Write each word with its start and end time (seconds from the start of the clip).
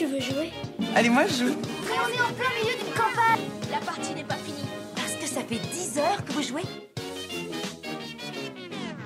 tu 0.00 0.06
veux 0.06 0.20
jouer 0.20 0.50
Allez, 0.96 1.10
moi 1.10 1.26
je 1.26 1.44
joue. 1.44 1.56
Mais 1.84 1.96
on 2.02 2.08
est 2.08 2.22
en 2.22 2.32
plein 2.32 2.48
milieu 2.58 2.74
d'une 2.74 2.94
campagne 2.94 3.44
La 3.70 3.80
partie 3.80 4.14
n'est 4.14 4.24
pas 4.24 4.36
finie. 4.36 4.66
Parce 4.96 5.14
que 5.16 5.26
ça 5.26 5.42
fait 5.42 5.58
10 5.58 5.98
heures 5.98 6.24
que 6.24 6.32
vous 6.32 6.42
jouez 6.42 6.62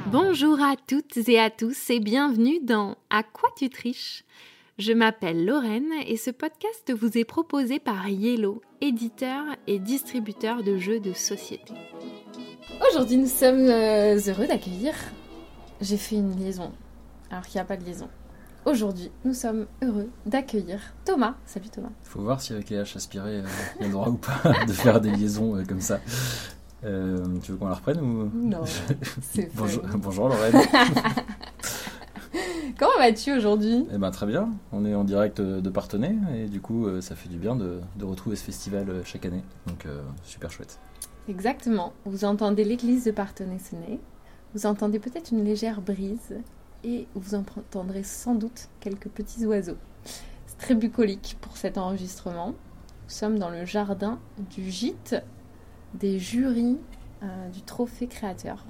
Bonjour 0.07 0.63
à 0.63 0.77
toutes 0.77 1.17
et 1.29 1.41
à 1.41 1.51
tous 1.51 1.91
et 1.91 1.99
bienvenue 1.99 2.61
dans 2.61 2.97
À 3.11 3.25
quoi 3.25 3.49
tu 3.57 3.71
triches? 3.71 4.25
Je 4.79 4.93
m'appelle 4.93 5.45
Lorraine 5.45 5.91
et 6.07 6.17
ce 6.17 6.31
podcast 6.31 6.93
vous 6.97 7.19
est 7.19 7.25
proposé 7.25 7.81
par 7.81 8.09
Yellow, 8.09 8.63
éditeur 8.81 9.43
et 9.67 9.81
distributeur 9.81 10.63
de 10.63 10.79
jeux 10.79 11.01
de 11.01 11.13
société. 11.13 11.75
Aujourd'hui, 12.89 13.17
nous 13.17 13.27
sommes 13.27 13.67
euh, 13.69 14.21
heureux 14.29 14.47
d'accueillir. 14.47 14.95
J'ai 15.81 15.97
fait 15.97 16.17
une 16.17 16.37
liaison, 16.37 16.71
alors 17.33 17.45
qu'il 17.47 17.57
n'y 17.57 17.63
a 17.63 17.65
pas 17.65 17.77
de 17.77 17.85
liaison. 17.85 18.09
Aujourd'hui, 18.67 19.11
nous 19.27 19.35
sommes 19.35 19.67
heureux 19.83 20.09
d'accueillir 20.25 20.81
Thomas. 21.05 21.35
Salut 21.45 21.69
Thomas. 21.69 21.91
Faut 22.03 22.23
voir 22.23 22.41
si 22.41 22.55
avec 22.55 22.71
les 22.71 22.79
H 22.79 22.97
aspirés, 22.97 23.41
euh, 23.41 23.47
il 23.77 23.83
y 23.83 23.85
a 23.85 23.89
le 23.89 23.93
droit 23.93 24.09
ou 24.09 24.17
pas 24.17 24.41
de 24.67 24.73
faire 24.73 25.03
des 25.03 25.11
liaisons 25.11 25.57
euh, 25.57 25.65
comme 25.65 25.83
ça. 25.83 26.01
Euh, 26.85 27.23
tu 27.43 27.53
veux 27.53 27.59
qu'on 27.59 27.69
la 27.69 27.75
reprenne 27.75 28.01
ou? 28.01 28.31
Non, 28.35 28.63
c'est 29.23 29.55
bonjour, 29.55 29.83
bonjour 29.97 30.29
Lorraine. 30.31 30.55
Comment 32.79 32.99
vas-tu 32.99 33.33
aujourd'hui? 33.37 33.87
Eh 33.93 33.99
ben 33.99 34.11
très 34.11 34.27
bien, 34.27 34.49
on 34.73 34.85
est 34.85 34.95
en 34.95 35.05
direct 35.05 35.41
de 35.41 35.71
Partenay 35.71 36.17
et 36.35 36.47
du 36.47 36.61
coup 36.61 36.89
ça 37.01 37.15
fait 37.15 37.29
du 37.29 37.37
bien 37.37 37.55
de, 37.55 37.81
de 37.97 38.05
retrouver 38.05 38.35
ce 38.35 38.45
festival 38.45 39.03
chaque 39.05 39.27
année. 39.27 39.45
Donc 39.67 39.87
euh, 39.87 40.01
super 40.25 40.51
chouette. 40.51 40.79
Exactement. 41.29 41.93
Vous 42.05 42.25
entendez 42.25 42.65
l'église 42.65 43.05
de 43.05 43.11
Partenay 43.13 43.59
sonner. 43.59 44.01
Vous 44.55 44.67
entendez 44.67 44.99
peut-être 44.99 45.31
une 45.33 45.45
légère 45.45 45.81
brise 45.83 46.35
et 46.85 47.07
vous 47.15 47.35
entendrez 47.35 48.03
sans 48.03 48.35
doute 48.35 48.69
quelques 48.81 49.09
petits 49.09 49.45
oiseaux. 49.47 49.79
C'est 50.47 50.59
très 50.59 50.75
bucolique 50.75 51.37
pour 51.41 51.57
cet 51.57 51.79
enregistrement. 51.79 52.49
Nous 52.49 53.11
sommes 53.11 53.39
dans 53.39 53.51
le 53.51 53.65
jardin 53.65 54.19
du 54.55 54.71
gîte 54.71 55.17
des 55.95 56.19
jurys 56.19 56.79
euh, 57.23 57.49
du 57.51 57.63
trophée 57.63 58.07
créateur 58.07 58.65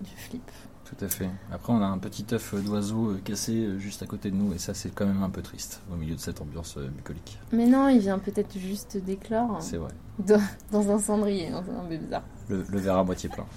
du 0.00 0.10
flip. 0.10 0.50
Tout 0.84 1.04
à 1.04 1.08
fait. 1.08 1.28
Après 1.50 1.72
on 1.72 1.80
a 1.82 1.86
un 1.86 1.98
petit 1.98 2.26
œuf 2.32 2.54
d'oiseau 2.62 3.10
euh, 3.12 3.20
cassé 3.24 3.52
euh, 3.54 3.78
juste 3.78 4.02
à 4.02 4.06
côté 4.06 4.30
de 4.30 4.36
nous 4.36 4.52
et 4.52 4.58
ça 4.58 4.74
c'est 4.74 4.94
quand 4.94 5.06
même 5.06 5.22
un 5.22 5.30
peu 5.30 5.40
triste 5.40 5.80
au 5.90 5.96
milieu 5.96 6.14
de 6.14 6.20
cette 6.20 6.40
ambiance 6.42 6.76
euh, 6.76 6.88
bucolique. 6.88 7.38
Mais 7.52 7.66
non, 7.66 7.88
il 7.88 8.00
vient 8.00 8.18
peut-être 8.18 8.58
juste 8.58 8.98
d'éclore 8.98 9.56
C'est 9.60 9.78
vrai. 9.78 9.90
dans, 10.18 10.40
dans 10.72 10.90
un 10.90 10.98
cendrier, 10.98 11.50
dans 11.50 11.58
un 11.60 11.84
peu 11.88 11.96
bizarre. 11.96 12.22
Le, 12.48 12.64
le 12.68 12.78
verre 12.78 12.98
à 12.98 13.04
moitié 13.04 13.28
plein. 13.28 13.46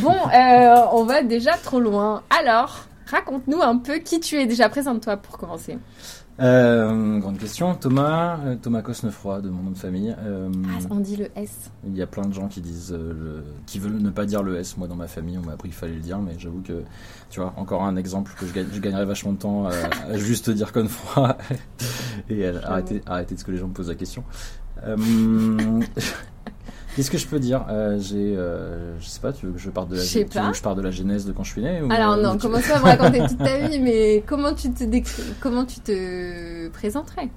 Bon, 0.00 0.14
euh, 0.14 0.86
on 0.92 1.04
va 1.04 1.22
déjà 1.24 1.56
trop 1.56 1.80
loin. 1.80 2.22
Alors, 2.30 2.84
raconte-nous 3.06 3.60
un 3.60 3.76
peu 3.78 3.98
qui 3.98 4.20
tu 4.20 4.36
es. 4.36 4.46
Déjà, 4.46 4.68
présente-toi 4.68 5.16
pour 5.16 5.36
commencer. 5.36 5.78
Euh, 6.42 7.18
grande 7.20 7.38
question. 7.38 7.74
Thomas, 7.76 8.38
euh, 8.44 8.56
Thomas 8.60 8.82
Cosnefroy 8.82 9.40
de 9.42 9.48
mon 9.48 9.62
nom 9.62 9.70
de 9.70 9.78
famille. 9.78 10.14
Euh, 10.24 10.50
Ah, 10.66 10.86
on 10.90 10.96
dit 10.98 11.16
le 11.16 11.28
S. 11.36 11.70
Il 11.86 11.96
y 11.96 12.02
a 12.02 12.06
plein 12.06 12.26
de 12.26 12.34
gens 12.34 12.48
qui 12.48 12.60
disent 12.60 12.92
le- 12.92 13.44
qui 13.66 13.78
veulent 13.78 13.98
ne 14.00 14.10
pas 14.10 14.26
dire 14.26 14.42
le 14.42 14.56
S. 14.56 14.76
Moi, 14.76 14.88
dans 14.88 14.96
ma 14.96 15.06
famille, 15.06 15.38
on 15.38 15.42
m'a 15.46 15.52
appris 15.52 15.68
qu'il 15.68 15.76
fallait 15.78 15.94
le 15.94 16.00
dire, 16.00 16.18
mais 16.18 16.32
j'avoue 16.38 16.60
que, 16.62 16.82
tu 17.30 17.38
vois, 17.40 17.52
encore 17.56 17.84
un 17.84 17.94
exemple 17.96 18.32
que 18.38 18.46
je, 18.46 18.52
gagne, 18.52 18.66
je 18.72 18.80
gagnerais 18.80 19.04
vachement 19.04 19.32
de 19.32 19.38
temps 19.38 19.66
à, 19.66 19.72
à 20.10 20.16
juste 20.18 20.50
dire 20.50 20.72
Confroy 20.72 21.36
et 22.28 22.46
à 22.46 22.52
arrêter, 22.66 23.02
arrêter 23.06 23.34
de 23.36 23.40
ce 23.40 23.44
que 23.44 23.52
les 23.52 23.58
gens 23.58 23.68
me 23.68 23.72
posent 23.74 23.88
la 23.90 23.94
question. 23.94 24.24
Euh, 26.92 26.96
Qu'est-ce 26.96 27.10
que 27.10 27.18
je 27.18 27.26
peux 27.26 27.38
dire 27.38 27.64
Euh, 27.68 27.98
J'ai, 27.98 28.36
euh, 28.36 28.98
je 29.00 29.06
sais 29.06 29.20
pas, 29.20 29.32
tu 29.32 29.46
veux 29.46 29.52
que 29.52 29.58
je 29.58 29.70
parte 29.70 29.88
de 29.88 29.96
la, 29.96 30.02
tu 30.04 30.18
veux 30.18 30.24
pas. 30.26 30.50
que 30.50 30.56
je 30.56 30.62
parte 30.62 30.76
de 30.76 30.82
la 30.82 30.90
genèse 30.90 31.24
de 31.26 31.32
quand 31.32 31.42
je 31.44 31.50
suis 31.52 31.62
né 31.62 31.80
ou- 31.82 31.90
Alors 31.92 32.18
ou 32.18 32.22
non, 32.22 32.32
tu- 32.32 32.38
commence 32.46 32.66
pas 32.68 32.76
à 32.76 32.78
me 32.80 32.84
raconter 32.84 33.18
toute 33.28 33.38
ta 33.38 33.66
vie, 33.68 33.78
mais 33.80 34.22
comment 34.26 34.52
tu 34.54 34.70
te 34.72 34.84
comment 35.40 35.64
tu 35.64 35.80
te 35.80 36.68
présenterais? 36.68 37.30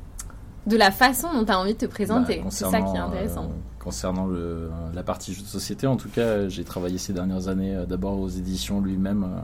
De 0.67 0.77
la 0.77 0.89
façon 0.91 1.31
dont 1.33 1.45
tu 1.45 1.51
as 1.51 1.59
envie 1.59 1.73
de 1.73 1.79
te 1.79 1.85
présenter. 1.85 2.37
Bah, 2.43 2.47
c'est 2.49 2.65
ça 2.65 2.71
qui 2.71 2.75
est 2.77 2.81
concernant, 2.85 3.07
intéressant. 3.09 3.43
euh, 3.43 3.79
concernant 3.83 4.25
le, 4.27 4.69
la 4.95 5.03
partie 5.03 5.31
jeux 5.33 5.43
de 5.43 5.47
société, 5.47 5.85
en 5.87 5.95
tout 5.95 6.09
cas, 6.09 6.49
j'ai 6.49 6.63
travaillé 6.63 6.97
ces 6.97 7.13
dernières 7.13 7.47
années 7.47 7.75
euh, 7.75 7.85
d'abord 7.85 8.19
aux 8.19 8.27
éditions 8.29 8.81
lui-même, 8.81 9.23
euh, 9.23 9.41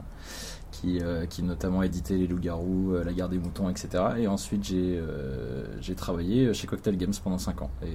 qui, 0.72 0.98
euh, 1.00 1.24
qui 1.26 1.44
notamment 1.44 1.84
éditait 1.84 2.14
Les 2.16 2.26
Loups-Garous, 2.26 2.94
euh, 2.94 3.04
La 3.04 3.12
Guerre 3.12 3.28
des 3.28 3.38
Moutons, 3.38 3.70
etc. 3.70 3.88
Et 4.18 4.26
ensuite, 4.26 4.64
j'ai 4.64 4.98
euh, 4.98 5.64
j'ai 5.80 5.94
travaillé 5.94 6.52
chez 6.54 6.66
Cocktail 6.66 6.96
Games 6.96 7.14
pendant 7.22 7.38
5 7.38 7.62
ans. 7.62 7.70
Et, 7.84 7.86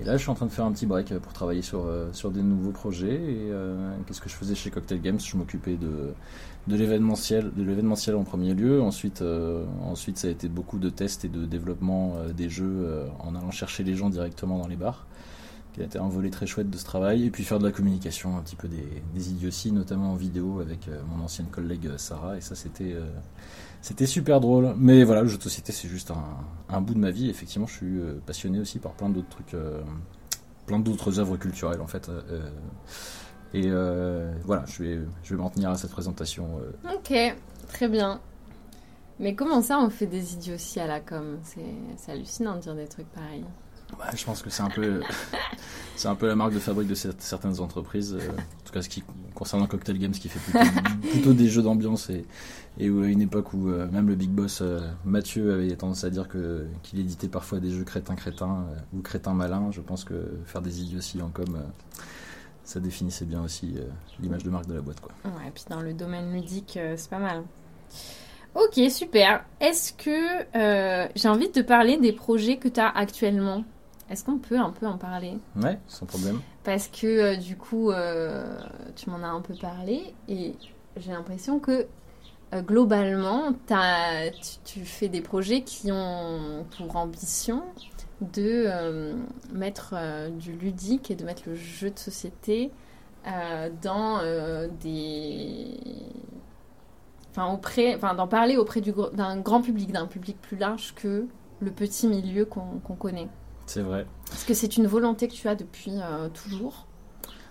et 0.00 0.04
là, 0.04 0.16
je 0.16 0.22
suis 0.22 0.30
en 0.30 0.34
train 0.34 0.46
de 0.46 0.50
faire 0.50 0.64
un 0.64 0.72
petit 0.72 0.86
break 0.86 1.16
pour 1.18 1.32
travailler 1.32 1.62
sur, 1.62 1.86
euh, 1.86 2.08
sur 2.12 2.30
des 2.30 2.42
nouveaux 2.42 2.70
projets. 2.70 3.14
Et 3.14 3.50
euh, 3.50 3.94
qu'est-ce 4.06 4.20
que 4.20 4.28
je 4.28 4.34
faisais 4.34 4.54
chez 4.54 4.70
Cocktail 4.70 5.00
Games? 5.00 5.18
Je 5.18 5.36
m'occupais 5.36 5.76
de, 5.76 6.12
de 6.66 6.76
l'événementiel, 6.76 7.50
de 7.56 7.62
l'événementiel 7.62 8.14
en 8.16 8.24
premier 8.24 8.54
lieu. 8.54 8.82
Ensuite, 8.82 9.22
euh, 9.22 9.64
ensuite, 9.82 10.18
ça 10.18 10.28
a 10.28 10.30
été 10.30 10.48
beaucoup 10.48 10.78
de 10.78 10.90
tests 10.90 11.24
et 11.24 11.28
de 11.28 11.46
développement 11.46 12.14
euh, 12.16 12.32
des 12.32 12.50
jeux 12.50 12.84
euh, 12.84 13.06
en 13.20 13.34
allant 13.34 13.50
chercher 13.50 13.84
les 13.84 13.94
gens 13.94 14.10
directement 14.10 14.58
dans 14.58 14.68
les 14.68 14.76
bars. 14.76 15.06
Qui 15.72 15.82
a 15.82 15.84
été 15.84 15.98
un 15.98 16.08
volet 16.08 16.30
très 16.30 16.46
chouette 16.46 16.70
de 16.70 16.76
ce 16.78 16.84
travail. 16.84 17.26
Et 17.26 17.30
puis 17.30 17.44
faire 17.44 17.58
de 17.58 17.64
la 17.64 17.72
communication, 17.72 18.36
un 18.36 18.40
petit 18.40 18.56
peu 18.56 18.68
des, 18.68 19.02
des 19.14 19.30
idioties, 19.30 19.72
notamment 19.72 20.12
en 20.12 20.16
vidéo 20.16 20.60
avec 20.60 20.88
euh, 20.88 21.00
mon 21.10 21.22
ancienne 21.22 21.48
collègue 21.48 21.86
euh, 21.86 21.98
Sarah. 21.98 22.36
Et 22.36 22.40
ça, 22.40 22.54
c'était 22.54 22.92
euh, 22.94 23.04
c'était 23.86 24.06
super 24.06 24.40
drôle. 24.40 24.74
Mais 24.76 25.04
voilà, 25.04 25.22
le 25.22 25.28
jeu 25.28 25.38
de 25.38 25.42
société, 25.44 25.70
c'est 25.70 25.86
juste 25.86 26.12
un, 26.68 26.80
bout 26.80 26.94
de 26.94 26.98
ma 26.98 27.12
vie. 27.12 27.30
Effectivement, 27.30 27.68
je 27.68 27.74
suis 27.74 27.98
euh, 28.00 28.20
passionné 28.26 28.58
aussi 28.58 28.80
par 28.80 28.94
plein 28.94 29.08
d'autres 29.08 29.28
trucs, 29.28 29.54
euh, 29.54 29.80
plein 30.66 30.80
d'autres 30.80 31.20
œuvres 31.20 31.36
culturelles 31.36 31.80
en 31.80 31.86
fait. 31.86 32.08
Euh, 32.08 32.50
et 33.54 33.70
voilà, 34.44 34.64
je 34.66 34.82
vais, 34.82 34.98
je 35.22 35.34
vais 35.36 35.40
m'en 35.40 35.50
tenir 35.50 35.70
à 35.70 35.76
cette 35.76 35.92
présentation. 35.92 36.58
Ok, 36.92 37.14
très 37.68 37.88
bien. 37.88 38.20
Mais 39.20 39.36
comment 39.36 39.62
ça, 39.62 39.78
on 39.78 39.88
fait 39.88 40.06
des 40.06 40.34
idioties 40.34 40.80
à 40.80 40.88
la 40.88 40.98
com? 40.98 41.38
C'est 41.44 42.10
hallucinant 42.10 42.56
de 42.56 42.62
dire 42.62 42.74
des 42.74 42.88
trucs 42.88 43.10
pareils. 43.12 43.44
Je 44.14 44.24
pense 44.24 44.42
que 44.42 44.50
c'est 44.50 44.62
un 44.62 44.68
peu, 44.70 45.00
c'est 45.96 46.08
un 46.08 46.14
peu 46.14 46.26
la 46.26 46.34
marque 46.36 46.52
de 46.52 46.58
fabrique 46.58 46.88
de 46.88 46.94
cer- 46.94 47.14
certaines 47.18 47.60
entreprises. 47.60 48.14
euh, 48.14 48.28
en 48.30 48.64
tout 48.66 48.72
cas, 48.72 48.82
ce 48.82 48.88
qui 48.88 49.02
concernant 49.34 49.66
Cocktail 49.66 49.98
Games, 49.98 50.12
qui 50.12 50.28
fait 50.28 50.38
plutôt, 50.40 50.80
plutôt 51.10 51.32
des 51.32 51.48
jeux 51.48 51.62
d'ambiance 51.62 52.10
et, 52.10 52.24
et 52.78 52.90
où, 52.90 53.02
à 53.02 53.06
une 53.06 53.20
époque 53.20 53.52
où 53.52 53.68
euh, 53.68 53.86
même 53.90 54.08
le 54.08 54.14
big 54.14 54.30
boss 54.30 54.60
euh, 54.62 54.80
Mathieu 55.04 55.52
avait 55.54 55.74
tendance 55.76 56.04
à 56.04 56.10
dire 56.10 56.28
que 56.28 56.66
qu'il 56.82 56.98
éditait 57.00 57.28
parfois 57.28 57.58
des 57.60 57.70
jeux 57.70 57.84
crétins 57.84 58.14
crétins 58.16 58.66
ou 58.94 59.00
crétins 59.02 59.34
malins. 59.34 59.70
Je 59.72 59.80
pense 59.80 60.04
que 60.04 60.14
faire 60.46 60.62
des 60.62 60.80
idioties 60.82 61.20
en 61.22 61.28
com, 61.28 61.62
ça 62.64 62.80
définissait 62.80 63.24
bien 63.26 63.42
aussi 63.42 63.76
l'image 64.20 64.42
de 64.42 64.50
marque 64.50 64.66
de 64.66 64.74
la 64.74 64.80
boîte, 64.80 65.00
quoi. 65.00 65.12
Ouais, 65.24 65.48
et 65.48 65.50
puis 65.50 65.64
dans 65.70 65.80
le 65.80 65.92
domaine 65.94 66.32
ludique, 66.32 66.78
c'est 66.96 67.10
pas 67.10 67.18
mal. 67.18 67.42
Ok, 68.54 68.80
super. 68.90 69.44
Est-ce 69.60 69.92
que 69.92 70.46
euh, 70.56 71.06
j'ai 71.14 71.28
envie 71.28 71.48
de 71.48 71.52
te 71.52 71.60
parler 71.60 71.98
des 71.98 72.12
projets 72.12 72.56
que 72.56 72.68
tu 72.68 72.80
as 72.80 72.88
actuellement? 72.88 73.64
Est-ce 74.08 74.24
qu'on 74.24 74.38
peut 74.38 74.58
un 74.58 74.70
peu 74.70 74.86
en 74.86 74.98
parler 74.98 75.38
Ouais, 75.56 75.78
sans 75.88 76.06
problème. 76.06 76.40
Parce 76.62 76.88
que 76.88 77.06
euh, 77.06 77.36
du 77.36 77.56
coup, 77.56 77.90
euh, 77.90 78.58
tu 78.94 79.10
m'en 79.10 79.22
as 79.22 79.28
un 79.28 79.40
peu 79.40 79.54
parlé 79.54 80.14
et 80.28 80.54
j'ai 80.96 81.10
l'impression 81.10 81.58
que 81.58 81.86
euh, 82.54 82.62
globalement, 82.62 83.52
tu, 83.52 84.58
tu 84.64 84.84
fais 84.84 85.08
des 85.08 85.22
projets 85.22 85.62
qui 85.62 85.90
ont 85.90 86.64
pour 86.76 86.96
ambition 86.96 87.64
de 88.20 89.14
mettre 89.52 89.94
du 90.30 90.52
ludique 90.52 91.10
et 91.10 91.16
de 91.16 91.24
mettre 91.24 91.42
le 91.46 91.54
jeu 91.54 91.90
de 91.90 91.98
société 91.98 92.70
dans 93.82 94.22
des. 94.80 95.78
Enfin, 97.32 97.52
auprès, 97.52 97.94
enfin, 97.94 98.14
d'en 98.14 98.26
parler 98.26 98.56
auprès 98.56 98.80
du 98.80 98.94
d'un 99.12 99.36
grand 99.36 99.60
public, 99.60 99.92
d'un 99.92 100.06
public 100.06 100.40
plus 100.40 100.56
large 100.56 100.94
que 100.94 101.26
le 101.60 101.70
petit 101.70 102.06
milieu 102.06 102.46
qu'on 102.46 102.78
qu'on 102.82 102.94
connaît. 102.94 103.28
C'est 103.66 103.82
vrai. 103.82 104.06
Est-ce 104.32 104.46
que 104.46 104.54
c'est 104.54 104.76
une 104.76 104.86
volonté 104.86 105.28
que 105.28 105.34
tu 105.34 105.48
as 105.48 105.54
depuis 105.54 105.92
euh, 106.00 106.28
toujours? 106.28 106.86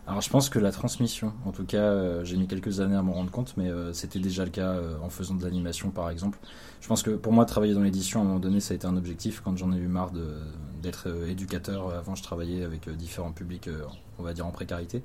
Alors 0.08 0.22
je 0.22 0.30
pense 0.30 0.50
que 0.50 0.60
la 0.60 0.72
transmission, 0.72 1.34
en 1.46 1.52
tout 1.52 1.66
cas, 1.66 1.78
euh, 1.78 2.24
j'ai 2.24 2.38
mis 2.38 2.48
quelques 2.48 2.80
années 2.80 2.96
à 2.96 3.02
m'en 3.02 3.14
rendre 3.14 3.32
compte, 3.32 3.56
mais 3.58 3.70
euh, 3.70 3.92
c'était 3.92 4.20
déjà 4.20 4.44
le 4.44 4.52
cas 4.52 4.74
euh, 4.74 4.98
en 5.02 5.10
faisant 5.10 5.34
de 5.34 5.44
l'animation 5.44 5.90
par 5.90 6.12
exemple. 6.12 6.38
Je 6.80 6.88
pense 6.88 7.02
que 7.02 7.10
pour 7.10 7.34
moi, 7.34 7.46
travailler 7.46 7.74
dans 7.74 7.82
l'édition, 7.82 8.20
à 8.20 8.24
un 8.24 8.28
moment 8.28 8.40
donné, 8.40 8.60
ça 8.60 8.74
a 8.74 8.76
été 8.76 8.86
un 8.86 8.98
objectif 8.98 9.42
quand 9.44 9.58
j'en 9.58 9.74
ai 9.74 9.78
eu 9.78 9.88
marre 9.88 10.12
d'être 10.84 11.08
éducateur. 11.28 11.90
Avant, 11.90 12.14
je 12.14 12.22
travaillais 12.22 12.64
avec 12.64 12.88
différents 12.90 13.32
publics, 13.32 13.68
on 14.20 14.24
va 14.24 14.34
dire 14.34 14.46
en 14.46 14.52
précarité. 14.52 15.02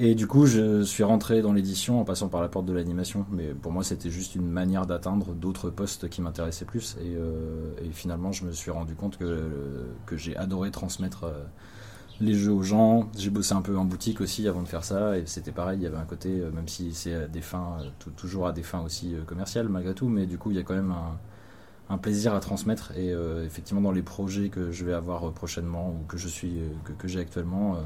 Et 0.00 0.14
du 0.14 0.28
coup, 0.28 0.46
je 0.46 0.82
suis 0.84 1.02
rentré 1.02 1.42
dans 1.42 1.52
l'édition 1.52 2.00
en 2.00 2.04
passant 2.04 2.28
par 2.28 2.40
la 2.40 2.48
porte 2.48 2.66
de 2.66 2.72
l'animation. 2.72 3.26
Mais 3.32 3.48
pour 3.48 3.72
moi, 3.72 3.82
c'était 3.82 4.10
juste 4.10 4.36
une 4.36 4.46
manière 4.48 4.86
d'atteindre 4.86 5.34
d'autres 5.34 5.70
postes 5.70 6.08
qui 6.08 6.22
m'intéressaient 6.22 6.64
plus. 6.66 6.96
Et, 7.02 7.16
euh, 7.16 7.72
finalement, 7.92 8.30
je 8.30 8.44
me 8.44 8.52
suis 8.52 8.70
rendu 8.70 8.94
compte 8.94 9.18
que, 9.18 9.86
que 10.06 10.16
j'ai 10.16 10.36
adoré 10.36 10.70
transmettre 10.70 11.24
euh, 11.24 11.42
les 12.20 12.34
jeux 12.34 12.52
aux 12.52 12.62
gens. 12.62 13.08
J'ai 13.18 13.30
bossé 13.30 13.54
un 13.54 13.62
peu 13.62 13.76
en 13.78 13.84
boutique 13.84 14.20
aussi 14.20 14.48
avant 14.48 14.62
de 14.62 14.68
faire 14.68 14.84
ça. 14.84 15.18
Et 15.18 15.24
c'était 15.26 15.52
pareil, 15.52 15.78
il 15.80 15.84
y 15.84 15.86
avait 15.86 15.96
un 15.98 16.04
côté, 16.06 16.40
euh, 16.40 16.50
même 16.52 16.68
si 16.68 16.94
c'est 16.94 17.28
des 17.30 17.42
fins, 17.42 17.78
euh, 17.80 17.90
tou- 17.98 18.10
toujours 18.12 18.46
à 18.48 18.52
des 18.52 18.62
fins 18.64 18.82
aussi 18.82 19.14
euh, 19.14 19.22
commerciales 19.24 19.68
malgré 19.68 19.94
tout. 19.94 20.08
Mais 20.08 20.26
du 20.26 20.38
coup, 20.38 20.50
il 20.52 20.56
y 20.56 20.60
a 20.60 20.64
quand 20.64 20.74
même 20.74 20.94
un, 21.90 21.98
plaisir 21.98 22.34
à 22.34 22.40
transmettre. 22.40 22.92
Et 22.96 23.12
euh, 23.12 23.44
effectivement, 23.44 23.80
dans 23.80 23.92
les 23.92 24.02
projets 24.02 24.48
que 24.50 24.70
je 24.72 24.84
vais 24.84 24.92
avoir 24.94 25.28
euh, 25.28 25.32
prochainement 25.32 25.90
ou 25.90 26.04
que 26.06 26.16
je 26.18 26.28
suis, 26.28 26.60
euh, 26.60 26.68
que, 26.98 27.08
j'ai 27.08 27.20
actuellement, 27.20 27.76
euh, 27.76 27.80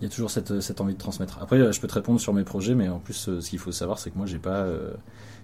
Il 0.00 0.04
y 0.04 0.06
a 0.06 0.10
toujours 0.10 0.30
cette, 0.30 0.60
cette 0.60 0.80
envie 0.80 0.94
de 0.94 0.98
transmettre. 0.98 1.38
Après, 1.40 1.72
je 1.72 1.80
peux 1.80 1.88
te 1.88 1.94
répondre 1.94 2.20
sur 2.20 2.34
mes 2.34 2.44
projets, 2.44 2.74
mais 2.74 2.88
en 2.88 2.98
plus, 2.98 3.30
ce 3.40 3.50
qu'il 3.50 3.58
faut 3.58 3.72
savoir, 3.72 3.98
c'est 3.98 4.10
que 4.10 4.18
moi, 4.18 4.26
j'ai 4.26 4.38
pas, 4.38 4.66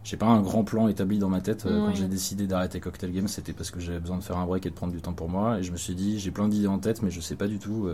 j'ai 0.05 0.19
pas 0.19 0.27
un 0.27 0.43
grand 0.43 0.63
plan 0.63 0.89
établi 0.89 1.19
dans 1.19 1.31
ma 1.31 1.41
tête. 1.41 1.65
Quand 1.65 1.95
j'ai 1.95 2.07
décidé 2.09 2.47
d'arrêter 2.47 2.79
Cocktail 2.79 3.13
Game, 3.13 3.29
c'était 3.29 3.55
parce 3.55 3.71
que 3.71 3.81
j'avais 3.81 4.01
besoin 4.01 4.19
de 4.19 4.23
faire 4.23 4.37
un 4.37 4.45
break 4.45 4.67
et 4.67 4.71
de 4.71 4.75
prendre 4.75 4.93
du 4.93 5.01
temps 5.01 5.15
pour 5.15 5.31
moi. 5.31 5.59
Et 5.59 5.63
je 5.63 5.73
me 5.73 5.79
suis 5.79 5.95
dit, 5.95 6.19
j'ai 6.19 6.31
plein 6.31 6.49
d'idées 6.49 6.67
en 6.67 6.79
tête, 6.79 7.03
mais 7.03 7.11
je 7.11 7.21
sais 7.21 7.37
pas 7.37 7.47
du 7.47 7.59
tout 7.59 7.89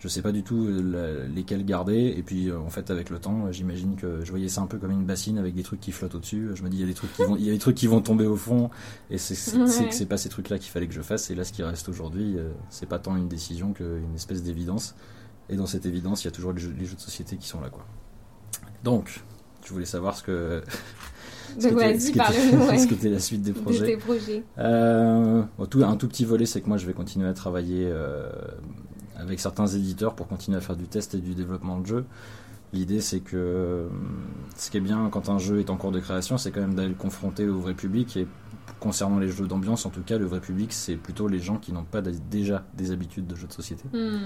je 0.00 0.08
sais 0.08 0.22
pas 0.22 0.32
du 0.32 0.42
tout 0.42 0.66
euh, 0.66 1.28
lesquels 1.28 1.64
garder. 1.64 2.14
Et 2.16 2.22
puis, 2.22 2.48
euh, 2.48 2.58
en 2.58 2.70
fait, 2.70 2.90
avec 2.90 3.10
le 3.10 3.18
temps, 3.18 3.46
euh, 3.46 3.52
j'imagine 3.52 3.96
que 3.96 4.24
je 4.24 4.30
voyais 4.30 4.48
ça 4.48 4.62
un 4.62 4.66
peu 4.66 4.78
comme 4.78 4.90
une 4.90 5.04
bassine 5.04 5.36
avec 5.36 5.54
des 5.54 5.62
trucs 5.62 5.80
qui 5.80 5.92
flottent 5.92 6.14
au-dessus. 6.14 6.48
Je 6.54 6.62
me 6.62 6.70
dis, 6.70 6.78
il 6.78 6.80
y 6.80 6.84
a 6.84 6.86
des 6.86 6.94
trucs 6.94 7.12
qui 7.12 7.22
vont, 7.22 7.36
il 7.36 7.44
y 7.44 7.50
a 7.50 7.52
des 7.52 7.58
trucs 7.58 7.76
qui 7.76 7.86
vont 7.86 8.00
tomber 8.00 8.26
au 8.26 8.36
fond. 8.36 8.70
Et 9.10 9.18
c'est 9.18 9.34
c'est 9.34 10.06
pas 10.06 10.16
ces 10.16 10.30
trucs-là 10.30 10.58
qu'il 10.58 10.70
fallait 10.70 10.88
que 10.88 10.94
je 10.94 11.02
fasse. 11.02 11.30
Et 11.30 11.34
là, 11.34 11.44
ce 11.44 11.52
qui 11.52 11.62
reste 11.62 11.88
aujourd'hui, 11.88 12.36
c'est 12.70 12.88
pas 12.88 12.98
tant 12.98 13.16
une 13.16 13.28
décision 13.28 13.72
qu'une 13.72 14.14
espèce 14.14 14.42
d'évidence. 14.42 14.94
Et 15.50 15.56
dans 15.56 15.66
cette 15.66 15.84
évidence, 15.84 16.22
il 16.22 16.26
y 16.26 16.28
a 16.28 16.30
toujours 16.30 16.52
les 16.52 16.60
jeux, 16.60 16.72
de 16.72 17.00
société 17.00 17.36
qui 17.36 17.46
sont 17.46 17.60
là, 17.60 17.68
quoi. 17.68 17.84
Donc, 18.84 19.22
tu 19.62 19.72
voulais 19.72 19.84
savoir 19.84 20.16
ce 20.16 20.22
que. 20.22 20.62
ce 21.58 21.66
que 21.66 22.94
était 22.94 23.08
la 23.10 23.18
suite 23.18 23.42
des 23.42 23.52
projets. 23.52 23.80
De 23.80 23.86
tes 23.86 23.96
projets. 23.96 24.42
tout, 24.56 25.84
un 25.84 25.96
tout 25.96 26.08
petit 26.08 26.24
volet, 26.24 26.46
c'est 26.46 26.60
que 26.60 26.68
moi, 26.68 26.78
je 26.78 26.86
vais 26.86 26.94
continuer 26.94 27.28
à 27.28 27.34
travailler 27.34 27.92
avec 29.16 29.40
certains 29.40 29.66
éditeurs 29.66 30.14
pour 30.14 30.28
continuer 30.28 30.56
à 30.56 30.60
faire 30.60 30.76
du 30.76 30.86
test 30.86 31.14
et 31.14 31.18
du 31.18 31.34
développement 31.34 31.78
de 31.78 31.86
jeu. 31.86 32.04
L'idée, 32.72 33.00
c'est 33.00 33.20
que 33.20 33.88
ce 34.56 34.70
qui 34.70 34.76
est 34.76 34.80
bien 34.80 35.08
quand 35.10 35.28
un 35.28 35.38
jeu 35.38 35.58
est 35.58 35.70
en 35.70 35.76
cours 35.76 35.90
de 35.90 35.98
création, 35.98 36.38
c'est 36.38 36.52
quand 36.52 36.60
même 36.60 36.74
d'aller 36.74 36.90
le 36.90 36.94
confronter 36.94 37.48
au 37.48 37.58
vrai 37.58 37.74
public. 37.74 38.16
Et 38.16 38.28
concernant 38.78 39.18
les 39.18 39.28
jeux 39.28 39.48
d'ambiance, 39.48 39.86
en 39.86 39.90
tout 39.90 40.02
cas, 40.02 40.18
le 40.18 40.26
vrai 40.26 40.40
public, 40.40 40.72
c'est 40.72 40.94
plutôt 40.94 41.26
les 41.26 41.40
gens 41.40 41.56
qui 41.56 41.72
n'ont 41.72 41.84
pas 41.84 42.00
déjà 42.00 42.64
des 42.74 42.92
habitudes 42.92 43.26
de 43.26 43.34
jeux 43.34 43.48
de 43.48 43.52
société. 43.52 43.84
Hmm. 43.92 44.20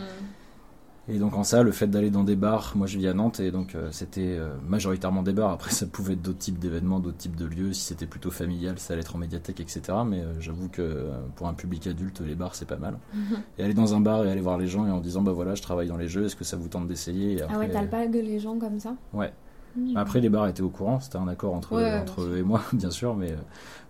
Et 1.08 1.18
donc 1.18 1.36
en 1.36 1.44
ça, 1.44 1.62
le 1.62 1.70
fait 1.70 1.86
d'aller 1.86 2.10
dans 2.10 2.24
des 2.24 2.36
bars, 2.36 2.72
moi 2.76 2.86
je 2.86 2.96
vis 2.96 3.08
à 3.08 3.14
Nantes 3.14 3.40
et 3.40 3.50
donc 3.50 3.74
euh, 3.74 3.88
c'était 3.90 4.36
euh, 4.38 4.54
majoritairement 4.66 5.22
des 5.22 5.32
bars. 5.32 5.50
Après 5.50 5.70
ça 5.70 5.86
pouvait 5.86 6.14
être 6.14 6.22
d'autres 6.22 6.38
types 6.38 6.58
d'événements, 6.58 6.98
d'autres 6.98 7.18
types 7.18 7.36
de 7.36 7.44
lieux. 7.44 7.72
Si 7.72 7.82
c'était 7.82 8.06
plutôt 8.06 8.30
familial, 8.30 8.78
ça 8.78 8.94
allait 8.94 9.02
être 9.02 9.14
en 9.14 9.18
médiathèque, 9.18 9.60
etc. 9.60 9.82
Mais 10.06 10.20
euh, 10.20 10.40
j'avoue 10.40 10.68
que 10.68 11.06
pour 11.36 11.46
un 11.46 11.54
public 11.54 11.86
adulte, 11.86 12.20
les 12.20 12.34
bars 12.34 12.54
c'est 12.54 12.68
pas 12.68 12.76
mal. 12.76 12.98
Mhm. 13.12 13.36
Et 13.58 13.64
aller 13.64 13.74
dans 13.74 13.94
un 13.94 14.00
bar 14.00 14.24
et 14.24 14.30
aller 14.30 14.40
voir 14.40 14.56
les 14.56 14.66
gens 14.66 14.86
et 14.86 14.90
en 14.90 15.00
disant 15.00 15.20
bah 15.20 15.32
voilà, 15.32 15.54
je 15.54 15.62
travaille 15.62 15.88
dans 15.88 15.98
les 15.98 16.08
jeux, 16.08 16.24
est-ce 16.24 16.36
que 16.36 16.44
ça 16.44 16.56
vous 16.56 16.68
tente 16.68 16.86
d'essayer? 16.86 17.42
Ah 17.50 17.58
ouais, 17.58 17.68
t'as 17.68 17.82
le 17.82 17.88
pas 17.88 18.06
les 18.06 18.38
gens 18.38 18.58
comme 18.58 18.80
ça? 18.80 18.96
Ouais. 19.12 19.32
Hmm. 19.76 19.96
Après, 19.96 20.20
les 20.20 20.28
bars 20.28 20.46
étaient 20.46 20.62
au 20.62 20.68
courant, 20.68 21.00
c'était 21.00 21.16
un 21.16 21.26
accord 21.26 21.54
entre, 21.54 21.82
entre 21.82 22.22
eux 22.22 22.38
et 22.38 22.42
moi, 22.42 22.62
bien 22.72 22.90
sûr, 22.90 23.16
mais 23.16 23.34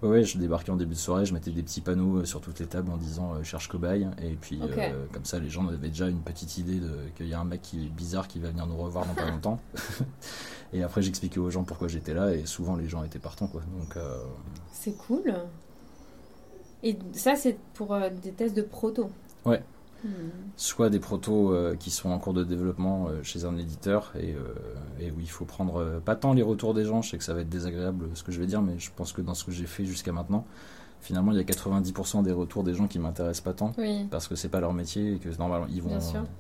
euh, 0.03 0.09
ouais, 0.09 0.25
je 0.25 0.39
débarquais 0.39 0.71
en 0.71 0.77
début 0.77 0.95
de 0.95 0.99
soirée, 0.99 1.27
je 1.27 1.35
mettais 1.35 1.51
des 1.51 1.63
petits 1.63 1.83
panneaux 1.83 2.19
euh, 2.19 2.25
sur 2.25 2.41
toutes 2.41 2.59
les 2.59 2.67
tables 2.67 2.91
en 2.91 2.97
disant 2.97 3.35
euh, 3.35 3.43
cherche 3.43 3.69
cobaye, 3.69 4.09
et 4.23 4.35
puis 4.41 4.61
comme 5.13 5.25
ça, 5.25 5.39
les 5.39 5.51
gens 5.51 5.67
avaient 5.69 5.89
déjà 5.89 6.09
une 6.09 6.21
petite 6.21 6.57
idée 6.59 6.81
qu'il 7.17 7.29
y 7.29 7.35
a 7.35 7.41
un 7.41 7.45
mec 7.45 7.61
qui 7.63 7.85
est 7.85 7.89
bizarre 7.89 8.29
qui 8.29 8.39
va 8.39 8.49
venir 8.49 8.67
nous 8.67 8.77
revoir 8.77 9.07
dans 9.07 9.15
pas 9.15 9.27
longtemps. 9.31 9.61
et 10.73 10.83
après, 10.83 11.03
j'expliquais 11.03 11.41
aux 11.41 11.51
gens 11.51 11.65
pourquoi 11.65 11.89
j'étais 11.89 12.15
là, 12.15 12.33
et 12.35 12.47
souvent 12.47 12.77
les 12.77 12.89
gens 12.89 13.05
étaient 13.05 13.19
partants, 13.19 13.49
quoi. 13.49 13.61
Donc, 13.79 14.03
C'est 14.73 14.97
cool. 14.97 15.35
Et 16.83 16.99
ça, 17.13 17.35
c'est 17.35 17.59
pour 17.75 17.97
des 18.23 18.33
tests 18.33 18.57
de 18.57 18.63
proto. 18.63 19.11
Ouais, 19.45 19.63
soit 20.57 20.91
des 20.91 21.01
protos 21.01 21.53
euh, 21.53 21.77
qui 21.77 21.91
sont 21.91 22.11
en 22.11 22.19
cours 22.19 22.35
de 22.35 22.45
développement 22.45 23.09
euh, 23.09 23.23
chez 23.23 23.45
un 23.45 23.57
éditeur 23.57 24.13
et, 24.19 24.35
euh, 24.35 24.39
et, 25.01 25.11
où 25.11 25.21
il 25.21 25.29
faut 25.29 25.45
prendre 25.45 26.01
pas 26.05 26.15
tant 26.15 26.33
les 26.33 26.43
retours 26.43 26.75
des 26.75 26.85
gens, 26.85 27.03
je 27.03 27.11
sais 27.11 27.19
que 27.19 27.25
ça 27.25 27.35
va 27.35 27.41
être 27.41 27.49
désagréable 27.49 28.09
ce 28.15 28.23
que 28.23 28.33
je 28.33 28.41
vais 28.41 28.47
dire, 28.47 28.63
mais 28.63 28.79
je 28.79 28.91
pense 28.95 29.13
que 29.13 29.21
dans 29.21 29.35
ce 29.35 29.45
que 29.45 29.53
j'ai 29.53 29.67
fait 29.67 29.85
jusqu'à 29.85 30.13
maintenant, 30.13 30.47
finalement, 31.05 31.33
il 31.33 31.37
y 31.37 31.41
a 31.41 31.45
90% 31.45 32.23
des 32.23 32.33
retours 32.33 32.65
des 32.65 32.75
gens 32.75 32.89
qui 32.89 32.99
m'intéressent 32.99 33.45
pas 33.45 33.53
tant 33.53 33.73
parce 34.11 34.27
que 34.27 34.35
c'est 34.35 34.49
pas 34.49 34.61
leur 34.61 34.73
métier 34.73 35.15
et 35.15 35.19
que 35.19 35.29
normalement 35.39 35.67
ils 35.71 35.83
vont 35.83 35.99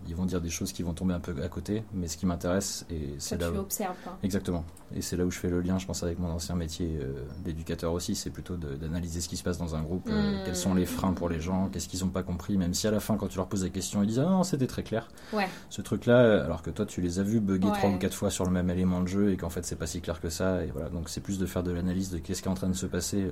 ils 0.08 0.16
vont 0.16 0.24
dire 0.24 0.40
des 0.40 0.48
choses 0.48 0.72
qui 0.72 0.82
vont 0.82 0.94
tomber 0.94 1.12
un 1.14 1.20
peu 1.20 1.34
à 1.42 1.48
côté, 1.48 1.84
mais 1.92 2.08
ce 2.08 2.16
qui 2.16 2.24
m'intéresse 2.26 2.86
et 2.90 3.14
c'est 3.18 3.40
là 3.40 3.50
tu 3.50 3.58
observes 3.58 3.94
exactement. 4.22 4.64
Et 4.96 5.02
c'est 5.02 5.16
là 5.16 5.24
où 5.24 5.30
je 5.30 5.38
fais 5.38 5.50
le 5.50 5.60
lien, 5.60 5.78
je 5.78 5.86
pense 5.86 6.02
avec 6.02 6.18
mon 6.18 6.28
ancien 6.30 6.54
métier 6.54 6.98
euh, 7.00 7.24
d'éducateur 7.44 7.92
aussi, 7.92 8.14
c'est 8.14 8.30
plutôt 8.30 8.56
d'analyser 8.56 9.20
ce 9.20 9.28
qui 9.28 9.36
se 9.36 9.42
passe 9.42 9.58
dans 9.58 9.74
un 9.74 9.82
groupe, 9.82 10.08
euh, 10.08 10.12
mmh. 10.12 10.44
quels 10.44 10.56
sont 10.56 10.74
les 10.74 10.86
freins 10.86 11.12
pour 11.12 11.28
les 11.28 11.40
gens, 11.40 11.68
qu'est-ce 11.68 11.88
qu'ils 11.88 12.04
ont 12.04 12.08
pas 12.08 12.22
compris, 12.22 12.56
même 12.56 12.74
si 12.74 12.86
à 12.86 12.90
la 12.90 13.00
fin 13.00 13.16
quand 13.16 13.28
tu 13.28 13.36
leur 13.36 13.48
poses 13.48 13.64
la 13.64 13.70
question 13.70 14.02
ils 14.02 14.06
disent 14.06 14.20
ah 14.20 14.30
non 14.30 14.44
c'était 14.44 14.66
très 14.66 14.82
clair, 14.82 15.08
ouais. 15.32 15.48
ce 15.68 15.82
truc 15.82 16.06
là 16.06 16.42
alors 16.44 16.62
que 16.62 16.70
toi 16.70 16.86
tu 16.86 17.00
les 17.00 17.18
as 17.18 17.22
vus 17.22 17.40
bugger 17.40 17.70
trois 17.72 17.90
ou 17.90 17.98
quatre 17.98 18.14
fois 18.14 18.30
sur 18.30 18.44
le 18.44 18.50
même 18.50 18.70
élément 18.70 19.02
de 19.02 19.08
jeu 19.08 19.32
et 19.32 19.36
qu'en 19.36 19.50
fait 19.50 19.66
c'est 19.66 19.76
pas 19.76 19.86
si 19.86 20.00
clair 20.00 20.20
que 20.20 20.30
ça 20.30 20.64
et 20.64 20.70
voilà. 20.72 20.88
Donc 20.88 21.08
c'est 21.08 21.20
plus 21.20 21.38
de 21.38 21.46
faire 21.46 21.62
de 21.62 21.72
l'analyse 21.72 22.10
de 22.10 22.18
qu'est-ce 22.18 22.40
qui 22.40 22.48
est 22.48 22.52
en 22.52 22.54
train 22.54 22.68
de 22.68 22.74
se 22.74 22.86
passer 22.86 23.30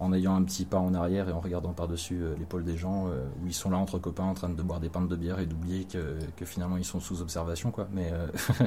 en 0.00 0.12
ayant 0.12 0.36
un 0.36 0.44
petit 0.44 0.64
pas 0.64 0.78
en 0.78 0.94
arrière 0.94 1.28
et 1.28 1.32
en 1.32 1.40
regardant 1.40 1.72
par-dessus 1.72 2.22
euh, 2.22 2.34
l'épaule 2.38 2.64
des 2.64 2.76
gens, 2.76 3.08
euh, 3.08 3.26
où 3.42 3.46
ils 3.46 3.54
sont 3.54 3.70
là 3.70 3.78
entre 3.78 3.98
copains 3.98 4.24
en 4.24 4.34
train 4.34 4.48
de 4.48 4.62
boire 4.62 4.80
des 4.80 4.88
pintes 4.88 5.08
de 5.08 5.16
bière 5.16 5.40
et 5.40 5.46
d'oublier 5.46 5.86
que, 5.86 6.44
finalement 6.44 6.76
ils 6.76 6.84
sont 6.84 7.00
sous 7.00 7.20
observation, 7.20 7.70
quoi. 7.70 7.88
Mais, 7.92 8.10
euh, 8.12 8.26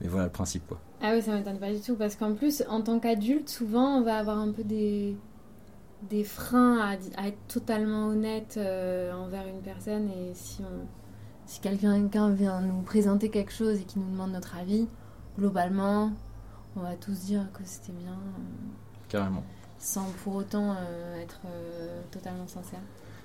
mais 0.00 0.08
voilà 0.08 0.26
le 0.26 0.32
principe, 0.32 0.66
quoi. 0.66 0.78
Ah 1.00 1.12
oui, 1.14 1.22
ça 1.22 1.32
m'étonne 1.32 1.58
pas 1.58 1.72
du 1.72 1.80
tout, 1.80 1.96
parce 1.96 2.16
qu'en 2.16 2.34
plus, 2.34 2.62
en 2.68 2.82
tant 2.82 2.98
qu'adulte, 2.98 3.48
souvent 3.48 3.96
on 3.96 4.02
va 4.02 4.18
avoir 4.18 4.38
un 4.38 4.52
peu 4.52 4.62
des, 4.62 5.16
des 6.10 6.24
freins 6.24 6.78
à, 6.80 7.26
être 7.26 7.46
totalement 7.48 8.08
honnête 8.08 8.58
envers 8.58 9.46
une 9.46 9.62
personne, 9.62 10.08
et 10.10 10.34
si, 10.34 10.62
on, 10.62 10.86
si 11.46 11.60
quelqu'un 11.60 12.30
vient 12.34 12.60
nous 12.60 12.82
présenter 12.82 13.30
quelque 13.30 13.52
chose 13.52 13.80
et 13.80 13.84
qui 13.84 13.98
nous 13.98 14.10
demande 14.10 14.32
notre 14.32 14.56
avis, 14.56 14.86
globalement, 15.38 16.12
on 16.76 16.80
va 16.80 16.94
tous 16.96 17.18
dire 17.24 17.50
que 17.54 17.62
c'était 17.64 17.92
bien. 17.92 18.18
Carrément 19.08 19.42
sans 19.82 20.06
pour 20.22 20.36
autant 20.36 20.70
euh, 20.70 21.20
être 21.20 21.40
euh, 21.44 22.00
totalement 22.12 22.46
sincère. 22.46 22.78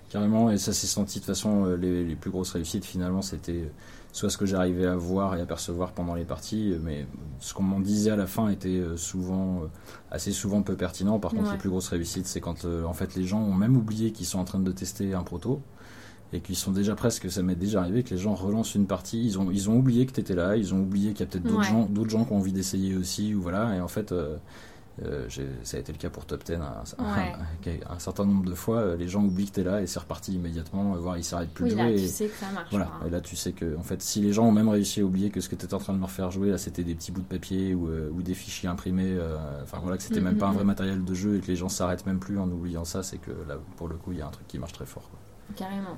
Carrément, 0.09 0.49
et 0.49 0.57
ça 0.57 0.73
s'est 0.73 0.87
senti 0.87 1.19
de 1.19 1.25
toute 1.25 1.35
façon, 1.35 1.65
euh, 1.65 1.75
les, 1.75 2.15
plus 2.15 2.31
grosses 2.31 2.51
réussites 2.51 2.83
finalement, 2.83 3.21
c'était 3.21 3.69
soit 4.11 4.31
ce 4.31 4.37
que 4.37 4.47
j'arrivais 4.47 4.87
à 4.87 4.95
voir 4.95 5.35
et 5.35 5.41
à 5.41 5.45
percevoir 5.45 5.91
pendant 5.91 6.15
les 6.15 6.23
parties, 6.23 6.75
mais 6.81 7.05
ce 7.39 7.53
qu'on 7.53 7.61
m'en 7.61 7.79
disait 7.79 8.09
à 8.09 8.15
la 8.15 8.25
fin 8.25 8.49
était 8.49 8.81
souvent, 8.95 9.61
assez 10.09 10.31
souvent 10.31 10.63
peu 10.63 10.75
pertinent. 10.75 11.19
Par 11.19 11.31
contre, 11.31 11.51
les 11.51 11.57
plus 11.59 11.69
grosses 11.69 11.89
réussites, 11.89 12.25
c'est 12.25 12.41
quand 12.41 12.65
en 12.65 12.93
fait 12.93 13.13
les 13.15 13.25
gens 13.25 13.41
ont 13.41 13.53
même 13.53 13.77
oublié 13.77 14.11
qu'ils 14.11 14.25
sont 14.25 14.39
en 14.39 14.45
train 14.45 14.59
de 14.59 14.71
tester 14.71 15.13
un 15.13 15.21
proto 15.21 15.61
et 16.33 16.41
qu'ils 16.41 16.55
sont 16.55 16.71
déjà 16.71 16.95
presque, 16.95 17.29
ça 17.29 17.43
m'est 17.43 17.55
déjà 17.55 17.81
arrivé 17.81 18.01
que 18.01 18.09
les 18.09 18.17
gens 18.17 18.33
relancent 18.33 18.75
une 18.75 18.87
partie, 18.87 19.23
ils 19.23 19.39
ont, 19.39 19.51
ils 19.51 19.69
ont 19.69 19.77
oublié 19.77 20.05
que 20.05 20.11
tu 20.11 20.19
étais 20.19 20.35
là, 20.35 20.57
ils 20.57 20.73
ont 20.73 20.79
oublié 20.79 21.11
qu'il 21.11 21.19
y 21.21 21.23
a 21.23 21.31
peut-être 21.31 21.45
d'autres 21.45 21.63
gens, 21.63 21.85
d'autres 21.85 22.09
gens 22.09 22.25
qui 22.25 22.33
ont 22.33 22.37
envie 22.37 22.51
d'essayer 22.51 22.95
aussi, 22.95 23.33
ou 23.33 23.41
voilà, 23.41 23.75
et 23.75 23.81
en 23.81 23.87
fait, 23.87 24.11
euh, 24.11 24.37
ça 25.63 25.77
a 25.77 25.79
été 25.79 25.91
le 25.91 25.97
cas 25.97 26.09
pour 26.09 26.25
Top 26.25 26.43
10 26.43 26.55
un, 26.55 27.99
certain 27.99 28.25
nombre 28.25 28.45
de 28.45 28.55
fois. 28.55 28.77
Euh, 28.77 28.97
les 28.97 29.07
gens 29.07 29.23
oublient 29.23 29.49
que 29.49 29.55
tu 29.55 29.59
es 29.61 29.63
là 29.63 29.81
et 29.81 29.87
c'est 29.87 29.99
reparti 29.99 30.33
immédiatement, 30.33 30.95
euh, 30.95 30.97
voire 30.97 31.17
ils 31.17 31.23
s'arrêtent 31.23 31.53
plus 31.53 31.65
de 31.65 31.69
jouer. 31.71 31.95
Là, 31.95 31.99
tu 31.99 32.07
sais 32.07 32.27
que 32.27 32.35
ça 32.35 32.51
marche. 32.51 32.69
Voilà. 32.71 32.91
Et 33.05 33.09
là, 33.09 33.21
tu 33.21 33.35
sais 33.35 33.51
que, 33.51 33.77
en 33.77 33.83
fait, 33.83 34.01
si 34.01 34.21
les 34.21 34.33
gens 34.33 34.45
ont 34.45 34.51
même 34.51 34.69
réussi 34.69 35.01
à 35.01 35.03
oublier 35.03 35.29
que 35.29 35.41
ce 35.41 35.49
que 35.49 35.55
tu 35.55 35.65
étais 35.65 35.73
en 35.73 35.79
train 35.79 35.93
de 35.93 35.99
leur 35.99 36.11
faire 36.11 36.31
jouer, 36.31 36.49
là, 36.49 36.57
c'était 36.57 36.83
des 36.83 36.95
petits 36.95 37.11
bouts 37.11 37.21
de 37.21 37.27
papier 37.27 37.75
ou, 37.75 37.89
ou 37.89 38.21
des 38.21 38.33
fichiers 38.33 38.69
imprimés, 38.69 39.17
enfin 39.63 39.79
voilà, 39.81 39.97
que 39.97 40.03
c'était 40.03 40.21
même 40.21 40.37
pas 40.37 40.47
un 40.47 40.53
vrai 40.53 40.63
matériel 40.63 41.03
de 41.03 41.13
jeu 41.13 41.37
et 41.37 41.39
que 41.41 41.47
les 41.47 41.55
gens 41.55 41.69
s'arrêtent 41.69 42.05
même 42.05 42.19
plus 42.19 42.39
en 42.39 42.49
oubliant 42.49 42.85
ça, 42.85 43.03
c'est 43.03 43.17
que 43.17 43.31
là, 43.47 43.57
pour 43.75 43.87
le 43.87 43.95
coup, 43.95 44.11
il 44.11 44.19
y 44.19 44.21
a 44.21 44.27
un 44.27 44.31
truc 44.31 44.47
qui 44.47 44.59
marche 44.59 44.73
très 44.73 44.85
fort. 44.85 45.09
Carrément. 45.55 45.97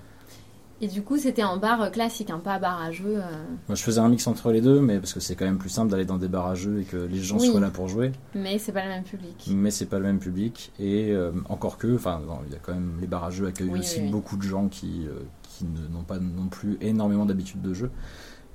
Et 0.81 0.87
du 0.87 1.01
coup, 1.01 1.17
c'était 1.17 1.43
en 1.43 1.57
bar 1.57 1.91
classique, 1.91 2.29
un 2.29 2.39
pas 2.39 2.57
bar 2.57 2.81
à 2.81 2.91
jeu. 2.91 3.17
Euh. 3.17 3.43
Moi, 3.67 3.75
je 3.75 3.83
faisais 3.83 3.99
un 3.99 4.07
mix 4.07 4.25
entre 4.27 4.51
les 4.51 4.61
deux, 4.61 4.79
mais 4.79 4.99
parce 4.99 5.13
que 5.13 5.19
c'est 5.19 5.35
quand 5.35 5.45
même 5.45 5.57
plus 5.57 5.69
simple 5.69 5.91
d'aller 5.91 6.05
dans 6.05 6.17
des 6.17 6.29
bars 6.29 6.47
à 6.47 6.55
jeu 6.55 6.79
et 6.79 6.83
que 6.85 6.95
les 6.95 7.21
gens 7.21 7.37
soient 7.37 7.59
là 7.59 7.69
pour 7.69 7.89
jouer. 7.89 8.13
Mais 8.33 8.57
c'est 8.59 8.71
pas 8.71 8.83
le 8.83 8.89
même 8.89 9.03
public. 9.03 9.49
Mais 9.49 9.71
c'est 9.71 9.87
pas 9.87 9.99
le 9.99 10.05
même 10.05 10.19
public. 10.19 10.71
Et 10.79 11.11
euh, 11.11 11.31
encore 11.49 11.77
que, 11.77 11.93
enfin, 11.95 12.21
il 12.47 12.53
y 12.53 12.55
a 12.55 12.59
quand 12.59 12.73
même 12.73 12.97
les 13.01 13.07
bars 13.07 13.25
à 13.25 13.29
jeu 13.29 13.47
accueillent 13.47 13.77
aussi 13.77 14.01
beaucoup 14.01 14.37
de 14.37 14.43
gens 14.43 14.69
qui, 14.69 15.05
euh, 15.05 15.19
qui 15.43 15.65
n'ont 15.65 16.03
pas 16.03 16.19
non 16.19 16.47
plus 16.47 16.77
énormément 16.79 17.25
d'habitude 17.25 17.61
de 17.61 17.73
jeu. 17.73 17.91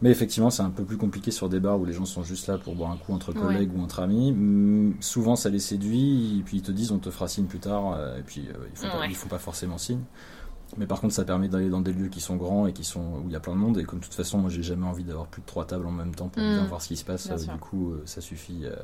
Mais 0.01 0.11
effectivement, 0.11 0.51
c'est 0.51 0.63
un 0.63 0.71
peu 0.71 0.85
plus 0.85 0.97
compliqué 0.97 1.31
sur 1.31 1.49
des 1.49 1.61
bars 1.61 1.79
où 1.79 1.85
les 1.85 1.93
gens 1.93 2.05
sont 2.05 2.23
juste 2.23 2.47
là 2.47 2.59
pour 2.59 2.75
boire 2.75 2.91
un 2.91 2.97
coup 2.97 3.13
entre 3.13 3.33
collègues 3.33 3.71
ou 3.77 3.81
entre 3.81 4.01
amis. 4.01 4.31
Hum, 4.31 4.95
souvent, 5.01 5.37
ça 5.37 5.51
les 5.51 5.59
séduit, 5.59 6.39
et 6.41 6.43
puis 6.43 6.59
ils 6.59 6.63
te 6.63 6.73
disent 6.73 6.91
on 6.91 6.99
te 6.99 7.11
fera 7.11 7.29
signe 7.29 7.47
plus 7.47 7.61
tard, 7.61 7.99
et 8.19 8.23
puis 8.23 8.47
ils, 8.73 8.77
font 8.77 8.89
pas, 8.89 9.07
ils 9.07 9.15
font 9.15 9.29
pas 9.29 9.39
forcément 9.39 9.79
signe. 9.79 10.01
Mais 10.77 10.87
par 10.87 11.01
contre, 11.01 11.15
ça 11.15 11.25
permet 11.25 11.49
d'aller 11.49 11.69
dans 11.69 11.81
des 11.81 11.93
lieux 11.93 12.09
qui 12.09 12.21
sont 12.21 12.37
grands 12.37 12.67
et 12.67 12.73
qui 12.73 12.85
sont 12.85 13.01
où 13.01 13.25
il 13.27 13.33
y 13.33 13.37
a 13.37 13.41
plein 13.41 13.55
de 13.55 13.59
monde. 13.59 13.79
Et 13.79 13.85
comme 13.85 14.01
de 14.01 14.05
toute 14.05 14.15
façon, 14.15 14.39
moi, 14.39 14.51
j'ai 14.51 14.63
jamais 14.63 14.87
envie 14.87 15.05
d'avoir 15.05 15.27
plus 15.27 15.43
de 15.43 15.47
trois 15.47 15.67
tables 15.67 15.87
en 15.87 15.93
même 15.93 16.15
temps 16.15 16.29
pour 16.29 16.43
mm. 16.43 16.47
bien 16.47 16.65
voir 16.67 16.83
ce 16.83 16.89
qui 16.89 16.97
se 16.97 17.05
passe. 17.05 17.29
du 17.29 17.59
coup, 17.59 17.93
euh, 17.93 18.03
ça 18.07 18.21
suffit. 18.21 18.63
Euh, 18.65 18.75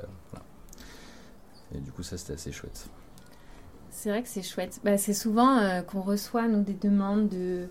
et 1.75 1.78
du 1.78 1.90
coup, 1.90 2.02
ça, 2.02 2.16
c'était 2.16 2.35
assez 2.35 2.52
chouette. 2.52 2.88
C'est 3.90 4.11
vrai 4.11 4.23
que 4.23 4.28
c'est 4.28 4.42
chouette. 4.42 4.80
Bah, 4.85 4.99
c'est 4.99 5.14
souvent 5.14 5.59
euh, 5.59 5.82
qu'on 5.82 6.00
reçoit 6.00 6.47
nous 6.47 6.62
des 6.62 6.75
demandes 6.75 7.28
de, 7.28 7.66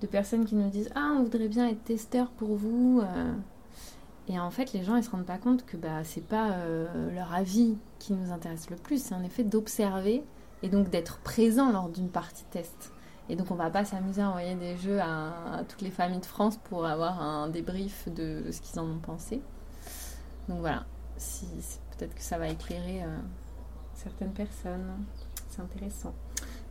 de 0.00 0.06
personnes 0.06 0.44
qui 0.44 0.56
nous 0.56 0.68
disent 0.68 0.90
Ah, 0.96 1.12
on 1.16 1.22
voudrait 1.22 1.48
bien 1.48 1.68
être 1.68 1.84
testeur 1.84 2.30
pour 2.30 2.56
vous. 2.56 3.02
Et 4.28 4.40
en 4.40 4.50
fait, 4.50 4.72
les 4.72 4.82
gens, 4.82 4.96
ils 4.96 5.04
se 5.04 5.10
rendent 5.10 5.24
pas 5.24 5.38
compte 5.38 5.64
que 5.64 5.76
bah, 5.76 6.02
c'est 6.02 6.26
pas 6.26 6.56
leur 7.14 7.32
avis 7.32 7.76
qui 8.00 8.12
nous 8.12 8.32
intéresse 8.32 8.70
le 8.70 8.76
plus. 8.76 9.00
C'est 9.00 9.14
en 9.14 9.22
effet 9.22 9.44
d'observer 9.44 10.24
et 10.64 10.68
donc 10.68 10.90
d'être 10.90 11.18
présent 11.18 11.70
lors 11.70 11.88
d'une 11.88 12.08
partie 12.08 12.44
test. 12.50 12.92
Et 13.28 13.36
donc 13.36 13.50
on 13.50 13.56
va 13.56 13.70
pas 13.70 13.84
s'amuser 13.84 14.22
à 14.22 14.28
envoyer 14.28 14.54
des 14.54 14.76
jeux 14.76 15.00
à, 15.00 15.62
toutes 15.68 15.82
les 15.82 15.90
familles 15.90 16.20
de 16.20 16.26
France 16.26 16.58
pour 16.64 16.86
avoir 16.86 17.20
un 17.20 17.48
débrief 17.48 18.08
de 18.08 18.44
ce 18.50 18.60
qu'ils 18.60 18.78
en 18.78 18.84
ont 18.84 18.98
pensé. 18.98 19.40
Donc 20.48 20.60
voilà, 20.60 20.84
si, 21.16 21.46
peut-être 21.96 22.14
que 22.14 22.22
ça 22.22 22.38
va 22.38 22.48
éclairer 22.48 23.02
euh, 23.02 23.18
certaines 23.94 24.32
personnes. 24.32 25.04
C'est 25.48 25.62
intéressant. 25.62 26.14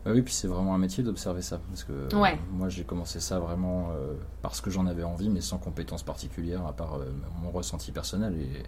Bah 0.04 0.12
oui, 0.14 0.22
puis 0.22 0.32
c'est 0.32 0.46
vraiment 0.46 0.74
un 0.74 0.78
métier 0.78 1.02
d'observer 1.02 1.42
ça. 1.42 1.58
Parce 1.68 1.82
que 1.82 1.92
euh, 1.92 2.36
moi, 2.52 2.68
j'ai 2.68 2.84
commencé 2.84 3.18
ça 3.18 3.40
vraiment 3.40 3.90
euh, 3.90 4.14
parce 4.42 4.60
que 4.60 4.70
j'en 4.70 4.86
avais 4.86 5.02
envie, 5.02 5.28
mais 5.28 5.40
sans 5.40 5.58
compétences 5.58 6.04
particulières, 6.04 6.64
à 6.66 6.72
part 6.72 7.00
mon 7.42 7.50
ressenti 7.50 7.90
personnel. 7.90 8.34
Et, 8.38 8.62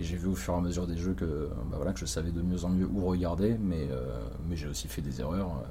et 0.00 0.04
j'ai 0.04 0.16
vu 0.16 0.28
au 0.28 0.36
fur 0.36 0.54
et 0.54 0.56
à 0.58 0.60
mesure 0.60 0.86
des 0.86 0.96
jeux 0.96 1.14
que, 1.14 1.50
bah 1.68 1.76
voilà, 1.76 1.92
que 1.92 1.98
je 1.98 2.06
savais 2.06 2.30
de 2.30 2.42
mieux 2.42 2.64
en 2.64 2.68
mieux 2.68 2.86
où 2.86 3.04
regarder, 3.04 3.56
mais, 3.58 3.88
mais 4.48 4.54
j'ai 4.54 4.68
aussi 4.68 4.86
fait 4.86 5.02
des 5.02 5.20
erreurs. 5.20 5.64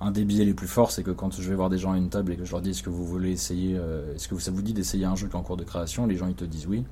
Un 0.00 0.10
des 0.10 0.24
biais 0.24 0.44
les 0.44 0.54
plus 0.54 0.66
forts, 0.66 0.90
c'est 0.90 1.02
que 1.02 1.10
quand 1.10 1.40
je 1.40 1.48
vais 1.48 1.54
voir 1.54 1.70
des 1.70 1.78
gens 1.78 1.92
à 1.92 1.96
une 1.96 2.10
table 2.10 2.32
et 2.32 2.36
que 2.36 2.44
je 2.44 2.50
leur 2.50 2.60
dis 2.60 2.70
est-ce 2.70 2.82
que 2.82 2.90
vous 2.90 3.06
voulez 3.06 3.30
essayer, 3.30 3.76
euh, 3.78 4.14
est-ce 4.14 4.28
que 4.28 4.38
ça 4.38 4.50
vous 4.50 4.62
dit 4.62 4.74
d'essayer 4.74 5.04
un 5.04 5.16
jeu 5.16 5.28
qui 5.28 5.34
est 5.34 5.38
en 5.38 5.42
cours 5.42 5.56
de 5.56 5.64
création, 5.64 6.06
les 6.06 6.16
gens 6.16 6.26
ils 6.26 6.34
te 6.34 6.44
disent 6.44 6.66
oui. 6.66 6.84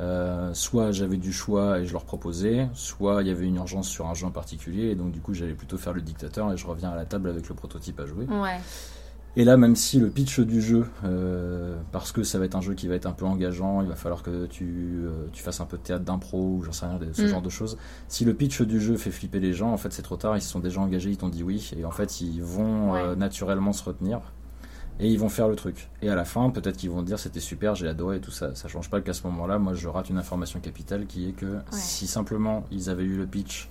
Euh, 0.00 0.54
soit 0.54 0.92
j'avais 0.92 1.16
du 1.16 1.32
choix 1.32 1.80
et 1.80 1.86
je 1.86 1.92
leur 1.92 2.04
proposais, 2.04 2.68
soit 2.72 3.22
il 3.22 3.28
y 3.28 3.30
avait 3.30 3.46
une 3.46 3.56
urgence 3.56 3.88
sur 3.88 4.06
un 4.06 4.14
jeu 4.14 4.26
en 4.26 4.30
particulier, 4.30 4.90
et 4.90 4.94
donc 4.94 5.10
du 5.10 5.20
coup 5.20 5.34
j'allais 5.34 5.54
plutôt 5.54 5.76
faire 5.76 5.92
le 5.92 6.02
dictateur 6.02 6.52
et 6.52 6.56
je 6.56 6.66
reviens 6.66 6.90
à 6.90 6.96
la 6.96 7.04
table 7.04 7.28
avec 7.28 7.48
le 7.48 7.54
prototype 7.54 7.98
à 7.98 8.06
jouer. 8.06 8.26
Ouais. 8.26 8.60
Et 9.40 9.44
là, 9.44 9.56
même 9.56 9.76
si 9.76 10.00
le 10.00 10.10
pitch 10.10 10.40
du 10.40 10.60
jeu, 10.60 10.84
euh, 11.04 11.76
parce 11.92 12.10
que 12.10 12.24
ça 12.24 12.40
va 12.40 12.44
être 12.44 12.56
un 12.56 12.60
jeu 12.60 12.74
qui 12.74 12.88
va 12.88 12.96
être 12.96 13.06
un 13.06 13.12
peu 13.12 13.24
engageant, 13.24 13.82
il 13.82 13.88
va 13.88 13.94
falloir 13.94 14.24
que 14.24 14.46
tu, 14.46 14.64
euh, 15.04 15.26
tu 15.32 15.44
fasses 15.44 15.60
un 15.60 15.64
peu 15.64 15.76
de 15.76 15.82
théâtre 15.82 16.04
d'impro 16.04 16.56
ou 16.56 16.62
j'en 16.64 16.72
sais 16.72 16.86
rien, 16.86 16.98
de- 16.98 17.12
ce 17.12 17.22
Mm. 17.22 17.28
genre 17.28 17.42
de 17.42 17.48
choses. 17.48 17.78
Si 18.08 18.24
le 18.24 18.34
pitch 18.34 18.62
du 18.62 18.80
jeu 18.80 18.96
fait 18.96 19.12
flipper 19.12 19.38
les 19.38 19.52
gens, 19.52 19.70
en 19.72 19.76
fait 19.76 19.92
c'est 19.92 20.02
trop 20.02 20.16
tard, 20.16 20.36
ils 20.36 20.40
se 20.42 20.48
sont 20.50 20.58
déjà 20.58 20.80
engagés, 20.80 21.10
ils 21.10 21.16
t'ont 21.18 21.28
dit 21.28 21.44
oui, 21.44 21.70
et 21.78 21.84
en 21.84 21.92
fait 21.92 22.20
ils 22.20 22.42
vont 22.42 22.96
euh, 22.96 23.14
naturellement 23.14 23.72
se 23.72 23.84
retenir. 23.84 24.20
Et 24.98 25.08
ils 25.08 25.20
vont 25.20 25.28
faire 25.28 25.46
le 25.46 25.54
truc. 25.54 25.88
Et 26.02 26.10
à 26.10 26.16
la 26.16 26.24
fin, 26.24 26.50
peut-être 26.50 26.76
qu'ils 26.76 26.90
vont 26.90 27.02
dire 27.02 27.20
c'était 27.20 27.38
super, 27.38 27.76
j'ai 27.76 27.86
adoré 27.86 28.16
et 28.16 28.20
tout 28.20 28.32
ça. 28.32 28.56
Ça 28.56 28.66
change 28.66 28.90
pas 28.90 29.00
qu'à 29.00 29.12
ce 29.12 29.22
moment-là, 29.28 29.60
moi 29.60 29.72
je 29.74 29.86
rate 29.86 30.10
une 30.10 30.18
information 30.18 30.58
capitale 30.58 31.06
qui 31.06 31.28
est 31.28 31.32
que 31.32 31.58
si 31.70 32.08
simplement 32.08 32.64
ils 32.72 32.90
avaient 32.90 33.04
eu 33.04 33.16
le 33.16 33.26
pitch 33.26 33.68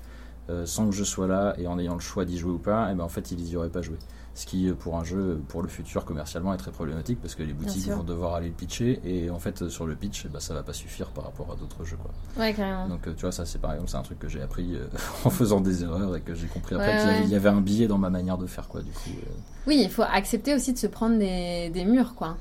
sans 0.63 0.87
que 0.89 0.95
je 0.95 1.03
sois 1.03 1.27
là 1.27 1.53
et 1.57 1.67
en 1.67 1.77
ayant 1.77 1.95
le 1.95 1.99
choix 1.99 2.23
d'y 2.23 2.37
jouer 2.37 2.53
ou 2.53 2.57
pas, 2.57 2.89
et 2.89 2.95
ben 2.95 3.03
en 3.03 3.09
fait 3.09 3.31
ils 3.31 3.45
y 3.49 3.57
auraient 3.57 3.67
pas 3.67 3.81
joué. 3.81 3.97
Ce 4.37 4.45
qui, 4.45 4.69
euh, 4.69 4.75
pour 4.75 4.97
un 4.99 5.03
jeu, 5.03 5.41
pour 5.47 5.63
le 5.63 5.67
futur 5.67 6.05
commercialement, 6.05 6.53
est 6.53 6.57
très 6.57 6.69
problématique 6.69 7.17
parce 7.19 7.33
que 7.33 7.41
les 7.41 7.53
boutiques 7.53 7.87
vont 7.89 8.03
devoir 8.03 8.35
aller 8.35 8.49
le 8.49 8.53
pitcher 8.53 9.01
et 9.03 9.31
en 9.31 9.39
fait, 9.39 9.63
euh, 9.63 9.69
sur 9.69 9.87
le 9.87 9.95
pitch, 9.95 10.27
ben, 10.27 10.39
ça 10.39 10.53
va 10.53 10.61
pas 10.61 10.73
suffire 10.73 11.07
par 11.07 11.23
rapport 11.23 11.51
à 11.51 11.55
d'autres 11.55 11.83
jeux. 11.83 11.97
Quoi. 11.97 12.11
Ouais, 12.39 12.53
carrément. 12.53 12.87
Donc, 12.87 13.07
euh, 13.07 13.13
tu 13.15 13.21
vois, 13.21 13.31
ça, 13.31 13.47
c'est 13.47 13.57
par 13.59 13.71
exemple, 13.73 13.89
c'est 13.89 13.97
un 13.97 14.03
truc 14.03 14.19
que 14.19 14.27
j'ai 14.29 14.41
appris 14.43 14.75
euh, 14.75 14.85
en 15.25 15.31
faisant 15.31 15.59
des 15.59 15.81
erreurs 15.81 16.15
et 16.15 16.21
que 16.21 16.35
j'ai 16.35 16.45
compris 16.45 16.75
après 16.75 16.87
Ouais, 16.89 16.97
qu'il 16.99 17.07
y 17.07 17.09
avait- 17.09 17.19
ouais. 17.21 17.25
il 17.25 17.31
y 17.31 17.35
avait 17.35 17.49
un 17.49 17.61
biais 17.61 17.87
dans 17.87 17.97
ma 17.97 18.11
manière 18.11 18.37
de 18.37 18.45
faire, 18.45 18.67
quoi, 18.67 18.81
du 18.83 18.91
coup. 18.91 19.09
euh. 19.09 19.29
Oui, 19.65 19.79
il 19.83 19.89
faut 19.89 20.03
accepter 20.03 20.53
aussi 20.53 20.71
de 20.71 20.77
se 20.77 20.85
prendre 20.87 21.17
des, 21.17 21.71
des 21.71 21.83
murs, 21.83 22.13
quoi. 22.13 22.37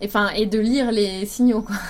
Et, 0.00 0.08
et 0.36 0.46
de 0.46 0.58
lire 0.60 0.92
les 0.92 1.26
signaux, 1.26 1.62
quoi. 1.62 1.74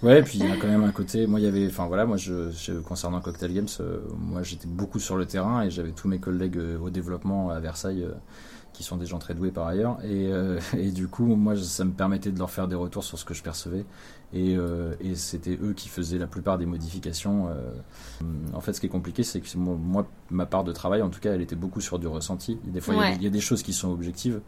Ouais, 0.00 0.20
et 0.20 0.22
puis 0.22 0.38
il 0.38 0.48
y 0.48 0.52
a 0.52 0.56
quand 0.56 0.68
même 0.68 0.84
un 0.84 0.92
côté. 0.92 1.26
Moi, 1.26 1.40
il 1.40 1.44
y 1.44 1.48
avait. 1.48 1.66
Enfin 1.66 1.86
voilà, 1.88 2.06
moi, 2.06 2.16
je, 2.16 2.52
je- 2.52 2.74
concernant 2.74 3.20
Cocktail 3.20 3.52
Games, 3.52 3.66
euh, 3.80 3.98
moi, 4.16 4.44
j'étais 4.44 4.68
beaucoup 4.68 5.00
sur 5.00 5.16
le 5.16 5.26
terrain 5.26 5.62
et 5.64 5.70
j'avais 5.70 5.90
tous 5.90 6.06
mes 6.06 6.20
collègues 6.20 6.56
euh, 6.56 6.78
au 6.78 6.88
développement 6.88 7.50
à 7.50 7.58
Versailles 7.58 8.04
euh, 8.04 8.12
qui 8.72 8.84
sont 8.84 8.96
des 8.96 9.06
gens 9.06 9.18
très 9.18 9.34
doués 9.34 9.50
par 9.50 9.66
ailleurs. 9.66 9.98
Et, 10.04 10.28
euh, 10.32 10.60
et 10.78 10.90
du 10.92 11.08
coup, 11.08 11.26
moi, 11.26 11.56
ça 11.56 11.84
me 11.84 11.92
permettait 11.92 12.30
de 12.30 12.38
leur 12.38 12.50
faire 12.50 12.68
des 12.68 12.76
retours 12.76 13.04
sur 13.04 13.18
ce 13.18 13.24
que 13.24 13.34
je 13.34 13.42
percevais. 13.42 13.84
Et, 14.34 14.56
euh, 14.56 14.94
et 15.00 15.14
c'était 15.14 15.58
eux 15.62 15.72
qui 15.72 15.88
faisaient 15.88 16.18
la 16.18 16.26
plupart 16.26 16.58
des 16.58 16.66
modifications. 16.66 17.48
euh. 17.48 17.70
En 18.52 18.60
fait, 18.60 18.72
ce 18.74 18.80
qui 18.80 18.86
est 18.86 18.90
compliqué, 18.90 19.22
c'est 19.22 19.40
que 19.40 19.56
moi, 19.56 19.76
moi, 19.80 20.06
ma 20.30 20.46
part 20.46 20.64
de 20.64 20.72
travail, 20.72 21.02
en 21.02 21.08
tout 21.08 21.20
cas, 21.20 21.32
elle 21.32 21.40
était 21.40 21.56
beaucoup 21.56 21.80
sur 21.80 21.98
du 21.98 22.06
ressenti. 22.06 22.58
Des 22.64 22.80
fois, 22.80 22.94
il 22.94 22.96
y 22.98 23.00
a 23.00 23.04
Ouais. 23.04 23.10
des- 23.12 23.16
il 23.16 23.22
y, 23.24 23.26
a 23.26 23.30
des 23.30 23.40
choses 23.40 23.62
qui 23.62 23.72
sont 23.72 23.90
objectives. 23.90 24.40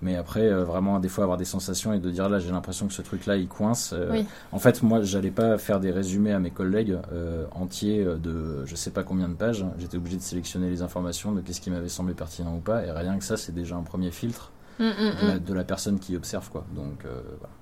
Mais 0.00 0.14
après, 0.16 0.42
euh, 0.42 0.64
vraiment, 0.64 1.00
des 1.00 1.08
fois, 1.08 1.24
avoir 1.24 1.38
des 1.38 1.44
sensations 1.44 1.92
et 1.92 1.98
de 1.98 2.10
dire 2.10 2.28
là, 2.28 2.38
j'ai 2.38 2.50
l'impression 2.52 2.86
que 2.86 2.92
ce 2.92 3.02
truc-là, 3.02 3.36
il 3.36 3.48
coince. 3.48 3.92
euh, 3.92 4.10
Oui. 4.12 4.26
En 4.52 4.58
fait, 4.60 4.82
moi, 4.82 5.02
j'allais 5.02 5.32
pas 5.32 5.58
faire 5.58 5.80
des 5.80 5.90
résumés 5.90 6.32
à 6.32 6.38
mes 6.38 6.52
collègues 6.52 6.98
euh, 7.12 7.46
entiers 7.50 8.04
euh, 8.04 8.16
de 8.16 8.64
je 8.64 8.76
sais 8.76 8.92
pas 8.92 9.02
combien 9.02 9.28
de 9.28 9.34
pages. 9.34 9.64
J'étais 9.78 9.96
obligé 9.96 10.16
de 10.16 10.22
sélectionner 10.22 10.70
les 10.70 10.82
informations 10.82 11.32
de 11.32 11.40
qu'est-ce 11.40 11.60
qui 11.60 11.70
m'avait 11.70 11.88
semblé 11.88 12.14
pertinent 12.14 12.54
ou 12.54 12.60
pas. 12.60 12.84
Et 12.84 12.90
rien 12.92 13.18
que 13.18 13.24
ça, 13.24 13.36
c'est 13.36 13.52
déjà 13.54 13.76
un 13.76 13.82
premier 13.82 14.10
filtre 14.12 14.52
Mm, 14.78 14.84
mm, 14.84 15.14
de, 15.20 15.26
la, 15.26 15.34
mm. 15.34 15.38
de 15.40 15.54
la 15.54 15.64
personne 15.64 15.98
qui 15.98 16.14
observe, 16.16 16.48
quoi. 16.50 16.64
Donc, 16.76 17.02
voilà. 17.02 17.54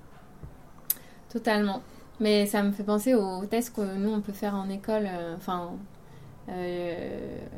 Totalement. 1.29 1.83
Mais 2.21 2.47
ça 2.47 2.63
me 2.63 2.73
fait 2.73 2.85
penser 2.85 3.15
aux 3.15 3.45
tests 3.47 3.75
que 3.75 3.97
nous, 3.97 4.11
on 4.11 4.21
peut 4.21 4.33
faire 4.33 4.55
en 4.55 4.69
école. 4.69 5.09
Enfin, 5.37 5.71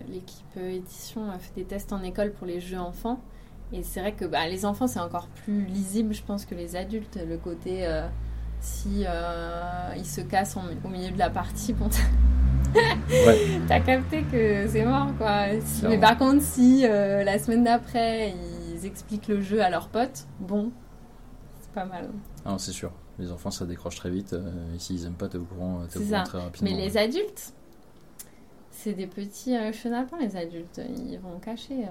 l'équipe 0.09 0.57
édition 0.57 1.31
a 1.31 1.39
fait 1.39 1.53
des 1.55 1.65
tests 1.65 1.93
en 1.93 2.03
école 2.03 2.33
pour 2.33 2.47
les 2.47 2.61
jeux 2.61 2.79
enfants. 2.79 3.21
Et 3.73 3.83
c'est 3.83 4.01
vrai 4.01 4.13
que 4.13 4.25
bah, 4.25 4.47
les 4.49 4.65
enfants, 4.65 4.87
c'est 4.87 5.01
encore 5.01 5.29
plus 5.45 5.65
lisible, 5.67 6.15
je 6.15 6.23
pense, 6.23 6.45
que 6.47 6.55
les 6.55 6.75
adultes. 6.77 7.19
Le 7.29 7.37
côté, 7.37 7.87
euh, 7.87 8.07
si 8.61 9.05
euh, 9.07 9.91
ils 9.97 10.07
se 10.07 10.21
cassent 10.23 10.57
en- 10.57 10.65
au 10.85 10.89
milieu 10.89 11.11
de 11.11 11.19
la 11.19 11.31
partie, 11.31 11.73
bon, 11.75 11.89
Ouais. 12.75 13.39
t'as 13.69 13.81
capté 13.81 14.23
que 14.25 14.67
c'est 14.69 14.85
mort, 14.85 15.09
quoi. 15.19 15.47
Si- 15.65 15.87
mais 15.87 15.99
par 15.99 16.17
contre, 16.19 16.43
si 16.43 16.85
euh, 16.87 17.25
la 17.25 17.39
semaine 17.39 17.65
d'après, 17.65 18.35
ils 18.75 18.87
expliquent 18.87 19.29
le 19.29 19.41
jeu 19.41 19.63
à 19.63 19.71
leurs 19.71 19.89
potes, 19.89 20.27
bon, 20.41 20.71
c'est 21.61 21.73
pas 21.73 21.85
mal. 21.87 22.09
Ah, 22.45 22.57
c'est 22.59 22.73
sûr. 22.73 22.91
Les 23.19 23.33
enfants, 23.33 23.51
ça 23.51 23.67
décroche 23.67 23.97
très 23.97 24.11
vite. 24.11 24.35
Et 24.75 24.79
s'ils 24.79 25.05
aiment 25.05 25.13
pas, 25.15 25.29
t'es 25.29 25.39
au 25.39 25.45
courant, 25.45 25.81
t'es 25.91 25.99
au 25.99 26.03
courant 26.03 26.23
très 26.25 26.41
rapidement. 26.41 26.71
Mais 26.71 26.77
les 26.77 26.97
adultes, 26.97 27.53
c'est 28.71 28.93
des 28.93 29.07
petits 29.09 29.57
chenapans, 29.73 30.19
les 30.21 30.37
adultes. 30.37 30.81
Ils 31.11 31.19
vont 31.19 31.39
cacher. 31.41 31.85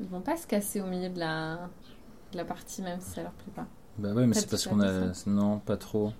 Ils 0.00 0.08
vont 0.08 0.20
pas 0.20 0.36
se 0.36 0.46
casser 0.46 0.80
au 0.80 0.86
milieu 0.86 1.08
de 1.10 1.18
la, 1.18 1.68
de 2.32 2.36
la 2.36 2.44
partie, 2.44 2.82
même 2.82 3.00
si 3.00 3.10
ça 3.10 3.22
leur 3.22 3.32
plaît 3.32 3.52
pas. 3.54 3.66
Bah 3.98 4.12
ouais, 4.14 4.26
mais 4.26 4.34
c'est 4.34 4.48
parce 4.48 4.66
qu'on 4.66 4.80
a. 4.80 5.12
Non, 5.26 5.58
pas 5.58 5.76
trop. 5.76 6.12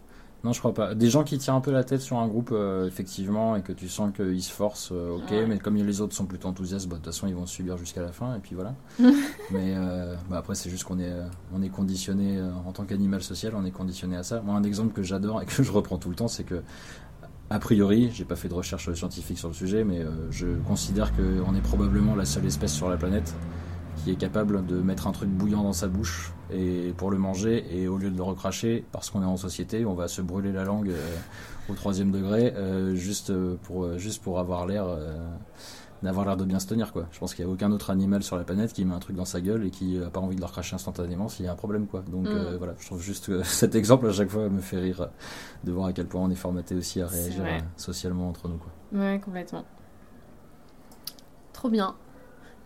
Non, 0.42 0.54
je 0.54 0.58
crois 0.58 0.72
pas. 0.72 0.94
Des 0.94 1.10
gens 1.10 1.22
qui 1.22 1.36
tirent 1.36 1.54
un 1.54 1.60
peu 1.60 1.70
la 1.70 1.84
tête 1.84 2.00
sur 2.00 2.18
un 2.18 2.26
groupe, 2.26 2.48
euh, 2.52 2.86
effectivement, 2.86 3.56
et 3.56 3.62
que 3.62 3.72
tu 3.72 3.90
sens 3.90 4.10
qu'ils 4.14 4.42
se 4.42 4.50
forcent, 4.50 4.90
euh, 4.90 5.16
ok, 5.16 5.30
Ouais. 5.30 5.46
mais 5.46 5.58
comme 5.58 5.76
les 5.76 6.00
autres 6.00 6.14
sont 6.14 6.24
plutôt 6.24 6.48
enthousiastes, 6.48 6.88
bah, 6.88 6.96
de 6.96 7.02
toute 7.02 7.12
façon, 7.12 7.26
ils 7.26 7.34
vont 7.34 7.44
subir 7.44 7.76
jusqu'à 7.76 8.00
la 8.00 8.10
fin, 8.10 8.34
et 8.34 8.38
puis 8.38 8.54
voilà. 8.54 8.74
mais 9.50 9.74
euh, 9.76 10.14
bah, 10.30 10.38
après, 10.38 10.54
c'est 10.54 10.70
juste 10.70 10.84
qu'on 10.84 10.98
est, 10.98 11.12
on 11.52 11.60
est 11.60 11.68
conditionné, 11.68 12.40
en 12.66 12.72
tant 12.72 12.84
qu'animal 12.84 13.22
social, 13.22 13.52
on 13.54 13.66
est 13.66 13.70
conditionné 13.70 14.16
à 14.16 14.22
ça. 14.22 14.40
Moi, 14.40 14.54
un 14.54 14.62
exemple 14.62 14.94
que 14.94 15.02
j'adore 15.02 15.42
et 15.42 15.44
que 15.46 15.62
je 15.62 15.70
reprends 15.72 15.98
tout 15.98 16.08
le 16.08 16.16
temps, 16.16 16.28
c'est 16.28 16.44
que, 16.44 16.62
a 17.50 17.58
priori, 17.58 18.10
j'ai 18.14 18.24
pas 18.24 18.36
fait 18.36 18.48
de 18.48 18.54
recherche 18.54 18.90
scientifique 18.94 19.38
sur 19.38 19.48
le 19.48 19.54
sujet, 19.54 19.84
mais 19.84 20.06
je 20.30 20.46
considère 20.66 21.12
qu'on 21.14 21.54
est 21.54 21.60
probablement 21.62 22.14
la 22.14 22.24
seule 22.24 22.46
espèce 22.46 22.72
sur 22.72 22.88
la 22.88 22.96
planète 22.96 23.34
qui 24.04 24.10
est 24.12 24.16
capable 24.16 24.64
de 24.66 24.76
mettre 24.80 25.06
un 25.06 25.12
truc 25.12 25.28
bouillant 25.28 25.62
dans 25.62 25.72
sa 25.72 25.88
bouche 25.88 26.32
et 26.52 26.92
pour 26.96 27.10
le 27.10 27.18
manger 27.18 27.64
et 27.70 27.86
au 27.88 27.98
lieu 27.98 28.10
de 28.10 28.16
le 28.16 28.22
recracher 28.22 28.84
parce 28.92 29.10
qu'on 29.10 29.22
est 29.22 29.26
en 29.26 29.36
société 29.36 29.84
on 29.84 29.94
va 29.94 30.08
se 30.08 30.22
brûler 30.22 30.52
la 30.52 30.64
langue 30.64 30.88
euh, 30.90 31.16
au 31.68 31.74
troisième 31.74 32.10
degré 32.10 32.52
euh, 32.56 32.94
juste 32.94 33.30
euh, 33.30 33.56
pour 33.62 33.98
juste 33.98 34.22
pour 34.22 34.38
avoir 34.38 34.66
l'air 34.66 34.86
d'avoir 36.02 36.24
l'air 36.24 36.36
de 36.38 36.44
bien 36.46 36.58
se 36.58 36.66
tenir 36.66 36.92
quoi 36.92 37.06
je 37.12 37.18
pense 37.18 37.34
qu'il 37.34 37.44
n'y 37.44 37.50
a 37.50 37.54
aucun 37.54 37.70
autre 37.72 37.90
animal 37.90 38.22
sur 38.22 38.36
la 38.36 38.44
planète 38.44 38.72
qui 38.72 38.84
met 38.86 38.94
un 38.94 38.98
truc 39.00 39.16
dans 39.16 39.26
sa 39.26 39.40
gueule 39.42 39.66
et 39.66 39.70
qui 39.70 39.98
a 40.02 40.08
pas 40.08 40.20
envie 40.20 40.34
de 40.34 40.40
le 40.40 40.46
recracher 40.46 40.74
instantanément 40.74 41.28
s'il 41.28 41.44
y 41.44 41.48
a 41.48 41.52
un 41.52 41.56
problème 41.56 41.86
quoi 41.86 42.02
donc 42.10 42.26
Mm. 42.26 42.56
voilà 42.58 42.74
je 42.78 42.86
trouve 42.86 43.02
juste 43.02 43.26
que 43.26 43.42
cet 43.44 43.74
exemple 43.74 44.06
à 44.08 44.12
chaque 44.12 44.30
fois 44.30 44.48
me 44.48 44.60
fait 44.60 44.78
rire 44.78 45.08
de 45.64 45.72
voir 45.72 45.86
à 45.88 45.92
quel 45.92 46.06
point 46.06 46.22
on 46.22 46.30
est 46.30 46.34
formaté 46.36 46.74
aussi 46.74 47.02
à 47.02 47.06
réagir 47.06 47.44
socialement 47.76 48.28
entre 48.28 48.48
nous 48.48 48.56
quoi 48.56 48.72
Ouais, 48.92 49.20
complètement. 49.22 49.64
Trop 51.52 51.68
bien. 51.68 51.94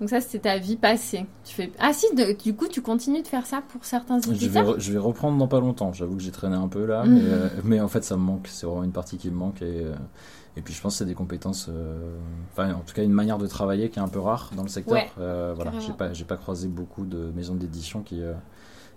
Donc 0.01 0.11
ça, 0.11 0.21
c'était 0.21 0.41
ta 0.41 0.59
vie 0.59 0.77
passée. 0.77 1.25
Tu 1.45 1.55
fais... 1.55 1.73
Ah 1.79 1.93
si, 1.93 2.07
de- 2.15 2.33
du 2.43 2.55
coup, 2.55 2.67
tu 2.69 2.83
continues 2.83 3.23
de 3.23 3.29
faire 3.29 3.47
ça 3.47 3.63
pour 3.69 3.85
certains 3.85 4.21
Je 4.21 4.31
vais, 4.31 4.35
éditeurs? 4.35 4.81
je 4.81 4.93
vais 4.93 4.99
reprendre 4.99 5.39
dans 5.39 5.47
pas 5.49 5.61
longtemps. 5.61 5.93
J'avoue 5.93 6.17
que 6.17 6.23
j'ai 6.23 6.33
traîné 6.33 6.57
un 6.57 6.69
peu 6.69 6.85
là, 6.85 7.05
Mhm. 7.05 7.15
mais, 7.15 7.21
euh, 7.25 7.49
mais 7.65 7.81
en 7.81 7.89
fait 7.89 8.03
ça 8.05 8.17
me 8.17 8.23
manque. 8.23 8.49
C'est 8.49 8.67
vraiment 8.67 8.83
une 8.85 8.93
partie 8.93 9.19
qui 9.19 9.31
me 9.31 9.37
manque 9.37 9.63
et, 9.63 9.85
euh, 9.85 9.95
et 10.57 10.63
puis 10.63 10.75
je 10.75 10.81
pense 10.81 10.95
que 10.95 10.99
c'est 10.99 11.05
des 11.07 11.15
compétences, 11.15 11.67
euh, 11.69 12.17
enfin 12.53 12.75
en 12.75 12.81
tout 12.81 12.95
cas 12.95 13.03
une 13.03 13.13
manière 13.13 13.39
de 13.39 13.47
travailler 13.47 13.89
qui 13.91 13.99
est 13.99 14.03
un 14.03 14.09
peu 14.09 14.21
rare 14.21 14.51
dans 14.57 14.63
le 14.63 14.69
secteur. 14.69 14.95
Ouais, 14.95 15.11
voilà, 15.55 15.73
j'ai 15.81 15.93
pas 15.93 16.09
pas 16.29 16.37
croisé 16.37 16.69
beaucoup 16.69 17.05
de 17.07 17.31
maisons 17.35 17.55
d'édition 17.55 18.03
qui 18.03 18.21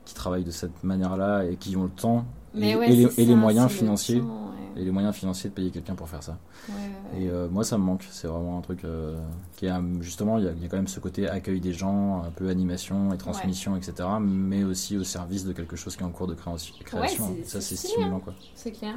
qui 0.07 0.13
travaillent 0.13 0.45
de 0.45 0.51
cette 0.51 0.83
manière-là 0.83 1.43
et 1.43 1.57
qui 1.57 1.75
ont 1.75 1.83
le 1.83 1.89
temps 1.89 2.25
et, 2.55 2.59
Mais 2.59 2.75
ouais, 2.75 2.91
et 2.91 2.95
les, 2.95 3.31
et 3.31 3.35
moyens 3.35 3.69
le 3.71 3.77
financiers 3.77 4.19
temps, 4.19 4.51
ouais. 4.75 4.81
et 4.81 4.85
les 4.85 4.91
moyens 4.91 5.13
financiers 5.13 5.49
de 5.49 5.55
payer 5.55 5.69
quelqu'un 5.69 5.95
pour 5.95 6.07
faire 6.07 6.23
ça. 6.23 6.37
Ouais. 6.69 7.19
Et 7.21 7.29
euh, 7.29 7.47
moi, 7.49 7.63
ça 7.63 7.77
me 7.77 7.83
manque. 7.83 8.07
C'est 8.09 8.27
vraiment 8.27 8.57
un 8.57 8.61
truc 8.61 8.85
euh, 8.85 9.19
qui 9.57 9.65
est 9.65 9.71
justement, 9.99 10.37
il 10.37 10.45
y, 10.45 10.47
a, 10.47 10.51
il 10.53 10.63
y 10.63 10.65
a 10.65 10.69
quand 10.69 10.77
même 10.77 10.87
ce 10.87 10.99
côté 11.01 11.27
accueil 11.27 11.59
des 11.59 11.73
gens, 11.73 12.23
un 12.25 12.31
peu 12.31 12.47
animation 12.47 13.13
et 13.13 13.17
transmission, 13.17 13.75
etc. 13.75 14.07
Mais 14.21 14.63
aussi 14.63 14.97
au 14.97 15.03
service 15.03 15.43
de 15.45 15.51
quelque 15.51 15.75
chose 15.75 15.95
qui 15.95 16.03
est 16.03 16.05
en 16.05 16.09
cours 16.11 16.27
de 16.27 16.35
création. 16.35 17.35
ça, 17.43 17.59
c'est 17.61 17.75
stimulant, 17.75 18.19
quoi. 18.19 18.33
C'est 18.55 18.71
clair. 18.71 18.95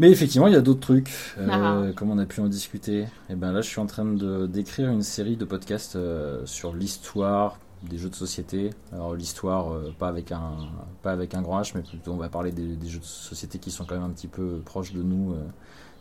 Mais 0.00 0.10
effectivement, 0.10 0.46
il 0.46 0.52
y 0.52 0.56
a 0.56 0.60
d'autres 0.60 0.80
trucs, 0.80 1.10
euh, 1.38 1.48
Ah. 1.50 1.92
comme 1.96 2.10
on 2.10 2.18
a 2.18 2.26
pu 2.26 2.40
en 2.40 2.46
discuter. 2.46 3.06
Et 3.28 3.34
ben 3.34 3.50
là, 3.52 3.60
je 3.60 3.68
suis 3.68 3.80
en 3.80 3.86
train 3.86 4.04
de 4.04 4.46
d'écrire 4.46 4.90
une 4.90 5.02
série 5.02 5.36
de 5.36 5.44
podcasts 5.44 5.96
euh, 5.96 6.40
sur 6.46 6.72
l'histoire 6.72 7.58
des 7.82 7.98
jeux 7.98 8.10
de 8.10 8.14
société. 8.14 8.70
Alors 8.92 9.14
l'histoire, 9.14 9.72
euh, 9.72 9.94
pas 9.98 10.08
avec 10.08 10.32
un 10.32 10.68
pas 11.02 11.12
avec 11.12 11.34
un 11.34 11.42
grand 11.42 11.60
H, 11.60 11.72
mais 11.74 11.82
plutôt 11.82 12.12
on 12.12 12.16
va 12.16 12.28
parler 12.28 12.52
des, 12.52 12.88
jeux 12.88 12.98
de 12.98 13.04
société 13.04 13.58
qui 13.58 13.70
sont 13.70 13.84
quand 13.84 13.94
même 13.94 14.04
un 14.04 14.10
petit 14.10 14.28
peu 14.28 14.60
proches 14.64 14.92
de 14.92 15.02
nous 15.02 15.32
euh, 15.34 15.44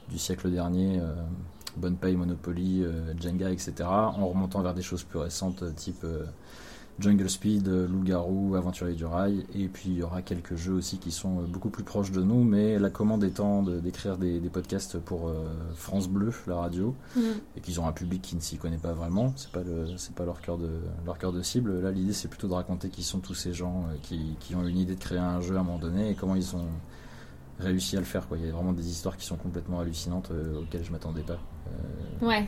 du 0.10 0.18
siècle 0.18 0.50
dernier. 0.50 1.00
Euh, 1.00 1.14
Bonne 1.78 1.96
Paye, 1.96 2.16
Monopoly, 2.16 2.84
euh, 2.84 3.14
Jenga, 3.20 3.52
etc. 3.52 3.74
En 3.84 4.28
remontant 4.28 4.62
vers 4.62 4.74
des 4.74 4.82
choses 4.82 5.04
plus 5.04 5.20
récentes, 5.20 5.62
euh, 5.64 5.72
type 5.72 6.04
euh, 6.04 6.26
Jungle 7.00 7.30
Speed, 7.30 7.68
Loup-garou, 7.68 8.56
Aventurier 8.56 8.96
du 8.96 9.06
rail, 9.06 9.46
et 9.54 9.68
puis 9.68 9.90
il 9.90 9.98
y 9.98 10.04
aura 10.04 10.22
quelques 10.22 10.56
jeux 10.56 10.74
aussi 10.74 10.98
qui 10.98 11.12
sont 11.12 11.44
beaucoup 11.44 11.70
plus 11.70 11.84
proches 11.84 12.12
de 12.12 12.22
nous, 12.24 12.44
mais 12.44 12.80
la 12.80 12.90
commande 12.90 13.24
étant 13.24 13.62
d'écrire 13.64 14.18
des, 14.18 14.40
podcasts 14.52 14.98
pour 14.98 15.32
France 15.76 16.08
Bleu, 16.08 16.32
la 16.48 16.56
radio, 16.56 16.96
Mm. 17.16 17.22
et 17.56 17.62
qu'ils 17.62 17.80
ont 17.80 17.88
un 17.88 17.92
public 17.92 18.22
qui 18.22 18.36
ne 18.36 18.42
s'y 18.42 18.58
connaît 18.58 18.78
pas 18.78 18.94
vraiment, 18.94 19.34
c'est 19.36 19.52
pas 19.52 19.62
le, 19.64 19.98
c'est 19.98 20.14
pas 20.14 20.26
leur 20.26 20.42
cœur 20.42 20.58
de 20.58 20.70
leur 21.06 21.18
cœur 21.18 21.32
de 21.32 21.42
cible. 21.42 21.80
Là, 21.82 21.92
l'idée 21.92 22.14
c'est 22.14 22.28
plutôt 22.28 22.48
de 22.48 22.54
raconter 22.54 22.90
qui 22.90 23.04
sont 23.04 23.20
tous 23.20 23.34
ces 23.34 23.54
gens 23.54 23.86
euh, 23.90 23.96
qui, 24.04 24.36
qui 24.40 24.56
ont 24.56 24.66
une 24.68 24.78
idée 24.78 24.96
de 24.96 25.00
créer 25.00 25.20
un 25.20 25.42
jeu 25.42 25.56
à 25.58 25.60
un 25.60 25.64
moment 25.64 25.80
donné 25.80 26.12
et 26.12 26.16
comment 26.16 26.36
ils 26.36 26.56
ont 26.56 26.68
réussi 27.60 27.98
à 27.98 28.00
le 28.00 28.06
faire. 28.06 28.28
Quoi. 28.28 28.38
Il 28.38 28.46
y 28.46 28.50
a 28.50 28.52
vraiment 28.52 28.74
des 28.74 28.88
histoires 28.90 29.18
qui 29.18 29.26
sont 29.26 29.38
complètement 29.38 29.80
hallucinantes 29.80 30.30
euh, 30.32 30.62
auxquelles 30.62 30.84
je 30.84 30.92
m'attendais 30.92 31.24
pas. 31.24 31.40
Euh, 31.68 32.26
Ouais. 32.26 32.48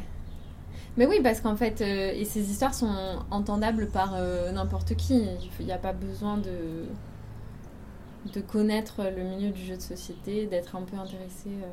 Mais 0.98 1.06
oui, 1.06 1.20
parce 1.22 1.42
qu'en 1.42 1.56
fait, 1.56 1.82
euh, 1.82 2.12
et 2.14 2.26
ces 2.26 2.52
histoires 2.52 2.74
sont 2.74 3.20
entendables 3.32 3.88
par 3.88 4.16
euh, 4.16 4.52
n'importe 4.52 4.96
qui. 4.96 5.26
Il 5.60 5.66
n'y 5.66 5.72
a 5.72 5.78
pas 5.78 5.94
besoin 5.94 6.38
de 6.38 6.86
de 8.34 8.42
connaître 8.42 9.04
le 9.04 9.24
milieu 9.24 9.50
du 9.52 9.62
jeu 9.64 9.76
de 9.76 9.82
société, 9.82 10.46
d'être 10.46 10.76
un 10.76 10.82
peu 10.82 10.98
intéressé, 10.98 11.48
euh, 11.48 11.68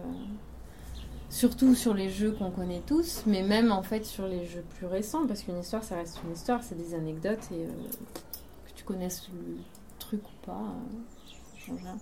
surtout 1.29 1.75
sur 1.75 1.95
les 1.95 2.09
jeux 2.09 2.33
qu'on 2.33 2.51
connaît 2.51 2.83
tous, 2.87 3.25
mais 3.27 3.43
même 3.43 3.73
en 3.73 3.83
fait 3.83 4.05
sur 4.05 4.27
les 4.27 4.47
jeux 4.47 4.65
plus 4.77 4.87
récents, 4.87 5.27
parce 5.27 5.43
qu'une 5.43 5.59
histoire, 5.59 5.83
ça 5.83 5.97
reste 5.97 6.21
une 6.25 6.33
histoire, 6.33 6.63
c'est 6.63 6.77
des 6.77 6.95
anecdotes, 6.95 7.51
et 7.53 7.67
que 7.67 8.73
tu 8.75 8.85
connaisses 8.85 9.29
le 9.33 9.57
truc 9.99 10.23
ou 10.23 10.47
pas, 10.47 10.63
change 11.59 11.83
rien. 11.83 11.97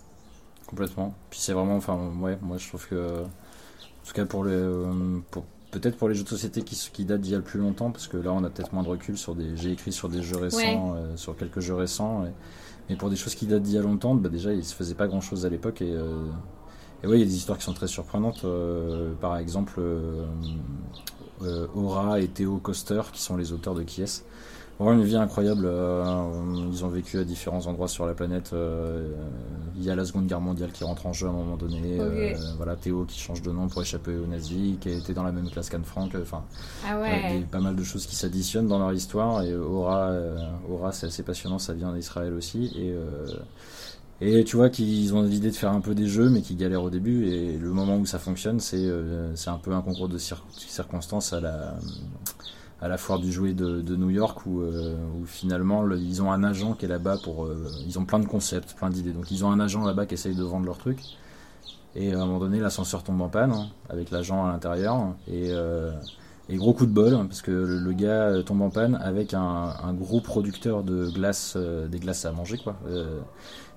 Complètement. 0.66 1.14
Puis 1.30 1.40
c'est 1.40 1.52
vraiment, 1.52 1.76
enfin, 1.76 2.12
ouais, 2.20 2.38
moi 2.42 2.58
je 2.58 2.68
trouve 2.68 2.86
que, 2.86 3.22
en 3.22 4.06
tout 4.06 4.12
cas 4.12 4.24
pour 4.24 4.44
euh, 4.46 5.20
pour, 5.30 5.44
peut-être 5.80 5.96
pour 5.96 6.08
les 6.08 6.14
jeux 6.14 6.24
de 6.24 6.28
société 6.28 6.62
qui, 6.62 6.76
qui 6.92 7.04
datent 7.04 7.20
d'il 7.20 7.32
y 7.32 7.34
a 7.34 7.38
le 7.38 7.44
plus 7.44 7.60
longtemps, 7.60 7.90
parce 7.90 8.06
que 8.08 8.16
là 8.16 8.32
on 8.32 8.42
a 8.44 8.50
peut-être 8.50 8.72
moins 8.72 8.82
de 8.82 8.88
recul 8.88 9.16
sur 9.18 9.34
des, 9.34 9.56
j'ai 9.56 9.72
écrit 9.72 9.92
sur 9.92 10.08
des 10.08 10.22
jeux 10.22 10.36
récents, 10.38 10.94
euh, 10.96 11.16
sur 11.16 11.36
quelques 11.36 11.60
jeux 11.60 11.74
récents, 11.74 12.24
mais 12.88 12.96
pour 12.96 13.10
des 13.10 13.16
choses 13.16 13.34
qui 13.34 13.46
datent 13.46 13.62
d'il 13.62 13.74
y 13.74 13.78
a 13.78 13.82
longtemps, 13.82 14.14
bah 14.14 14.28
déjà 14.28 14.52
il 14.52 14.64
se 14.64 14.74
faisait 14.74 14.94
pas 14.94 15.06
grand 15.06 15.20
chose 15.20 15.44
à 15.46 15.48
l'époque 15.48 15.82
et, 15.82 15.92
euh, 15.92 16.26
et 17.02 17.06
ouais, 17.06 17.16
il 17.16 17.20
y 17.20 17.22
a 17.22 17.26
des 17.26 17.36
histoires 17.36 17.58
qui 17.58 17.64
sont 17.64 17.74
très 17.74 17.86
surprenantes. 17.88 18.44
euh, 18.44 19.12
par 19.20 19.36
exemple, 19.36 19.80
euh, 21.42 21.66
Aura 21.74 22.20
et 22.20 22.28
Théo 22.28 22.58
Coster, 22.58 23.02
qui 23.12 23.20
sont 23.20 23.36
les 23.36 23.52
auteurs 23.52 23.74
de 23.74 23.82
Qui 23.82 24.02
Vraiment 24.80 24.98
une 24.98 25.04
vie 25.04 25.16
incroyable. 25.16 25.66
euh, 25.66 26.02
ils 26.72 26.84
ont 26.84 26.88
vécu 26.88 27.18
à 27.18 27.24
différents 27.24 27.64
endroits 27.68 27.86
sur 27.86 28.06
la 28.06 28.14
planète. 28.14 28.50
euh, 28.52 29.08
il 29.76 29.84
y 29.84 29.90
a 29.90 29.94
la 29.94 30.04
Seconde 30.04 30.26
Guerre 30.26 30.40
mondiale 30.40 30.72
qui 30.72 30.82
rentre 30.82 31.06
en 31.06 31.12
jeu 31.12 31.26
à 31.28 31.30
un 31.30 31.32
moment 31.32 31.56
donné. 31.56 31.98
euh, 32.00 32.34
voilà, 32.56 32.74
Théo 32.74 33.04
qui 33.04 33.18
change 33.20 33.40
de 33.42 33.52
nom 33.52 33.68
pour 33.68 33.82
échapper 33.82 34.16
aux 34.16 34.26
nazis, 34.26 34.76
qui 34.80 34.88
a 34.88 34.92
été 34.92 35.14
dans 35.14 35.22
la 35.22 35.30
même 35.30 35.48
classe 35.48 35.68
qu'Anne 35.70 35.84
Frank. 35.84 36.12
Enfin, 36.20 36.42
Ah 36.84 36.96
il 37.06 37.12
y 37.12 37.14
a 37.36 37.38
des- 37.38 37.44
pas 37.46 37.60
mal 37.60 37.76
de 37.76 37.84
choses 37.84 38.04
qui 38.06 38.16
s'additionnent 38.16 38.66
dans 38.66 38.80
leur 38.80 38.92
histoire. 38.92 39.42
Et 39.42 39.54
Aura, 39.54 40.08
euh, 40.10 40.36
Aura 40.68 40.90
c'est 40.90 41.06
assez 41.06 41.22
passionnant. 41.22 41.60
Ça 41.60 41.72
vient 41.72 41.92
d'Israël 41.92 42.32
aussi. 42.34 42.72
Et 42.76 42.90
euh, 42.92 43.26
et 44.20 44.44
tu 44.44 44.56
vois 44.56 44.70
qu'ils 44.70 45.14
ont 45.14 45.22
l'idée 45.22 45.50
de 45.50 45.56
faire 45.56 45.72
un 45.72 45.80
peu 45.80 45.94
des 45.94 46.06
jeux, 46.06 46.30
mais 46.30 46.40
qui 46.40 46.54
galèrent 46.56 46.82
au 46.84 46.90
début. 46.90 47.26
Et 47.28 47.58
le 47.58 47.70
moment 47.70 47.96
où 47.96 48.06
ça 48.06 48.18
fonctionne, 48.18 48.58
c'est 48.60 48.76
euh, 48.78 49.34
c'est 49.36 49.50
un 49.50 49.58
peu 49.58 49.72
un 49.72 49.82
concours 49.82 50.08
de 50.08 50.18
cir- 50.18 50.42
circonstances 50.56 51.32
à 51.32 51.40
la, 51.40 51.74
à 52.80 52.88
la 52.88 52.96
foire 52.98 53.18
du 53.18 53.32
jouet 53.32 53.52
de, 53.54 53.96
New 53.96 54.10
York, 54.10 54.44
où, 54.46 54.60
euh, 54.60 54.96
finalement 55.26 55.82
le- 55.82 55.98
ils 55.98 56.22
ont 56.22 56.30
un 56.32 56.44
agent 56.44 56.74
qui 56.74 56.84
est 56.84 56.88
là-bas 56.88 57.18
pour. 57.22 57.44
euh, 57.46 57.66
ils 57.86 57.98
ont 57.98 58.04
plein 58.04 58.18
de 58.18 58.26
concepts, 58.26 58.74
plein 58.74 58.90
d'idées. 58.90 59.12
Donc 59.12 59.30
ils 59.30 59.44
ont 59.44 59.50
un 59.50 59.60
agent 59.60 59.84
là-bas 59.84 60.06
qui 60.06 60.14
essaye 60.14 60.34
de 60.34 60.42
vendre 60.44 60.66
leur 60.66 60.78
truc. 60.78 60.98
Et 61.96 62.12
à 62.12 62.16
un 62.20 62.26
moment 62.26 62.40
donné, 62.40 62.58
l'ascenseur 62.60 63.02
tombe 63.04 63.20
en 63.22 63.28
panne, 63.28 63.52
hein, 63.52 63.68
avec 63.88 64.10
l'agent 64.10 64.44
à 64.46 64.52
l'intérieur. 64.52 65.14
Et. 65.28 65.48
euh, 65.50 65.92
et 66.48 66.56
gros 66.56 66.74
coup 66.74 66.86
de 66.86 66.92
bol, 66.92 67.14
hein, 67.14 67.26
parce 67.26 67.42
que 67.42 67.50
le, 67.50 67.92
gars 67.92 68.28
euh, 68.28 68.42
tombe 68.42 68.62
en 68.62 68.70
panne 68.70 68.96
avec 68.96 69.34
un, 69.34 69.40
un 69.82 69.94
gros 69.94 70.20
producteur 70.20 70.82
de 70.84 71.08
glace, 71.10 71.54
euh, 71.56 71.88
des 71.88 71.98
glaces 71.98 72.24
à 72.26 72.32
manger, 72.32 72.58
quoi. 72.58 72.76
Euh, 72.86 73.20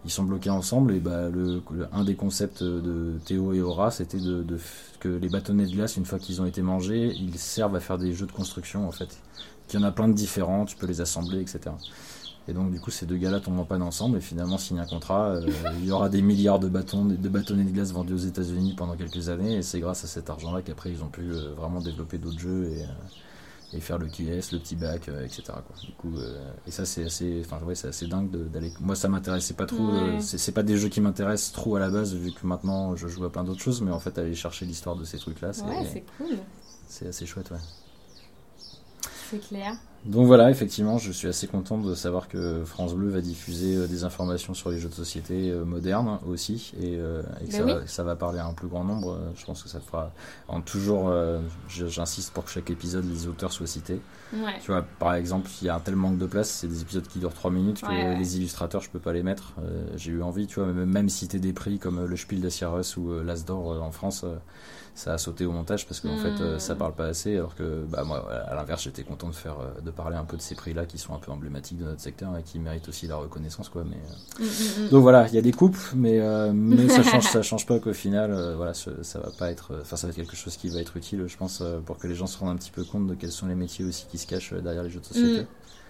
ils 0.05 0.11
sont 0.11 0.23
bloqués 0.23 0.49
ensemble, 0.49 0.93
et 0.95 0.99
bah, 0.99 1.29
le, 1.29 1.61
le- 1.71 1.87
un 1.93 2.03
des 2.03 2.15
concepts 2.15 2.63
de 2.63 3.19
Théo 3.25 3.53
et 3.53 3.61
Aura, 3.61 3.91
c'était 3.91 4.19
de, 4.19 4.43
de 4.43 4.57
que 4.99 5.09
les 5.09 5.29
bâtonnets 5.29 5.65
de 5.65 5.71
glace, 5.71 5.97
une 5.97 6.05
fois 6.05 6.19
qu'ils 6.19 6.41
ont 6.41 6.45
été 6.45 6.61
mangés, 6.61 7.13
ils 7.19 7.37
servent 7.37 7.75
à 7.75 7.79
faire 7.79 7.97
des 7.97 8.13
jeux 8.13 8.27
de 8.27 8.31
construction, 8.31 8.87
en 8.87 8.91
fait. 8.91 9.21
Qu'il 9.67 9.79
y 9.79 9.83
en 9.83 9.85
a 9.87 9.91
plein 9.91 10.07
de 10.07 10.13
différents, 10.13 10.65
tu 10.65 10.77
peux 10.77 10.87
les 10.87 11.01
assembler, 11.01 11.41
etc. 11.41 11.77
Et 12.49 12.53
donc, 12.53 12.71
du 12.71 12.79
coup, 12.79 12.91
ces 12.91 13.05
deux 13.05 13.17
gars-là 13.17 13.39
tombent 13.41 13.59
en 13.59 13.65
panne 13.65 13.81
ensemble, 13.81 14.17
et 14.17 14.21
finalement 14.21 14.57
signent 14.57 14.79
un 14.79 14.85
contrat. 14.85 15.31
euh, 15.31 15.49
il 15.79 15.85
y 15.85 15.91
aura 15.91 16.07
des 16.09 16.21
milliards 16.21 16.59
de 16.59 16.69
bâtons, 16.69 17.03
de 17.03 17.29
bâtonnets 17.29 17.65
de 17.65 17.71
glace 17.71 17.91
vendus 17.91 18.13
aux 18.13 18.17
États-Unis 18.17 18.73
pendant 18.77 18.95
quelques 18.95 19.29
années, 19.29 19.55
et 19.57 19.61
c'est 19.61 19.79
grâce 19.81 20.03
à 20.03 20.07
cet 20.07 20.29
argent-là 20.29 20.61
qu'après 20.61 20.91
ils 20.91 21.03
ont 21.03 21.09
pu 21.09 21.21
euh, 21.29 21.53
vraiment 21.55 21.81
développer 21.81 22.17
d'autres 22.17 22.39
jeux 22.39 22.69
et, 22.71 22.83
euh, 22.83 22.87
et 23.73 23.81
faire 23.81 23.97
le 23.97 24.07
QS, 24.07 24.53
le 24.53 24.59
petit 24.59 24.77
bac, 24.77 25.09
etc. 25.25 25.43
Quoi. 25.47 25.75
Du 25.83 25.91
coup, 25.91 26.13
et 26.65 26.71
ça 26.71 26.85
c'est 26.85 27.03
assez, 27.03 27.43
ouais, 27.65 27.85
assez 27.85 28.07
dingue 28.07 28.29
d'aller. 28.49 28.71
Moi, 28.79 28.95
ça 28.95 29.09
m'intéressait 29.09 29.55
pas 29.55 29.65
trop. 29.65 29.83
Ouais. 29.91 30.19
c'est 30.21 30.53
pas 30.53 30.63
des 30.63 30.77
jeux 30.77 30.87
qui 30.87 31.01
m'intéressent 31.01 31.51
trop 31.51 31.75
à 31.75 31.79
la 31.81 31.89
base, 31.89 32.15
vu 32.15 32.31
que 32.31 32.47
maintenant 32.47 32.95
je 32.95 33.09
joue 33.09 33.25
à 33.25 33.29
plein 33.29 33.43
d'autres 33.43 33.59
choses, 33.61 33.81
mais 33.81 33.91
en 33.91 33.99
fait 33.99 34.17
aller 34.19 34.35
chercher 34.35 34.65
l'histoire 34.65 34.95
de 34.95 35.03
ces 35.03 35.17
trucs-là, 35.17 35.51
c'est 35.51 35.63
Ouais, 35.65 35.85
c'est 35.91 36.05
cool, 36.17 36.37
c'est 36.87 37.07
assez 37.07 37.25
chouette, 37.25 37.51
ouais. 37.51 37.57
C'est 39.29 39.39
clair. 39.39 39.73
Donc 40.05 40.25
voilà, 40.25 40.49
effectivement, 40.51 40.97
je 40.99 41.11
suis 41.11 41.27
assez 41.27 41.47
content 41.47 41.77
de 41.77 41.93
savoir 41.93 42.29
que 42.29 42.63
France 42.63 42.93
Bleu 42.93 43.09
va 43.09 43.19
diffuser 43.19 43.75
euh, 43.75 43.87
des 43.87 44.03
informations 44.05 44.53
sur 44.53 44.69
les 44.69 44.77
jeux 44.79 44.87
de 44.87 44.93
société 44.93 45.49
euh, 45.49 45.65
modernes 45.65 46.19
aussi, 46.29 46.71
et, 46.79 46.95
euh, 46.97 47.23
et 47.41 47.47
que 47.47 47.51
Ben 47.51 47.57
ça, 47.57 47.65
oui. 47.65 47.73
va, 47.73 47.87
ça 47.87 48.03
va 48.03 48.15
parler 48.15 48.39
à 48.39 48.45
un 48.45 48.53
plus 48.53 48.67
grand 48.69 48.85
nombre. 48.85 49.19
Je 49.35 49.43
pense 49.43 49.63
que 49.63 49.67
ça 49.69 49.81
fera. 49.81 50.11
En 50.47 50.61
toujours, 50.61 51.11
j'insiste 51.67 52.31
pour 52.31 52.45
que 52.45 52.51
chaque 52.51 52.69
épisode, 52.69 53.03
les 53.09 53.27
auteurs 53.27 53.51
soient 53.51 53.67
cités. 53.67 53.99
Ouais. 54.33 54.59
Tu 54.61 54.67
vois, 54.71 54.83
par 54.99 55.13
exemple, 55.15 55.49
il 55.61 55.65
y 55.65 55.69
a 55.69 55.75
un 55.75 55.79
tel 55.79 55.95
manque 55.95 56.17
de 56.17 56.25
place, 56.25 56.49
c'est 56.49 56.67
des 56.67 56.81
épisodes 56.81 57.07
qui 57.07 57.19
durent 57.19 57.33
3 57.33 57.51
minutes 57.51 57.81
que 57.81 57.87
Ouais, 57.87 58.09
ouais. 58.09 58.17
les 58.17 58.37
illustrateurs, 58.37 58.81
je 58.81 58.89
peux 58.89 58.99
pas 58.99 59.13
les 59.13 59.23
mettre. 59.23 59.53
J'ai 59.95 60.11
eu 60.11 60.21
envie, 60.21 60.47
tu 60.47 60.59
vois, 60.61 60.71
même, 60.71 61.09
citer 61.09 61.39
des 61.39 61.53
prix 61.53 61.79
comme 61.79 62.05
le 62.05 62.15
Spiel 62.15 62.39
des 62.41 62.49
Sierras 62.49 62.93
ou 62.97 63.11
l'As 63.23 63.43
d'Or 63.45 63.73
euh, 63.73 63.79
en 63.79 63.91
France, 63.91 64.23
ça 64.97 65.13
a 65.13 65.17
sauté 65.19 65.45
au 65.45 65.51
montage 65.51 65.85
parce 65.87 66.01
qu'en 66.01 66.15
Mm. 66.15 66.17
fait, 66.17 66.41
euh, 66.41 66.59
ça 66.59 66.75
parle 66.75 66.93
pas 66.95 67.05
assez. 67.05 67.35
Alors 67.37 67.55
que, 67.55 67.85
bah, 67.85 68.03
moi, 68.03 68.27
à 68.31 68.55
l'inverse, 68.55 68.83
j'étais 68.83 69.03
content 69.03 69.29
de 69.29 69.35
faire, 69.35 69.59
euh, 69.59 69.79
de 69.81 69.91
parler 69.91 70.17
un 70.17 70.25
peu 70.25 70.37
de 70.37 70.41
ces 70.41 70.55
prix-là 70.55 70.85
qui 70.87 70.97
sont 70.97 71.13
un 71.13 71.19
peu 71.19 71.31
emblématiques 71.31 71.77
de 71.77 71.85
notre 71.85 72.01
secteur 72.01 72.35
et 72.37 72.43
qui 72.43 72.59
méritent 72.59 72.89
aussi 72.89 73.07
la 73.07 73.15
reconnaissance, 73.17 73.69
quoi. 73.69 73.83
Mais, 73.83 73.97
euh, 73.97 74.15
Mm, 74.39 74.43
mm, 74.43 74.85
mm. 74.85 74.89
donc 74.91 75.01
voilà, 75.03 75.27
il 75.27 75.35
y 75.35 75.37
a 75.37 75.41
des 75.41 75.51
coupes, 75.53 75.77
mais, 75.95 76.19
euh, 76.19 76.51
mais 76.53 76.89
ça 76.89 77.03
change, 77.03 77.25
ça 77.25 77.41
change 77.43 77.65
pas 77.65 77.79
qu'au 77.79 77.93
final, 77.93 78.31
voilà, 78.55 78.73
ce- 78.73 79.03
ça 79.03 79.19
va 79.19 79.31
pas 79.31 79.51
être, 79.51 79.79
enfin, 79.81 79.95
ça 79.97 80.07
va 80.07 80.11
être 80.11 80.17
quelque 80.17 80.35
chose 80.35 80.57
qui 80.57 80.69
va 80.69 80.79
être 80.79 80.97
utile, 80.97 81.25
je 81.27 81.37
pense, 81.37 81.63
pour 81.85 81.97
que 81.99 82.07
les 82.07 82.15
gens 82.15 82.27
se 82.27 82.37
rendent 82.39 82.51
un 82.51 82.57
petit 82.57 82.71
peu 82.71 82.83
compte 82.85 83.07
de 83.07 83.15
quels 83.15 83.31
sont 83.31 83.47
les 83.47 83.55
métiers 83.55 83.85
aussi 83.85 84.07
qui 84.07 84.17
se 84.17 84.27
cachent 84.27 84.53
derrière 84.53 84.83
les 84.83 84.89
jeux 84.89 84.99
de 85.01 85.05
société. 85.05 85.47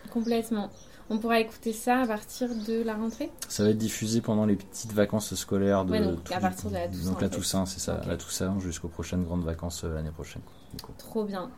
Complètement. 0.09 0.71
On 1.09 1.19
pourra 1.19 1.39
écouter 1.39 1.71
ça 1.71 2.01
à 2.01 2.07
partir 2.07 2.49
de 2.53 2.83
la 2.83 2.93
rentrée 2.95 3.31
Ça 3.47 3.63
va 3.63 3.69
être 3.69 3.77
diffusé 3.77 4.19
pendant 4.19 4.45
les 4.45 4.57
petites 4.57 4.91
vacances 4.91 5.33
scolaires 5.35 5.85
de 5.85 5.91
Ouais, 5.91 6.01
donc 6.03 6.23
tout- 6.25 6.33
à 6.33 6.39
partir 6.39 6.69
de 6.69 6.75
la 6.75 6.87
Toussaint, 6.89 7.09
Donc 7.11 7.21
la. 7.21 7.29
Toussaint, 7.29 7.65
c'est 7.65 7.79
ça, 7.79 8.01
la 8.05 8.17
Toussaint 8.17 8.59
jusqu'aux 8.59 8.89
prochaines 8.89 9.23
grandes 9.23 9.45
vacances 9.45 9.83
euh, 9.85 9.93
l'année 9.93 10.11
prochaine. 10.11 10.41
du. 10.73 10.83
Trop 10.97 11.23
bien. 11.23 11.49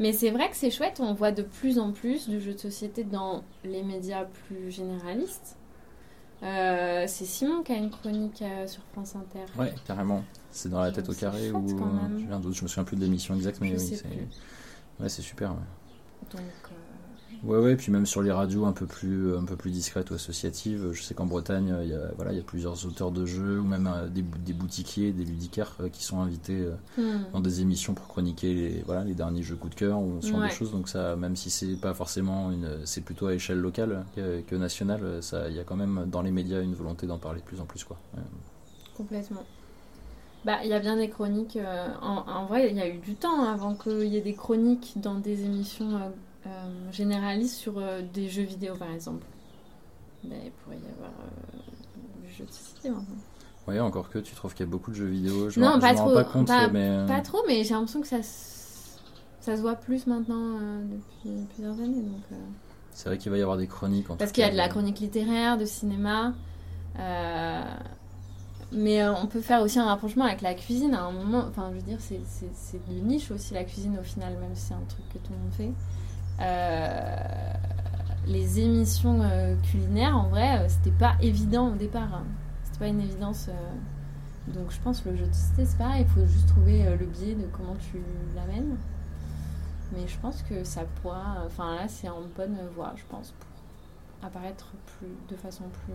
Mais 0.00 0.12
c'est 0.12 0.30
vrai 0.30 0.50
que 0.50 0.56
c'est 0.56 0.72
chouette, 0.72 0.98
on 1.00 1.14
voit 1.14 1.30
de 1.30 1.42
plus 1.42 1.78
en 1.78 1.92
plus 1.92 2.28
de 2.28 2.40
jeux 2.40 2.54
de 2.54 2.58
société 2.58 3.04
dans 3.04 3.44
les 3.64 3.84
médias 3.84 4.24
plus 4.24 4.70
généralistes. 4.72 5.56
Euh, 6.42 7.04
c'est 7.06 7.24
Simon 7.24 7.62
qui 7.62 7.72
a 7.72 7.76
une 7.76 7.90
chronique 7.90 8.42
euh, 8.42 8.66
sur 8.66 8.82
France 8.92 9.14
Inter. 9.16 9.44
Ouais, 9.58 9.72
carrément. 9.86 10.22
C'est 10.50 10.68
dans 10.68 10.80
la 10.80 10.90
tête 10.92 11.08
au 11.08 11.14
carré 11.14 11.50
ou 11.50 11.66
je 11.68 12.26
viens 12.26 12.40
d'autre, 12.40 12.56
je 12.56 12.62
me 12.62 12.68
souviens 12.68 12.84
plus 12.84 12.96
de 12.96 13.02
l'émission 13.02 13.34
exacte, 13.36 13.58
mais 13.60 13.68
Je 13.68 13.74
oui, 13.76 13.96
c'est 13.96 14.02
plus. 14.08 14.18
ouais, 15.00 15.08
c'est 15.08 15.22
super. 15.22 15.50
Ouais. 15.52 15.56
Donc, 16.32 16.40
euh, 16.42 16.74
Ouais, 17.42 17.58
ouais, 17.58 17.76
puis 17.76 17.92
même 17.92 18.06
sur 18.06 18.22
les 18.22 18.32
radios 18.32 18.64
un 18.64 18.72
peu 18.72 18.86
plus, 18.86 19.36
un 19.36 19.44
peu 19.44 19.56
plus 19.56 19.70
discrètes 19.70 20.10
ou 20.10 20.14
associatives, 20.14 20.90
je 20.92 21.02
sais 21.02 21.14
qu'en 21.14 21.26
Bretagne, 21.26 21.76
il 21.82 21.88
y 21.90 21.94
a, 21.94 22.10
voilà, 22.16 22.32
il 22.32 22.36
y 22.36 22.40
a 22.40 22.42
plusieurs 22.42 22.86
auteurs 22.86 23.12
de 23.12 23.24
jeux 23.26 23.60
ou 23.60 23.64
même 23.64 23.86
euh, 23.86 24.08
des, 24.08 24.22
des 24.22 24.52
boutiquiers, 24.54 25.12
des 25.12 25.24
ludicaires 25.24 25.76
euh, 25.80 25.88
qui 25.88 26.02
sont 26.02 26.20
invités 26.20 26.58
euh, 26.62 26.74
hmm. 26.96 27.26
dans 27.32 27.40
des 27.40 27.60
émissions 27.60 27.94
pour 27.94 28.08
chroniquer 28.08 28.54
les, 28.54 28.82
voilà, 28.82 29.04
les 29.04 29.14
derniers 29.14 29.42
jeux 29.42 29.56
coup 29.56 29.68
de 29.68 29.74
cœur 29.74 30.00
ou 30.00 30.20
ce 30.22 30.30
genre 30.30 30.40
Ouais. 30.40 30.46
de 30.46 30.50
choses. 30.50 30.72
Donc 30.72 30.88
ça, 30.88 31.14
même 31.16 31.36
si 31.36 31.50
c'est 31.50 31.76
pas 31.76 31.94
forcément 31.94 32.50
une, 32.50 32.68
c'est 32.84 33.02
plutôt 33.02 33.26
à 33.28 33.34
échelle 33.34 33.58
locale 33.60 34.06
que, 34.16 34.40
que 34.40 34.56
nationale, 34.56 35.22
ça, 35.22 35.48
il 35.48 35.54
y 35.54 35.60
a 35.60 35.64
quand 35.64 35.76
même 35.76 36.06
dans 36.10 36.22
les 36.22 36.32
médias 36.32 36.62
une 36.62 36.74
volonté 36.74 37.06
d'en 37.06 37.18
parler 37.18 37.40
de 37.40 37.44
plus 37.46 37.60
en 37.60 37.66
plus, 37.66 37.84
quoi. 37.84 38.00
Complètement. 38.94 39.46
Bah, 40.44 40.60
il 40.64 40.70
y 40.70 40.72
a 40.74 40.78
bien 40.80 40.96
des 40.96 41.10
chroniques. 41.10 41.56
euh, 41.56 41.88
en, 42.00 42.18
en 42.28 42.46
vrai, 42.46 42.70
il 42.70 42.76
y 42.76 42.80
a 42.80 42.88
eu 42.88 42.98
du 42.98 43.16
temps 43.16 43.44
avant 43.44 43.74
qu'il 43.74 44.04
y 44.06 44.16
ait 44.16 44.20
des 44.22 44.34
chroniques 44.34 44.94
dans 45.00 45.16
des 45.16 45.44
émissions 45.44 45.96
euh, 45.96 46.10
euh, 46.46 46.92
généralistes 46.92 47.56
sur 47.56 47.78
euh, 47.78 48.02
des 48.14 48.28
jeux 48.28 48.42
vidéo, 48.44 48.74
par 48.76 48.90
exemple. 48.90 49.26
Mais 50.24 50.40
il 50.46 50.50
pourrait 50.52 50.76
y 50.78 50.90
avoir 50.92 51.10
euh, 51.10 52.26
du 52.26 52.32
jeu 52.32 52.44
de 52.44 52.50
société 52.52 52.90
maintenant. 52.90 53.16
Ouais, 53.68 53.80
encore 53.80 54.08
que 54.10 54.18
tu 54.20 54.34
trouves 54.34 54.54
qu'il 54.54 54.64
y 54.64 54.68
a 54.68 54.70
beaucoup 54.70 54.90
de 54.92 54.96
jeux 54.96 55.06
vidéo. 55.06 55.50
Je 55.50 55.58
Non, 55.60 55.78
pas 55.80 55.92
je 55.92 55.96
trop, 55.98 56.14
pas 56.14 56.24
compte, 56.24 56.46
pas- 56.46 56.68
mais 56.68 56.88
euh, 56.88 57.06
Pas 57.06 57.20
trop, 57.20 57.38
mais 57.48 57.64
j'ai 57.64 57.74
l'impression 57.74 58.00
que 58.00 58.06
ça, 58.06 58.18
s- 58.18 58.98
ça 59.40 59.56
se 59.56 59.60
voit 59.60 59.74
plus 59.74 60.06
maintenant 60.06 60.58
depuis 60.82 61.46
plusieurs 61.54 61.74
années. 61.80 62.00
Donc, 62.02 62.22
c'est 62.92 63.08
vrai 63.08 63.18
qu'il 63.18 63.30
va 63.32 63.38
y 63.38 63.42
avoir 63.42 63.56
des 63.56 63.66
chroniques. 63.66 64.08
En 64.10 64.16
Parce 64.16 64.30
qu'il 64.32 64.42
y 64.42 64.46
a 64.46 64.50
de 64.50 64.56
la 64.56 64.68
chronique 64.68 65.00
littéraire, 65.00 65.58
de 65.58 65.64
cinéma. 65.64 66.32
Mais 68.72 69.00
euh, 69.02 69.14
on 69.22 69.26
peut 69.26 69.40
faire 69.40 69.62
aussi 69.62 69.78
un 69.78 69.84
rapprochement 69.86 70.24
avec 70.24 70.42
la 70.42 70.54
cuisine 70.54 70.94
à 70.94 71.02
un 71.04 71.12
moment. 71.12 71.44
Enfin, 71.48 71.68
je 71.70 71.76
veux 71.76 71.82
dire, 71.82 71.98
c'est- 72.00 72.20
c'est 72.26 72.50
c'est 72.54 72.80
de 72.88 72.94
niche 73.00 73.30
aussi 73.30 73.54
la 73.54 73.62
cuisine 73.64 73.96
au 73.98 74.02
final, 74.02 74.32
même 74.38 74.54
si 74.54 74.62
c'est 74.66 74.74
un 74.74 74.82
truc 74.88 75.04
que 75.08 75.18
tout 75.18 75.32
le 75.32 75.38
monde 75.38 75.52
fait. 75.52 75.72
Euh, 76.40 77.52
les 78.26 78.60
émissions 78.60 79.22
euh, 79.22 79.54
culinaires, 79.62 80.16
en 80.16 80.28
vrai, 80.28 80.58
euh, 80.58 80.68
c'était 80.68 80.90
pas 80.96 81.16
évident 81.20 81.68
au 81.72 81.76
départ. 81.76 82.12
hein. 82.14 82.24
C'était 82.64 82.78
pas 82.80 82.88
une 82.88 83.00
évidence. 83.00 83.48
Donc 84.48 84.70
je 84.70 84.80
pense 84.80 85.00
que 85.00 85.08
le 85.08 85.16
jeu 85.16 85.26
de 85.26 85.32
société, 85.32 85.64
c'est 85.64 85.78
pareil, 85.78 86.02
il 86.02 86.08
faut 86.08 86.24
juste 86.26 86.48
trouver 86.48 86.84
le 86.96 87.06
biais 87.06 87.34
de 87.34 87.46
comment 87.46 87.74
tu 87.76 88.00
l'amènes. 88.34 88.76
Mais 89.92 90.06
je 90.06 90.18
pense 90.18 90.42
que 90.42 90.62
ça 90.64 90.82
pourra. 91.02 91.38
Enfin 91.46 91.74
là, 91.76 91.88
c'est 91.88 92.08
en 92.08 92.22
bonne 92.36 92.56
voie, 92.74 92.92
je 92.96 93.04
pense, 93.08 93.32
pour 93.40 94.26
apparaître 94.28 94.72
plus, 94.98 95.08
de 95.28 95.36
façon 95.40 95.64
plus 95.84 95.94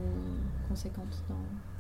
conséquente 0.70 1.24
dans. 1.30 1.71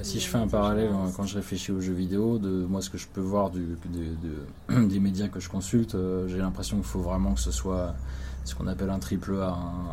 Bah, 0.00 0.04
Si 0.04 0.18
je 0.18 0.26
fais 0.26 0.38
un 0.38 0.48
parallèle 0.48 0.90
hein, 0.92 1.10
quand 1.14 1.24
je 1.24 1.34
réfléchis 1.36 1.72
aux 1.72 1.80
jeux 1.80 1.92
vidéo, 1.92 2.38
de 2.38 2.64
moi 2.64 2.80
ce 2.80 2.88
que 2.88 2.96
je 2.96 3.06
peux 3.06 3.20
voir 3.20 3.50
du, 3.50 3.60
de- 3.92 4.78
de- 4.78 4.86
des 4.88 4.98
médias 4.98 5.28
que 5.28 5.40
je 5.40 5.48
consulte, 5.50 5.94
euh, 5.94 6.26
j'ai 6.26 6.38
l'impression 6.38 6.76
qu'il 6.78 6.86
faut 6.86 7.00
vraiment 7.02 7.34
que 7.34 7.40
ce 7.40 7.50
soit 7.50 7.94
ce 8.46 8.54
qu'on 8.54 8.66
appelle 8.66 8.88
un 8.88 8.98
triple 8.98 9.34
A, 9.42 9.50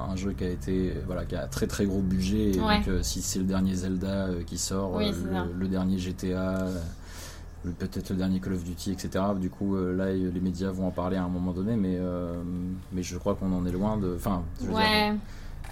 un, 0.08 0.12
un 0.14 0.16
jeu 0.16 0.32
qui 0.32 0.46
a 0.46 0.50
été 0.50 0.94
voilà 1.06 1.26
qui 1.26 1.36
a 1.36 1.44
un 1.44 1.48
très 1.48 1.68
très 1.68 1.86
gros 1.86 2.00
budget. 2.00 2.52
Et 2.56 2.62
Ouais. 2.62 2.78
donc 2.78 2.88
euh, 2.88 3.04
si 3.04 3.22
c'est 3.22 3.40
le 3.40 3.46
dernier 3.46 3.76
Zelda 3.76 4.28
euh, 4.28 4.44
qui 4.44 4.58
sort, 4.58 4.94
Oui, 4.96 5.12
le, 5.12 5.52
le 5.60 5.68
dernier 5.68 5.98
GTA, 5.98 6.68
peut-être 7.78 8.12
le 8.12 8.16
dernier 8.16 8.40
Call 8.40 8.54
of 8.54 8.64
Duty, 8.64 8.92
etc. 8.94 9.26
Du 9.38 9.50
coup 9.50 9.76
là 9.76 10.14
les 10.14 10.40
médias 10.40 10.72
vont 10.72 10.88
en 10.88 10.92
parler 10.92 11.18
à 11.18 11.24
un 11.26 11.28
moment 11.28 11.52
donné, 11.52 11.76
mais 11.76 12.00
mais 12.94 13.04
je 13.04 13.18
crois 13.18 13.36
qu'on 13.36 13.52
en 13.52 13.66
est 13.66 13.72
loin 13.74 13.98
de, 13.98 14.14
enfin 14.16 14.44
je 14.62 14.68
veux 14.68 14.74
dire, 14.74 14.82
Ouais, 14.84 15.14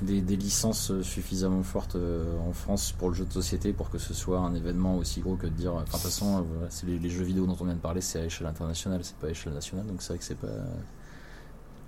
des, 0.01 0.21
des 0.21 0.35
licences 0.35 0.99
suffisamment 1.01 1.63
fortes 1.63 1.95
euh, 1.95 2.37
en 2.39 2.51
France 2.53 2.91
pour 2.91 3.09
le 3.09 3.15
jeu 3.15 3.25
de 3.25 3.31
société 3.31 3.71
pour 3.73 3.89
que 3.89 3.97
ce 3.97 4.13
soit 4.13 4.39
un 4.39 4.53
événement 4.53 4.97
aussi 4.97 5.21
gros 5.21 5.35
que 5.37 5.47
de 5.47 5.53
dire. 5.53 5.73
Enfin, 5.73 5.83
de 5.83 5.89
toute 5.91 5.99
façon, 6.01 6.39
euh, 6.39 6.65
c'est 6.69 6.85
les, 6.85 6.99
les 6.99 7.09
jeux 7.09 7.23
vidéo 7.23 7.45
dont 7.45 7.55
on 7.59 7.65
vient 7.65 7.73
de 7.75 7.79
parler, 7.79 8.01
c'est 8.01 8.19
à 8.19 8.25
échelle 8.25 8.47
internationale, 8.47 8.99
c'est 9.03 9.15
pas 9.15 9.27
à 9.27 9.29
échelle 9.31 9.53
nationale, 9.53 9.85
donc 9.87 10.01
c'est 10.01 10.09
vrai 10.09 10.17
que 10.17 10.23
c'est 10.25 10.35
pas. 10.39 10.47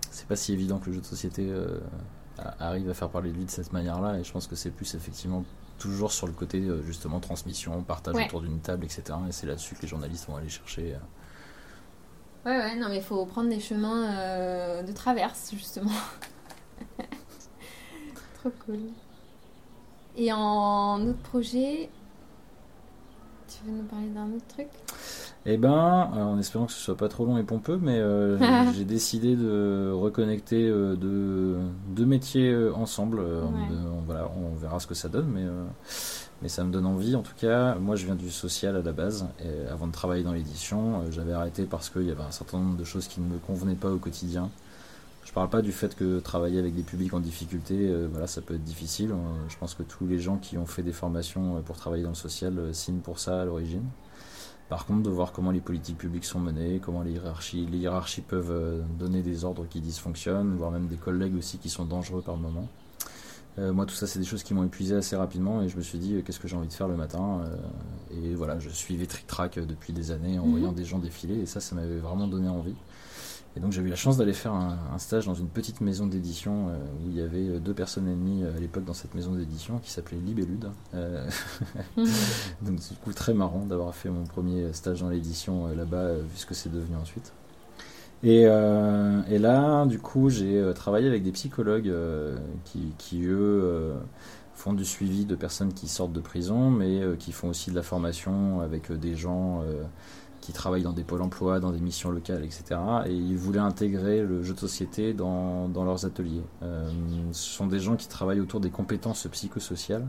C'est 0.10 0.28
pas 0.28 0.36
si 0.36 0.52
évident 0.54 0.80
que 0.80 0.88
le 0.88 0.94
jeu 0.94 1.02
de 1.02 1.06
société 1.06 1.48
euh, 1.48 1.80
arrive 2.60 2.90
à 2.90 2.94
faire 2.96 3.10
parler 3.10 3.30
de 3.32 3.36
lui 3.38 3.46
de 3.46 3.52
cette 3.52 3.72
manière-là, 3.72 4.18
et 4.18 4.24
je 4.24 4.32
pense 4.32 4.48
que 4.48 4.56
c'est 4.56 4.72
plus 4.72 4.96
effectivement 4.96 5.44
toujours 5.78 6.12
sur 6.12 6.26
le 6.26 6.34
côté 6.34 6.68
justement 6.86 7.20
transmission, 7.20 7.84
partage 7.84 8.16
Ouais. 8.16 8.26
autour 8.26 8.42
d'une 8.42 8.60
table, 8.60 8.86
etc. 8.86 9.04
Et 9.28 9.32
c'est 9.32 9.46
là-dessus 9.46 9.76
que 9.76 9.84
les 9.84 9.88
journalistes 9.88 10.26
vont 10.28 10.38
aller 10.38 10.50
chercher. 10.50 10.96
euh, 10.96 12.50
ouais, 12.50 12.58
ouais, 12.58 12.76
non, 12.80 12.90
mais 12.90 12.98
il 12.98 13.04
faut 13.04 13.24
prendre 13.28 13.50
des 13.50 13.60
chemins 13.60 14.12
euh, 14.18 14.82
de 14.82 14.92
traverse, 14.92 15.52
justement. 15.54 15.92
Trop 18.48 18.54
cool. 18.66 18.80
Et 20.18 20.32
en 20.32 21.00
autre 21.06 21.20
projet, 21.20 21.90
tu 23.48 23.66
veux 23.66 23.78
nous 23.78 23.84
parler 23.84 24.08
d'un 24.08 24.26
autre 24.36 24.48
truc? 24.48 24.68
Eh 25.46 25.58
ben, 25.58 25.72
en 25.72 26.38
espérant 26.40 26.66
que 26.66 26.72
ce 26.74 26.80
soit 26.80 26.98
pas 26.98 27.08
trop 27.08 27.26
long 27.26 27.38
et 27.38 27.44
pompeux, 27.44 27.80
mais 27.82 27.98
euh, 28.00 28.38
j'ai 28.74 28.84
décidé 28.84 29.36
de 29.36 29.92
reconnecter 29.94 30.68
euh, 30.68 30.96
deux, 30.96 31.58
deux 31.96 32.06
métiers 32.06 32.52
euh, 32.52 32.74
ensemble. 32.74 33.20
Euh, 33.20 33.42
Ouais. 33.44 33.50
on- 33.98 34.02
voilà, 34.06 34.30
on 34.38 34.56
verra 34.56 34.80
ce 34.80 34.88
que 34.88 34.96
ça 34.96 35.08
donne, 35.10 35.28
mais, 35.28 35.44
euh, 35.44 35.66
mais 36.42 36.50
ça 36.50 36.64
me 36.64 36.72
donne 36.72 36.86
envie. 36.86 37.16
En 37.16 37.22
tout 37.22 37.36
cas, 37.38 37.76
moi, 37.76 37.96
je 37.96 38.06
viens 38.06 38.16
du 38.16 38.32
social 38.32 38.76
à 38.76 38.82
la 38.82 38.92
base. 38.92 39.28
Et 39.40 39.68
avant 39.70 39.88
de 39.88 39.92
travailler 39.92 40.24
dans 40.24 40.34
l'édition, 40.34 41.02
euh, 41.02 41.12
j'avais 41.12 41.34
arrêté 41.34 41.64
parce 41.66 41.90
qu'il 41.90 42.04
y 42.04 42.12
avait 42.12 42.24
un 42.24 42.32
certain 42.32 42.58
nombre 42.60 42.78
de 42.78 42.84
choses 42.84 43.08
qui 43.08 43.22
ne 43.22 43.28
me 43.28 43.38
convenaient 43.40 43.76
pas 43.76 43.92
au 43.92 43.98
quotidien. 43.98 44.50
Je 45.38 45.40
parle 45.40 45.52
pas 45.52 45.62
du 45.62 45.72
fait 45.72 45.94
que 45.94 46.18
travailler 46.18 46.58
avec 46.58 46.74
des 46.74 46.82
publics 46.82 47.14
en 47.14 47.20
difficulté, 47.20 47.76
euh, 47.78 48.08
voilà, 48.12 48.26
ça 48.26 48.42
peut 48.42 48.56
être 48.56 48.64
difficile. 48.64 49.12
Euh, 49.12 49.16
je 49.50 49.56
pense 49.60 49.76
que 49.76 49.84
tous 49.84 50.08
les 50.08 50.18
gens 50.18 50.38
qui 50.38 50.58
ont 50.58 50.66
fait 50.66 50.82
des 50.82 50.92
formations 50.92 51.58
euh, 51.58 51.60
pour 51.60 51.78
travailler 51.78 52.02
dans 52.02 52.10
le 52.10 52.16
social 52.16 52.58
euh, 52.58 52.74
signent 52.74 53.02
pour 53.02 53.20
ça 53.20 53.42
à 53.42 53.46
l'origine. 53.46 53.84
Par 54.68 54.88
contre, 54.88 55.04
de 55.04 55.12
voir 55.12 55.34
comment 55.34 55.52
les 55.52 55.60
politiques 55.60 56.00
publiques 56.00 56.26
sont 56.26 56.40
menées, 56.40 56.82
comment 56.84 57.04
les 57.04 57.12
hiérarchies, 57.12 57.68
les 57.68 57.78
hiérarchies 57.78 58.22
peuvent 58.22 58.50
euh, 58.50 58.82
donner 58.98 59.22
des 59.22 59.46
ordres 59.46 59.68
qui 59.70 59.80
dysfonctionnent, 59.80 60.56
voire 60.56 60.72
même 60.72 60.88
des 60.88 60.96
collègues 60.98 61.36
aussi 61.38 61.60
qui 61.60 61.70
sont 61.70 61.86
dangereux 61.86 62.24
par 62.24 62.38
moment. 62.38 62.68
Euh, 63.60 63.72
moi, 63.74 63.86
tout 63.86 63.94
ça, 63.94 64.08
c'est 64.08 64.18
des 64.18 64.26
choses 64.26 64.42
qui 64.42 64.56
m'ont 64.56 64.64
épuisé 64.64 64.96
assez 64.96 65.16
rapidement 65.16 65.62
et 65.62 65.70
je 65.70 65.78
me 65.78 65.84
suis 65.84 66.00
dit, 66.00 66.24
qu'est-ce 66.26 66.40
que 66.40 66.48
j'ai 66.48 66.56
envie 66.56 66.68
de 66.68 66.74
faire 66.74 66.88
le 66.88 66.98
matin 66.98 67.44
Et 68.12 68.34
voilà, 68.34 68.58
je 68.58 68.70
suivais 68.70 69.06
Trick 69.06 69.28
Track 69.28 69.60
depuis 69.60 69.94
des 69.94 70.10
années 70.10 70.40
en 70.40 70.46
Mhm. 70.46 70.52
voyant 70.52 70.72
des 70.72 70.84
gens 70.84 70.98
défiler 70.98 71.36
et 71.36 71.46
ça, 71.46 71.60
ça 71.60 71.76
m'avait 71.76 72.00
vraiment 72.00 72.28
donné 72.28 72.50
envie. 72.50 72.74
Et 73.58 73.60
donc, 73.60 73.72
j'ai 73.72 73.82
eu 73.82 73.88
la 73.88 73.96
chance 73.96 74.18
d'aller 74.18 74.34
faire 74.34 74.54
un, 74.54 74.78
un 74.94 75.00
stage 75.00 75.26
dans 75.26 75.34
une 75.34 75.48
petite 75.48 75.82
maison 75.82 76.06
d'édition 76.06 76.70
euh, 76.70 76.78
où 77.04 77.10
il 77.10 77.18
y 77.18 77.22
avait 77.22 77.50
euh, 77.50 77.60
deux 77.60 77.74
personnes 77.74 78.08
et 78.08 78.14
demie 78.14 78.44
euh, 78.44 78.56
à 78.56 78.60
l'époque 78.60 78.86
dans 78.86 78.94
cette 78.94 79.16
maison 79.16 79.32
d'édition 79.34 79.80
qui 79.80 79.90
s'appelait 79.90 80.20
Libellude. 80.24 80.70
Euh, 80.94 81.28
donc 82.62 82.76
du 82.76 82.96
coup 83.04 83.14
très 83.14 83.34
marrant 83.34 83.66
d'avoir 83.66 83.96
fait 83.96 84.10
mon 84.10 84.26
premier 84.26 84.72
stage 84.74 85.02
dans 85.02 85.10
l'édition 85.10 85.66
euh, 85.66 85.76
là-bas, 85.76 86.18
vu 86.18 86.36
ce 86.36 86.46
que 86.46 86.54
c'est 86.54 86.72
devenu 86.72 86.98
ensuite. 86.98 87.34
Et, 88.22 88.42
et 88.42 89.38
là, 89.38 89.86
du 89.86 90.00
coup, 90.00 90.30
j'ai 90.30 90.72
travaillé 90.74 91.08
avec 91.08 91.22
des 91.22 91.32
psychologues 91.32 91.94
qui, 92.66 92.92
qui, 92.98 93.24
eux, 93.26 93.94
font 94.56 94.74
du 94.74 94.86
suivi 94.86 95.24
de 95.26 95.36
personnes 95.36 95.72
qui 95.72 95.88
sortent 95.88 96.14
de 96.14 96.20
prison, 96.20 96.72
mais 96.72 97.00
qui 97.20 97.32
font 97.32 97.50
aussi 97.50 97.70
de 97.70 97.76
la 97.76 97.84
formation 97.84 98.60
avec 98.62 98.92
des 98.92 99.16
gens 99.16 99.62
qui 100.48 100.54
travaillent 100.54 100.84
dans 100.84 100.94
des 100.94 101.04
pôles 101.04 101.22
emploi, 101.22 101.60
dans 101.60 101.72
des 101.74 101.82
missions 101.82 102.10
locales, 102.10 102.46
etc. 102.46 103.04
Et 103.06 103.14
ils 103.14 103.36
voulaient 103.38 103.60
intégrer 103.60 104.22
le 104.24 104.44
jeu 104.44 104.54
de 104.54 104.60
société 104.60 105.14
dans, 105.14 105.68
dans 105.68 105.84
leurs 105.84 106.06
ateliers. 106.06 106.42
Euh, 106.64 106.90
ce 107.34 107.50
sont 107.52 107.68
des 107.68 107.80
gens 107.80 107.98
qui 107.98 108.08
travaillent 108.08 108.40
autour 108.40 108.62
des 108.62 108.70
compétences 108.72 109.28
psychosociales 109.30 110.08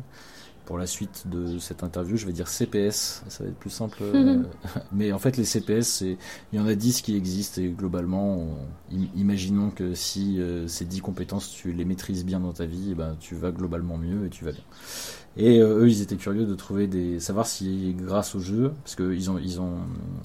pour 0.64 0.76
la 0.78 0.86
suite 0.86 1.26
de 1.28 1.58
cette 1.58 1.82
interview, 1.82 2.16
je 2.18 2.26
vais 2.26 2.32
dire 2.32 2.46
CPS, 2.46 3.24
ça 3.28 3.42
va 3.42 3.50
être 3.50 3.58
plus 3.58 3.70
simple. 3.70 3.98
euh, 4.02 4.42
mais 4.92 5.12
en 5.12 5.18
fait, 5.18 5.38
les 5.38 5.44
CPS, 5.44 6.02
il 6.02 6.18
y 6.52 6.60
en 6.60 6.66
a 6.66 6.74
10 6.74 7.00
qui 7.02 7.16
existent 7.16 7.60
et 7.62 7.70
globalement, 7.70 8.36
on- 8.38 8.56
im- 8.94 9.08
imaginons 9.16 9.70
que 9.70 9.94
si 9.94 10.38
euh, 10.40 10.68
ces 10.68 10.84
10 10.84 11.00
compétences, 11.00 11.50
tu 11.50 11.72
les 11.72 11.86
maîtrises 11.86 12.24
bien 12.24 12.40
dans 12.40 12.52
ta 12.52 12.66
vie, 12.66 12.90
eh 12.92 12.94
ben, 12.94 13.16
tu 13.18 13.34
vas 13.34 13.50
globalement 13.50 13.96
mieux 13.98 14.26
et 14.26 14.30
tu 14.30 14.44
vas 14.44 14.52
bien. 14.52 14.64
Et 15.40 15.60
euh, 15.60 15.78
eux, 15.82 15.88
ils 15.88 16.02
étaient 16.02 16.16
curieux 16.16 16.44
de 16.46 16.54
trouver 16.56 16.88
des, 16.88 17.20
savoir 17.20 17.46
si 17.46 17.94
grâce 17.96 18.34
au 18.34 18.40
jeu, 18.40 18.72
parce 18.82 18.96
que 18.96 19.14
ils 19.14 19.30
ont, 19.30 19.38
ils 19.38 19.60
ont 19.60 19.76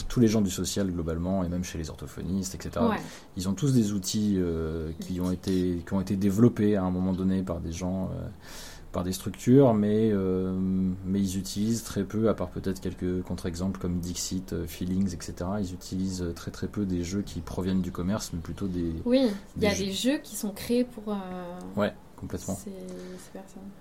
tous 0.09 0.19
les 0.19 0.27
gens 0.27 0.41
du 0.41 0.49
social 0.49 0.91
globalement, 0.91 1.43
et 1.43 1.49
même 1.49 1.63
chez 1.63 1.77
les 1.77 1.91
orthophonistes, 1.91 2.55
etc. 2.55 2.83
Ouais. 2.89 2.97
Ils 3.37 3.47
ont 3.47 3.53
tous 3.53 3.73
des 3.73 3.93
outils 3.93 4.37
euh, 4.39 4.89
qui 4.99 5.21
ont 5.21 5.31
été 5.31 5.83
qui 5.85 5.93
ont 5.93 6.01
été 6.01 6.15
développés 6.15 6.75
à 6.75 6.83
un 6.83 6.89
moment 6.89 7.13
donné 7.13 7.43
par 7.43 7.59
des 7.59 7.71
gens, 7.71 8.09
euh, 8.15 8.25
par 8.91 9.03
des 9.03 9.11
structures, 9.11 9.75
mais 9.75 10.09
euh, 10.11 10.51
mais 11.05 11.19
ils 11.19 11.37
utilisent 11.37 11.83
très 11.83 12.03
peu, 12.05 12.27
à 12.27 12.33
part 12.33 12.49
peut-être 12.49 12.81
quelques 12.81 13.21
contre-exemples 13.21 13.79
comme 13.79 13.99
Dixit, 13.99 14.65
Feelings, 14.65 15.13
etc. 15.13 15.33
Ils 15.61 15.73
utilisent 15.75 16.25
très 16.35 16.49
très 16.49 16.67
peu 16.67 16.85
des 16.85 17.03
jeux 17.03 17.21
qui 17.21 17.39
proviennent 17.41 17.81
du 17.81 17.91
commerce, 17.91 18.31
mais 18.33 18.39
plutôt 18.39 18.67
des 18.67 18.91
Oui, 19.05 19.27
il 19.57 19.63
y 19.63 19.67
a 19.67 19.69
Des 19.69 19.75
jeux. 19.75 19.85
des 19.85 19.91
jeux 19.91 20.17
qui 20.23 20.35
sont 20.35 20.49
créés 20.51 20.85
pour 20.85 21.13
euh, 21.13 21.15
ouais 21.75 21.93
complètement. 22.23 22.57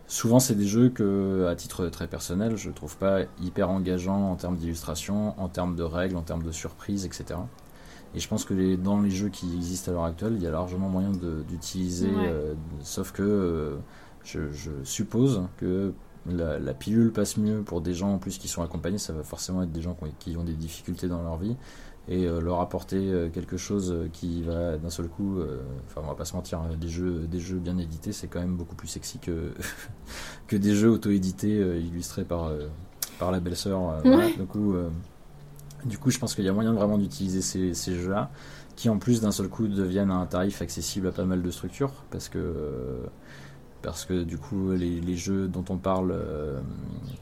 Souvent, 0.07 0.41
c'est 0.41 0.55
des 0.55 0.67
jeux 0.67 0.89
que, 0.91 1.47
à 1.51 1.55
titre 1.57 1.87
très 1.89 2.07
personnel, 2.09 2.57
je 2.57 2.71
trouve 2.71 2.97
pas 2.97 3.21
hyper 3.41 3.71
engageants 3.71 4.31
en 4.31 4.37
termes 4.37 4.57
d'illustration, 4.57 5.35
en 5.41 5.49
termes 5.49 5.77
de 5.77 5.83
règles, 5.83 6.17
en 6.17 6.23
termes 6.23 6.43
de 6.43 6.53
surprises, 6.53 7.05
etc. 7.07 7.41
Et 8.15 8.21
je 8.21 8.29
pense 8.29 8.45
que 8.45 8.53
les, 8.53 8.77
dans 8.77 9.01
les 9.01 9.11
jeux 9.11 9.29
qui 9.31 9.55
existent 9.55 9.91
à 9.91 9.95
l'heure 9.95 10.05
actuelle, 10.05 10.35
il 10.37 10.43
y 10.43 10.47
a 10.47 10.51
largement 10.51 10.89
moyen 10.89 11.13
d'utiliser, 11.49 12.09
Ouais. 12.09 12.27
euh, 12.27 12.55
sauf 12.83 13.13
que 13.13 13.23
euh, 13.23 13.77
je, 14.25 14.51
je 14.53 14.71
suppose 14.85 15.43
que 15.57 15.95
la, 16.27 16.59
la 16.59 16.75
pilule 16.75 17.11
passe 17.13 17.37
mieux 17.37 17.63
pour 17.63 17.81
des 17.81 17.95
gens 17.95 18.13
en 18.15 18.19
plus 18.19 18.39
qui 18.39 18.49
sont 18.49 18.63
accompagnés, 18.63 18.99
ça 18.99 19.13
va 19.13 19.23
forcément 19.23 19.63
être 19.63 19.73
des 19.73 19.81
gens 19.83 19.95
qui 19.95 20.05
ont, 20.05 20.13
qui 20.19 20.37
ont 20.37 20.45
des 20.45 20.53
difficultés 20.55 21.09
dans 21.09 21.23
leur 21.23 21.37
vie. 21.39 21.57
Et 22.09 22.27
euh, 22.27 22.41
leur 22.41 22.61
apporter 22.61 22.97
euh, 22.99 23.29
quelque 23.29 23.57
chose 23.57 23.93
euh, 23.93 24.09
qui 24.13 24.43
va 24.43 24.77
d'un 24.77 24.91
seul 24.91 25.07
coup, 25.09 25.39
enfin 25.87 26.01
on 26.05 26.09
va 26.09 26.15
pas 26.17 26.25
se 26.25 26.35
mentir, 26.35 26.59
hein, 26.59 26.71
des 26.81 26.89
jeux, 26.89 27.27
des 27.31 27.39
jeux 27.39 27.59
bien 27.59 27.79
édités, 27.79 28.13
c'est 28.13 28.27
quand 28.27 28.41
même 28.41 28.57
beaucoup 28.57 28.75
plus 28.75 28.89
sexy 28.89 29.19
que, 29.21 29.53
que 30.49 30.57
des 30.57 30.75
jeux 30.75 30.91
auto-édités 30.91 31.59
illustrés 31.79 32.25
par, 32.25 32.51
par 33.19 33.31
la 33.31 33.39
belle-sœur. 33.41 34.01
voilà. 34.05 34.29
Du 34.31 34.47
coup, 34.47 34.75
du 35.85 35.99
coup, 35.99 36.11
je 36.11 36.19
pense 36.19 36.35
qu'il 36.35 36.45
y 36.45 36.49
a 36.49 36.53
moyen 36.53 36.73
vraiment 36.73 36.99
d'utiliser 36.99 37.41
ces, 37.43 37.75
ces 37.75 37.95
jeux-là, 37.97 38.31
qui 38.77 38.89
en 38.89 38.99
plus 38.99 39.21
d'un 39.21 39.33
seul 39.33 39.49
coup 39.49 39.67
deviennent 39.69 40.11
à 40.11 40.15
un 40.15 40.27
tarif 40.27 40.61
accessible 40.63 41.07
à 41.09 41.13
pas 41.13 41.25
mal 41.25 41.43
de 41.43 41.51
structures, 41.51 41.93
parce 42.11 42.29
que 42.29 42.39
euh, 42.39 43.05
parce 43.83 44.05
que 44.05 44.23
du 44.23 44.39
coup 44.39 44.71
les, 44.73 45.01
les 45.01 45.17
jeux 45.17 45.49
dont 45.49 45.65
on 45.69 45.77
parle 45.77 46.13
euh, 46.13 46.61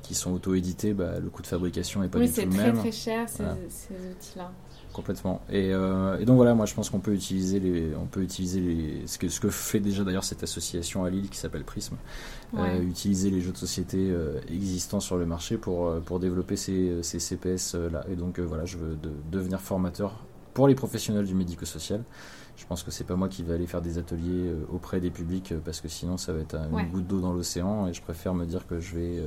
qui 0.03 0.15
sont 0.15 0.33
auto-édités, 0.33 0.93
bah, 0.93 1.19
le 1.19 1.31
coût 1.31 1.41
de 1.43 1.47
fabrication 1.47 2.03
est 2.03 2.09
pas 2.09 2.19
oui, 2.19 2.27
du 2.27 2.33
tout 2.35 2.41
c'est 2.41 2.47
le 2.47 2.51
très 2.53 2.73
même. 2.73 2.77
très 2.77 2.93
cher 2.93 3.29
ces, 3.29 3.43
Voilà. 3.43 3.57
ces 3.71 3.95
outils-là. 4.11 4.53
Complètement. 5.01 5.41
Et, 5.51 5.73
euh, 5.73 6.19
et 6.19 6.25
donc 6.25 6.37
voilà, 6.37 6.55
moi 6.55 6.67
je 6.67 6.75
pense 6.75 6.91
qu'on 6.91 7.01
peut 7.01 7.15
utiliser 7.15 7.59
les, 7.59 7.95
on 8.01 8.07
peut 8.07 8.23
utiliser 8.23 8.61
les, 8.61 9.07
ce 9.07 9.19
que 9.19 9.29
ce 9.29 9.41
que 9.41 9.49
fait 9.51 9.81
déjà 9.81 10.05
d'ailleurs 10.05 10.25
cette 10.25 10.43
association 10.43 11.05
à 11.05 11.11
Lille 11.11 11.29
qui 11.31 11.39
s'appelle 11.39 11.65
Prism, 11.65 11.95
Ouais. 12.53 12.61
euh, 12.79 12.83
utiliser 12.83 13.31
les 13.31 13.41
jeux 13.41 13.53
de 13.53 13.57
société 13.57 13.97
euh, 14.11 14.41
existants 14.51 15.01
sur 15.01 15.17
le 15.17 15.25
marché 15.27 15.57
pour 15.57 15.95
pour 16.03 16.21
développer 16.21 16.57
ces, 16.57 17.03
ces 17.03 17.19
CPS 17.19 17.75
là. 17.91 18.05
Et 18.11 18.17
donc 18.17 18.39
voilà, 18.41 18.65
je 18.67 18.77
veux 18.77 18.95
de- 18.97 19.11
devenir 19.33 19.61
formateur 19.61 20.25
pour 20.55 20.69
les 20.69 20.75
professionnels 20.75 21.25
du 21.27 21.35
médico-social. 21.35 22.03
Je 22.57 22.67
pense 22.67 22.83
que 22.83 22.91
c'est 22.91 23.05
pas 23.05 23.17
moi 23.17 23.29
qui 23.29 23.43
vais 23.43 23.55
aller 23.55 23.67
faire 23.67 23.81
des 23.81 23.97
ateliers 23.97 24.53
auprès 24.71 25.01
des 25.01 25.09
publics 25.11 25.55
parce 25.65 25.81
que 25.81 25.89
sinon 25.89 26.19
ça 26.19 26.35
va 26.35 26.41
être 26.41 26.57
une 26.57 26.75
Ouais. 26.75 26.85
goutte 26.93 27.07
d'eau 27.07 27.21
dans 27.21 27.33
l'océan 27.33 27.87
et 27.89 27.95
je 27.95 28.03
préfère 28.03 28.35
me 28.35 28.45
dire 28.45 28.67
que 28.67 28.79
je 28.81 28.97
vais 28.97 29.23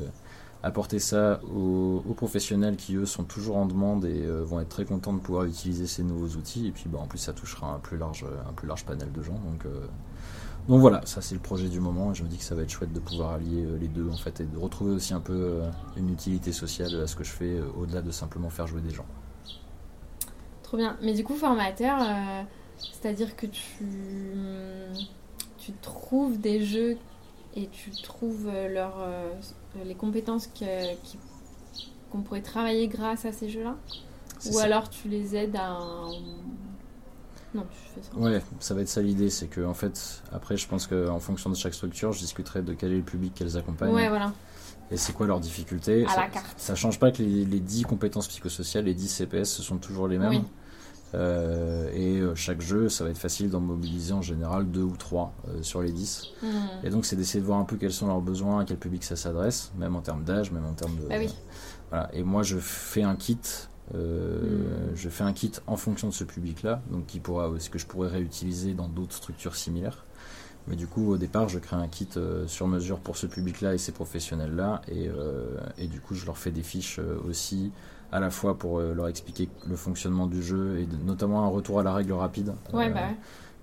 apporter 0.63 0.97
ça 0.99 1.41
aux, 1.43 2.01
professionnels 2.15 2.77
qui 2.77 2.95
eux 2.95 3.05
sont 3.05 3.25
toujours 3.25 3.57
en 3.57 3.65
demande 3.65 4.05
et 4.05 4.23
euh, 4.23 4.43
vont 4.43 4.61
être 4.61 4.69
très 4.69 4.85
contents 4.85 5.11
de 5.11 5.19
pouvoir 5.19 5.43
utiliser 5.43 5.87
ces 5.87 6.03
nouveaux 6.03 6.37
outils. 6.37 6.67
Et 6.67 6.71
puis 6.71 6.85
bah, 6.87 6.99
en 6.99 7.07
plus 7.07 7.19
ça 7.19 7.33
touchera 7.33 7.73
un 7.73 7.79
plus 7.79 7.97
large 7.97 8.25
un 8.49 8.53
plus 8.53 8.67
large 8.67 8.85
panel 8.85 9.11
de 9.11 9.21
gens. 9.21 9.33
Donc 9.33 9.65
euh, 9.65 9.85
donc 10.69 10.79
voilà 10.79 11.01
ça 11.05 11.21
c'est 11.21 11.35
le 11.35 11.41
projet 11.41 11.67
du 11.67 11.81
moment. 11.81 12.13
Et 12.13 12.15
je 12.15 12.23
me 12.23 12.29
dis 12.29 12.37
que 12.37 12.45
ça 12.45 12.55
va 12.55 12.61
être 12.61 12.69
chouette 12.69 12.93
de 12.93 12.99
pouvoir 12.99 13.33
allier 13.33 13.65
euh, 13.65 13.77
les 13.77 13.89
deux 13.89 14.09
en 14.09 14.15
fait 14.15 14.39
et 14.39 14.45
de 14.45 14.57
retrouver 14.57 14.93
aussi 14.93 15.13
un 15.13 15.19
peu 15.19 15.61
une 15.97 16.09
utilité 16.09 16.53
sociale 16.53 16.95
à 17.01 17.07
ce 17.07 17.17
que 17.17 17.25
je 17.25 17.31
fais 17.31 17.59
au-delà 17.77 18.01
de 18.01 18.11
simplement 18.11 18.49
faire 18.49 18.65
jouer 18.65 18.81
des 18.81 18.93
gens. 18.93 19.05
Trop 20.63 20.77
bien. 20.77 20.97
Mais 21.01 21.13
du 21.13 21.25
coup 21.25 21.35
formateur 21.35 21.99
c'est-à-dire 22.77 23.35
que 23.35 23.45
tu 23.45 23.85
tu 25.57 25.73
trouves 25.81 26.39
des 26.39 26.63
jeux 26.65 26.97
et 27.55 27.67
tu 27.67 27.91
trouves 27.91 28.49
leur 28.69 28.95
euh, 28.99 29.31
les 29.85 29.95
compétences 29.95 30.49
qu'on 32.11 32.21
pourrait 32.21 32.41
travailler 32.41 32.87
grâce 32.87 33.25
à 33.25 33.31
ces 33.31 33.49
jeux-là? 33.49 33.75
Ou 34.51 34.59
alors 34.59 34.89
tu 34.89 35.07
les 35.07 35.35
aides 35.35 35.55
à. 35.55 35.79
Non, 37.55 37.65
tu 37.69 37.77
fais 37.93 38.01
ça. 38.01 38.17
Ouais, 38.17 38.41
ça 38.59 38.73
va 38.73 38.81
être 38.81 38.89
ça 38.89 39.01
l'idée, 39.01 39.29
c'est 39.29 39.47
que 39.47 39.61
en 39.61 39.75
fait, 39.75 40.23
après, 40.31 40.57
je 40.57 40.67
pense 40.67 40.87
qu'en 40.87 41.19
fonction 41.19 41.49
de 41.49 41.55
chaque 41.55 41.75
structure, 41.75 42.11
je 42.11 42.19
discuterai 42.19 42.63
de 42.63 42.73
quel 42.73 42.91
est 42.91 42.97
le 42.97 43.03
public 43.03 43.33
qu'elles 43.35 43.57
accompagnent. 43.57 43.93
Ouais, 43.93 44.09
voilà. 44.09 44.33
Et 44.91 44.97
c'est 44.97 45.13
quoi 45.13 45.27
leurs 45.27 45.39
difficultés. 45.39 46.05
À 46.05 46.09
ça, 46.09 46.21
la 46.21 46.27
carte. 46.27 46.59
Ça 46.59 46.75
change 46.75 46.99
pas 46.99 47.11
que 47.11 47.21
les, 47.21 47.45
les 47.45 47.59
10 47.59 47.83
compétences 47.83 48.27
psychosociales, 48.27 48.85
les 48.85 48.93
10 48.93 49.07
CPS, 49.07 49.49
ce 49.49 49.61
sont 49.61 49.77
toujours 49.77 50.07
les 50.07 50.17
mêmes? 50.17 50.29
Oui. 50.29 50.41
Euh, 51.15 51.91
et 51.93 52.19
euh, 52.19 52.35
chaque 52.35 52.61
jeu, 52.61 52.89
ça 52.89 53.03
va 53.03 53.11
être 53.11 53.17
facile 53.17 53.49
d'en 53.49 53.59
mobiliser 53.59 54.13
en 54.13 54.21
général 54.21 54.69
deux 54.69 54.81
ou 54.81 54.95
trois 54.97 55.33
euh, 55.47 55.61
sur 55.61 55.81
les 55.81 55.91
10. 55.91 56.29
Hmm. 56.41 56.47
Et 56.83 56.89
donc, 56.89 57.05
c'est 57.05 57.15
d'essayer 57.15 57.39
de 57.39 57.45
voir 57.45 57.59
un 57.59 57.65
peu 57.65 57.75
quels 57.75 57.93
sont 57.93 58.07
leurs 58.07 58.21
besoins, 58.21 58.61
à 58.61 58.65
quel 58.65 58.77
public 58.77 59.03
ça 59.03 59.15
s'adresse, 59.15 59.71
même 59.77 59.95
en 59.95 60.01
termes 60.01 60.23
d'âge, 60.23 60.51
même 60.51 60.65
en 60.65 60.73
termes 60.73 60.95
de. 60.95 61.07
Ah 61.11 61.17
oui. 61.19 61.33
voilà. 61.89 62.09
Et 62.13 62.23
moi, 62.23 62.43
je 62.43 62.57
fais 62.57 63.03
un 63.03 63.15
kit. 63.15 63.39
Hmm. 63.93 63.97
Je 64.95 65.09
fais 65.09 65.23
un 65.23 65.33
kit 65.33 65.51
en 65.67 65.75
fonction 65.75 66.07
de 66.07 66.13
ce 66.13 66.23
public-là, 66.23 66.81
donc 66.89 67.05
qui 67.05 67.19
pourra, 67.19 67.51
ce 67.59 67.69
que 67.69 67.77
je 67.77 67.85
pourrais 67.85 68.09
réutiliser 68.09 68.73
dans 68.73 68.87
d'autres 68.87 69.13
structures 69.13 69.55
similaires. 69.55 70.03
Mais 70.67 70.77
du 70.77 70.87
coup, 70.87 71.11
au 71.11 71.17
départ, 71.17 71.49
je 71.49 71.59
crée 71.59 71.75
un 71.75 71.89
kit 71.89 72.07
sur 72.47 72.67
mesure 72.69 72.99
pour 72.99 73.17
ce 73.17 73.27
public-là 73.27 73.73
et 73.73 73.77
ces 73.77 73.91
professionnels-là, 73.91 74.81
et, 74.87 75.09
et, 75.77 75.87
du 75.87 75.99
coup, 75.99 76.15
je 76.15 76.25
leur 76.25 76.37
fais 76.37 76.51
des 76.51 76.63
fiches 76.63 77.01
aussi 77.27 77.73
à 78.13 78.19
la 78.19 78.29
fois 78.29 78.57
pour 78.57 78.77
euh, 78.77 78.93
leur 78.93 79.07
expliquer 79.07 79.49
le 79.67 79.75
fonctionnement 79.75 80.27
du 80.27 80.43
jeu 80.43 80.77
et 80.77 80.87
notamment 81.03 81.43
un 81.43 81.47
retour 81.47 81.79
à 81.79 81.83
la 81.83 81.93
règle 81.93 82.13
rapide. 82.13 82.53
Ouais, 82.71 82.89
bah 82.91 83.07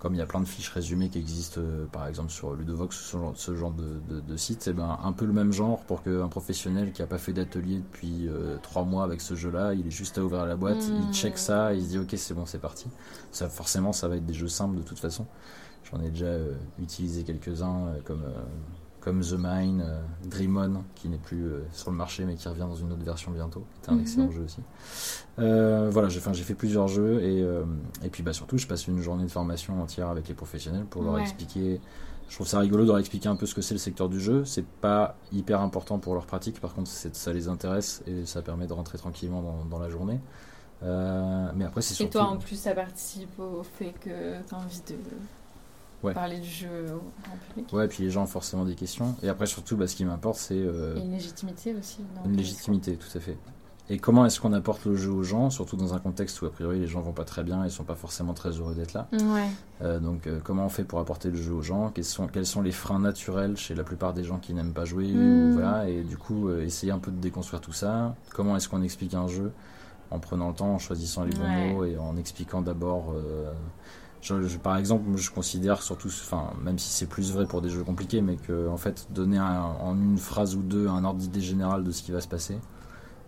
Comme 0.01 0.15
il 0.15 0.19
y 0.19 0.21
a 0.21 0.27
plein 0.27 0.41
de 0.41 0.49
fiches 0.49 0.71
résumées 0.71 1.09
qui 1.09 1.19
existent, 1.19 1.61
euh, 1.61 1.87
par 1.87 2.09
exemple 2.09 2.31
sur 2.31 2.55
Ludovox, 2.55 2.97
ce 2.97 3.17
genre, 3.17 3.33
ce 3.37 3.55
genre 3.55 3.71
de, 3.71 4.21
de, 4.21 4.37
site, 4.37 4.63
c'est 4.63 4.73
ben, 4.73 4.99
un 5.05 5.13
peu 5.13 5.25
le 5.25 5.33
même 5.33 5.53
genre 5.53 5.85
pour 5.85 6.03
qu'un 6.03 6.27
professionnel 6.27 6.91
qui 6.91 7.01
n'a 7.01 7.07
pas 7.07 7.19
fait 7.19 7.33
d'atelier 7.33 7.77
depuis 7.77 8.29
trois 8.61 8.83
mois 8.83 9.05
avec 9.05 9.21
ce 9.21 9.37
jeu-là, 9.37 9.73
il 9.73 9.87
est 9.87 9.93
juste 9.93 10.19
à 10.19 10.25
ouvrir 10.25 10.45
la 10.45 10.57
boîte, 10.57 10.85
il 10.89 10.95
hmm. 10.95 11.13
check 11.13 11.39
ça, 11.39 11.73
il 11.73 11.85
se 11.85 11.89
dit 11.91 11.99
ok 12.01 12.13
c'est 12.17 12.35
bon 12.35 12.45
c'est 12.45 12.59
parti. 12.59 12.89
Ça 13.31 13.49
forcément 13.49 13.93
ça 13.93 14.09
va 14.09 14.17
être 14.17 14.27
des 14.27 14.35
jeux 14.35 14.49
simples 14.49 14.77
de 14.77 14.83
toute 14.83 14.99
façon. 14.99 15.27
J'en 15.85 16.01
ai 16.03 16.11
déjà 16.11 16.35
utilisé 16.81 17.23
quelques-uns 17.23 17.95
comme 18.05 18.25
comme 19.01 19.23
The 19.23 19.35
Mine, 19.39 19.83
euh, 19.85 20.01
Dream 20.25 20.57
On, 20.57 20.85
qui 20.95 21.09
n'est 21.09 21.19
plus 21.19 21.47
euh, 21.47 21.63
sur 21.73 21.91
le 21.91 21.97
marché 21.97 22.25
mais 22.25 22.35
qui 22.35 22.47
revient 22.49 22.61
dans 22.61 22.75
une 22.75 22.93
autre 22.93 23.03
version 23.03 23.31
bientôt, 23.31 23.65
qui 23.83 23.89
est 23.89 23.93
un 23.93 23.97
mhm. 23.97 24.03
excellent 24.03 24.31
jeu 24.31 24.43
aussi. 24.45 24.61
Euh, 25.39 25.89
voilà, 25.91 26.09
j'ai 26.09 26.21
fait 26.21 26.55
plusieurs 26.55 26.89
jeux 26.89 27.23
et, 27.23 27.41
et 28.05 28.11
puis 28.11 28.23
bah, 28.23 28.33
surtout 28.33 28.59
je 28.59 28.67
passe 28.67 28.87
une 28.87 29.01
journée 29.01 29.25
de 29.25 29.31
formation 29.31 29.81
entière 29.83 30.09
avec 30.09 30.29
les 30.29 30.35
professionnels 30.35 30.85
pour 30.85 31.03
leur 31.03 31.19
expliquer. 31.19 31.81
Je 32.29 32.37
trouve 32.37 32.47
ça 32.47 32.61
rigolo 32.61 32.85
de 32.85 32.89
leur 32.89 32.99
expliquer 32.99 33.29
un 33.29 33.35
peu 33.35 33.45
ce 33.45 33.57
que 33.57 33.63
c'est 33.63 33.75
le 33.75 33.81
secteur 33.81 34.09
du 34.09 34.21
jeu. 34.21 34.45
C'est 34.45 34.65
pas 34.65 35.17
hyper 35.33 35.61
important 35.63 35.99
pour 35.99 36.15
leur 36.15 36.27
pratique, 36.27 36.61
par 36.61 36.75
contre 36.75 36.89
ça 36.89 37.33
les 37.33 37.49
intéresse 37.49 38.03
et 38.07 38.25
ça 38.25 38.43
permet 38.43 38.67
de 38.67 38.73
rentrer 38.73 38.99
tranquillement 38.99 39.43
dans, 39.43 39.65
dans 39.65 39.79
la 39.79 39.89
journée. 39.89 40.21
mais 40.83 41.65
après 41.65 41.81
c'est 41.81 41.95
surtout. 41.95 42.19
Et 42.19 42.21
toi 42.21 42.29
en 42.29 42.37
plus 42.37 42.57
ça 42.57 42.75
participe 42.75 43.39
au 43.39 43.63
fait 43.63 43.95
que 44.01 44.41
tu 44.47 44.55
as 44.55 44.59
envie 44.59 44.83
de 44.89 44.95
parler 46.09 46.39
du 46.39 46.49
jeu 46.49 46.69
en 47.27 47.37
public. 47.49 47.73
Ouais, 47.73 47.89
puis 47.89 48.05
les 48.05 48.11
gens 48.11 48.23
ont 48.23 48.27
forcément 48.27 48.65
des 48.65 48.75
questions. 48.75 49.15
Et 49.23 49.29
après, 49.29 49.47
surtout, 49.47 49.77
bah, 49.77 49.87
ce 49.87 49.97
qui 49.97 50.05
m'importe, 50.05 50.39
c'est. 50.39 50.55
Euh, 50.55 50.97
une 50.97 51.13
légitimité 51.13 51.75
aussi. 51.75 51.99
une 52.25 52.37
légitimité, 52.37 52.97
tout 52.97 53.17
à 53.17 53.21
fait. 53.21 53.37
Et 53.93 53.99
comment 53.99 54.25
est-ce 54.25 54.41
qu'on 54.41 54.53
apporte 54.53 54.85
le 54.85 54.95
jeu 54.95 55.11
aux 55.11 55.25
gens, 55.25 55.51
surtout 55.51 55.77
dans 55.77 55.95
un 55.95 55.99
contexte 55.99 56.41
où 56.43 56.47
a 56.47 56.53
priori 56.53 56.79
les 56.79 56.87
gens 56.87 57.01
vont 57.01 57.13
pas 57.13 57.25
très 57.25 57.43
bien 57.43 57.65
et 57.65 57.71
sont 57.71 57.83
pas 57.83 57.97
forcément 57.97 58.35
très 58.35 58.51
heureux 58.51 58.73
d'être 58.77 58.93
là? 58.93 59.09
Ouais. 59.13 59.49
Euh, 59.83 59.99
donc 59.99 60.29
euh, 60.29 60.39
comment 60.45 60.67
on 60.67 60.69
fait 60.69 60.85
pour 60.85 61.01
apporter 61.01 61.29
le 61.29 61.35
jeu 61.35 61.53
aux 61.53 61.63
gens? 61.63 61.91
Quels 61.93 62.05
sont, 62.05 62.29
quels 62.29 62.47
sont 62.47 62.63
les 62.63 62.71
freins 62.71 63.01
naturels 63.01 63.57
chez 63.57 63.75
la 63.75 63.83
plupart 63.83 64.15
des 64.15 64.23
gens 64.23 64.39
qui 64.39 64.55
n'aiment 64.55 64.73
pas 64.73 64.85
jouer 64.85 65.09
hmm. 65.09 65.55
voilà, 65.55 65.89
Et 65.89 66.05
du 66.05 66.17
coup 66.17 66.53
essayer 66.53 66.93
un 66.93 67.01
peu 67.01 67.11
de 67.11 67.17
déconstruire 67.17 67.61
tout 67.61 67.73
ça? 67.73 68.15
Comment 68.33 68.57
est-ce 68.57 68.69
qu'on 68.69 68.83
explique 68.83 69.15
un 69.15 69.27
jeu 69.27 69.51
en 70.13 70.21
prenant 70.21 70.51
le 70.51 70.55
temps, 70.55 70.75
en 70.75 70.79
choisissant 70.79 71.25
les 71.25 71.35
bons 71.35 71.49
mots 71.49 71.85
et 71.85 71.99
en 71.99 72.17
expliquant 72.17 72.63
d'abord 72.63 73.13
je, 74.23 74.59
par 74.59 74.77
exemple, 74.77 75.17
je 75.17 75.31
considère 75.31 75.83
surtout, 75.83 76.09
enfin, 76.09 76.53
même 76.63 76.79
si 76.79 76.91
c'est 76.91 77.07
plus 77.07 77.33
vrai 77.33 77.47
pour 77.47 77.63
des 77.63 77.71
jeux 77.71 77.85
compliqués, 77.85 78.21
mais 78.21 78.37
que 78.37 78.69
en 78.69 78.77
fait, 78.77 79.07
donner 79.11 79.41
en 79.41 79.95
une 79.95 80.19
phrase 80.19 80.55
ou 80.57 80.63
deux 80.63 80.89
un 80.89 81.05
ordre 81.05 81.19
d'idée 81.19 81.41
général 81.41 81.85
de 81.85 81.91
ce 81.91 82.03
qui 82.03 82.13
va 82.13 82.21
se 82.21 82.29
passer, 82.29 82.59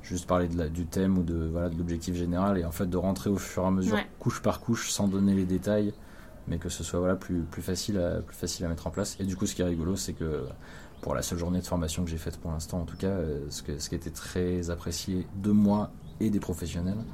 juste 0.03 0.27
parler 0.27 0.49
de 0.49 0.59
la, 0.59 0.69
du 0.69 0.87
thème 0.87 1.17
ou 1.19 1.23
de 1.23 1.49
voilà 1.51 1.69
de 1.69 1.79
l'objectif 1.79 2.15
général, 2.15 2.59
et 2.59 2.65
en 2.65 2.73
fait 2.73 2.87
de 2.87 2.97
rentrer 2.97 3.31
au 3.31 3.39
fur 3.39 3.63
et 3.63 3.67
à 3.67 3.71
mesure, 3.71 3.97
couche 4.19 4.43
par 4.43 4.61
couche, 4.61 4.91
sans 4.91 5.09
donner 5.09 5.35
les 5.35 5.47
détails, 5.47 5.95
mais 6.47 6.59
que 6.59 6.69
ce 6.69 6.85
soit 6.85 6.99
voilà 6.99 7.17
plus 7.17 7.43
plus 7.43 7.63
facile 7.63 7.99
à 7.99 8.21
plus 8.21 8.37
facile 8.37 8.67
à 8.67 8.69
mettre 8.69 8.87
en 8.87 8.91
place. 8.91 9.17
Et 9.19 9.25
du 9.25 9.37
coup, 9.37 9.47
ce 9.47 9.55
qui 9.55 9.63
est 9.63 9.67
rigolo, 9.67 9.97
c'est 9.97 10.13
que 10.13 10.45
pour 11.01 11.15
la 11.15 11.23
seule 11.23 11.39
journée 11.39 11.61
de 11.61 11.67
formation 11.67 12.05
que 12.05 12.11
j'ai 12.11 12.19
faite 12.19 12.37
pour 12.37 12.53
l'instant, 12.53 12.81
en 12.81 12.85
tout 12.85 12.97
cas, 12.97 13.09
euh, 13.09 13.41
ce, 13.51 13.63
que, 13.63 13.79
ce 13.79 13.89
qui 13.89 13.95
était 13.95 14.11
très 14.11 14.71
apprécié 14.71 15.27
de 15.43 15.51
moi 15.51 15.91
et 16.21 16.31
des 16.31 16.39
professionnels, 16.39 17.05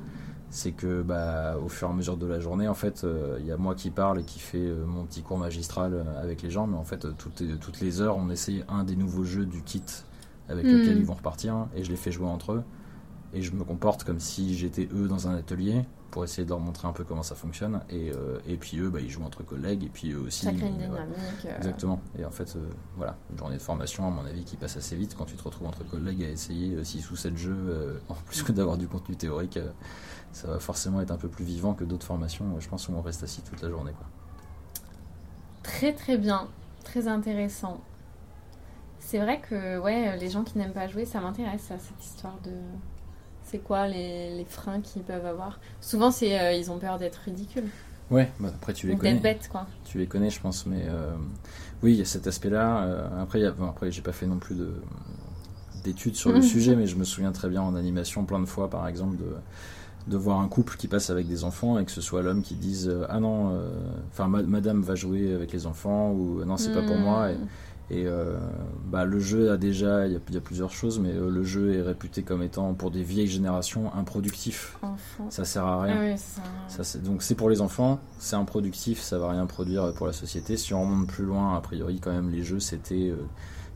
c'est 0.50 0.72
que 0.72 1.02
bah, 1.02 1.56
au 1.62 1.68
fur 1.68 1.88
et 1.88 1.90
à 1.90 1.94
mesure 1.94 2.16
de 2.16 2.26
la 2.26 2.40
journée, 2.40 2.68
en 2.68 2.74
fait, 2.74 3.04
euh, 3.04 3.36
il 3.40 3.46
y 3.46 3.52
a 3.52 3.56
moi 3.56 3.74
qui 3.74 3.90
parle 3.90 4.20
et 4.20 4.24
qui 4.24 4.38
fait 4.38 4.58
euh, 4.58 4.84
mon 4.86 5.04
petit 5.04 5.22
cours 5.22 5.38
magistral 5.38 5.92
euh, 5.94 6.22
avec 6.22 6.42
les 6.42 6.50
gens, 6.50 6.66
mais 6.66 6.76
en 6.76 6.84
fait, 6.84 7.06
toutes, 7.18 7.42
toutes 7.60 7.80
les 7.80 8.00
heures, 8.00 8.16
on 8.16 8.30
essaye 8.30 8.64
un 8.68 8.84
des 8.84 8.96
nouveaux 8.96 9.24
jeux 9.24 9.44
du 9.44 9.62
kit 9.62 9.82
avec 10.48 10.64
hmm. 10.64 10.70
lequel 10.70 10.98
ils 10.98 11.04
vont 11.04 11.14
repartir, 11.14 11.66
et 11.74 11.84
je 11.84 11.90
les 11.90 11.96
fais 11.96 12.10
jouer 12.10 12.26
entre 12.26 12.52
eux, 12.52 12.62
et 13.34 13.42
je 13.42 13.52
me 13.52 13.62
comporte 13.62 14.04
comme 14.04 14.20
si 14.20 14.56
j'étais 14.56 14.88
eux 14.94 15.06
dans 15.06 15.28
un 15.28 15.34
atelier 15.34 15.84
pour 16.10 16.24
essayer 16.24 16.44
de 16.44 16.48
leur 16.48 16.58
montrer 16.58 16.88
un 16.88 16.94
peu 16.94 17.04
comment 17.04 17.22
ça 17.22 17.34
fonctionne, 17.34 17.82
et, 17.90 18.12
et 18.46 18.56
puis 18.56 18.78
eux, 18.78 18.88
bah, 18.88 19.00
ils 19.02 19.10
jouent 19.10 19.24
entre 19.24 19.42
collègues, 19.42 19.84
et 19.84 19.90
puis 19.90 20.12
eux 20.12 20.20
aussi. 20.20 20.46
Ça 20.46 20.52
crée 20.52 20.68
une 20.68 20.78
dynamique. 20.78 21.46
Exactement, 21.58 22.00
et 22.18 22.24
en 22.24 22.30
fait, 22.30 22.56
voilà, 22.96 23.18
une 23.30 23.36
journée 23.36 23.58
de 23.58 23.62
formation, 23.62 24.06
à 24.06 24.10
mon 24.10 24.24
avis, 24.24 24.44
qui 24.44 24.56
passe 24.56 24.78
assez 24.78 24.96
vite 24.96 25.14
quand 25.18 25.26
tu 25.26 25.36
te 25.36 25.42
retrouves 25.42 25.68
entre 25.68 25.84
collègues 25.84 26.24
à 26.24 26.30
essayer 26.30 26.82
6 26.82 27.10
ou 27.10 27.16
7 27.16 27.36
jeux, 27.36 28.00
en 28.08 28.14
plus 28.14 28.42
que 28.42 28.52
d'avoir 28.52 28.78
du 28.78 28.88
contenu 28.88 29.16
théorique 29.16 29.58
ça 30.32 30.48
va 30.48 30.58
forcément 30.58 31.00
être 31.00 31.10
un 31.10 31.16
peu 31.16 31.28
plus 31.28 31.44
vivant 31.44 31.74
que 31.74 31.84
d'autres 31.84 32.06
formations, 32.06 32.58
je 32.60 32.68
pense, 32.68 32.88
où 32.88 32.92
on 32.92 33.02
reste 33.02 33.22
assis 33.22 33.42
toute 33.42 33.62
la 33.62 33.68
journée. 33.68 33.92
Quoi. 33.92 34.06
Très 35.62 35.92
très 35.92 36.16
bien, 36.18 36.48
très 36.84 37.08
intéressant. 37.08 37.80
C'est 39.00 39.18
vrai 39.18 39.40
que 39.40 39.78
ouais, 39.78 40.16
les 40.18 40.28
gens 40.28 40.44
qui 40.44 40.58
n'aiment 40.58 40.72
pas 40.72 40.88
jouer, 40.88 41.04
ça 41.04 41.20
m'intéresse, 41.20 41.62
cette 41.62 42.04
histoire 42.04 42.38
de... 42.44 42.52
C'est 43.44 43.58
quoi 43.58 43.88
les, 43.88 44.36
les 44.36 44.44
freins 44.44 44.82
qu'ils 44.82 45.02
peuvent 45.02 45.24
avoir? 45.24 45.58
Souvent, 45.80 46.10
c'est 46.10 46.38
euh, 46.38 46.52
ils 46.52 46.70
ont 46.70 46.78
peur 46.78 46.98
d'être 46.98 47.16
ridicules. 47.24 47.68
Ouais, 48.10 48.30
bah 48.38 48.48
après 48.54 48.74
tu 48.74 48.86
les 48.86 48.96
connais. 48.96 49.14
D'être 49.14 49.22
bête, 49.22 49.48
quoi. 49.50 49.66
Tu 49.84 49.96
les 49.98 50.06
connais, 50.06 50.28
je 50.28 50.40
pense, 50.40 50.66
mais 50.66 50.82
euh, 50.86 51.14
oui, 51.82 51.92
il 51.92 51.98
y 51.98 52.02
a 52.02 52.04
cet 52.04 52.26
aspect-là. 52.26 52.82
Euh, 52.82 53.22
après, 53.22 53.40
y 53.40 53.46
après, 53.46 53.90
j'ai 53.90 54.02
pas 54.02 54.12
fait 54.12 54.26
non 54.26 54.38
plus 54.38 54.54
de 54.54 54.74
d'études 55.84 56.16
sur 56.16 56.32
le 56.32 56.42
sujet, 56.42 56.76
mais 56.76 56.86
je 56.86 56.96
me 56.96 57.04
souviens 57.04 57.32
très 57.32 57.48
bien 57.48 57.62
en 57.62 57.74
animation 57.74 58.24
plein 58.26 58.40
de 58.40 58.46
fois, 58.46 58.68
par 58.68 58.86
exemple, 58.86 59.16
de 59.16 59.34
de 60.06 60.16
voir 60.16 60.40
un 60.40 60.48
couple 60.48 60.76
qui 60.76 60.88
passe 60.88 61.10
avec 61.10 61.26
des 61.28 61.44
enfants 61.44 61.78
et 61.78 61.84
que 61.84 61.90
ce 61.90 62.00
soit 62.00 62.22
l'homme 62.22 62.42
qui 62.42 62.54
dise 62.54 62.88
euh, 62.88 63.06
ah 63.08 63.20
non 63.20 63.50
euh, 63.52 63.70
enfin 64.10 64.26
madame 64.28 64.82
va 64.82 64.94
jouer 64.94 65.34
avec 65.34 65.52
les 65.52 65.66
enfants 65.66 66.12
ou 66.12 66.44
non 66.44 66.56
c'est 66.56 66.72
pas 66.72 66.82
pour 66.82 66.96
moi. 66.96 67.30
Et, 67.90 68.04
euh, 68.04 68.36
bah, 68.84 69.06
le 69.06 69.18
jeu 69.18 69.50
a 69.50 69.56
déjà 69.56 70.06
il 70.06 70.12
y, 70.12 70.36
a 70.36 70.40
plusieurs 70.40 70.70
choses 70.70 71.00
mais 71.00 71.14
le 71.14 71.42
jeu 71.42 71.74
est 71.74 71.80
réputé 71.80 72.22
comme 72.22 72.42
étant 72.42 72.74
pour 72.74 72.90
des 72.90 73.02
vieilles 73.02 73.28
générations 73.28 73.90
improductif. 73.94 74.78
Ça 75.30 75.46
sert 75.46 75.64
à 75.64 75.82
rien. 75.82 76.14
Ah 76.14 76.82
ça, 76.82 76.98
donc 76.98 77.22
c'est 77.22 77.34
pour 77.34 77.48
les 77.48 77.62
enfants 77.62 77.98
c'est 78.18 78.36
improductif 78.36 79.00
ça 79.00 79.18
va 79.18 79.30
rien 79.30 79.46
produire 79.46 79.92
pour 79.94 80.06
la 80.06 80.12
société. 80.12 80.56
Si 80.58 80.74
on 80.74 80.82
remonte 80.82 81.06
plus 81.06 81.24
loin 81.24 81.56
a 81.56 81.60
priori 81.60 81.98
quand 81.98 82.12
même 82.12 82.30
les 82.30 82.42
jeux 82.42 82.60
c'était 82.60 83.14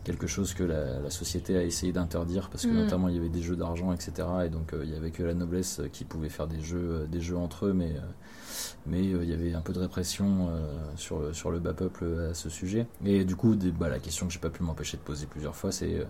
quelque 0.04 0.26
chose 0.26 0.54
que 0.54 0.64
la, 0.64 1.10
société 1.10 1.56
a 1.56 1.62
essayé 1.62 1.92
d'interdire 1.92 2.48
parce 2.50 2.64
que 2.64 2.70
mm. 2.70 2.84
notamment 2.84 3.08
il 3.08 3.16
y 3.16 3.18
avait 3.18 3.28
des 3.28 3.42
jeux 3.42 3.56
d'argent 3.56 3.92
etc 3.92 4.28
et 4.46 4.48
donc 4.48 4.72
euh, 4.72 4.82
il 4.84 4.90
y 4.90 4.96
avait 4.96 5.10
que 5.10 5.22
la 5.22 5.34
noblesse 5.34 5.80
qui 5.92 6.04
pouvait 6.04 6.28
faire 6.28 6.46
des 6.46 6.60
jeux 6.60 6.78
euh, 6.78 7.06
des 7.06 7.20
jeux 7.20 7.36
entre 7.36 7.66
eux 7.66 7.72
mais 7.72 7.92
euh, 7.96 8.00
mais 8.86 9.04
il 9.04 9.28
y 9.28 9.32
avait 9.32 9.54
un 9.54 9.60
peu 9.60 9.72
de 9.72 9.78
répression 9.78 10.50
sur 10.96 11.34
sur 11.34 11.50
le 11.50 11.58
bas 11.58 11.72
peuple 11.72 12.04
à 12.30 12.34
ce 12.34 12.50
sujet 12.50 12.86
et 13.04 13.24
du 13.24 13.34
coup 13.34 13.56
bah, 13.78 13.88
la 13.88 13.98
question 13.98 14.26
que 14.26 14.32
j'ai 14.32 14.40
pas 14.40 14.50
pu 14.50 14.62
m'empêcher 14.62 14.98
de 14.98 15.02
poser 15.02 15.26
plusieurs 15.26 15.56
fois 15.56 15.72
c'est 15.72 16.04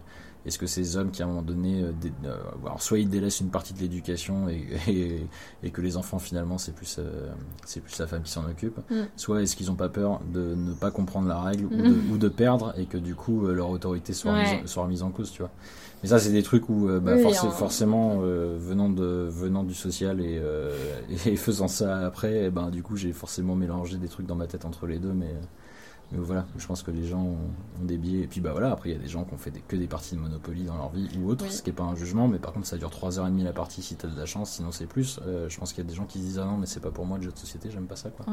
est-ce 0.45 0.59
que 0.59 0.67
ces 0.67 0.97
hommes 0.97 1.11
qui 1.11 1.23
à 1.23 1.27
un 1.27 1.29
moment 1.29 1.43
donné, 1.43 1.83
euh, 1.83 1.93
euh, 2.25 2.37
alors 2.65 2.83
soit 2.83 2.99
ils 2.99 3.09
délaissent 3.09 3.41
une 3.41 3.51
partie 3.51 3.75
de 3.75 3.79
l'éducation 3.79 4.49
et, 4.49 5.29
et, 5.63 5.71
que 5.71 5.81
les 5.81 5.97
enfants 5.97 6.19
finalement 6.19 6.59
c'est 6.59 6.75
plus 6.75 6.97
euh, 6.99 7.33
c'est 7.65 7.81
plus 7.81 7.97
la 7.99 8.07
femme 8.07 8.23
qui 8.23 8.33
s'en 8.33 8.45
occupe, 8.49 8.79
mm. 8.91 9.03
soit 9.17 9.43
est-ce 9.43 9.55
qu'ils 9.55 9.69
n'ont 9.69 9.77
pas 9.77 9.89
peur 9.89 10.21
de 10.33 10.55
ne 10.55 10.75
pas 10.75 10.91
comprendre 10.91 11.29
la 11.29 11.41
règle 11.41 11.67
ou, 11.67 11.69
de, 11.69 11.91
mm. 11.91 12.13
ou, 12.13 12.19
de, 12.19 12.29
perdre 12.29 12.75
et 12.77 12.87
que 12.87 12.99
du 12.99 13.15
coup 13.15 13.47
leur, 13.47 13.79
autorité 13.83 14.13
soit, 14.13 14.33
Ouais. 14.33 14.57
remise, 14.57 14.71
soit 14.71 14.83
remise 14.85 15.03
en 15.03 15.11
cause, 15.11 15.31
tu 15.33 15.43
vois. 15.43 15.51
Mais 16.03 16.09
ça, 16.09 16.19
c'est 16.19 16.33
des 16.33 16.43
trucs 16.43 16.69
où, 16.69 16.89
euh, 16.89 17.01
bah, 17.01 17.13
Oui, 17.17 17.23
forc- 17.23 17.47
en- 17.47 17.51
forcément, 17.51 18.21
euh, 18.23 18.57
venant, 18.59 18.89
de, 18.89 19.29
venant 19.31 19.63
du 19.65 19.75
social 19.75 20.21
et, 20.21 20.39
euh, 20.41 20.73
et 21.27 21.37
faisant 21.37 21.69
ça 21.69 21.99
après, 22.07 22.45
eh 22.47 22.51
ben, 22.51 22.71
du 22.71 22.83
coup, 22.83 22.97
j'ai 22.97 23.13
forcément 23.13 23.55
mélangé 23.57 23.97
des 23.99 24.09
trucs 24.09 24.27
dans 24.27 24.35
ma 24.37 24.47
tête 24.47 24.65
entre 24.65 24.87
les 24.87 24.99
deux, 24.99 25.13
mais, 25.13 25.33
mais 26.11 26.19
voilà, 26.19 26.45
je 26.59 26.67
pense 26.67 26.83
que 26.83 26.91
les 26.91 27.05
gens 27.07 27.23
ont, 27.23 27.37
ont 27.81 27.85
des 27.85 27.99
biais. 27.99 28.21
Et 28.23 28.27
puis, 28.27 28.41
bah 28.41 28.51
voilà, 28.53 28.71
après, 28.73 28.91
il 28.91 28.93
y 28.93 28.99
a 28.99 28.99
des 29.03 29.09
gens 29.09 29.25
qui 29.25 29.33
ont 29.35 29.39
fait 29.39 29.51
des- 29.53 29.61
que 29.67 29.77
des 29.77 29.87
parties 29.87 30.15
de 30.17 30.21
Monopoly 30.21 30.65
dans 30.65 30.77
leur 30.77 30.91
vie 30.91 31.09
ou 31.21 31.29
autre, 31.31 31.45
Oui. 31.45 31.53
ce 31.53 31.63
qui 31.63 31.71
est 31.71 31.73
pas 31.73 31.85
un 31.85 31.95
jugement, 31.95 32.27
mais 32.29 32.39
par 32.39 32.53
contre, 32.53 32.67
ça 32.67 32.77
dure 32.77 32.91
3h30 32.91 33.43
la 33.45 33.53
partie 33.53 33.83
si 33.83 33.95
t'as 33.97 34.09
de 34.09 34.17
la 34.19 34.27
chance, 34.27 34.51
sinon 34.53 34.73
c'est 34.73 34.87
plus. 34.87 35.21
Je 35.49 35.57
pense 35.59 35.73
qu'il 35.73 35.85
y 35.85 35.87
a 35.87 35.91
des 35.91 35.97
gens 35.97 36.05
qui 36.07 36.19
se 36.19 36.25
disent, 36.25 36.39
ah 36.41 36.45
non, 36.47 36.57
mais 36.57 36.67
c'est 36.67 36.81
pas 36.81 36.91
pour 36.91 37.07
moi 37.07 37.17
le 37.19 37.25
jeu 37.25 37.31
de 37.33 37.39
société, 37.39 37.71
j'aime 37.71 37.87
pas 37.87 37.97
ça, 37.97 38.11
quoi. 38.11 38.27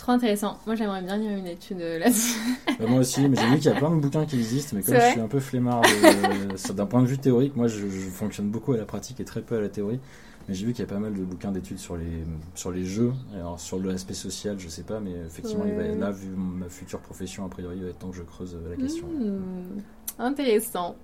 Trop 0.00 0.12
intéressant. 0.12 0.58
Moi, 0.64 0.76
j'aimerais 0.76 1.02
bien 1.02 1.18
lire 1.18 1.36
une 1.36 1.46
étude 1.46 1.82
euh, 1.82 1.98
là-dessus. 1.98 2.38
Bah, 2.78 2.86
moi 2.88 3.00
aussi, 3.00 3.28
mais 3.28 3.36
j'ai 3.36 3.46
vu 3.48 3.56
qu'il 3.56 3.70
y 3.70 3.74
a 3.74 3.76
plein 3.76 3.90
de 3.90 4.00
bouquins 4.00 4.24
qui 4.24 4.36
existent, 4.36 4.74
mais 4.74 4.82
comme 4.82 4.94
je 4.94 5.10
suis 5.10 5.20
un 5.20 5.28
peu 5.28 5.38
flemmard 5.38 5.82
ça, 6.56 6.72
d'un 6.72 6.86
point 6.86 7.02
de 7.02 7.06
vue 7.06 7.18
théorique, 7.18 7.54
moi 7.54 7.66
je, 7.66 7.80
je 7.80 8.08
fonctionne 8.08 8.48
beaucoup 8.48 8.72
à 8.72 8.78
la 8.78 8.86
pratique 8.86 9.20
et 9.20 9.26
très 9.26 9.42
peu 9.42 9.58
à 9.58 9.60
la 9.60 9.68
théorie. 9.68 10.00
Mais 10.48 10.54
j'ai 10.54 10.64
vu 10.64 10.72
qu'il 10.72 10.82
y 10.82 10.88
a 10.88 10.90
pas 10.90 10.98
mal 10.98 11.12
de 11.12 11.20
bouquins 11.20 11.52
d'études 11.52 11.78
sur 11.78 11.98
les, 11.98 12.24
sur 12.54 12.70
les 12.70 12.86
jeux. 12.86 13.12
Alors 13.34 13.60
sur 13.60 13.78
l'aspect 13.78 14.14
social, 14.14 14.58
je 14.58 14.68
sais 14.68 14.84
pas, 14.84 15.00
mais 15.00 15.12
effectivement, 15.26 15.66
il 15.66 15.74
va, 15.74 15.82
là, 15.82 16.10
vu 16.10 16.30
ma 16.30 16.70
future 16.70 17.00
profession, 17.00 17.44
a 17.44 17.50
priori, 17.50 17.76
il 17.76 17.82
va 17.82 17.90
être 17.90 17.98
temps 17.98 18.08
que 18.08 18.16
je 18.16 18.22
creuse 18.22 18.54
euh, 18.56 18.70
la 18.70 18.76
question. 18.76 19.06
Hmm, 19.06 19.82
intéressant. 20.18 20.96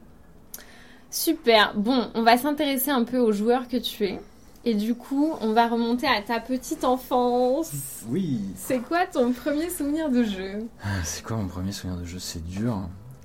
Super. 1.11 1.75
Bon, 1.77 2.09
on 2.15 2.23
va 2.23 2.39
s'intéresser 2.39 2.91
un 2.91 3.05
peu 3.05 3.19
aux 3.19 3.33
joueurs 3.33 3.69
que 3.69 3.77
tu 3.77 4.05
es. 4.05 4.21
Et 4.69 4.75
du 4.75 4.97
coup, 4.97 5.33
on 5.41 5.53
va 5.53 5.69
remonter 5.69 6.09
à 6.09 6.21
ta 6.23 6.41
petite 6.41 6.83
enfance. 6.85 7.71
Oui 8.09 8.41
C'est 8.57 8.81
quoi 8.81 9.07
ton 9.07 9.33
premier 9.33 9.71
souvenir 9.71 10.11
de 10.11 10.25
jeu? 10.25 10.65
Ah, 10.83 10.89
C'est 11.05 11.25
quoi 11.25 11.37
mon 11.37 11.47
premier 11.47 11.71
souvenir 11.71 11.97
de 12.01 12.05
jeu? 12.05 12.19
C'est 12.19 12.45
dur. 12.45 12.77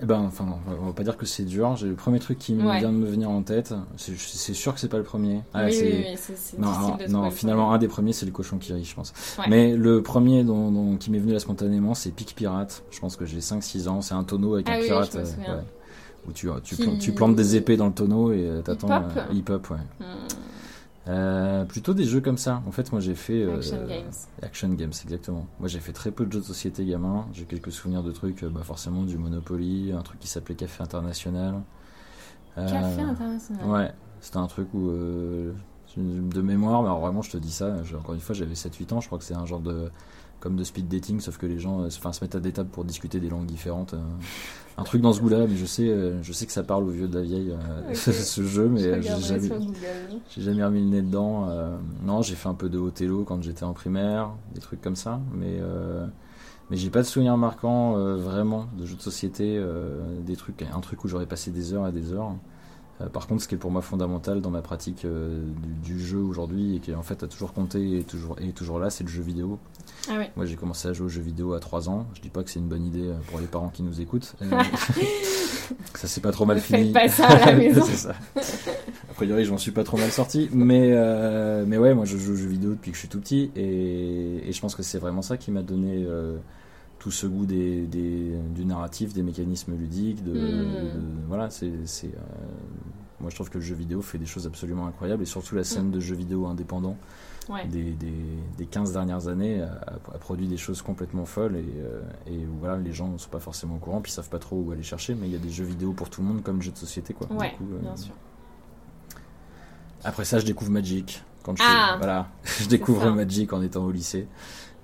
Eh 0.04 0.06
ben, 0.06 0.20
enfin, 0.20 0.46
on 0.68 0.86
va- 0.86 0.94
pas 0.94 1.04
dire 1.04 1.18
que 1.18 1.26
c'est 1.26 1.44
dur. 1.44 1.76
J'ai 1.78 1.88
le 1.88 1.96
premier 1.96 2.20
truc 2.20 2.38
qui 2.38 2.54
Ouais. 2.56 2.78
vient 2.80 2.92
de 2.92 2.98
me 2.98 3.08
venir 3.08 3.30
en 3.32 3.42
tête. 3.42 3.74
C'est 3.98 4.54
sûr 4.54 4.74
que 4.76 4.80
c'est 4.80 4.88
pas 4.88 4.98
le 4.98 5.04
premier. 5.04 5.42
Ah, 5.54 5.66
oui, 5.66 5.74
c'est- 5.74 5.84
oui, 5.84 6.06
oui, 6.10 6.16
c'est 6.36 6.60
Non, 6.60 6.68
difficile 6.70 6.86
alors, 6.94 6.98
de 6.98 7.08
non, 7.12 7.32
finalement, 7.32 7.74
un 7.74 7.78
des 7.80 7.88
premiers, 7.88 8.14
c'est 8.14 8.26
le 8.28 8.32
cochon 8.32 8.58
qui 8.60 8.74
rit, 8.74 8.84
je 8.86 8.94
pense. 8.96 9.12
Ouais. 9.40 9.46
Mais 9.50 9.76
le 9.76 10.04
premier 10.04 10.44
dont, 10.44 10.72
dont- 10.72 10.98
qui 10.98 11.10
m'est 11.10 11.20
venu 11.20 11.34
là 11.34 11.40
spontanément, 11.40 11.96
c'est 11.96 12.12
Pic 12.12 12.36
Pirate. 12.36 12.84
Je 12.92 13.00
pense 13.00 13.16
que 13.16 13.26
j'ai 13.26 13.42
5-6 13.42 13.88
ans. 13.88 14.02
C'est 14.02 14.14
un 14.16 14.24
tonneau 14.24 14.54
avec 14.56 14.68
Ah 14.70 14.74
un 14.74 14.80
oui, 14.80 14.86
pirate. 14.86 15.10
je 15.14 15.18
me 15.18 15.24
euh, 15.24 15.26
souviens. 15.26 15.56
ouais. 15.56 15.64
Où 16.28 16.32
tu, 16.34 16.48
tu, 16.64 16.76
Qui- 16.76 16.84
plantes, 16.84 17.00
tu 17.00 17.12
plantes 17.14 17.36
des 17.36 17.56
épées 17.56 17.78
dans 17.78 17.88
le 17.88 17.94
tonneau 17.94 18.32
et 18.32 18.46
euh, 18.48 18.62
t'attends. 18.62 19.04
Hip-hop 19.34 19.68
euh, 19.72 19.74
ouais. 19.74 19.80
Hmm, 20.00 20.28
Euh, 21.08 21.66
plutôt 21.66 21.94
des 21.94 22.04
jeux 22.04 22.22
comme 22.22 22.38
ça. 22.38 22.62
En 22.68 22.72
fait, 22.72 22.92
moi 22.92 23.02
j'ai 23.02 23.16
fait. 23.16 23.42
euh, 23.44 23.58
Action 23.58 23.86
Games. 23.88 24.12
Action 24.44 24.70
Games, 24.70 24.94
exactement. 25.04 25.48
Moi 25.60 25.68
j'ai 25.68 25.80
fait 25.80 25.94
très 25.94 26.12
peu 26.12 26.26
de 26.26 26.32
jeux 26.32 26.40
de 26.42 26.46
société 26.46 26.86
gamin. 26.86 27.26
J'ai 27.34 27.46
quelques 27.46 27.72
souvenirs 27.72 28.04
de 28.04 28.12
trucs, 28.12 28.44
euh, 28.44 28.50
bah, 28.50 28.62
forcément 28.64 29.04
du 29.04 29.18
Monopoly, 29.18 29.94
un 29.98 30.02
truc 30.04 30.20
qui 30.20 30.28
s'appelait 30.28 30.56
Café 30.56 30.84
International. 30.84 31.56
Euh, 32.58 32.68
Café 32.68 33.02
international. 33.02 33.70
Ouais, 33.70 33.92
c'était 34.20 34.38
un 34.38 34.48
truc 34.48 34.68
où, 34.74 34.92
de 35.98 36.42
mémoire, 36.42 36.82
mais 36.84 36.88
alors 36.88 37.00
vraiment, 37.02 37.22
je 37.22 37.32
te 37.32 37.38
dis 37.38 37.52
ça, 37.52 37.84
je- 37.84 37.96
encore 37.98 38.14
une 38.16 38.22
fois, 38.22 38.34
j'avais 38.36 38.56
7-8 38.56 38.92
ans, 38.94 39.02
je 39.02 39.08
crois 39.08 39.18
que 39.18 39.24
c'est 39.26 39.34
un 39.36 39.46
genre 39.46 39.60
de. 39.60 39.90
Comme 40.42 40.58
de 40.58 40.64
speed 40.66 40.90
dating, 40.90 41.22
sauf 41.22 41.38
que 41.38 41.46
les 41.46 41.60
gens 41.60 41.82
euh, 41.84 41.90
se- 41.90 42.00
enfin, 42.00 42.12
se 42.12 42.22
mettent 42.22 42.36
à 42.36 42.42
des 42.42 42.52
tables 42.52 42.70
pour 42.70 42.84
discuter 42.84 43.22
des 43.22 43.30
langues 43.30 43.46
différentes. 43.46 43.94
euh, 43.94 44.00
un 44.78 44.84
truc 44.84 45.02
dans 45.02 45.14
ce 45.14 45.22
goût-là, 45.22 45.46
mais 45.48 45.56
je 45.56 45.66
sais, 45.66 45.88
euh, 45.88 46.22
je 46.24 46.34
sais 46.34 46.46
que 46.46 46.52
ça 46.52 46.64
parle 46.64 46.84
aux 46.86 46.90
vieux 46.92 47.08
de 47.08 47.16
la 47.18 47.24
vieille, 47.24 47.54
ce 47.94 48.44
jeu, 48.44 48.68
mais 48.68 48.80
Je 49.02 49.02
j'ai 49.02 50.42
jamais, 50.42 50.64
remis 50.66 50.80
le 50.82 50.88
nez 50.90 51.02
dedans. 51.02 51.48
non, 52.04 52.22
j'ai 52.22 52.36
fait 52.36 52.50
un 52.50 52.54
peu 52.56 52.68
de 52.70 52.78
Othello 52.80 53.24
quand 53.24 53.42
j'étais 53.44 53.64
en 53.64 53.74
primaire, 53.74 54.32
des 54.54 54.60
trucs 54.62 54.82
comme 54.82 54.96
ça, 54.96 55.20
mais. 55.34 55.60
mais 56.70 56.78
j'ai 56.78 56.90
pas 56.90 57.02
de 57.02 57.08
souvenir 57.08 57.36
marquant 57.38 57.98
euh, 57.98 58.16
vraiment 58.16 58.68
de 58.78 58.86
jeux 58.86 58.96
de 58.96 59.02
société, 59.02 59.58
euh, 59.58 60.00
des 60.26 60.36
trucs, 60.38 60.62
un 60.64 60.80
truc 60.80 61.04
où 61.04 61.08
j'aurais 61.10 61.26
passé 61.26 61.52
des 61.52 61.74
heures 61.74 61.88
et 61.88 61.92
des 61.92 62.14
heures. 62.14 62.32
Euh, 63.02 63.10
par 63.10 63.28
contre, 63.28 63.42
ce 63.44 63.48
qui 63.48 63.56
est 63.56 63.58
pour 63.58 63.72
moi 63.72 63.82
fondamental 63.82 64.42
dans 64.42 64.52
ma 64.52 64.62
pratique 64.62 65.06
euh, 65.06 65.44
du, 65.84 65.94
du 65.96 66.00
jeu 66.00 66.20
aujourd'hui 66.20 66.76
et 66.76 66.80
qui 66.80 66.94
en 66.94 67.02
fait 67.04 67.24
a 67.24 67.28
toujours 67.28 67.52
compté 67.54 68.00
et 68.00 68.04
toujours, 68.04 68.36
et 68.40 68.52
toujours 68.52 68.80
là, 68.80 68.90
c'est 68.90 69.04
le 69.04 69.10
jeu 69.10 69.22
vidéo. 69.24 69.60
Ah. 70.10 70.14
Moi, 70.36 70.46
j'ai 70.46 70.56
commencé 70.56 70.88
à 70.88 70.94
jouer 70.94 71.06
aux 71.08 71.10
jeux 71.10 71.22
vidéo 71.22 71.54
à 71.54 71.60
3 71.60 71.90
ans. 71.90 72.06
Je 72.16 72.22
dis 72.22 72.30
pas 72.30 72.44
que 72.44 72.50
c'est 72.50 72.60
une 72.60 72.68
bonne 72.68 72.86
idée 72.86 73.08
euh, 73.08 73.18
pour 73.30 73.40
les 73.40 73.48
parents 73.48 73.70
qui 73.70 73.84
nous 73.84 74.00
écoutent. 74.02 74.36
Ça 75.96 76.08
s'est 76.08 76.22
pas 76.22 76.32
trop 76.32 76.46
mal 76.46 76.58
Ne 76.58 76.62
fini. 76.62 76.84
faites 76.92 76.94
pas 76.94 77.08
ça 77.08 77.28
à 77.28 77.46
la 77.46 77.54
maison. 77.58 77.84
ça. 77.86 78.14
A 78.36 79.14
priori, 79.14 79.46
j'en 79.46 79.58
suis 79.58 79.72
pas 79.72 79.84
trop 79.84 79.98
mal 79.98 80.12
sorti. 80.12 80.50
Mais, 80.52 80.90
euh, 80.94 81.64
mais 81.66 81.78
ouais, 81.78 81.94
moi, 81.94 82.04
je 82.06 82.18
joue 82.18 82.34
aux 82.34 82.36
jeux 82.36 82.48
vidéo 82.50 82.72
depuis 82.72 82.92
que 82.92 82.96
je 82.96 83.00
suis 83.02 83.08
tout 83.08 83.20
petit. 83.22 83.52
Et, 83.56 84.50
et 84.50 84.52
je 84.52 84.60
pense 84.62 84.76
que 84.76 84.84
c'est 84.84 84.98
vraiment 85.00 85.22
ça 85.22 85.38
qui 85.38 85.50
m'a 85.52 85.62
donné 85.62 86.04
euh, 86.06 86.38
tout 87.02 87.10
ce 87.10 87.26
goût 87.26 87.48
des, 87.48 87.88
des- 87.88 88.38
du 88.54 88.64
narratif, 88.64 89.12
des 89.12 89.24
mécanismes 89.24 89.76
ludiques. 89.76 90.24
De, 90.24 90.34
Mm. 90.34 90.36
de- 90.36 91.28
voilà, 91.28 91.50
c'est. 91.50 91.66
euh, 91.66 92.10
moi, 93.20 93.32
je 93.32 93.36
trouve 93.36 93.50
que 93.50 93.58
le 93.58 93.64
jeu 93.64 93.74
vidéo 93.74 94.02
fait 94.04 94.20
des 94.20 94.28
choses 94.28 94.46
absolument 94.46 94.86
incroyables. 94.86 95.24
Et 95.24 95.26
surtout, 95.26 95.56
la 95.56 95.64
scène 95.64 95.90
de 95.90 96.00
jeux 96.00 96.16
vidéo 96.16 96.46
indépendants 96.46 96.96
Ouais. 97.50 97.66
des, 97.68 97.94
des, 97.94 98.14
des 98.60 98.66
15 98.68 98.94
dernières 98.94 99.28
années 99.28 99.62
a, 99.64 99.82
a 100.14 100.18
produit 100.20 100.48
des 100.48 100.58
choses 100.58 100.84
complètement 100.84 101.26
folles 101.26 101.56
et, 101.56 101.66
euh, 101.80 102.02
et 102.28 102.38
où 102.46 102.60
voilà, 102.60 102.78
les 102.78 102.94
gens 102.94 103.08
ne 103.08 103.18
sont 103.18 103.32
pas 103.32 103.40
forcément 103.40 103.76
au 103.76 103.80
courant 103.80 104.00
puis 104.00 104.12
ils 104.12 104.16
savent 104.16 104.30
pas 104.30 104.38
trop 104.38 104.58
où 104.62 104.72
aller 104.72 104.84
chercher 104.84 105.16
mais 105.16 105.26
il 105.26 105.34
y 105.34 105.36
a 105.36 105.40
des 105.40 105.50
jeux 105.50 105.64
vidéo 105.66 105.92
pour 105.92 106.08
tout 106.12 106.22
le 106.22 106.28
monde 106.28 106.44
comme 106.44 106.58
le 106.58 106.62
jeu 106.62 106.72
de 106.72 106.78
société 106.78 107.16
quoi. 107.16 107.26
Du 107.26 107.34
Ouais, 107.36 107.54
coup, 107.58 107.66
euh, 107.74 107.80
bien 107.80 107.98
sûr. 107.98 108.14
Après 110.04 110.26
ça 110.26 110.40
je 110.40 110.46
découvre 110.46 110.72
Magic 110.72 111.24
quand 111.44 111.58
je, 111.58 111.64
Ah, 111.66 111.96
voilà, 111.98 112.28
je 112.60 112.68
découvre 112.68 113.02
ça. 113.04 113.12
Magic 113.12 113.52
en 113.54 113.62
étant 113.64 113.84
au 113.86 113.92
lycée 113.92 114.28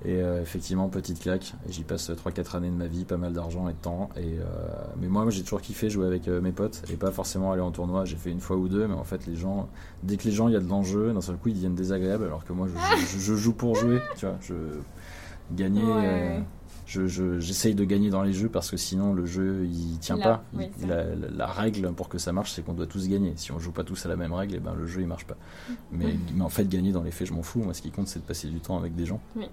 et 0.05 0.21
euh, 0.21 0.41
effectivement 0.41 0.89
petite 0.89 1.19
claque 1.19 1.53
j'y 1.69 1.83
passe 1.83 2.11
3-4 2.11 2.57
années 2.57 2.69
de 2.69 2.75
ma 2.75 2.85
vie 2.85 3.03
pas 3.03 3.17
mal 3.17 3.33
d'argent 3.33 3.67
et 3.67 3.73
de 3.73 3.77
temps 3.79 4.09
et 4.15 4.21
euh, 4.39 4.43
mais 5.01 5.07
moi, 5.07 5.27
j'ai 5.29 5.41
toujours 5.41 5.61
kiffé 5.61 5.89
jouer 5.89 6.05
avec 6.05 6.27
euh, 6.27 6.39
mes 6.39 6.51
potes 6.51 6.83
et 6.91 6.97
pas 6.97 7.09
forcément 7.11 7.51
aller 7.51 7.61
en 7.63 7.71
tournoi 7.71 8.05
j'ai 8.05 8.15
fait 8.15 8.29
une 8.31 8.39
fois 8.39 8.57
ou 8.57 8.67
deux 8.67 8.87
mais 8.87 8.93
en 8.93 9.03
fait 9.03 9.25
les 9.25 9.35
gens 9.35 9.67
dès 10.03 10.17
que 10.17 10.25
les 10.25 10.31
gens 10.31 10.49
il 10.49 10.53
y 10.53 10.57
a 10.57 10.59
de 10.59 10.67
l'enjeu 10.69 11.11
d'un 11.13 11.21
seul 11.21 11.37
coup 11.37 11.49
ils 11.49 11.55
deviennent 11.55 11.73
désagréables 11.75 12.25
alors 12.25 12.45
que 12.45 12.53
moi 12.53 12.67
je, 12.67 13.05
je- 13.07 13.19
je 13.19 13.35
joue 13.35 13.53
pour 13.53 13.73
jouer 13.75 13.99
tu 14.17 14.25
vois 14.27 14.35
je 14.41 14.53
gagner 15.51 15.83
Ouais. 15.83 16.43
je, 16.85 17.07
je- 17.07 17.39
j'essaye 17.39 17.73
de 17.73 17.83
gagner 17.83 18.09
dans 18.09 18.21
les 18.21 18.33
jeux 18.33 18.49
parce 18.49 18.69
que 18.69 18.77
sinon 18.77 19.13
le 19.13 19.25
jeu 19.25 19.65
il 19.65 19.97
tient 19.99 20.17
pas. 20.17 20.43
oui, 20.53 20.65
Il- 20.77 20.81
c'est 20.81 20.87
la, 20.87 21.03
la- 21.15 21.29
la 21.29 21.47
règle 21.47 21.91
pour 21.93 22.07
que 22.07 22.17
ça 22.17 22.31
marche 22.33 22.51
c'est 22.51 22.61
qu'on 22.63 22.73
doit 22.73 22.85
tous 22.87 23.07
gagner. 23.09 23.33
Si 23.35 23.51
on 23.51 23.59
joue 23.59 23.71
pas 23.71 23.83
tous 23.83 24.05
à 24.05 24.09
la 24.09 24.15
même 24.15 24.33
règle 24.33 24.55
et 24.55 24.59
ben 24.59 24.73
le 24.75 24.85
jeu 24.87 25.01
il 25.01 25.07
marche 25.07 25.25
pas. 25.25 25.37
Mais, 25.91 26.15
mais 26.35 26.43
en 26.43 26.49
fait 26.49 26.67
gagner 26.69 26.91
dans 26.91 27.03
les 27.03 27.11
faits 27.11 27.27
je 27.27 27.33
m'en 27.33 27.43
fous. 27.43 27.59
Moi 27.59 27.73
ce 27.73 27.81
qui 27.81 27.91
compte 27.91 28.07
c'est 28.07 28.19
de 28.19 28.25
passer 28.25 28.47
du 28.47 28.59
temps 28.59 28.77
avec 28.77 28.93
des 28.95 29.05
gens. 29.05 29.19
Oui. 29.35 29.49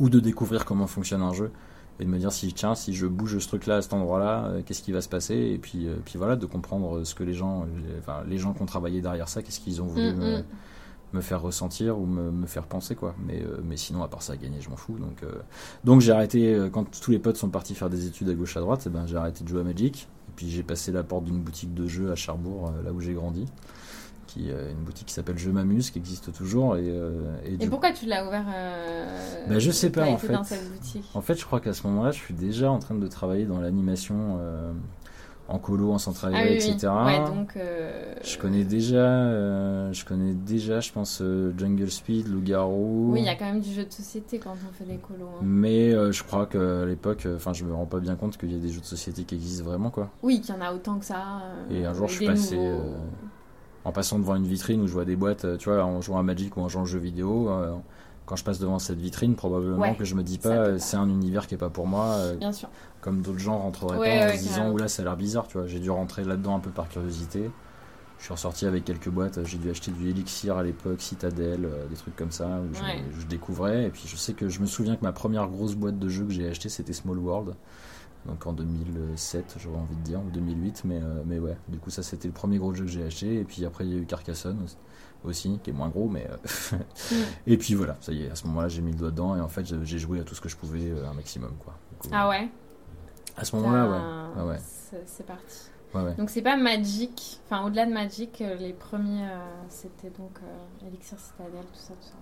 Ou 0.00 0.08
de 0.08 0.20
découvrir 0.20 0.64
comment 0.64 0.86
fonctionne 0.86 1.22
un 1.22 1.32
jeu 1.32 1.50
et 2.00 2.04
de 2.04 2.08
me 2.10 2.18
dire 2.18 2.32
si 2.32 2.52
tiens 2.52 2.74
si 2.74 2.92
je 2.92 3.06
bouge 3.06 3.38
ce 3.38 3.46
truc 3.46 3.66
là 3.66 3.76
à 3.76 3.82
cet 3.82 3.92
endroit 3.92 4.18
là 4.18 4.50
qu'est-ce 4.66 4.82
qui 4.82 4.90
va 4.92 5.00
se 5.00 5.08
passer 5.08 5.36
et 5.36 5.58
puis 5.58 5.86
euh, 5.86 5.96
puis 6.04 6.18
voilà 6.18 6.34
de 6.34 6.46
comprendre 6.46 7.04
ce 7.04 7.14
que 7.14 7.22
les 7.22 7.34
gens 7.34 7.62
euh, 7.62 7.98
enfin 8.00 8.22
les 8.26 8.38
gens 8.38 8.52
qui 8.52 8.62
ont 8.62 8.66
travaillé 8.66 9.00
derrière 9.00 9.28
ça 9.28 9.42
qu'est-ce 9.42 9.60
qu'ils 9.60 9.80
ont 9.80 9.86
voulu 9.86 10.12
Mm, 10.12 10.18
me, 10.18 10.38
mm. 10.38 10.44
me 11.14 11.20
faire 11.20 11.40
ressentir 11.40 11.98
ou 11.98 12.06
me, 12.06 12.30
me 12.30 12.46
faire 12.46 12.66
penser 12.66 12.94
quoi. 12.94 13.14
Mais 13.26 13.42
euh, 13.42 13.60
mais 13.64 13.76
sinon 13.76 14.02
à 14.02 14.08
part 14.08 14.22
ça 14.22 14.36
gagner 14.36 14.60
je 14.60 14.68
m'en 14.70 14.76
fous. 14.76 14.98
Donc 14.98 15.22
euh, 15.22 15.40
donc 15.84 16.00
j'ai 16.00 16.12
arrêté 16.12 16.54
euh, 16.54 16.68
quand 16.68 16.84
tous 17.00 17.10
les 17.10 17.18
potes 17.18 17.36
sont 17.36 17.48
partis 17.50 17.74
faire 17.74 17.90
des 17.90 18.06
études 18.06 18.28
à 18.28 18.34
gauche 18.34 18.56
à 18.56 18.60
droite 18.60 18.84
eh 18.86 18.90
ben 18.90 19.06
j'ai 19.06 19.16
arrêté 19.16 19.44
de 19.44 19.48
jouer 19.48 19.60
à 19.60 19.64
Magic. 19.64 20.08
Et 20.28 20.32
puis 20.36 20.50
j'ai 20.50 20.62
passé 20.62 20.90
la 20.92 21.04
porte 21.04 21.24
d'une 21.24 21.40
boutique 21.40 21.74
de 21.74 21.86
jeux 21.86 22.10
à 22.10 22.16
Cherbourg 22.16 22.72
euh, 22.76 22.82
là 22.82 22.92
où 22.92 23.00
j'ai 23.00 23.14
grandi 23.14 23.46
qui 24.34 24.50
est 24.50 24.70
une 24.72 24.84
boutique 24.84 25.06
qui 25.06 25.14
s'appelle 25.14 25.38
Je 25.38 25.48
m'amuse 25.50 25.90
qui 25.90 25.98
existe 25.98 26.32
toujours 26.32 26.76
et, 26.76 26.82
euh, 26.86 27.36
et 27.44 27.54
Et 27.54 27.56
du 27.56 27.68
pourquoi 27.70 27.92
tu 27.92 28.06
l'as 28.06 28.26
ouvert 28.26 28.44
euh, 28.52 29.46
Bah, 29.48 29.58
je 29.60 29.70
sais 29.70 29.90
pas, 29.90 30.06
en 30.06 30.18
fait. 30.18 30.32
dans 30.32 30.42
cette 30.44 30.68
boutique? 30.70 31.04
En 31.14 31.20
fait, 31.20 31.34
je 31.38 31.44
crois 31.44 31.60
qu'à 31.60 31.72
ce 31.72 31.86
moment-là, 31.86 32.10
je 32.10 32.18
suis 32.18 32.34
déjà 32.34 32.70
en 32.70 32.78
train 32.80 32.96
de 32.96 33.06
travailler 33.06 33.44
dans 33.44 33.60
l'animation 33.60 34.38
euh, 34.40 34.72
en 35.46 35.58
colo, 35.58 35.92
en 35.92 35.98
centre 35.98 36.30
Ah 36.32 36.40
oui. 36.42 36.52
etc. 36.54 36.88
Ouais, 37.04 37.18
donc. 37.26 37.56
euh, 37.56 38.14
Je 38.24 38.38
connais 38.38 38.64
déjà, 38.64 38.96
euh, 38.96 39.92
je 39.92 40.04
connais 40.04 40.32
déjà, 40.32 40.80
je 40.80 40.90
pense 40.90 41.20
euh, 41.20 41.52
Jungle 41.56 41.90
Speed, 41.90 42.26
Loup 42.28 42.40
Garou. 42.42 43.10
Oui, 43.12 43.20
il 43.20 43.26
y 43.26 43.28
a 43.28 43.34
quand 43.36 43.44
même 43.44 43.60
du 43.60 43.72
jeu 43.72 43.84
de 43.84 43.92
société 43.92 44.38
quand 44.38 44.52
on 44.68 44.72
fait 44.72 44.90
des 44.90 44.96
colos. 44.98 45.26
hein. 45.34 45.42
Mais 45.42 45.92
euh, 45.92 46.12
je 46.12 46.24
crois 46.24 46.46
qu'à 46.46 46.84
l'époque, 46.86 47.26
euh, 47.26 47.36
enfin, 47.36 47.52
je 47.52 47.64
me 47.64 47.74
rends 47.74 47.84
pas 47.86 48.00
bien 48.00 48.16
compte 48.16 48.36
qu'il 48.38 48.52
y 48.52 48.56
a 48.56 48.58
des 48.58 48.70
jeux 48.70 48.80
de 48.80 48.86
société 48.86 49.24
qui 49.24 49.34
existent 49.34 49.64
vraiment, 49.64 49.90
quoi. 49.90 50.10
Oui, 50.22 50.40
qu'il 50.40 50.54
y 50.54 50.58
en 50.58 50.62
a 50.62 50.72
autant 50.72 50.98
que 50.98 51.04
ça. 51.04 51.42
euh, 51.70 51.74
Et 51.78 51.84
un 51.84 51.92
jour, 51.94 52.08
je 52.08 52.16
suis 52.16 52.26
passé, 52.26 52.56
nouveaux. 52.56 52.94
En 53.84 53.92
passant 53.92 54.18
devant 54.18 54.34
une 54.36 54.46
vitrine 54.46 54.80
où 54.82 54.86
je 54.86 54.92
vois 54.92 55.04
des 55.04 55.16
boîtes, 55.16 55.44
euh, 55.44 55.56
tu 55.56 55.68
vois, 55.70 55.84
en 55.84 56.00
jouant 56.00 56.18
à 56.18 56.22
Magic 56.22 56.56
ou 56.56 56.60
en 56.60 56.68
jouant 56.68 56.82
aux 56.82 56.86
jeux 56.86 56.98
vidéo. 56.98 57.48
euh, 57.50 57.74
quand 58.26 58.36
je 58.36 58.44
passe 58.44 58.58
devant 58.58 58.78
cette 58.78 58.98
vitrine, 58.98 59.34
probablement 59.34 59.78
Ouais, 59.82 59.94
que 59.96 60.04
je 60.06 60.14
me 60.14 60.22
dis 60.22 60.38
pas, 60.38 60.48
euh, 60.48 60.78
c'est 60.78 60.96
un 60.96 61.08
univers 61.10 61.46
qui 61.46 61.54
est 61.56 61.58
pas 61.58 61.68
pour 61.68 61.86
moi. 61.86 62.06
euh, 62.12 62.36
Bien 62.36 62.52
sûr. 62.52 62.70
comme 63.02 63.20
d'autres 63.20 63.38
gens 63.38 63.58
rentreraient 63.58 63.98
Ouais, 63.98 64.08
pas 64.18 64.24
en 64.24 64.28
ouais, 64.30 64.36
se 64.38 64.42
disant 64.42 64.70
oula 64.70 64.88
ça 64.88 65.02
a 65.02 65.04
l'air 65.04 65.16
bizarre 65.18 65.46
tu 65.46 65.58
vois 65.58 65.66
j'ai 65.66 65.78
dû 65.78 65.90
rentrer 65.90 66.24
là-dedans 66.24 66.56
un 66.56 66.60
peu 66.60 66.70
par 66.70 66.88
curiosité 66.88 67.50
je 68.18 68.24
suis 68.24 68.32
ressorti 68.32 68.64
avec 68.64 68.86
quelques 68.86 69.10
boîtes 69.10 69.44
j'ai 69.44 69.58
dû 69.58 69.68
acheter 69.70 69.90
du 69.90 70.08
Elixir 70.08 70.56
à 70.56 70.62
l'époque 70.62 71.02
Citadel 71.02 71.66
euh, 71.66 71.86
des 71.88 71.96
trucs 71.96 72.16
comme 72.16 72.30
ça 72.30 72.46
où 72.46 72.74
je, 73.20 73.26
découvrais 73.26 73.84
et 73.84 73.90
puis 73.90 74.04
je 74.06 74.16
sais 74.16 74.32
que 74.32 74.48
je 74.48 74.60
me 74.60 74.66
souviens 74.66 74.96
que 74.96 75.02
ma 75.02 75.12
première 75.12 75.46
grosse 75.48 75.74
boîte 75.74 75.98
de 75.98 76.08
jeux 76.08 76.24
que 76.24 76.32
j'ai 76.32 76.48
acheté 76.48 76.70
c'était 76.70 76.94
Small 76.94 77.18
World 77.18 77.54
donc 78.26 78.46
en 78.46 78.52
2007 78.52 79.56
j'aurais 79.58 79.78
envie 79.78 79.94
de 79.96 80.00
dire 80.02 80.20
ou 80.20 80.30
2008 80.30 80.82
mais, 80.84 81.00
euh, 81.02 81.22
mais 81.26 81.38
ouais 81.38 81.56
du 81.68 81.78
coup 81.78 81.90
ça 81.90 82.02
c'était 82.02 82.28
le 82.28 82.34
premier 82.34 82.58
gros 82.58 82.72
jeu 82.74 82.84
que 82.84 82.90
j'ai 82.90 83.04
acheté 83.04 83.40
et 83.40 83.44
puis 83.44 83.64
après 83.64 83.84
il 83.86 83.92
y 83.92 83.94
a 83.94 83.98
eu 83.98 84.06
Carcassonne 84.06 84.58
aussi- 85.24 85.58
qui 85.62 85.70
est 85.70 85.72
moins 85.72 85.88
gros 85.88 86.08
mais 86.08 86.26
euh, 86.30 86.36
Mm. 87.12 87.14
et 87.46 87.56
puis 87.58 87.74
voilà 87.74 87.96
ça 88.00 88.12
y 88.12 88.22
est 88.24 88.30
à 88.30 88.34
ce 88.34 88.46
moment 88.46 88.62
là 88.62 88.68
j'ai 88.68 88.80
mis 88.82 88.92
le 88.92 88.98
doigt 88.98 89.10
dedans 89.10 89.36
et 89.36 89.40
en 89.40 89.48
fait 89.48 89.64
j'ai- 89.84 89.98
joué 89.98 90.20
à 90.20 90.24
tout 90.24 90.34
ce 90.34 90.40
que 90.40 90.48
je 90.48 90.56
pouvais 90.56 90.90
euh, 90.90 91.08
un 91.08 91.14
maximum 91.14 91.52
quoi 91.62 91.74
coup, 91.98 92.08
Ah 92.12 92.28
ouais 92.28 92.48
À 93.36 93.44
ce 93.44 93.56
moment-là, 93.56 93.88
ouais. 94.36 94.42
Ouais. 94.42 94.58
c'est- 95.06 95.24
parti. 95.26 95.70
Ouais, 95.94 96.02
ouais. 96.02 96.14
Donc 96.14 96.28
c'est 96.30 96.42
pas 96.42 96.56
Magic, 96.56 97.40
enfin 97.46 97.64
au-delà 97.66 97.86
de 97.86 97.92
Magic, 97.92 98.40
euh, 98.40 98.54
les 98.56 98.72
premiers 98.72 99.24
euh, 99.24 99.36
c'était 99.68 100.10
donc 100.10 100.38
euh, 100.42 100.86
Elixir 100.88 101.18
Citadel, 101.18 101.60
tout 101.72 101.78
ça, 101.78 101.94
tout 101.94 102.06
ça. 102.08 102.14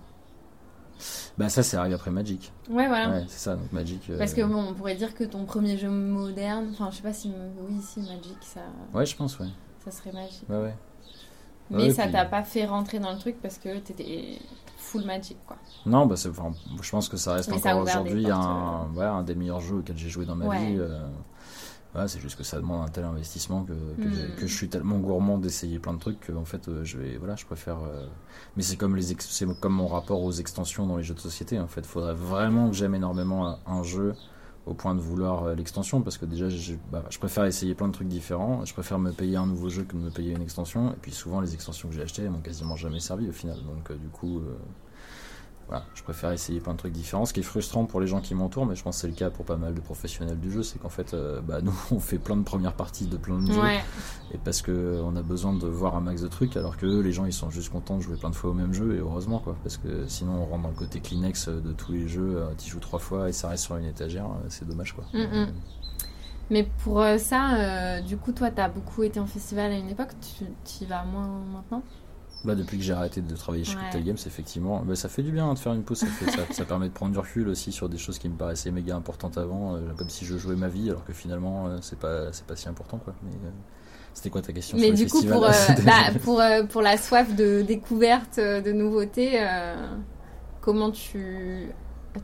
Bah, 1.37 1.49
ça, 1.49 1.63
c'est 1.63 1.77
arrivé 1.77 1.95
après 1.95 2.11
Magic. 2.11 2.51
Ouais, 2.69 2.87
voilà. 2.87 3.09
Ouais, 3.09 3.25
c'est 3.27 3.39
ça, 3.39 3.55
donc 3.55 3.71
Magic. 3.71 4.01
euh, 4.09 4.17
Parce 4.17 4.33
que 4.33 4.41
bon, 4.41 4.63
on 4.69 4.73
pourrait 4.73 4.95
dire 4.95 5.13
que 5.15 5.23
ton 5.23 5.45
premier 5.45 5.77
jeu 5.77 5.89
moderne, 5.89 6.67
enfin 6.71 6.89
je 6.91 6.97
sais 6.97 7.01
pas 7.03 7.13
si, 7.13 7.31
oui, 7.59 7.81
si 7.81 7.99
Magic, 8.01 8.37
ça, 8.41 8.61
Ouais, 8.93 9.05
je 9.05 9.15
pense, 9.15 9.39
ouais. 9.39 9.47
ça 9.83 9.91
serait 9.91 10.11
Magic. 10.11 10.43
Ouais, 10.49 10.57
ouais. 10.61 10.75
Mais 11.69 11.77
Ouais, 11.83 11.91
ça 11.91 12.03
puis- 12.03 12.11
t'a 12.11 12.25
pas 12.25 12.43
fait 12.43 12.65
rentrer 12.65 12.99
dans 12.99 13.11
le 13.11 13.17
truc 13.17 13.41
parce 13.41 13.57
que 13.57 13.77
t'étais 13.79 14.37
full 14.77 15.05
Magic, 15.05 15.37
quoi. 15.47 15.57
Non, 15.85 16.05
bah, 16.05 16.15
c'est- 16.17 16.29
enfin, 16.29 16.51
je 16.81 16.91
pense 16.91 17.07
que 17.09 17.17
ça 17.17 17.33
reste 17.33 17.49
Mais 17.49 17.55
encore 17.55 17.81
aujourd'hui 17.83 18.29
un, 18.29 18.87
ouais, 18.95 19.05
un 19.05 19.23
des 19.23 19.33
meilleurs 19.35 19.61
jeux 19.61 19.77
auxquels 19.77 19.97
j'ai 19.97 20.09
joué 20.09 20.25
dans 20.25 20.35
ma 20.35 20.55
vie. 20.57 20.75
euh, 20.77 21.07
c'est 22.07 22.19
juste 22.19 22.37
que 22.37 22.43
ça 22.43 22.57
demande 22.57 22.81
un 22.87 22.89
tel 22.91 23.03
investissement 23.03 23.65
que, 23.65 23.73
que, 24.35 24.47
je 24.47 24.55
suis 24.55 24.67
tellement 24.69 24.97
gourmand 24.99 25.37
d'essayer 25.37 25.79
plein 25.79 25.93
de 25.93 25.99
trucs 25.99 26.19
que 26.19 26.31
en 26.31 26.45
fait, 26.45 26.67
euh, 26.67 26.83
je 26.83 26.97
vais, 26.97 27.17
voilà, 27.17 27.35
je 27.35 27.45
préfère. 27.45 27.79
euh, 27.83 28.07
Mais 28.55 28.63
c'est 28.63 28.77
comme 28.77 28.95
les, 28.95 29.11
ex- 29.11 29.29
c'est 29.29 29.45
comme 29.59 29.73
mon 29.73 29.87
rapport 29.87 30.21
aux 30.23 30.31
extensions 30.31 30.87
dans 30.87 30.97
les 30.97 31.03
jeux 31.03 31.13
de 31.13 31.19
société. 31.19 31.59
En 31.59 31.67
fait, 31.67 31.85
faudrait 31.85 32.15
vraiment 32.15 32.69
que 32.69 32.75
j'aime 32.75 32.95
énormément 32.95 33.59
un, 33.65 33.83
jeu 33.83 34.17
au 34.65 34.73
point 34.73 34.95
de 34.95 35.01
vouloir 35.01 35.43
euh, 35.43 35.55
l'extension 35.55 36.01
parce 36.01 36.17
que 36.17 36.25
déjà, 36.25 36.49
je, 36.49 36.75
bah, 36.89 37.05
je 37.11 37.19
préfère 37.19 37.45
essayer 37.45 37.75
plein 37.75 37.87
de 37.89 37.93
trucs 37.93 38.07
différents. 38.07 38.65
Je 38.65 38.73
préfère 38.73 38.97
me 38.99 39.11
payer 39.13 39.35
un 39.37 39.45
nouveau 39.45 39.69
jeu 39.69 39.83
que 39.83 39.93
de 39.95 40.01
me 40.01 40.09
payer 40.11 40.31
une 40.33 40.41
extension. 40.41 40.93
Et 40.93 40.97
puis 40.97 41.11
souvent, 41.11 41.41
les 41.41 41.53
extensions 41.53 41.89
que 41.89 41.95
j'ai 41.95 42.01
achetées, 42.01 42.23
elles 42.23 42.31
m'ont 42.31 42.41
quasiment 42.41 42.75
jamais 42.75 42.99
servi 43.01 43.29
au 43.29 43.33
final. 43.33 43.61
Donc, 43.63 43.91
euh, 43.91 43.97
du 43.97 44.09
coup. 44.09 44.39
euh, 44.39 44.57
voilà, 45.67 45.85
je 45.95 46.03
préfère 46.03 46.31
essayer 46.31 46.59
plein 46.59 46.73
de 46.73 46.77
trucs 46.77 46.93
différents, 46.93 47.25
ce 47.25 47.33
qui 47.33 47.39
est 47.39 47.43
frustrant 47.43 47.85
pour 47.85 48.01
les 48.01 48.07
gens 48.07 48.21
qui 48.21 48.35
m'entourent, 48.35 48.65
mais 48.65 48.75
je 48.75 48.83
pense 48.83 48.97
que 48.97 49.01
c'est 49.01 49.07
le 49.07 49.13
cas 49.13 49.29
pour 49.29 49.45
pas 49.45 49.55
mal 49.55 49.73
de 49.73 49.79
professionnels 49.81 50.39
du 50.39 50.51
jeu, 50.51 50.63
c'est 50.63 50.79
qu'en 50.79 50.89
fait, 50.89 51.13
euh, 51.13 51.41
bah, 51.41 51.61
nous, 51.61 51.73
on 51.91 51.99
fait 51.99 52.17
plein 52.17 52.35
de 52.35 52.43
premières 52.43 52.73
parties 52.73 53.07
de 53.07 53.17
plein 53.17 53.39
de 53.39 53.51
jeux, 53.51 53.61
Ouais, 53.61 53.83
et 54.33 54.37
parce 54.37 54.61
que 54.61 55.01
on 55.03 55.15
a 55.15 55.21
besoin 55.21 55.53
de 55.53 55.67
voir 55.67 55.95
un 55.95 56.01
max 56.01 56.21
de 56.21 56.27
trucs, 56.27 56.57
alors 56.57 56.77
que 56.77 56.85
eux, 56.85 57.01
les 57.01 57.11
gens, 57.11 57.25
ils 57.25 57.33
sont 57.33 57.49
juste 57.49 57.71
contents 57.71 57.97
de 57.97 58.01
jouer 58.01 58.17
plein 58.17 58.29
de 58.29 58.35
fois 58.35 58.49
au 58.49 58.53
même 58.53 58.73
jeu, 58.73 58.95
et 58.95 58.99
heureusement, 58.99 59.39
quoi, 59.39 59.55
parce 59.63 59.77
que 59.77 60.07
sinon, 60.07 60.33
on 60.41 60.45
rentre 60.45 60.63
dans 60.63 60.69
le 60.69 60.75
côté 60.75 60.99
Kleenex 60.99 61.49
de 61.49 61.73
tous 61.73 61.91
les 61.91 62.07
jeux, 62.07 62.37
euh, 62.37 62.53
tu 62.57 62.69
joues 62.69 62.79
trois 62.79 62.99
fois 62.99 63.29
et 63.29 63.31
ça 63.31 63.49
reste 63.49 63.63
sur 63.65 63.77
une 63.77 63.85
étagère, 63.85 64.25
euh, 64.25 64.45
c'est 64.49 64.67
dommage, 64.67 64.93
quoi. 64.93 65.05
Mm, 65.13 65.43
mm. 65.43 65.47
mais 66.49 66.69
pour 66.83 67.01
euh, 67.01 67.17
ça, 67.17 68.01
du 68.01 68.17
coup, 68.17 68.31
toi, 68.31 68.51
t'as 68.51 68.69
beaucoup 68.69 69.03
été 69.03 69.19
en 69.19 69.25
festival 69.25 69.71
à 69.71 69.77
une 69.77 69.89
époque, 69.89 70.11
tu 70.21 70.45
tu 70.65 70.83
y 70.83 70.87
vas 70.87 71.03
moins 71.03 71.27
maintenant? 71.53 71.83
Bah, 72.45 72.55
depuis 72.55 72.77
que 72.77 72.83
j'ai 72.83 72.91
arrêté 72.93 73.21
de 73.21 73.35
travailler 73.35 73.63
chez 73.63 73.75
Ouais. 73.75 73.83
Cocktail 73.83 74.03
Games, 74.03 74.17
effectivement, 74.25 74.81
bah, 74.85 74.95
ça 74.95 75.07
fait 75.07 75.23
du 75.23 75.31
bien 75.31 75.47
hein, 75.49 75.53
de 75.53 75.59
faire 75.59 75.73
une 75.73 75.83
pause. 75.83 75.99
Ça, 75.99 76.07
fait- 76.07 76.29
ça, 76.31 76.41
ça 76.51 76.65
permet 76.65 76.89
de 76.89 76.93
prendre 76.93 77.13
du 77.13 77.19
recul 77.19 77.47
aussi 77.47 77.71
sur 77.71 77.87
des 77.87 77.97
choses 77.97 78.19
qui 78.19 78.27
me 78.27 78.35
paraissaient 78.35 78.71
méga 78.71 78.95
importantes 78.95 79.37
avant, 79.37 79.75
euh, 79.75 79.79
comme 79.95 80.09
si 80.09 80.25
je 80.25 80.37
jouais 80.37 80.55
ma 80.57 80.67
vie, 80.67 80.89
alors 80.89 81.05
que 81.05 81.13
finalement, 81.13 81.67
euh, 81.67 81.77
c'est 81.81 81.97
pas, 81.99 82.33
c'est 82.33 82.45
pas 82.45 82.55
si 82.57 82.67
important. 82.67 82.97
Quoi. 82.97 83.13
Mais, 83.23 83.31
euh, 83.31 83.49
c'était 84.13 84.29
quoi 84.29 84.41
ta 84.41 84.51
question 84.51 84.77
Mais 84.77 84.87
sur 84.87 85.05
du 85.05 85.07
coup, 85.07 85.23
pour, 85.23 85.45
euh, 85.45 85.51
bah, 85.85 86.11
pour, 86.21 86.41
pour 86.69 86.81
la 86.81 86.97
soif 86.97 87.33
de 87.33 87.61
découverte, 87.61 88.37
de 88.39 88.71
nouveautés, 88.73 89.39
comment 90.61 90.91
tu, 90.91 91.67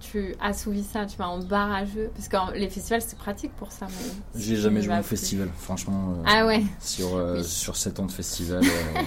tu 0.02 0.36
assouvis 0.42 0.84
ça? 0.84 1.06
Tu 1.06 1.18
vas 1.18 1.30
en 1.30 1.40
bar 1.40 1.72
à 1.72 1.86
jeu 1.86 2.10
Parce 2.14 2.28
que 2.28 2.58
les 2.58 2.70
festivals, 2.70 3.02
c'est 3.02 3.18
pratique 3.18 3.56
pour 3.56 3.72
ça. 3.72 3.88
mais 3.88 4.40
J'ai 4.42 4.56
si 4.58 4.62
jamais 4.62 4.82
joué 4.82 5.00
au 5.00 5.04
festival, 5.04 5.50
franchement. 5.58 6.14
euh, 6.18 6.24
Ah 6.28 6.46
ouais 6.46 6.62
Sur, 6.82 7.16
euh, 7.16 7.38
Oui. 7.38 7.44
sur 7.46 7.76
7 7.78 8.00
ans 8.00 8.06
de 8.06 8.12
festival. 8.12 8.64
euh, 8.64 9.02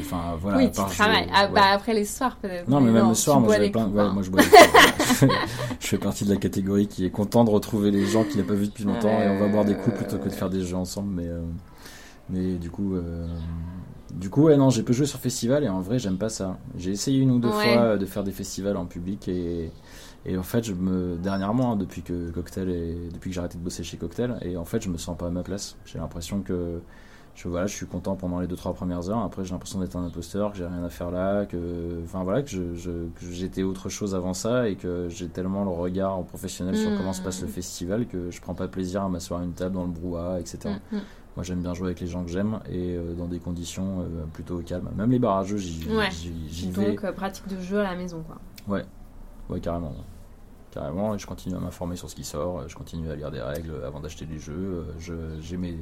Enfin, 0.00 0.36
voilà. 0.40 0.58
Oui, 0.58 0.70
tu 0.70 0.76
part 0.76 0.90
travailles. 0.90 1.26
Ah, 1.32 1.46
ouais. 1.46 1.52
bah, 1.54 1.62
après 1.72 1.94
les 1.94 2.04
soirs, 2.04 2.36
peut-être. 2.36 2.68
Non, 2.68 2.80
mais 2.80 2.90
même 2.90 3.08
le 3.08 3.14
tu 3.14 3.20
soir, 3.20 3.40
moi, 3.40 3.54
plein. 3.56 3.86
ouais, 3.88 4.00
hein. 4.00 4.12
moi, 4.12 4.22
je 4.22 4.30
bois 4.30 4.42
des 4.42 4.48
coups. 4.48 5.24
je 5.80 5.86
fais 5.86 5.98
partie 5.98 6.24
de 6.24 6.30
la 6.30 6.36
catégorie 6.36 6.86
qui 6.88 7.04
est 7.04 7.10
content 7.10 7.44
de 7.44 7.50
retrouver 7.50 7.90
les 7.90 8.06
gens 8.06 8.24
qu'il 8.24 8.38
n'a 8.40 8.46
pas 8.46 8.54
vus 8.54 8.66
depuis 8.66 8.84
longtemps 8.84 9.20
et 9.20 9.28
on 9.28 9.38
va 9.38 9.48
boire 9.48 9.64
des 9.64 9.74
coups 9.74 9.96
plutôt 9.96 10.18
que 10.18 10.28
de 10.28 10.34
faire 10.34 10.50
des 10.50 10.60
jeux 10.62 10.76
ensemble. 10.76 11.12
Mais, 11.14 11.28
euh, 11.28 11.40
mais 12.30 12.54
du 12.54 12.70
coup, 12.70 12.94
euh, 12.94 13.26
du 14.14 14.30
coup, 14.30 14.44
ouais, 14.44 14.56
non, 14.56 14.70
j'ai 14.70 14.82
peu 14.82 14.92
joué 14.92 15.06
sur 15.06 15.18
festival 15.18 15.64
et 15.64 15.68
en 15.68 15.80
vrai, 15.80 15.98
j'aime 15.98 16.18
pas 16.18 16.28
ça. 16.28 16.58
J'ai 16.76 16.90
essayé 16.90 17.18
une 17.20 17.30
ou 17.30 17.38
deux 17.38 17.48
Ouais. 17.48 17.74
fois 17.74 17.82
euh, 17.82 17.96
de 17.96 18.06
faire 18.06 18.24
des 18.24 18.32
festivals 18.32 18.76
en 18.76 18.86
public 18.86 19.28
et, 19.28 19.70
et 20.26 20.36
en 20.38 20.42
fait, 20.42 20.64
je 20.64 20.72
me 20.74 21.16
dernièrement, 21.16 21.72
hein, 21.72 21.76
depuis 21.76 22.02
que 22.02 22.30
Cocktail 22.30 22.68
et 22.70 23.08
depuis 23.12 23.30
que 23.30 23.34
j'ai 23.34 23.40
arrêté 23.40 23.58
de 23.58 23.62
bosser 23.62 23.82
chez 23.84 23.96
Cocktail, 23.96 24.36
et 24.42 24.56
en 24.56 24.64
fait, 24.64 24.80
je 24.82 24.88
me 24.88 24.96
sens 24.98 25.16
pas 25.16 25.26
à 25.26 25.30
ma 25.30 25.42
place. 25.42 25.76
J'ai 25.84 25.98
l'impression 25.98 26.40
que 26.40 26.80
je 27.34 27.48
voilà, 27.48 27.66
je 27.66 27.74
suis 27.74 27.86
content 27.86 28.14
pendant 28.14 28.40
les 28.40 28.46
2-3 28.46 28.74
premières 28.74 29.08
heures. 29.08 29.18
Après, 29.22 29.42
j'ai 29.44 29.52
l'impression 29.52 29.80
d'être 29.80 29.96
un 29.96 30.04
imposteur, 30.04 30.52
que 30.52 30.58
j'ai 30.58 30.66
rien 30.66 30.84
à 30.84 30.90
faire 30.90 31.10
là, 31.10 31.46
que 31.46 32.00
enfin 32.04 32.22
voilà, 32.24 32.42
que 32.42 32.50
je- 32.50 32.74
je- 32.74 32.90
que 32.90 33.24
j'étais 33.30 33.62
autre 33.62 33.88
chose 33.88 34.14
avant 34.14 34.34
ça 34.34 34.68
et 34.68 34.76
que 34.76 35.08
j'ai 35.08 35.28
tellement 35.28 35.64
le 35.64 35.70
regard 35.70 36.16
en 36.18 36.22
professionnel 36.22 36.76
sur 36.76 36.90
Mm. 36.90 36.96
comment 36.98 37.12
se 37.12 37.22
passe 37.22 37.40
le 37.42 37.48
festival 37.48 38.06
que 38.06 38.30
je 38.30 38.40
prends 38.40 38.54
pas 38.54 38.68
plaisir 38.68 39.02
à 39.02 39.08
m'asseoir 39.08 39.40
à 39.40 39.44
une 39.44 39.52
table 39.54 39.74
dans 39.74 39.84
le 39.84 39.90
brouhaha, 39.92 40.40
etc. 40.40 40.58
Mm, 40.92 40.96
mm. 40.96 41.00
Moi, 41.36 41.44
j'aime 41.44 41.62
bien 41.62 41.72
jouer 41.72 41.86
avec 41.86 42.00
les 42.00 42.06
gens 42.06 42.22
que 42.24 42.30
j'aime 42.30 42.60
et 42.70 42.94
euh, 42.94 43.14
dans 43.14 43.26
des 43.26 43.38
conditions 43.38 44.00
euh, 44.02 44.24
plutôt 44.34 44.58
calmes. 44.58 44.90
Même 44.94 45.10
les 45.10 45.18
barrages, 45.18 45.56
j'y 45.56 45.88
Ouais. 45.88 46.10
j'y- 46.10 46.70
vais. 46.70 46.90
Donc, 46.90 47.04
euh, 47.04 47.12
pratique 47.12 47.48
de 47.48 47.58
jeu 47.58 47.78
à 47.80 47.84
la 47.84 47.94
maison, 47.96 48.22
quoi. 48.22 48.36
Ouais, 49.48 49.60
carrément. 49.60 49.88
ouais. 49.88 50.04
Carrément, 50.70 51.14
et 51.14 51.18
je 51.18 51.26
continue 51.26 51.54
à 51.54 51.58
m'informer 51.58 51.96
sur 51.96 52.08
ce 52.08 52.14
qui 52.14 52.24
sort, 52.24 52.66
je 52.66 52.74
continue 52.74 53.10
à 53.10 53.14
lire 53.16 53.30
des 53.30 53.42
règles 53.42 53.72
avant 53.86 54.00
d'acheter 54.00 54.24
des 54.26 54.38
jeux. 54.38 54.86
je- 54.98 55.38
J'ai 55.40 55.56
mes, 55.58 55.76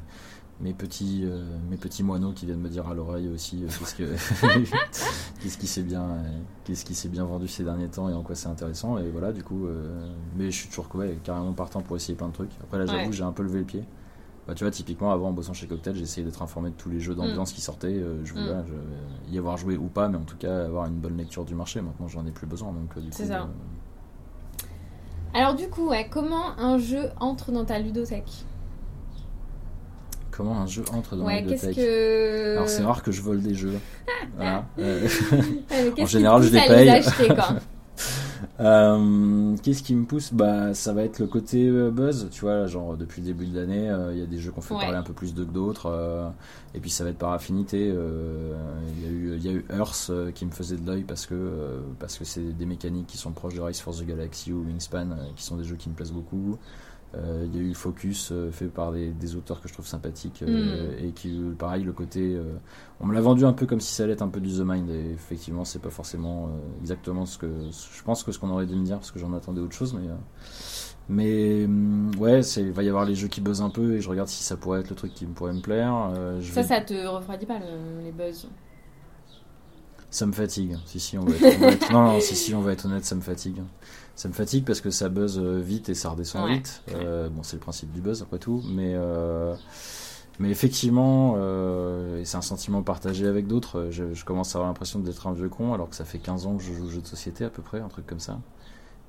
mes, 0.61 0.73
petits, 0.75 1.23
euh, 1.25 1.43
mes 1.71 1.77
petits 1.77 2.03
moineaux 2.03 2.33
qui 2.33 2.45
viennent 2.47 2.61
me 2.61 2.69
dire 2.69 2.89
à 2.89 2.95
l'oreille 2.95 3.29
aussi 3.29 3.65
euh, 3.65 3.69
qu'est-ce 3.79 3.95
que- 3.95 4.15
qu'est-ce 5.43 5.59
qui 5.59 5.67
s'est 5.67 5.83
bien, 5.83 6.03
euh, 6.03 6.39
qu'est-ce 6.65 6.85
qui 6.85 6.95
s'est 6.95 7.09
bien 7.09 7.25
vendu 7.25 7.49
ces 7.49 7.65
derniers 7.65 7.89
temps 7.89 8.09
et 8.09 8.13
en 8.15 8.23
quoi 8.23 8.35
c'est 8.35 8.49
intéressant. 8.49 8.99
Et 8.99 9.09
voilà, 9.11 9.33
du 9.33 9.43
coup, 9.43 9.67
mais 10.37 10.51
je 10.51 10.57
suis 10.57 10.69
toujours 10.69 10.87
ouais, 10.95 11.19
carrément 11.25 11.53
partant 11.53 11.81
pour 11.83 11.97
essayer 11.97 12.15
plein 12.15 12.29
de 12.29 12.33
trucs. 12.35 12.51
Après, 12.63 12.79
là, 12.79 12.87
j'avoue, 12.87 13.07
Ouais. 13.07 13.13
j'ai 13.13 13.23
un 13.25 13.33
peu 13.33 13.43
levé 13.43 13.61
le 13.61 13.65
pied. 13.65 13.85
Bah, 14.49 14.55
tu 14.55 14.65
vois, 14.65 14.71
typiquement, 14.71 15.13
avant, 15.13 15.29
en 15.29 15.33
bossant 15.33 15.53
chez 15.53 15.67
Cocktail, 15.67 15.95
j'ai 15.95 16.03
essayé 16.03 16.25
d'être 16.27 16.43
informé 16.43 16.71
de 16.71 16.75
tous 16.75 16.89
les 16.91 16.99
jeux 16.99 17.15
d'ambiance 17.15 17.53
qui 17.53 17.61
sortaient. 17.61 18.03
je 18.25 18.33
Mm. 18.33 18.37
voulais 18.37 18.55
je- 19.29 19.33
y 19.33 19.39
avoir 19.39 19.57
joué 19.57 19.77
ou 19.77 19.87
pas, 19.87 20.09
mais 20.09 20.17
en 20.17 20.25
tout 20.25 20.37
cas, 20.39 20.65
avoir 20.67 20.87
une 20.87 20.99
bonne 20.99 21.17
lecture 21.17 21.45
du 21.45 21.55
marché. 21.55 21.81
Maintenant, 21.81 22.09
j'en 22.09 22.27
ai 22.27 22.33
plus 22.33 22.47
besoin. 22.47 22.73
Donc, 22.73 22.99
du 22.99 23.09
C'est 23.13 23.25
coup, 23.25 23.29
ça. 23.29 23.49
Alors, 25.35 25.55
du 25.55 25.69
coup, 25.69 25.89
ouais, 25.89 26.09
comment 26.11 26.59
un 26.59 26.79
jeu 26.79 27.11
entre 27.21 27.53
dans 27.53 27.65
ta 27.65 27.79
ludothèque? 27.79 28.45
Comment 30.31 30.61
un 30.61 30.67
jeu 30.67 30.85
entre 30.93 31.17
dans 31.17 31.25
Ouais, 31.25 31.37
la 31.37 31.41
bibliothèque 31.43 31.77
que. 31.77 32.57
Alors 32.57 32.69
c'est 32.69 32.83
rare 32.83 33.03
que 33.03 33.13
je 33.13 33.21
vole 33.23 33.41
des 33.43 33.55
jeux. 33.55 33.75
Voilà. 34.37 34.65
Euh, 34.79 35.09
qui 35.97 36.07
général, 36.07 36.43
je 36.43 36.51
les 36.51 36.61
paye. 36.67 36.89
acheter, 36.91 37.29
quoi. 37.29 37.49
euh, 38.61 39.57
Qu'est-ce 39.63 39.83
qui 39.83 39.95
me 39.95 40.05
pousse? 40.05 40.33
Bah 40.33 40.75
ça 40.75 40.93
va 40.93 41.03
être 41.03 41.19
le 41.19 41.27
côté 41.27 41.67
euh, 41.69 41.91
buzz. 41.91 42.29
Tu 42.31 42.43
vois, 42.43 42.67
genre 42.67 42.97
depuis 42.97 43.23
le 43.23 43.27
début 43.29 43.47
de 43.47 43.59
l'année, 43.59 43.89
euh, 43.91 44.13
il 44.13 44.19
y 44.19 44.23
a 44.23 44.27
des 44.27 44.39
jeux 44.39 44.51
qu'on 44.53 44.61
fait 44.61 44.75
Ouais. 44.75 44.81
parler 44.81 44.97
un 44.99 45.03
peu 45.03 45.13
plus 45.13 45.35
d'eux 45.35 45.45
que 45.45 45.53
d'autres. 45.53 46.33
et 46.75 46.81
puis 46.81 46.91
ça 46.91 47.05
va 47.05 47.11
être 47.11 47.19
par 47.19 47.33
affinité. 47.33 47.87
Il 47.89 49.03
y 49.05 49.07
a 49.07 49.11
eu, 49.11 49.35
il 49.37 49.45
y 49.45 49.49
a 49.49 49.53
eu 49.53 49.65
Earth 49.71 50.11
qui 50.35 50.45
me 50.47 50.51
faisait 50.53 50.77
de 50.77 50.87
l'œil 50.87 51.05
parce 51.05 51.27
que 51.27 51.81
parce 51.99 52.19
que 52.19 52.25
c'est 52.25 52.57
des 52.57 52.67
mécaniques 52.67 53.07
qui 53.07 53.17
sont 53.19 53.33
proches 53.33 53.55
de 53.55 53.61
Race 53.61 53.81
for 53.81 53.95
the 53.97 54.05
Galaxy 54.05 54.53
ou 54.53 54.65
Wingspan, 54.65 55.09
qui 55.37 55.45
sont 55.45 55.57
des 55.57 55.65
jeux 55.65 55.77
qui 55.77 55.89
me 55.89 55.95
plaisent 55.95 56.13
beaucoup. 56.13 56.59
Euh, 57.17 57.45
Il 57.47 57.57
y 57.57 57.59
a 57.59 57.63
eu 57.63 57.75
Focus 57.75 58.31
euh, 58.33 58.51
fait 58.53 58.67
par 58.69 58.93
des, 58.93 59.11
des 59.11 59.35
auteurs 59.37 59.61
que 59.61 59.69
je 59.69 59.73
trouve 59.73 59.87
sympathiques 59.87 60.43
euh, 60.43 60.95
Mm. 60.97 61.05
et 61.05 61.13
qui 61.13 61.41
pareil 61.59 61.83
le 61.85 61.93
côté 61.93 62.35
euh, 62.37 62.45
on 63.01 63.07
me 63.07 63.15
l'a 63.15 63.21
vendu 63.21 63.45
un 63.45 63.53
peu 63.53 63.67
comme 63.67 63.81
si 63.81 63.93
ça 63.95 64.05
allait 64.05 64.13
être 64.13 64.23
un 64.23 64.29
peu 64.29 64.41
du 64.41 64.51
The 64.51 64.61
Mind 64.65 64.89
et 64.91 65.11
effectivement 65.13 65.65
c'est 65.65 65.81
pas 65.81 65.91
forcément 65.91 66.47
euh, 66.49 66.51
exactement 66.81 67.27
ce 67.27 67.39
que 67.39 67.49
je 67.71 68.03
pense 68.05 68.23
que 68.23 68.31
ce 68.33 68.39
qu'on 68.39 68.51
aurait 68.51 68.67
dû 68.67 68.77
me 68.77 68.85
dire 68.85 68.97
parce 68.99 69.11
que 69.11 69.19
j'en 69.19 69.33
attendais 69.35 69.61
autre 69.61 69.75
chose 69.75 69.93
mais 69.95 70.09
euh, 70.09 70.15
mais 71.09 71.65
hum, 71.65 72.11
ouais 72.19 72.41
il 72.59 72.73
va 72.73 72.83
y 72.83 72.89
avoir 72.89 73.05
les 73.05 73.15
jeux 73.15 73.29
qui 73.29 73.41
buzzent 73.41 73.63
un 73.63 73.71
peu 73.71 73.95
et 73.97 74.01
je 74.01 74.09
regarde 74.09 74.29
si 74.29 74.43
ça 74.45 74.57
pourrait 74.57 74.81
être 74.81 74.91
le 74.91 74.97
truc 74.97 75.13
qui 75.15 75.27
pourrait 75.27 75.53
me 75.55 75.61
plaire 75.61 76.13
Euh, 76.17 76.41
je 76.41 76.53
Ça, 76.53 76.63
vais- 76.63 76.63
ça 76.63 76.81
te 76.83 77.07
refroidit 77.07 77.47
pas 77.47 77.59
le- 77.59 78.03
les 78.03 78.13
buzz? 78.13 78.47
Ça 80.11 80.27
me 80.27 80.33
fatigue. 80.33 80.77
Si, 80.87 81.01
si, 81.01 81.17
on 81.19 81.25
va 81.25 81.35
être, 81.37 81.57
on 81.57 81.61
va 81.61 81.73
être- 81.73 81.93
non, 81.93 82.03
non, 82.05 82.21
si, 82.21 82.35
si, 82.37 82.55
on 82.55 82.61
va 82.61 82.73
être 82.73 82.87
honnête, 82.87 83.05
ça 83.05 83.15
me 83.15 83.21
fatigue. 83.21 83.63
Ça 84.17 84.29
me 84.29 84.35
fatigue 84.35 84.65
parce 84.65 84.81
que 84.81 84.91
ça 84.91 85.09
buzz 85.09 85.39
euh, 85.39 85.61
vite 85.61 85.89
et 85.89 85.95
ça 85.95 86.11
redescend 86.11 86.45
Ouais. 86.45 86.55
vite. 86.57 86.83
Euh, 86.95 87.29
bon, 87.31 87.43
c'est 87.43 87.57
le 87.57 87.61
principe 87.61 87.93
du 87.93 88.01
buzz 88.01 88.21
après 88.23 88.39
tout, 88.39 88.63
mais 88.69 88.93
euh, 88.95 89.55
mais 90.39 90.51
effectivement, 90.51 91.35
euh, 91.39 92.21
et 92.21 92.25
c'est 92.25 92.37
un 92.37 92.43
sentiment 92.43 92.83
partagé 92.83 93.27
avec 93.27 93.47
d'autres. 93.47 93.79
euh, 93.79 93.91
Je, 93.91 94.13
je 94.13 94.25
commence 94.25 94.55
à 94.55 94.59
avoir 94.59 94.69
l'impression 94.69 94.99
d'être 94.99 95.27
un 95.27 95.33
vieux 95.33 95.49
con 95.49 95.73
alors 95.75 95.89
que 95.89 95.97
ça 95.97 96.05
fait 96.05 96.19
15 96.19 96.47
ans 96.47 96.57
que 96.57 96.63
je 96.63 96.73
joue 96.73 96.85
aux 96.87 96.91
jeux 96.91 97.01
de 97.03 97.07
société 97.07 97.45
à 97.45 97.51
peu 97.51 97.63
près, 97.63 97.81
un 97.81 97.89
truc 97.89 98.07
comme 98.07 98.21
ça. 98.21 98.39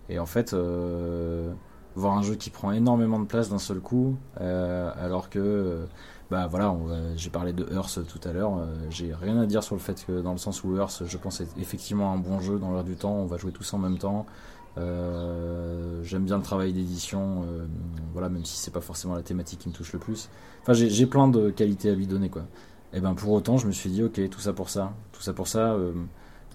Et 0.09 0.19
en 0.19 0.25
fait, 0.25 0.53
euh, 0.53 1.51
voir 1.95 2.17
un 2.17 2.21
jeu 2.21 2.35
qui 2.35 2.49
prend 2.49 2.71
énormément 2.71 3.19
de 3.19 3.25
place 3.25 3.49
d'un 3.49 3.59
seul 3.59 3.79
coup, 3.79 4.15
euh, 4.39 4.91
alors 4.97 5.29
que 5.29 5.85
bah 6.31 6.47
voilà, 6.47 6.73
j'ai 7.17 7.29
parlé 7.29 7.51
de 7.51 7.67
Earth 7.73 7.99
tout 8.07 8.25
à 8.27 8.31
l'heure. 8.31 8.57
euh, 8.57 8.65
j'ai 8.89 9.13
rien 9.13 9.37
à 9.39 9.45
dire 9.45 9.63
sur 9.63 9.75
le 9.75 9.81
fait 9.81 10.05
que 10.07 10.21
dans 10.21 10.31
le 10.31 10.37
sens 10.37 10.63
où 10.63 10.77
Earth, 10.77 11.03
je 11.05 11.17
pense, 11.17 11.41
est 11.41 11.49
effectivement 11.59 12.13
un 12.13 12.17
bon 12.17 12.39
jeu 12.39 12.57
dans 12.57 12.71
l'air 12.73 12.85
du 12.85 12.95
temps. 12.95 13.13
On 13.13 13.25
va 13.25 13.37
jouer 13.37 13.51
tous 13.51 13.73
en 13.73 13.77
même 13.77 13.97
temps. 13.97 14.25
Euh, 14.77 16.01
J'aime 16.03 16.23
bien 16.23 16.37
le 16.37 16.43
travail 16.43 16.71
d'édition, 16.71 17.43
euh, 17.43 17.65
voilà, 18.13 18.29
même 18.29 18.45
si 18.45 18.57
c'est 18.57 18.71
pas 18.71 18.79
forcément 18.81 19.15
la 19.15 19.23
thématique 19.23 19.59
qui 19.59 19.69
me 19.69 19.73
touche 19.73 19.91
le 19.91 19.99
plus. 19.99 20.29
Enfin, 20.61 20.73
j'ai 20.73 21.05
plein 21.05 21.27
de 21.27 21.49
qualités 21.49 21.89
à 21.89 21.95
lui 21.95 22.07
donner, 22.07 22.29
quoi. 22.29 22.43
Et 22.93 23.01
ben 23.01 23.13
pour 23.13 23.31
autant, 23.33 23.57
je 23.57 23.67
me 23.67 23.71
suis 23.73 23.89
dit, 23.89 24.03
ok, 24.03 24.29
tout 24.29 24.39
ça 24.39 24.53
pour 24.53 24.69
ça, 24.69 24.93
tout 25.11 25.21
ça 25.21 25.33
pour 25.33 25.47
ça. 25.47 25.75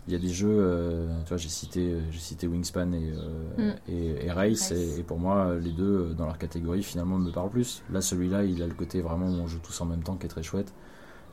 Il 0.06 0.12
y 0.12 0.16
a 0.16 0.18
des 0.20 0.28
jeux, 0.28 1.08
tu 1.24 1.28
vois, 1.30 1.36
j'ai 1.36 1.48
cité, 1.48 1.96
j'ai 2.10 2.20
cité 2.20 2.46
Wingspan 2.46 2.92
et, 2.92 3.12
Mm. 3.58 3.72
et, 3.88 4.26
et 4.26 4.30
Race, 4.30 4.70
Race. 4.70 4.72
Et, 4.72 5.00
et 5.00 5.02
pour 5.02 5.18
moi, 5.18 5.54
les 5.60 5.72
deux, 5.72 6.14
dans 6.16 6.26
leur 6.26 6.38
catégorie, 6.38 6.82
finalement, 6.82 7.18
me 7.18 7.30
parlent 7.32 7.50
plus. 7.50 7.82
Là, 7.90 8.00
celui-là, 8.00 8.44
il 8.44 8.62
a 8.62 8.66
le 8.66 8.74
côté 8.74 9.00
vraiment 9.00 9.26
où 9.26 9.40
on 9.40 9.46
joue 9.48 9.58
tous 9.60 9.80
en 9.80 9.86
même 9.86 10.02
temps 10.02 10.16
qui 10.16 10.26
est 10.26 10.28
très 10.28 10.42
chouette. 10.44 10.72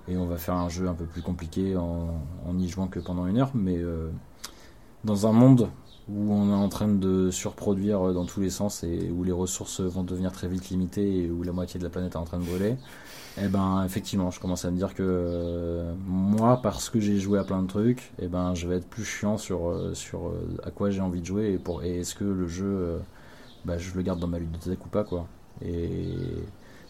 Et 0.07 0.17
on 0.17 0.25
va 0.25 0.37
faire 0.37 0.55
un 0.55 0.69
jeu 0.69 0.87
un 0.87 0.95
peu 0.95 1.05
plus 1.05 1.21
compliqué 1.21 1.77
en, 1.77 2.25
en 2.45 2.57
y 2.59 2.67
jouant 2.67 2.87
que 2.87 2.99
pendant 2.99 3.27
une 3.27 3.37
heure, 3.39 3.51
mais 3.55 3.77
euh, 3.77 4.09
dans 5.03 5.27
un 5.27 5.31
monde 5.31 5.69
où 6.09 6.33
on 6.33 6.49
est 6.51 6.55
en 6.55 6.69
train 6.69 6.89
de 6.89 7.31
surproduire 7.31 8.13
dans 8.13 8.25
tous 8.25 8.41
les 8.41 8.49
sens 8.49 8.83
et 8.83 9.09
où 9.09 9.23
les 9.23 9.31
ressources 9.31 9.79
vont 9.81 10.03
devenir 10.03 10.31
très 10.33 10.47
vite 10.49 10.69
limitées 10.69 11.25
et 11.25 11.31
où 11.31 11.43
la 11.43 11.53
moitié 11.53 11.79
de 11.79 11.83
la 11.85 11.89
planète 11.89 12.13
est 12.13 12.17
en 12.17 12.25
train 12.25 12.39
de 12.39 12.43
brûler, 12.45 12.75
eh 13.41 13.47
ben 13.47 13.83
effectivement, 13.83 14.29
je 14.31 14.39
commence 14.39 14.63
à 14.65 14.71
me 14.71 14.77
dire 14.77 14.93
que 14.93 15.03
euh, 15.03 15.93
moi, 16.07 16.59
parce 16.61 16.89
que 16.89 16.99
j'ai 16.99 17.19
joué 17.19 17.39
à 17.39 17.43
plein 17.43 17.61
de 17.63 17.67
trucs, 17.67 18.11
eh 18.21 18.27
ben 18.27 18.53
je 18.53 18.67
vais 18.67 18.77
être 18.77 18.87
plus 18.87 19.05
chiant 19.05 19.37
sur 19.37 19.69
euh, 19.69 19.93
sur 19.93 20.27
euh, 20.27 20.57
à 20.63 20.71
quoi 20.71 20.89
j'ai 20.91 21.01
envie 21.01 21.21
de 21.21 21.25
jouer 21.25 21.53
et 21.53 21.57
pour 21.57 21.83
et 21.83 21.99
est-ce 22.01 22.13
que 22.15 22.23
le 22.23 22.47
jeu, 22.47 22.99
bah, 23.65 23.77
je 23.77 23.93
le 23.95 24.01
garde 24.03 24.19
dans 24.19 24.27
ma 24.27 24.39
ludothèque 24.39 24.85
ou 24.85 24.89
pas 24.89 25.03
quoi. 25.03 25.27
Et 25.65 26.09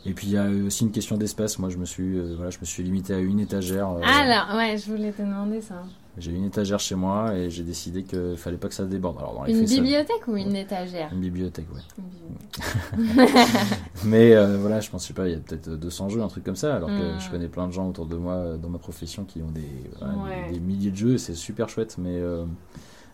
et 0.06 0.14
puis 0.14 0.28
il 0.28 0.34
y 0.34 0.38
a 0.38 0.50
aussi 0.50 0.84
une 0.84 0.92
question 0.92 1.16
d'espace. 1.16 1.60
Moi, 1.60 1.70
je 1.70 1.78
me 1.78 1.86
suis 1.86 2.20
voilà, 2.36 2.50
je 2.50 2.60
me 2.60 2.66
suis 2.66 2.84
limité 2.84 3.14
à 3.14 3.20
une 3.20 3.40
étagère. 3.40 3.90
euh, 3.90 4.02
Alors, 4.04 4.58
ouais, 4.58 4.78
je 4.78 4.92
voulais 4.92 5.12
te 5.14 5.22
demander 5.22 5.62
ça. 5.62 5.84
J'ai 6.18 6.32
une 6.32 6.46
étagère 6.46 6.80
chez 6.80 6.96
moi 6.96 7.36
et 7.36 7.50
j'ai 7.50 7.64
décidé 7.64 8.04
qu'il 8.04 8.36
fallait 8.38 8.58
pas 8.58 8.68
que 8.68 8.74
ça 8.76 8.86
déborde. 8.86 9.18
Alors 9.18 9.34
dans 9.36 9.44
les 9.46 9.54
Une 9.54 9.60
faits, 9.60 9.68
ça- 9.70 9.76
bibliothèque 9.76 10.28
ou 10.28 10.36
une 10.38 10.56
étagère? 10.56 11.10
Une 11.12 11.20
bibliothèque, 11.22 11.66
bibliothèque. 12.98 13.80
Mais 14.06 14.34
euh, 14.36 14.58
voilà, 14.58 14.80
je 14.80 14.90
pense, 14.90 15.04
je 15.04 15.08
sais 15.10 15.14
pas, 15.14 15.28
il 15.28 15.32
y 15.34 15.36
a 15.36 15.40
peut-être 15.40 15.70
200 15.70 16.10
jeux, 16.10 16.22
un 16.22 16.28
truc 16.28 16.44
comme 16.44 16.56
ça, 16.56 16.76
alors 16.76 16.90
que 16.90 17.16
Mm. 17.16 17.20
je 17.20 17.30
connais 17.32 17.48
plein 17.48 17.68
de 17.68 17.74
gens 17.74 17.88
autour 17.90 18.06
de 18.06 18.16
moi 18.16 18.34
euh, 18.34 18.58
dans 18.58 18.70
ma 18.70 18.78
profession 18.80 19.24
qui 19.26 19.42
ont 19.42 19.50
des, 19.52 19.62
voilà, 20.00 20.14
Ouais. 20.16 20.48
des, 20.50 20.56
des 20.56 20.60
milliers 20.60 20.92
de 20.92 20.96
jeux, 20.98 21.14
et 21.16 21.18
c'est 21.18 21.36
super 21.36 21.70
chouette, 21.70 21.96
mais, 21.98 22.18
euh, 22.20 22.46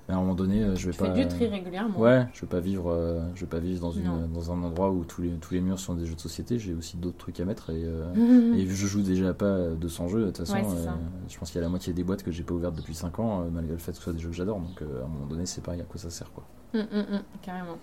mais 0.09 0.15
à 0.15 0.17
un 0.17 0.21
moment 0.21 0.35
donné, 0.35 0.63
euh, 0.63 0.75
je 0.75 0.87
vais 0.87 0.91
Je 0.91 0.97
pas. 0.97 1.13
fais 1.13 1.21
du 1.23 1.27
tri 1.29 1.47
régulièrement. 1.47 1.97
Ouais, 1.99 2.27
je 2.33 2.41
vais 2.41 2.47
pas 2.47 2.59
vivre, 2.59 2.91
euh, 2.91 3.21
je 3.35 3.41
vais 3.41 3.47
pas 3.47 3.59
vivre 3.59 3.79
dans, 3.79 3.91
une, 3.91 4.27
dans 4.33 4.51
un 4.51 4.61
endroit 4.63 4.89
où 4.91 5.05
tous 5.05 5.21
les, 5.21 5.29
tous 5.37 5.53
les 5.53 5.61
murs 5.61 5.79
sont 5.79 5.93
des 5.93 6.05
jeux 6.07 6.15
de 6.15 6.19
société. 6.19 6.59
J'ai 6.59 6.73
aussi 6.73 6.97
d'autres 6.97 7.17
trucs 7.19 7.39
à 7.39 7.45
mettre 7.45 7.69
et, 7.69 7.83
euh, 7.85 8.55
et 8.55 8.65
je 8.67 8.87
joue 8.87 9.03
déjà 9.03 9.33
pas 9.35 9.69
200 9.69 10.07
jeux. 10.09 10.21
De 10.21 10.25
toute 10.31 10.39
façon, 10.39 10.53
Ouais, 10.55 10.63
euh, 10.65 10.91
je 11.29 11.37
pense 11.37 11.51
qu'il 11.51 11.59
y 11.59 11.61
a 11.61 11.63
la 11.63 11.69
moitié 11.69 11.93
des 11.93 12.03
boîtes 12.03 12.23
que 12.23 12.31
j'ai 12.31 12.43
pas 12.43 12.53
ouvertes 12.55 12.75
depuis 12.75 12.95
5 12.95 13.19
ans, 13.19 13.41
euh, 13.43 13.49
malgré 13.51 13.73
le 13.73 13.79
fait 13.79 13.91
que 13.91 13.97
ce 13.97 14.03
soit 14.03 14.13
des 14.13 14.19
jeux 14.19 14.29
que 14.29 14.35
j'adore. 14.35 14.59
Donc 14.59 14.81
euh, 14.81 15.01
à 15.01 15.05
un 15.05 15.07
moment 15.07 15.27
donné, 15.27 15.45
c'est 15.45 15.61
pareil 15.61 15.81
à 15.81 15.85
quoi 15.85 15.99
ça 15.99 16.09
sert 16.09 16.31
quoi. 16.33 16.43
Mm, 16.73 16.79
mm, 16.79 16.99
mm, 17.15 17.21
carrément. 17.43 17.77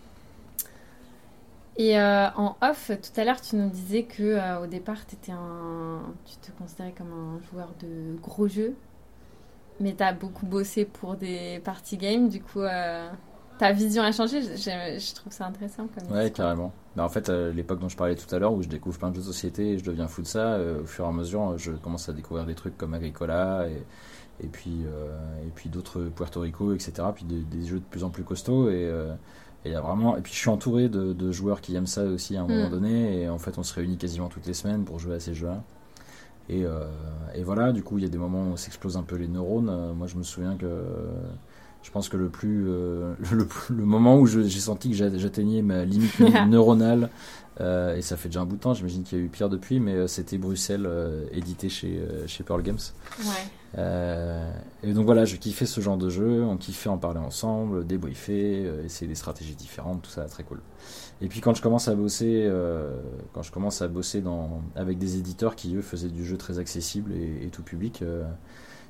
Et 1.78 1.98
euh, 1.98 2.28
en 2.36 2.56
off, 2.62 2.90
tout 3.02 3.20
à 3.20 3.24
l'heure, 3.24 3.40
tu 3.40 3.56
nous 3.56 3.68
disais 3.68 4.04
que 4.04 4.22
euh, 4.22 4.62
au 4.64 4.66
départ, 4.66 4.96
étais 5.12 5.32
un... 5.32 6.00
tu 6.24 6.36
te 6.36 6.50
considérais 6.58 6.94
comme 6.96 7.12
un 7.12 7.38
joueur 7.52 7.68
de 7.80 8.16
gros 8.22 8.48
jeux, 8.48 8.74
mais 9.80 9.94
tu 9.94 10.02
as 10.02 10.12
beaucoup 10.12 10.46
bossé 10.46 10.84
pour 10.84 11.16
des 11.16 11.60
party 11.64 11.96
games. 11.96 12.28
Du 12.28 12.40
coup, 12.40 12.60
euh, 12.60 13.08
ta 13.58 13.72
vision 13.72 14.02
a 14.02 14.12
changé. 14.12 14.40
Je 14.42 15.14
trouve 15.14 15.32
ça 15.32 15.46
intéressant. 15.46 15.86
Comme 15.88 16.12
Ouais, 16.16 16.26
histoire. 16.26 16.48
carrément. 16.48 16.72
Bah, 16.96 17.04
en 17.04 17.08
fait, 17.08 17.28
euh, 17.28 17.52
l'époque 17.52 17.78
dont 17.80 17.88
je 17.88 17.96
parlais 17.96 18.14
tout 18.14 18.32
à 18.34 18.38
l'heure, 18.38 18.52
où 18.52 18.62
je 18.62 18.68
découvre 18.68 18.98
plein 18.98 19.10
de 19.10 19.14
jeux 19.16 19.20
de 19.20 19.26
société 19.26 19.72
et 19.72 19.78
je 19.78 19.84
deviens 19.84 20.08
fou 20.08 20.22
de 20.22 20.26
ça, 20.26 20.54
euh, 20.54 20.82
au 20.82 20.86
fur 20.86 21.04
et 21.04 21.08
à 21.08 21.12
mesure, 21.12 21.50
euh, 21.52 21.58
je 21.58 21.72
commence 21.72 22.08
à 22.08 22.12
découvrir 22.12 22.46
des 22.46 22.54
trucs 22.54 22.76
comme 22.78 22.94
Agricola 22.94 23.66
et, 23.68 24.44
et 24.44 24.48
puis, 24.48 24.84
et 25.46 25.50
puis 25.54 25.68
d'autres 25.70 26.00
Puerto 26.14 26.40
Rico, 26.40 26.72
etc. 26.74 26.92
Puis 27.14 27.24
des, 27.24 27.40
des 27.40 27.66
jeux 27.66 27.78
de 27.78 27.84
plus 27.84 28.04
en 28.04 28.10
plus 28.10 28.22
costauds. 28.24 28.68
Et, 28.70 28.82
et 29.64 29.68
il 29.70 29.72
y 29.72 29.74
a 29.74 29.80
vraiment... 29.80 30.16
et 30.16 30.20
puis 30.20 30.32
je 30.32 30.38
suis 30.38 30.50
entouré 30.50 30.88
de, 30.90 31.12
de 31.14 31.32
joueurs 31.32 31.60
qui 31.62 31.74
aiment 31.74 31.86
ça 31.86 32.04
aussi 32.04 32.36
à 32.36 32.42
un 32.42 32.46
moment 32.46 32.66
Mm. 32.68 32.70
donné. 32.70 33.22
Et 33.22 33.28
en 33.30 33.38
fait, 33.38 33.56
on 33.58 33.62
se 33.62 33.72
réunit 33.74 33.96
quasiment 33.96 34.28
toutes 34.28 34.46
les 34.46 34.52
semaines 34.54 34.84
pour 34.84 34.98
jouer 34.98 35.14
à 35.14 35.20
ces 35.20 35.32
jeux-là. 35.34 35.62
Et, 36.48 36.64
euh, 36.64 36.84
et 37.34 37.42
voilà, 37.42 37.72
du 37.72 37.82
coup, 37.82 37.98
il 37.98 38.04
y 38.04 38.06
a 38.06 38.10
des 38.10 38.18
moments 38.18 38.42
où 38.42 38.52
on 38.52 38.56
s'explose 38.56 38.96
un 38.96 39.02
peu 39.02 39.16
les 39.16 39.28
neurones. 39.28 39.68
Euh, 39.68 39.92
moi, 39.94 40.06
je 40.06 40.16
me 40.16 40.22
souviens 40.22 40.56
que 40.56 40.66
je 41.82 41.90
pense 41.90 42.08
que 42.08 42.16
le 42.16 42.28
plus 42.28 42.66
euh, 42.68 43.14
le, 43.32 43.46
le 43.70 43.84
moment 43.84 44.18
où 44.18 44.26
j'ai 44.26 44.48
senti 44.48 44.90
que 44.90 44.96
j'a- 44.96 45.16
j'atteignais 45.16 45.62
ma 45.62 45.84
limite 45.84 46.18
neuronale, 46.48 47.10
euh, 47.60 47.96
et 47.96 48.02
ça 48.02 48.16
fait 48.16 48.28
déjà 48.28 48.40
un 48.40 48.44
bout 48.44 48.56
de 48.56 48.60
temps, 48.60 48.74
j'imagine 48.74 49.02
qu'il 49.02 49.18
y 49.18 49.20
a 49.20 49.24
eu 49.24 49.28
pire 49.28 49.48
depuis, 49.48 49.80
mais 49.80 49.94
euh, 49.94 50.06
c'était 50.06 50.36
Bruxelles, 50.36 50.84
euh, 50.86 51.24
édité 51.32 51.68
chez, 51.68 51.98
euh, 51.98 52.26
chez 52.26 52.44
Pearl 52.44 52.62
Games. 52.62 52.78
Ouais. 53.20 53.26
Euh, 53.78 54.50
et 54.82 54.92
donc 54.92 55.06
voilà, 55.06 55.24
je 55.24 55.36
kiffais 55.36 55.66
ce 55.66 55.80
genre 55.80 55.96
de 55.96 56.08
jeu, 56.10 56.42
on 56.42 56.56
kiffait 56.56 56.88
en 56.88 56.98
parler 56.98 57.20
ensemble, 57.20 57.86
débriefer, 57.86 58.64
euh, 58.66 58.84
essayer 58.84 59.06
des 59.08 59.14
stratégies 59.14 59.54
différentes, 59.54 60.02
tout 60.02 60.10
ça, 60.10 60.24
très 60.24 60.42
cool. 60.44 60.60
Et 61.22 61.28
puis 61.28 61.40
quand 61.40 61.54
je 61.54 61.62
commence 61.62 61.88
à 61.88 61.94
bosser, 61.94 62.44
euh, 62.44 62.94
quand 63.32 63.42
je 63.42 63.50
commence 63.50 63.80
à 63.80 63.88
bosser 63.88 64.20
dans, 64.20 64.60
avec 64.74 64.98
des 64.98 65.16
éditeurs 65.16 65.56
qui 65.56 65.74
eux 65.74 65.82
faisaient 65.82 66.08
du 66.08 66.24
jeu 66.24 66.36
très 66.36 66.58
accessible 66.58 67.12
et, 67.12 67.48
tout 67.48 67.62
public, 67.62 68.02
euh, 68.02 68.24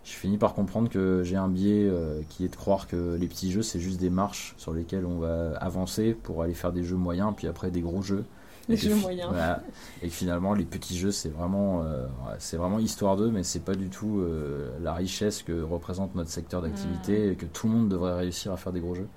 je 0.04 0.12
finis 0.12 0.36
par 0.36 0.54
comprendre 0.54 0.88
que 0.88 1.22
j'ai 1.22 1.36
un 1.36 1.48
biais 1.48 1.86
euh, 1.88 2.20
qui 2.28 2.44
est 2.44 2.48
de 2.48 2.56
croire 2.56 2.88
que 2.88 3.16
les 3.18 3.28
petits 3.28 3.52
jeux 3.52 3.62
c'est 3.62 3.78
juste 3.78 4.00
des 4.00 4.10
marches 4.10 4.54
sur 4.56 4.72
lesquelles 4.72 5.06
on 5.06 5.18
va 5.18 5.56
avancer 5.58 6.14
pour 6.14 6.42
aller 6.42 6.54
faire 6.54 6.72
des 6.72 6.82
jeux 6.82 6.96
moyens, 6.96 7.32
puis 7.36 7.46
après 7.46 7.70
des 7.70 7.80
gros 7.80 8.02
jeux. 8.02 8.24
Que 8.74 8.80
jeux 8.80 8.94
moyens. 8.96 9.28
voilà. 9.30 9.62
et 10.02 10.08
que 10.08 10.12
finalement 10.14 10.52
les 10.52 10.64
petits 10.64 10.96
jeux 10.98 11.12
c'est 11.12 11.28
vraiment 11.28 11.82
euh, 11.84 12.06
c'est 12.38 12.56
vraiment 12.56 12.78
histoire 12.80 13.16
d'eux 13.16 13.30
mais 13.30 13.42
c'est 13.44 13.60
pas 13.64 13.74
du 13.76 13.88
tout 13.90 14.18
euh, 14.20 14.70
la 14.82 14.92
richesse 14.92 15.42
que 15.44 15.62
représente 15.62 16.14
notre 16.16 16.30
secteur 16.30 16.62
d'activité 16.62 17.30
et 17.30 17.34
que 17.36 17.46
tout 17.46 17.68
le 17.68 17.74
monde 17.74 17.88
devrait 17.88 18.16
réussir 18.16 18.52
à 18.52 18.56
faire 18.56 18.72
des 18.72 18.80
gros 18.80 18.94
jeux 18.96 19.08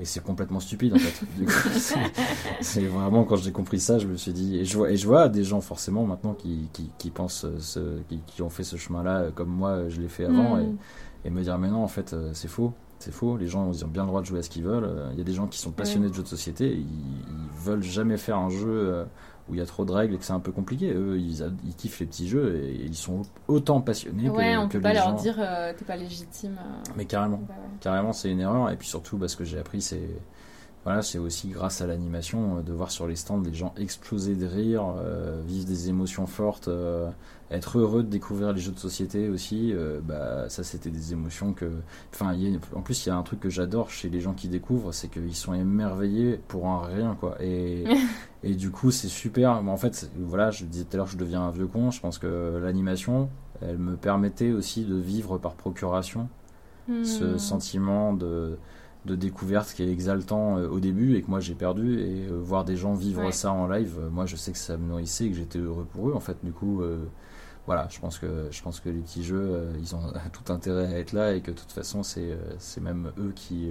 et 0.00 0.04
c'est 0.06 0.22
complètement 0.22 0.60
stupide 0.60 0.94
en 0.94 0.98
fait 0.98 1.26
c'est- 2.60 2.86
vraiment 2.86 3.24
quand 3.24 3.36
j'ai 3.36 3.52
compris 3.52 3.80
ça 3.80 3.98
je 3.98 4.06
me 4.06 4.16
suis 4.16 4.32
dit 4.32 4.58
et 4.58 4.64
je 4.64 4.76
vois, 4.76 4.90
et 4.90 4.96
je 4.96 5.06
vois 5.06 5.28
des 5.28 5.44
gens 5.44 5.60
forcément 5.60 6.04
maintenant 6.06 6.34
qui, 6.34 6.68
qui, 6.72 6.90
qui 6.98 7.10
pensent 7.10 7.44
euh, 7.44 7.58
ce, 7.58 7.98
qui, 8.08 8.18
qui 8.26 8.42
ont 8.42 8.50
fait 8.50 8.64
ce 8.64 8.76
chemin 8.76 9.02
là 9.02 9.30
comme 9.34 9.50
moi 9.50 9.88
je 9.88 10.00
l'ai 10.00 10.08
fait 10.08 10.24
avant 10.24 10.56
Mm. 10.56 10.76
et, 11.24 11.28
et 11.28 11.30
me 11.30 11.42
dire 11.42 11.58
mais 11.58 11.68
non 11.68 11.82
en 11.84 11.88
fait 11.88 12.16
c'est 12.32 12.48
faux 12.48 12.72
c'est 13.00 13.10
faux, 13.12 13.36
les 13.36 13.46
gens 13.48 13.70
ils 13.72 13.84
ont 13.84 13.88
bien 13.88 14.02
le 14.02 14.08
droit 14.08 14.20
de 14.20 14.26
jouer 14.26 14.38
à 14.38 14.42
ce 14.42 14.48
qu'ils 14.50 14.62
veulent. 14.64 14.84
Euh, 14.84 15.08
Il 15.12 15.18
y 15.18 15.20
a 15.20 15.24
des 15.24 15.32
gens 15.32 15.46
qui 15.46 15.58
sont 15.58 15.72
passionnés 15.72 16.08
de 16.08 16.14
jeux 16.14 16.22
de 16.22 16.28
société, 16.28 16.68
ils, 16.72 16.80
ils 16.80 17.64
veulent 17.64 17.82
jamais 17.82 18.16
faire 18.16 18.36
un 18.38 18.48
jeu 18.50 18.68
euh, 18.68 19.04
où 19.48 19.54
il 19.54 19.58
y 19.58 19.60
a 19.62 19.66
trop 19.66 19.84
de 19.84 19.90
règles 19.92 20.14
et 20.14 20.18
que 20.18 20.24
c'est 20.24 20.32
un 20.32 20.38
peu 20.40 20.52
compliqué. 20.52 20.92
Eux, 20.94 21.18
ils, 21.18 21.42
ils 21.66 21.74
kiffent 21.74 21.98
les 22.00 22.06
petits 22.06 22.28
jeux 22.28 22.56
et 22.62 22.84
ils 22.84 22.94
sont 22.94 23.22
autant 23.48 23.80
passionnés 23.80 24.28
Ouais, 24.30 24.52
que, 24.54 24.58
on 24.58 24.68
que 24.68 24.72
peut 24.74 24.80
pas 24.82 24.90
les 24.90 24.94
leur 24.96 25.08
gens. 25.08 25.14
dire 25.16 25.36
euh, 25.38 25.72
t'es 25.76 25.84
pas 25.84 25.96
légitime. 25.96 26.56
Mais 26.96 27.04
carrément, 27.06 27.40
Bah 27.48 27.54
ouais. 27.58 27.70
carrément, 27.80 28.12
c'est 28.12 28.30
une 28.30 28.40
erreur. 28.40 28.70
Et 28.70 28.76
puis 28.76 28.86
surtout, 28.86 29.16
parce 29.18 29.34
que 29.34 29.44
j'ai 29.44 29.58
appris, 29.58 29.80
c'est 29.82 30.08
voilà, 30.84 31.02
c'est 31.02 31.18
aussi 31.18 31.48
grâce 31.48 31.80
à 31.82 31.86
l'animation 31.86 32.58
euh, 32.58 32.62
de 32.62 32.72
voir 32.72 32.90
sur 32.90 33.06
les 33.06 33.16
stands 33.16 33.38
des 33.38 33.52
gens 33.54 33.74
exploser 33.76 34.34
de 34.34 34.46
rire, 34.46 34.84
euh, 34.98 35.40
vivre 35.46 35.66
des 35.66 35.88
émotions 35.90 36.26
fortes, 36.26 36.68
euh, 36.68 37.10
être 37.50 37.78
heureux 37.78 38.02
de 38.02 38.08
découvrir 38.08 38.52
les 38.52 38.60
jeux 38.60 38.72
de 38.72 38.78
société 38.78 39.28
aussi. 39.28 39.72
euh, 39.74 40.00
bah, 40.02 40.48
ça, 40.48 40.62
c'était 40.64 40.90
des 40.90 41.12
émotions 41.12 41.52
que. 41.52 41.70
Enfin, 42.14 42.32
il 42.34 42.48
y 42.48 42.56
a- 42.56 42.58
en 42.76 42.80
plus, 42.82 43.04
il 43.06 43.08
y 43.10 43.12
a 43.12 43.16
un 43.16 43.22
truc 43.22 43.40
que 43.40 43.50
j'adore 43.50 43.90
chez 43.90 44.08
les 44.08 44.20
gens 44.20 44.32
qui 44.34 44.48
découvrent, 44.48 44.92
c'est 44.92 45.08
qu'ils 45.08 45.34
sont 45.36 45.52
émerveillés 45.54 46.40
pour 46.48 46.66
un 46.68 46.82
rien, 46.82 47.16
quoi. 47.18 47.36
Et, 47.42 47.84
et 48.42 48.54
du 48.54 48.70
coup, 48.70 48.90
c'est 48.90 49.08
super. 49.08 49.62
Mais 49.62 49.70
en 49.70 49.76
fait, 49.76 50.10
voilà, 50.18 50.50
je 50.50 50.64
disais 50.64 50.84
tout 50.84 50.94
à 50.94 50.96
l'heure, 50.98 51.06
je 51.08 51.16
deviens 51.18 51.42
un 51.42 51.50
vieux 51.50 51.66
con. 51.66 51.90
Je 51.90 52.00
pense 52.00 52.18
que 52.18 52.58
l'animation, 52.62 53.28
elle 53.60 53.78
me 53.78 53.96
permettait 53.96 54.52
aussi 54.52 54.84
de 54.84 54.96
vivre 54.96 55.36
par 55.38 55.54
procuration 55.54 56.28
ce 57.02 57.24
Hmm. 57.24 57.38
sentiment 57.38 58.12
de, 58.12 58.58
de 59.06 59.14
découverte 59.14 59.72
qui 59.74 59.82
est 59.82 59.90
exaltant 59.90 60.58
euh, 60.58 60.68
au 60.68 60.78
début 60.80 61.16
et 61.16 61.22
que 61.22 61.30
moi 61.30 61.40
j'ai 61.40 61.54
perdu 61.54 62.00
et 62.00 62.26
euh, 62.30 62.38
voir 62.42 62.64
des 62.64 62.76
gens 62.76 62.94
vivre 62.94 63.24
Ouais. 63.24 63.32
ça 63.32 63.50
en 63.52 63.66
live 63.66 63.94
euh, 63.98 64.10
moi 64.10 64.26
je 64.26 64.36
sais 64.36 64.52
que 64.52 64.58
ça 64.58 64.76
me 64.76 64.86
nourrissait 64.86 65.24
et 65.26 65.30
que 65.30 65.36
j'étais 65.36 65.58
heureux 65.58 65.86
pour 65.90 66.08
eux 66.10 66.12
en 66.14 66.20
fait 66.20 66.36
du 66.44 66.52
coup 66.52 66.82
voilà 67.66 67.86
je 67.90 67.98
pense 68.00 68.18
que 68.18 68.48
je 68.50 68.62
pense 68.62 68.80
que 68.80 68.88
les 68.90 69.00
petits 69.00 69.22
jeux 69.24 69.68
ils 69.80 69.94
ont 69.94 70.00
tout 70.32 70.52
intérêt 70.52 70.94
à 70.94 70.98
être 70.98 71.12
là 71.12 71.34
et 71.34 71.40
que 71.40 71.50
de 71.50 71.56
toute 71.56 71.72
façon 71.72 72.02
c'est 72.02 72.36
c'est 72.58 72.80
même 72.82 73.10
eux 73.18 73.32
qui 73.34 73.70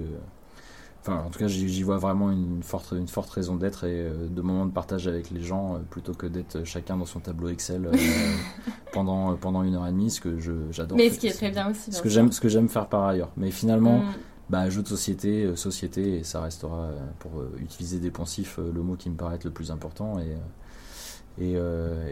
Enfin, 1.02 1.22
en 1.26 1.30
tout 1.30 1.38
cas, 1.38 1.46
j'y 1.46 1.82
vois 1.82 1.96
vraiment 1.96 2.30
une 2.30 2.62
forte, 2.62 2.92
une 2.94 3.08
forte 3.08 3.30
raison 3.30 3.56
d'être 3.56 3.84
et 3.84 4.06
de 4.28 4.42
moments 4.42 4.66
de 4.66 4.70
partage 4.70 5.08
avec 5.08 5.30
les 5.30 5.40
gens 5.40 5.80
plutôt 5.88 6.12
que 6.12 6.26
d'être 6.26 6.62
chacun 6.64 6.98
dans 6.98 7.06
son 7.06 7.20
tableau 7.20 7.48
Excel 7.48 7.88
pendant, 8.92 9.34
pendant 9.36 9.62
une 9.62 9.76
heure 9.76 9.86
et 9.86 9.92
demie, 9.92 10.10
ce 10.10 10.20
que 10.20 10.38
je- 10.38 10.70
j'adore. 10.70 10.98
Mais 10.98 11.08
ce 11.08 11.18
qui 11.18 11.28
est 11.28 11.32
très 11.32 11.50
bien 11.50 11.70
aussi. 11.70 11.90
Ce 11.90 12.02
que 12.02 12.10
j'aime, 12.10 12.30
ce 12.32 12.38
que 12.42 12.50
j'aime 12.50 12.68
faire 12.68 12.86
par 12.86 13.04
ailleurs. 13.04 13.30
Mais 13.38 13.50
finalement, 13.50 14.00
Mm. 14.00 14.04
Bah, 14.50 14.68
jeu 14.68 14.82
de 14.82 14.88
société, 14.88 15.44
euh, 15.44 15.56
société, 15.56 16.18
et 16.18 16.24
ça 16.24 16.42
restera 16.42 16.82
euh, 16.86 17.06
pour 17.20 17.40
euh, 17.40 17.56
utiliser 17.60 18.00
des 18.00 18.10
poncifs 18.10 18.58
le 18.58 18.82
mot 18.82 18.96
qui 18.96 19.08
me 19.08 19.16
paraît 19.16 19.36
être 19.36 19.44
le 19.44 19.50
plus 19.52 19.70
important. 19.70 20.18
Et, 20.18 20.36
et, 21.42 21.54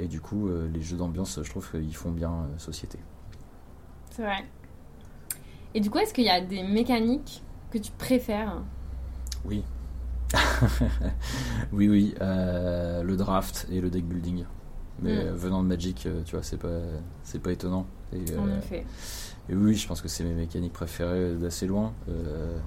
et 0.01 0.07
du 0.07 0.20
coup, 0.20 0.49
les 0.72 0.80
jeux 0.80 0.97
d'ambiance, 0.97 1.41
je 1.43 1.51
trouve 1.51 1.68
qu'ils 1.70 1.95
font 1.95 2.12
bien 2.12 2.47
société. 2.57 2.99
C'est 4.11 4.22
vrai. 4.22 4.47
Et 5.74 5.80
du 5.80 5.91
coup, 5.91 5.99
est-ce 5.99 6.14
qu'il 6.14 6.24
y 6.24 6.30
a 6.30 6.41
des 6.41 6.62
mécaniques 6.62 7.43
que 7.70 7.78
tu 7.78 7.93
préfères? 7.93 8.62
Oui. 9.45 9.62
oui, 11.72 11.89
oui. 11.89 12.14
le 12.20 13.14
draft 13.16 13.66
et 13.70 13.80
le 13.80 13.91
deck 13.91 14.05
building. 14.07 14.45
Mais 15.01 15.14
Mm. 15.14 15.18
euh, 15.28 15.32
venant 15.34 15.62
de 15.62 15.68
Magic, 15.68 16.09
tu 16.24 16.32
vois, 16.34 16.43
c'est 16.43 16.57
pas, 16.57 16.80
c'est 17.22 17.41
pas 17.41 17.53
étonnant. 17.53 17.86
Et, 18.12 18.36
En 18.36 18.49
effet. 18.59 18.84
Et 19.51 19.55
oui, 19.55 19.74
je 19.74 19.86
pense 19.88 20.01
que 20.03 20.09
c'est 20.09 20.24
mes 20.24 20.34
mécaniques 20.34 20.72
préférées 20.72 21.34
d'assez 21.34 21.66
loin. 21.66 21.92
Euh, 22.09 22.59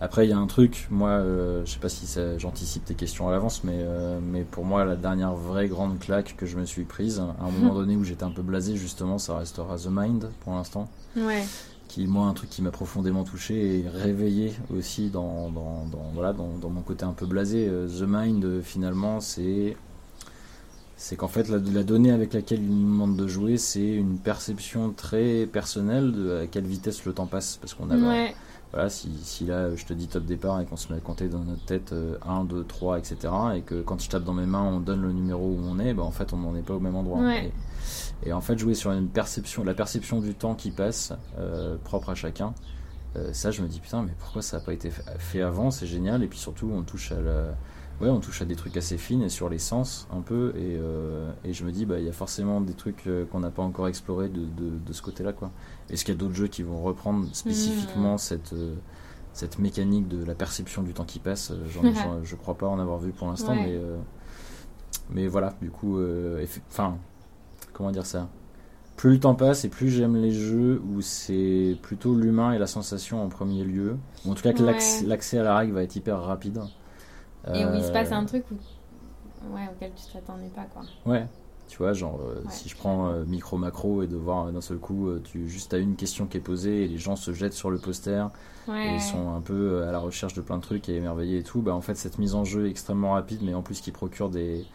après, 0.00 0.26
il 0.26 0.30
y 0.30 0.32
a 0.32 0.38
un 0.38 0.48
truc, 0.48 0.88
moi, 0.90 1.10
euh, 1.10 1.62
je 1.64 1.70
sais 1.72 1.78
pas 1.78 1.88
si 1.88 2.08
j'anticipe 2.38 2.84
tes 2.84 2.94
questions 2.94 3.28
à 3.28 3.30
l'avance, 3.30 3.62
mais, 3.62 3.76
euh, 3.76 4.18
mais 4.20 4.42
pour 4.42 4.64
moi, 4.64 4.84
la 4.84 4.96
dernière 4.96 5.34
vraie 5.34 5.68
grande 5.68 5.98
claque 6.00 6.34
que 6.36 6.44
je 6.44 6.56
me 6.58 6.64
suis 6.64 6.82
prise, 6.82 7.20
à 7.20 7.44
un 7.44 7.50
moment 7.50 7.72
donné 7.78 7.94
où 7.96 8.02
j'étais 8.02 8.24
un 8.24 8.30
peu 8.32 8.42
blasé, 8.42 8.74
justement, 8.76 9.18
ça 9.18 9.36
restera 9.38 9.76
The 9.76 9.88
Mind 9.90 10.28
pour 10.40 10.54
l'instant, 10.54 10.88
Ouais. 11.16 11.44
qui 11.86 12.06
moi 12.08 12.26
un 12.26 12.32
truc 12.32 12.50
qui 12.50 12.62
m'a 12.62 12.72
profondément 12.72 13.22
touché 13.22 13.78
et 13.80 13.88
réveillé 13.88 14.54
aussi 14.74 15.08
dans, 15.10 15.50
dans, 15.50 15.86
dans 15.92 16.10
voilà 16.14 16.32
dans, 16.32 16.48
dans, 16.60 16.70
mon 16.70 16.80
côté 16.80 17.04
un 17.04 17.12
peu 17.12 17.26
blasé 17.26 17.68
euh, 17.68 17.86
The 17.86 18.04
Mind 18.08 18.62
finalement 18.62 19.20
c'est 19.20 19.76
c'est 21.04 21.16
qu'en 21.16 21.26
fait 21.28 21.48
la, 21.48 21.58
la, 21.58 21.82
donnée 21.82 22.12
avec 22.12 22.32
laquelle 22.32 22.62
il 22.62 22.70
nous 22.70 22.84
demande 22.92 23.16
de 23.16 23.26
jouer 23.26 23.56
c'est 23.58 23.92
une 23.92 24.18
perception 24.18 24.92
très 24.92 25.46
personnelle 25.46 26.12
de 26.12 26.36
à 26.42 26.46
quelle 26.46 26.64
vitesse 26.66 27.04
le 27.04 27.12
temps 27.12 27.26
passe 27.26 27.56
parce 27.60 27.74
qu'on 27.74 27.90
a 27.90 27.96
Ouais. 27.96 28.32
voilà 28.72 28.88
si, 28.88 29.10
si 29.24 29.44
là 29.46 29.74
je 29.74 29.84
te 29.84 29.92
dis 29.92 30.06
top 30.06 30.24
départ 30.24 30.60
et 30.60 30.64
qu'on 30.64 30.76
se 30.76 30.92
met 30.92 30.98
à 30.98 31.00
compter 31.00 31.28
dans 31.28 31.40
notre 31.40 31.64
tête 31.64 31.92
euh, 31.92 32.16
1 32.24 32.44
2 32.44 32.62
3 32.64 32.98
etc 33.00 33.18
et 33.56 33.62
que 33.62 33.82
quand 33.82 34.00
je 34.00 34.08
tape 34.08 34.22
dans 34.22 34.32
mes 34.32 34.46
mains 34.46 34.62
on 34.62 34.78
donne 34.78 35.02
le 35.02 35.10
numéro 35.12 35.44
où 35.44 35.58
on 35.64 35.80
est 35.80 35.92
bah 35.92 36.04
en 36.04 36.12
fait 36.12 36.32
on 36.32 36.36
n'en 36.36 36.54
est 36.54 36.62
pas 36.62 36.74
au 36.74 36.80
même 36.80 36.94
endroit 36.94 37.18
Ouais. 37.18 37.46
Et- 37.46 37.52
et 38.28 38.32
en 38.32 38.40
fait, 38.40 38.56
jouer 38.56 38.74
sur 38.74 38.92
une 38.92 39.08
perception, 39.08 39.64
la 39.64 39.74
perception 39.74 40.20
du 40.20 40.34
temps 40.36 40.54
qui 40.54 40.70
passe, 40.70 41.12
euh, 41.40 41.76
propre 41.82 42.10
à 42.10 42.14
chacun, 42.14 42.54
euh, 43.16 43.32
ça, 43.32 43.50
je 43.50 43.60
me 43.60 43.66
dis 43.66 43.80
putain, 43.80 44.02
mais 44.02 44.12
pourquoi 44.20 44.40
ça 44.40 44.58
n'a 44.58 44.62
pas 44.64 44.72
été 44.72 44.88
fa- 44.90 45.02
fait 45.18 45.42
avant? 45.42 45.72
C'est 45.72 45.88
génial. 45.88 46.22
Et 46.22 46.28
puis 46.28 46.38
surtout, 46.38 46.70
on 46.72 46.82
touche 46.82 47.10
à 47.10 47.20
la, 47.20 47.56
ouais, 48.02 48.08
on 48.08 48.20
touche 48.20 48.42
à 48.42 48.44
des 48.44 48.56
trucs 48.56 48.76
assez 48.76 48.98
fines 48.98 49.22
et 49.22 49.28
sur 49.28 49.48
les 49.48 49.58
sens 49.58 50.06
un 50.12 50.20
peu. 50.20 50.52
Et, 50.56 50.76
euh, 50.78 51.30
et 51.44 51.52
je 51.54 51.64
me 51.64 51.70
dis, 51.72 51.86
bah, 51.86 51.98
il 52.00 52.04
y 52.04 52.08
a 52.08 52.12
forcément 52.12 52.60
des 52.60 52.74
trucs 52.74 53.06
euh, 53.06 53.24
qu'on 53.26 53.40
n'a 53.40 53.50
pas 53.50 53.62
encore 53.62 53.88
explorés 53.88 54.28
de, 54.28 54.40
de, 54.40 54.70
de 54.84 54.92
ce 54.92 55.00
côté-là, 55.02 55.32
quoi. 55.32 55.50
Est-ce 55.88 56.04
qu'il 56.04 56.12
y 56.14 56.16
a 56.16 56.20
d'autres 56.20 56.34
jeux 56.34 56.48
qui 56.48 56.62
vont 56.62 56.82
reprendre 56.82 57.26
spécifiquement 57.34 58.18
cette 58.18 58.52
euh, 58.52 58.74
cette 59.34 59.58
mécanique 59.58 60.08
de 60.08 60.22
la 60.24 60.34
perception 60.34 60.82
du 60.82 60.92
temps 60.92 61.04
qui 61.06 61.18
passe? 61.18 61.52
Euh, 61.52 61.56
j'en- 61.70 61.82
j'en- 61.94 62.22
Je 62.22 62.36
crois 62.36 62.54
pas 62.58 62.66
en 62.66 62.78
avoir 62.78 62.98
vu 62.98 63.12
pour 63.12 63.28
l'instant, 63.28 63.52
Ouais. 63.52 63.64
mais 63.66 63.74
euh, 63.76 63.96
mais 65.10 65.26
voilà, 65.26 65.54
du 65.62 65.70
coup, 65.70 65.98
enfin, 66.70 66.96
comment 67.72 67.90
dire 67.90 68.06
ça? 68.06 68.28
Plus 68.96 69.12
le 69.12 69.20
temps 69.20 69.34
passe 69.34 69.64
et 69.64 69.68
plus 69.68 69.88
j'aime 69.88 70.16
les 70.16 70.30
jeux 70.32 70.80
où 70.94 71.00
c'est 71.00 71.76
plutôt 71.82 72.14
l'humain 72.14 72.52
et 72.52 72.58
la 72.58 72.66
sensation 72.66 73.22
en 73.24 73.28
premier 73.28 73.64
lieu. 73.64 73.96
Ou 74.26 74.30
en 74.30 74.34
tout 74.34 74.42
cas 74.42 74.52
que 74.52 74.62
Ouais. 74.62 74.76
l'accès 75.06 75.38
à 75.38 75.42
la 75.42 75.56
règle 75.56 75.72
va 75.72 75.82
être 75.82 75.96
hyper 75.96 76.20
rapide. 76.20 76.60
Et 77.52 77.64
où 77.64 77.74
il 77.74 77.82
se 77.84 77.90
Euh, 77.90 77.92
passe 77.92 78.12
un 78.12 78.24
truc 78.24 78.44
où... 78.50 78.56
ouais, 79.42 79.68
auquel 79.72 79.92
tu 79.94 80.04
t'attendais 80.12 80.50
pas, 80.50 80.64
quoi. 80.64 80.86
Ouais. 81.04 81.26
Tu 81.68 81.78
vois, 81.78 81.92
genre, 81.94 82.20
euh, 82.22 82.44
Ouais. 82.44 82.50
si 82.50 82.68
je 82.68 82.76
prends 82.76 83.08
euh, 83.08 83.24
micro 83.24 83.56
macro 83.56 84.02
et 84.02 84.06
de 84.06 84.16
voir 84.16 84.46
euh, 84.48 84.52
d'un 84.52 84.60
seul 84.60 84.78
coup, 84.78 85.08
euh, 85.08 85.20
tu 85.24 85.48
juste 85.48 85.72
as 85.74 85.78
une 85.78 85.96
question 85.96 86.26
qui 86.26 86.36
est 86.36 86.40
posée 86.40 86.84
et 86.84 86.88
les 86.88 86.98
gens 86.98 87.16
se 87.16 87.32
jettent 87.32 87.54
sur 87.54 87.70
le 87.70 87.78
poster 87.80 88.28
et 88.82 88.94
ils 88.94 89.00
sont 89.00 89.32
un 89.34 89.40
peu 89.40 89.54
euh, 89.54 89.88
à 89.88 89.92
la 89.92 89.98
recherche 89.98 90.34
de 90.34 90.42
plein 90.42 90.56
de 90.58 90.62
trucs 90.62 90.88
et 90.88 90.96
émerveillés 90.96 91.38
et 91.38 91.42
tout. 91.44 91.62
Bah, 91.62 91.74
en 91.74 91.80
fait, 91.80 91.94
cette 91.96 92.18
mise 92.18 92.34
en 92.34 92.44
jeu 92.44 92.68
extrêmement 92.68 93.12
rapide, 93.12 93.40
mais 93.42 93.54
en 93.54 93.62
plus 93.62 93.80
qui 93.80 93.90
procure 93.92 94.28
des, 94.30 94.66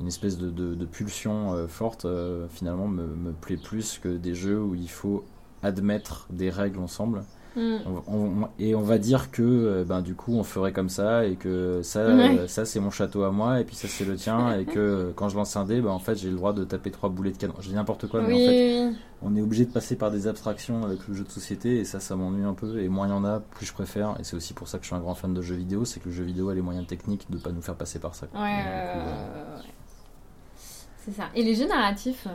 une 0.00 0.06
espèce 0.08 0.36
de, 0.38 0.50
de, 0.50 0.74
de 0.74 0.86
pulsion 0.86 1.54
euh, 1.54 1.68
forte, 1.68 2.04
euh, 2.04 2.48
finalement, 2.48 2.88
me, 2.88 3.06
me 3.06 3.32
plaît 3.32 3.56
plus 3.56 3.98
que 3.98 4.08
des 4.08 4.34
jeux 4.34 4.60
où 4.62 4.74
il 4.74 4.90
faut 4.90 5.30
admettre 5.62 6.26
des 6.30 6.50
règles 6.50 6.80
ensemble. 6.80 7.24
Mm. 7.54 7.76
On- 8.08 8.14
on- 8.16 8.48
et 8.58 8.74
on 8.74 8.80
va 8.80 8.96
dire 8.98 9.30
que 9.30 9.42
euh, 9.42 9.84
ben, 9.84 10.00
du 10.00 10.14
coup 10.14 10.34
on 10.34 10.42
ferait 10.42 10.72
comme 10.72 10.88
ça 10.88 11.26
et 11.26 11.36
que 11.36 11.80
ça, 11.82 12.06
Ouais. 12.06 12.38
euh, 12.38 12.48
ça 12.48 12.64
c'est 12.64 12.80
mon 12.80 12.90
château 12.90 13.24
à 13.24 13.30
moi 13.30 13.60
et 13.60 13.64
puis 13.64 13.76
ça 13.76 13.88
c'est 13.88 14.04
le 14.06 14.16
tien 14.16 14.58
et 14.58 14.64
que 14.64 14.78
euh, 14.78 15.12
quand 15.14 15.28
je 15.28 15.36
lance 15.36 15.54
un 15.56 15.64
dé 15.66 15.80
ben, 15.82 15.90
en 15.90 15.98
fait 15.98 16.16
j'ai 16.16 16.30
le 16.30 16.36
droit 16.36 16.52
de 16.54 16.64
taper 16.64 16.90
trois 16.90 17.10
boulets 17.10 17.30
de 17.32 17.36
canon. 17.36 17.54
Dis 17.60 17.74
n'importe 17.74 18.06
quoi 18.08 18.22
mais 18.22 18.32
en 18.32 18.36
fait 18.38 18.88
oui, 18.90 18.96
on 19.22 19.36
est 19.36 19.40
obligé 19.42 19.64
de 19.66 19.70
passer 19.70 19.96
par 19.96 20.10
des 20.10 20.26
abstractions 20.26 20.82
avec 20.84 21.06
le 21.06 21.14
jeu 21.14 21.24
de 21.24 21.30
société 21.30 21.78
et 21.78 21.84
ça 21.84 22.00
ça 22.00 22.16
m'ennuie 22.16 22.44
un 22.44 22.54
peu 22.54 22.80
et 22.80 22.88
moins 22.88 23.06
il 23.06 23.10
y 23.10 23.14
en 23.14 23.24
a 23.24 23.40
plus 23.40 23.66
je 23.66 23.72
préfère 23.74 24.16
et 24.18 24.24
c'est 24.24 24.34
aussi 24.36 24.54
pour 24.54 24.66
ça 24.68 24.78
que 24.78 24.84
je 24.84 24.88
suis 24.88 24.96
un 24.96 25.00
grand 25.00 25.14
fan 25.14 25.34
de 25.34 25.42
jeux 25.42 25.54
vidéo 25.56 25.84
c'est 25.84 26.00
que 26.00 26.08
le 26.08 26.14
jeu 26.14 26.24
vidéo 26.24 26.48
a 26.48 26.54
les 26.54 26.62
moyens 26.62 26.86
techniques 26.86 27.30
de 27.30 27.36
pas 27.38 27.50
nous 27.52 27.62
faire 27.62 27.74
passer 27.76 27.98
par 27.98 28.14
ça. 28.14 28.26
euh, 28.34 28.38
ouais, 28.40 28.46
ouais. 29.04 29.62
C'est 31.04 31.12
ça. 31.12 31.24
Et 31.34 31.42
les 31.42 31.54
jeux 31.54 31.66
narratifs 31.66 32.26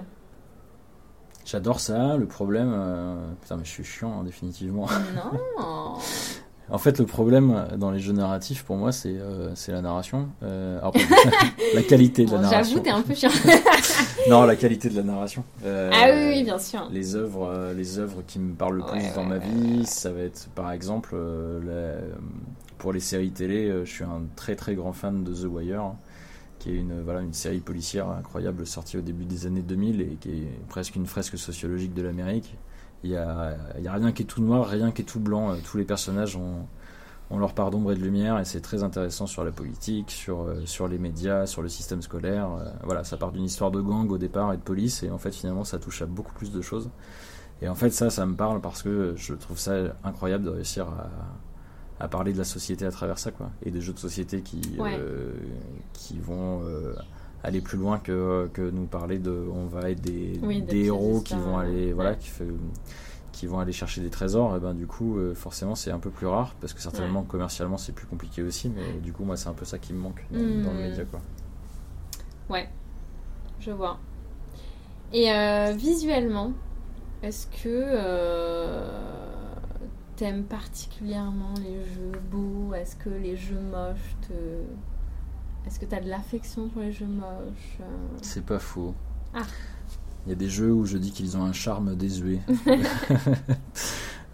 J'adore 1.50 1.80
ça, 1.80 2.18
le 2.18 2.26
problème 2.26 2.72
euh, 2.76 3.16
putain 3.42 3.56
mais 3.56 3.64
je 3.64 3.70
suis 3.72 3.84
chiant 3.86 4.20
hein, 4.20 4.24
définitivement. 4.24 4.86
Non 5.16 5.94
En 6.70 6.78
fait, 6.78 7.00
le 7.00 7.06
problème 7.06 7.66
dans 7.78 7.92
les 7.92 8.00
jeux 8.00 8.12
narratifs, 8.12 8.64
pour 8.66 8.76
moi, 8.76 8.92
c'est 8.92 9.16
euh, 9.18 9.54
la 9.70 9.82
narration. 9.82 10.28
Euh, 10.44 10.78
alors, 10.80 10.94
la 11.74 11.82
qualité 11.82 12.26
de 12.26 12.32
la 12.32 12.40
narration. 12.40 12.64
J'avoue, 12.76 12.84
t'es 12.84 12.90
un 12.90 13.02
peu 13.02 13.14
chiant. 13.16 13.30
Non, 14.30 14.44
la 14.44 14.58
qualité 14.58 14.90
de 14.90 14.98
la 14.98 15.04
narration. 15.04 15.46
Euh, 15.66 15.90
ah 15.94 16.08
oui, 16.14 16.26
oui, 16.36 16.44
bien 16.44 16.60
sûr. 16.60 16.86
Les 16.92 17.16
œuvres, 17.16 17.48
euh, 17.50 17.74
les 17.74 18.00
œuvres 18.00 18.22
qui 18.28 18.40
me 18.40 18.54
parlent 18.54 18.76
le 18.80 18.84
plus 18.84 19.00
Ouais, 19.00 19.12
dans 19.16 19.22
ouais, 19.22 19.28
ma 19.30 19.38
vie, 19.38 19.80
ouais. 19.80 19.86
ça 19.86 20.12
va 20.12 20.20
être, 20.20 20.50
par 20.56 20.74
exemple, 20.74 21.12
euh, 21.14 21.62
la- 22.02 22.04
pour 22.80 22.92
les 22.92 23.00
séries 23.00 23.32
télé, 23.32 23.70
euh, 23.70 23.86
je 23.86 23.90
suis 23.94 24.04
un 24.04 24.24
très 24.36 24.58
très 24.58 24.76
grand 24.76 24.92
fan 24.92 25.24
de 25.24 25.34
The 25.34 25.46
Wire, 25.50 25.94
qui 26.68 26.74
est 26.76 26.80
une 26.80 27.02
voilà 27.02 27.22
une 27.22 27.34
série 27.34 27.60
policière 27.62 28.10
incroyable 28.10 28.66
sortie 28.68 28.98
au 28.98 29.02
début 29.02 29.26
des 29.26 29.46
années 29.46 29.62
2000 29.62 30.02
et 30.02 30.18
qui 30.20 30.30
est 30.30 30.68
presque 30.68 30.96
une 30.96 31.06
fresque 31.06 31.38
sociologique 31.38 31.94
de 31.94 32.02
l'Amérique. 32.02 32.56
Il 33.04 33.12
y 33.12 33.16
a, 33.16 33.56
a 33.86 33.94
rien 33.94 34.12
qui 34.12 34.24
est 34.24 34.26
tout 34.26 34.42
noir, 34.42 34.68
rien 34.68 34.92
qui 34.92 35.04
est 35.04 35.06
tout 35.06 35.20
blanc. 35.20 35.52
Euh, 35.52 35.56
Tous 35.64 35.78
les 35.78 35.86
personnages 35.86 36.36
ont, 36.36 36.66
ont 37.30 37.38
leur 37.40 37.54
part 37.54 37.70
d'ombre 37.72 37.92
et 37.92 37.96
de 37.96 38.02
lumière 38.02 38.40
et 38.40 38.46
c'est 38.46 38.60
très 38.62 38.84
intéressant 38.84 39.28
sur 39.28 39.44
la 39.46 39.52
politique, 39.52 40.12
sur, 40.12 40.42
euh, 40.42 40.66
sur 40.66 40.88
les 40.88 40.98
médias, 40.98 41.46
sur 41.46 41.62
le 41.62 41.70
système 41.70 42.02
scolaire. 42.02 42.50
Euh, 42.52 42.66
voilà, 42.84 43.04
ça 43.04 43.16
part 43.18 43.32
d'une 43.32 43.44
histoire 43.44 43.72
de 43.72 43.80
gang 43.82 44.10
au 44.12 44.18
départ 44.18 44.52
et 44.54 44.58
de 44.58 44.62
police 44.64 45.04
et 45.04 45.12
en 45.12 45.18
fait 45.20 45.34
finalement 45.34 45.64
ça 45.64 45.78
touche 45.80 46.02
à 46.02 46.06
beaucoup 46.06 46.34
plus 46.34 46.52
de 46.52 46.62
choses. 46.62 46.90
Et 47.62 47.70
en 47.70 47.76
fait 47.76 47.92
ça, 47.92 48.10
ça 48.10 48.26
me 48.26 48.36
parle 48.36 48.60
parce 48.62 48.82
que 48.84 49.14
je 49.16 49.34
trouve 49.36 49.58
ça 49.60 49.76
incroyable 50.04 50.44
de 50.44 50.50
réussir 50.50 50.88
à, 50.88 51.10
à 52.04 52.08
parler 52.08 52.32
de 52.34 52.38
la 52.38 52.44
société 52.44 52.86
à 52.86 52.92
travers 52.92 53.18
ça 53.20 53.32
quoi. 53.32 53.50
Et 53.64 53.72
des 53.72 53.82
jeux 53.82 53.94
de 53.94 54.00
société 54.00 54.42
qui, 54.42 54.62
Ouais. 54.80 54.98
euh, 55.00 55.32
qui 55.98 56.18
vont... 56.20 56.62
euh, 56.64 56.94
aller 57.44 57.62
plus 57.62 57.78
loin 57.78 58.00
que, 58.00 58.50
que 58.54 58.68
nous 58.72 58.88
parler 58.88 59.20
de 59.20 59.32
on 59.54 59.68
va 59.68 59.92
être 59.92 60.02
des, 60.02 60.40
Oui, 60.42 60.56
des 60.56 60.62
des 60.62 60.66
petites 60.66 60.86
héros 60.88 61.22
qui 61.22 61.36
vont 61.36 61.58
aller 61.60 61.94
voilà 61.94 62.12
ouais. 62.12 62.18
qui 62.18 62.30
fait 62.30 62.48
qui 63.32 63.46
vont 63.46 63.60
aller 63.60 63.72
chercher 63.72 64.02
des 64.02 64.10
trésors, 64.10 64.56
et 64.56 64.60
ben 64.60 64.74
du 64.74 64.88
coup, 64.88 65.18
euh, 65.20 65.36
forcément, 65.36 65.76
c'est 65.76 65.92
un 65.92 66.00
peu 66.00 66.10
plus 66.10 66.26
rare 66.26 66.56
parce 66.60 66.74
que 66.74 66.82
certainement 66.82 67.22
commercialement 67.22 67.78
c'est 67.78 67.92
plus 67.94 68.08
compliqué 68.08 68.42
aussi, 68.42 68.68
mais 68.70 69.00
du 69.04 69.14
coup, 69.14 69.24
moi, 69.24 69.38
c'est 69.38 69.48
un 69.48 69.54
peu 69.54 69.64
ça 69.66 69.78
qui 69.78 69.94
me 69.94 70.00
manque 70.00 70.26
dans, 70.32 70.40
Mm. 70.40 70.64
dans 70.64 70.74
le 70.74 70.80
média, 70.80 71.06
quoi. 71.06 71.22
Ouais, 72.50 72.68
je 73.60 73.70
vois. 73.72 74.00
Et 75.14 75.32
euh, 75.32 75.74
visuellement, 75.78 76.52
est-ce 77.22 77.46
que 77.46 77.70
euh, 77.70 78.90
t'aimes 80.16 80.44
particulièrement 80.46 81.54
les 81.64 81.86
jeux 81.94 82.20
beaux? 82.32 82.74
Est-ce 82.74 82.96
que 82.96 83.10
les 83.10 83.36
jeux 83.38 83.62
moches 83.72 84.16
te... 84.28 84.34
Est-ce 85.68 85.80
que 85.80 85.86
t'as 85.86 86.00
de 86.00 86.10
l'affection 86.10 86.70
pour 86.70 86.82
les 86.82 86.92
jeux 86.94 87.06
moches 87.08 87.78
Euh, 87.82 87.84
C'est 88.22 88.44
pas 88.46 88.60
faux. 88.60 88.96
Ah. 89.34 89.42
Il 90.26 90.30
y 90.30 90.32
a 90.32 90.36
des 90.36 90.50
jeux 90.50 90.72
où 90.72 90.86
je 90.86 90.98
dis 90.98 91.12
qu'ils 91.12 91.38
ont 91.38 91.44
un 91.44 91.54
charme 91.54 91.96
désuet. 91.96 92.40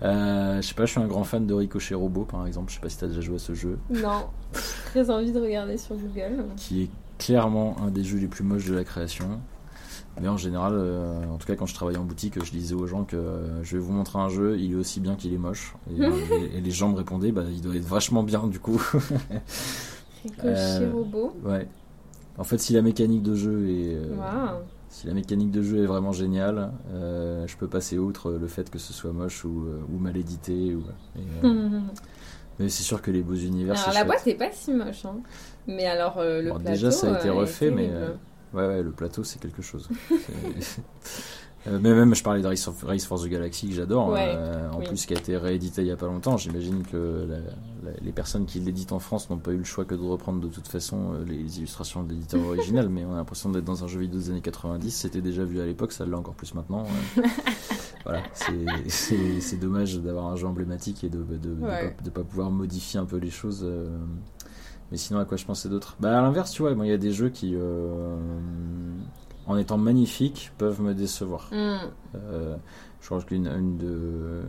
Euh, 0.01 0.61
je 0.61 0.67
sais 0.67 0.73
pas, 0.73 0.86
je 0.86 0.91
suis 0.91 0.99
un 0.99 1.07
grand 1.07 1.23
fan 1.23 1.47
de 1.47 1.53
Ricochet 1.53 1.95
Robot, 1.95 2.25
par 2.25 2.45
exemple. 2.45 2.69
Je 2.69 2.75
sais 2.75 2.81
pas 2.81 2.89
si 2.89 2.97
t'as 2.97 3.07
déjà 3.07 3.21
joué 3.21 3.36
à 3.36 3.39
ce 3.39 3.53
jeu, 3.53 3.77
Non, 3.89 4.25
très 4.86 5.09
envie 5.09 5.31
de 5.31 5.39
regarder 5.39 5.77
sur 5.77 5.95
Google. 5.95 6.43
qui 6.57 6.84
est 6.84 6.89
clairement 7.17 7.77
un 7.81 7.89
des 7.89 8.03
jeux 8.03 8.17
les 8.17 8.27
plus 8.27 8.43
moches 8.43 8.65
de 8.65 8.73
la 8.75 8.84
création. 8.84 9.39
Mais 10.21 10.27
en 10.27 10.36
général, 10.36 10.73
euh, 10.75 11.23
en 11.31 11.38
tout 11.38 11.47
cas 11.47 11.55
quand 11.55 11.67
je 11.67 11.73
travaillais 11.73 11.99
en 11.99 12.03
boutique, 12.03 12.43
je 12.43 12.51
disais 12.51 12.75
aux 12.75 12.86
gens 12.86 13.05
que 13.05 13.15
euh, 13.15 13.63
je 13.63 13.77
vais 13.77 13.81
vous 13.81 13.93
montrer 13.93 14.19
un 14.19 14.27
jeu, 14.27 14.57
il 14.59 14.73
est 14.73 14.75
aussi 14.75 14.99
bien 14.99 15.15
qu'il 15.15 15.34
est 15.34 15.38
moche. 15.38 15.73
Et, 15.89 16.01
et- 16.03 16.57
et 16.57 16.61
les 16.61 16.71
gens 16.71 16.89
me 16.89 16.97
répondaient, 16.97 17.31
bah 17.31 17.43
il 17.49 17.61
doit 17.61 17.75
être 17.75 17.88
vachement 17.88 18.23
bien 18.23 18.45
du 18.47 18.59
coup. 18.59 18.81
Ricochet 20.24 20.47
Euh, 20.84 20.91
robot. 20.93 21.34
ouais. 21.43 21.67
En 22.38 22.43
fait, 22.43 22.57
si 22.57 22.74
la 22.74 22.82
mécanique 22.82 23.21
de 23.24 23.36
jeu 23.36 23.69
est, 23.69 23.95
euh, 23.95 24.15
si 24.89 25.05
la 25.07 25.13
mécanique 25.13 25.51
de 25.51 25.61
jeu 25.61 25.84
est 25.84 25.86
vraiment 25.86 26.11
géniale, 26.11 26.71
euh, 26.91 27.45
je 27.47 27.55
peux 27.57 27.67
passer 27.67 27.97
outre 27.99 28.32
le 28.32 28.47
fait 28.47 28.69
que 28.69 28.80
ce 28.80 28.91
soit 28.93 29.11
moche 29.11 29.45
ou, 29.45 29.65
ou 29.93 29.99
mal 29.99 30.17
édité. 30.17 30.74
Ou, 30.76 30.82
et, 31.15 31.47
mais 32.59 32.69
c'est 32.69 32.84
sûr 32.84 33.01
que 33.01 33.11
les 33.11 33.21
beaux 33.21 33.36
univers. 33.36 33.76
Alors 33.76 33.88
la 33.88 33.93
chouette. 33.93 34.07
boîte 34.07 34.28
est 34.28 34.36
pas 34.36 34.51
si 34.51 34.74
moche, 34.74 35.05
hein. 35.05 35.17
Mais 35.67 35.86
alors 35.86 36.17
euh, 36.17 36.41
le 36.41 36.49
plateau. 36.49 36.63
déjà, 36.69 36.91
ça 36.91 37.13
a 37.13 37.19
été 37.19 37.30
refait, 37.30 37.69
mais, 37.71 37.89
euh, 37.91 38.09
ouais, 38.53 38.82
le 38.84 38.91
plateau, 38.91 39.24
c'est 39.24 39.39
quelque 39.39 39.61
chose. 39.61 39.88
Euh, 41.66 41.80
mais 41.82 41.93
même, 41.93 42.14
je 42.14 42.22
parlais 42.24 42.41
de 42.41 42.47
Race, 42.47 42.68
of- 42.68 42.84
Race 42.84 43.05
for 43.05 43.22
the 43.22 43.28
Galaxy 43.28 43.70
que 43.70 43.74
j'adore, 43.74 44.09
Ouais, 44.09 44.34
euh, 44.36 44.70
en 44.72 44.80
oui. 44.80 44.86
plus 44.88 45.05
qui 45.05 45.14
a 45.14 45.18
été 45.18 45.38
réédité 45.38 45.82
il 45.82 45.88
y 45.88 45.91
a 45.91 45.95
pas 45.95 46.07
longtemps. 46.07 46.36
J'imagine 46.36 46.84
que 46.84 47.26
la- 47.30 47.38
la- 47.89 47.97
les 48.01 48.11
personnes 48.11 48.45
qui 48.45 48.59
l'éditent 48.59 48.91
en 48.91 48.99
France 48.99 49.30
n'ont 49.30 49.38
pas 49.38 49.51
eu 49.51 49.57
le 49.57 49.64
choix 49.64 49.86
que 49.86 49.95
de 49.95 50.01
reprendre 50.01 50.41
de 50.41 50.49
toute 50.49 50.68
façon 50.68 51.14
euh, 51.14 51.24
les 51.26 51.59
illustrations 51.59 52.03
de 52.03 52.09
l'éditeur 52.11 52.41
original, 52.47 52.89
mais 52.89 53.05
on 53.05 53.14
a 53.14 53.18
l'impression 53.18 53.49
d'être 53.49 53.64
dans 53.64 53.82
un 53.84 53.88
jeu 53.88 53.99
vidéo 54.01 54.20
des 54.20 54.30
années 54.32 54.41
90. 54.41 54.91
C'était 54.91 55.22
déjà 55.22 55.45
vu 55.45 55.61
à 55.61 55.66
l'époque, 55.66 55.93
ça 55.93 56.05
l'est 56.05 56.14
encore 56.14 56.34
plus 56.36 56.53
maintenant. 56.53 56.84
voilà, 58.03 58.24
c'est- 58.34 59.55
dommage 59.57 59.97
d'avoir 60.01 60.26
un 60.28 60.36
jeu 60.36 60.47
emblématique 60.47 61.03
et 61.05 61.09
de 61.09 61.20
de, 61.24 61.38
de 61.38 61.61
Ouais. 61.61 61.95
pas, 61.97 62.03
de 62.03 62.09
pas 62.09 62.24
pouvoir 62.24 62.51
modifier 62.51 62.99
un 62.99 63.05
peu 63.05 63.16
les 63.18 63.30
choses. 63.30 63.61
euh, 63.64 63.88
mais 64.91 64.97
sinon, 64.97 65.20
à 65.20 65.26
quoi 65.26 65.38
je 65.38 65.45
pensais 65.45 65.70
d'autre? 65.70 65.95
Bah, 66.01 66.20
à 66.20 66.22
l'inverse, 66.22 66.51
tu 66.51 66.61
vois, 66.61 66.72
il 66.78 66.86
y 66.88 66.91
a 66.91 66.97
des 66.97 67.11
jeux 67.14 67.30
qui, 67.30 67.53
euh, 67.55 68.18
en 69.47 69.57
étant 69.57 69.77
magnifiques, 69.77 70.51
peuvent 70.57 70.81
me 70.81 70.93
décevoir. 70.93 71.49
Hmm. 71.51 71.77
Euh, 72.15 72.55
je 73.01 73.05
crois 73.07 73.21
qu'une 73.21 73.47
une 73.47 73.77
de, 73.77 74.43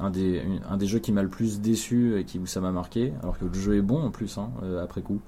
un 0.00 0.10
des, 0.10 0.38
une- 0.40 0.60
un 0.68 0.76
des 0.76 0.86
jeux 0.86 0.98
qui 0.98 1.12
m'a 1.12 1.22
le 1.22 1.28
plus 1.28 1.60
déçu 1.60 2.18
et 2.18 2.24
qui, 2.24 2.38
où 2.38 2.46
ça 2.46 2.60
m'a 2.60 2.72
marqué, 2.72 3.12
alors 3.22 3.38
que 3.38 3.44
le 3.44 3.52
jeu 3.54 3.76
est 3.76 3.82
bon 3.82 4.02
en 4.02 4.10
plus, 4.10 4.38
hein, 4.38 4.50
euh, 4.62 4.82
après 4.82 5.02
coup, 5.02 5.20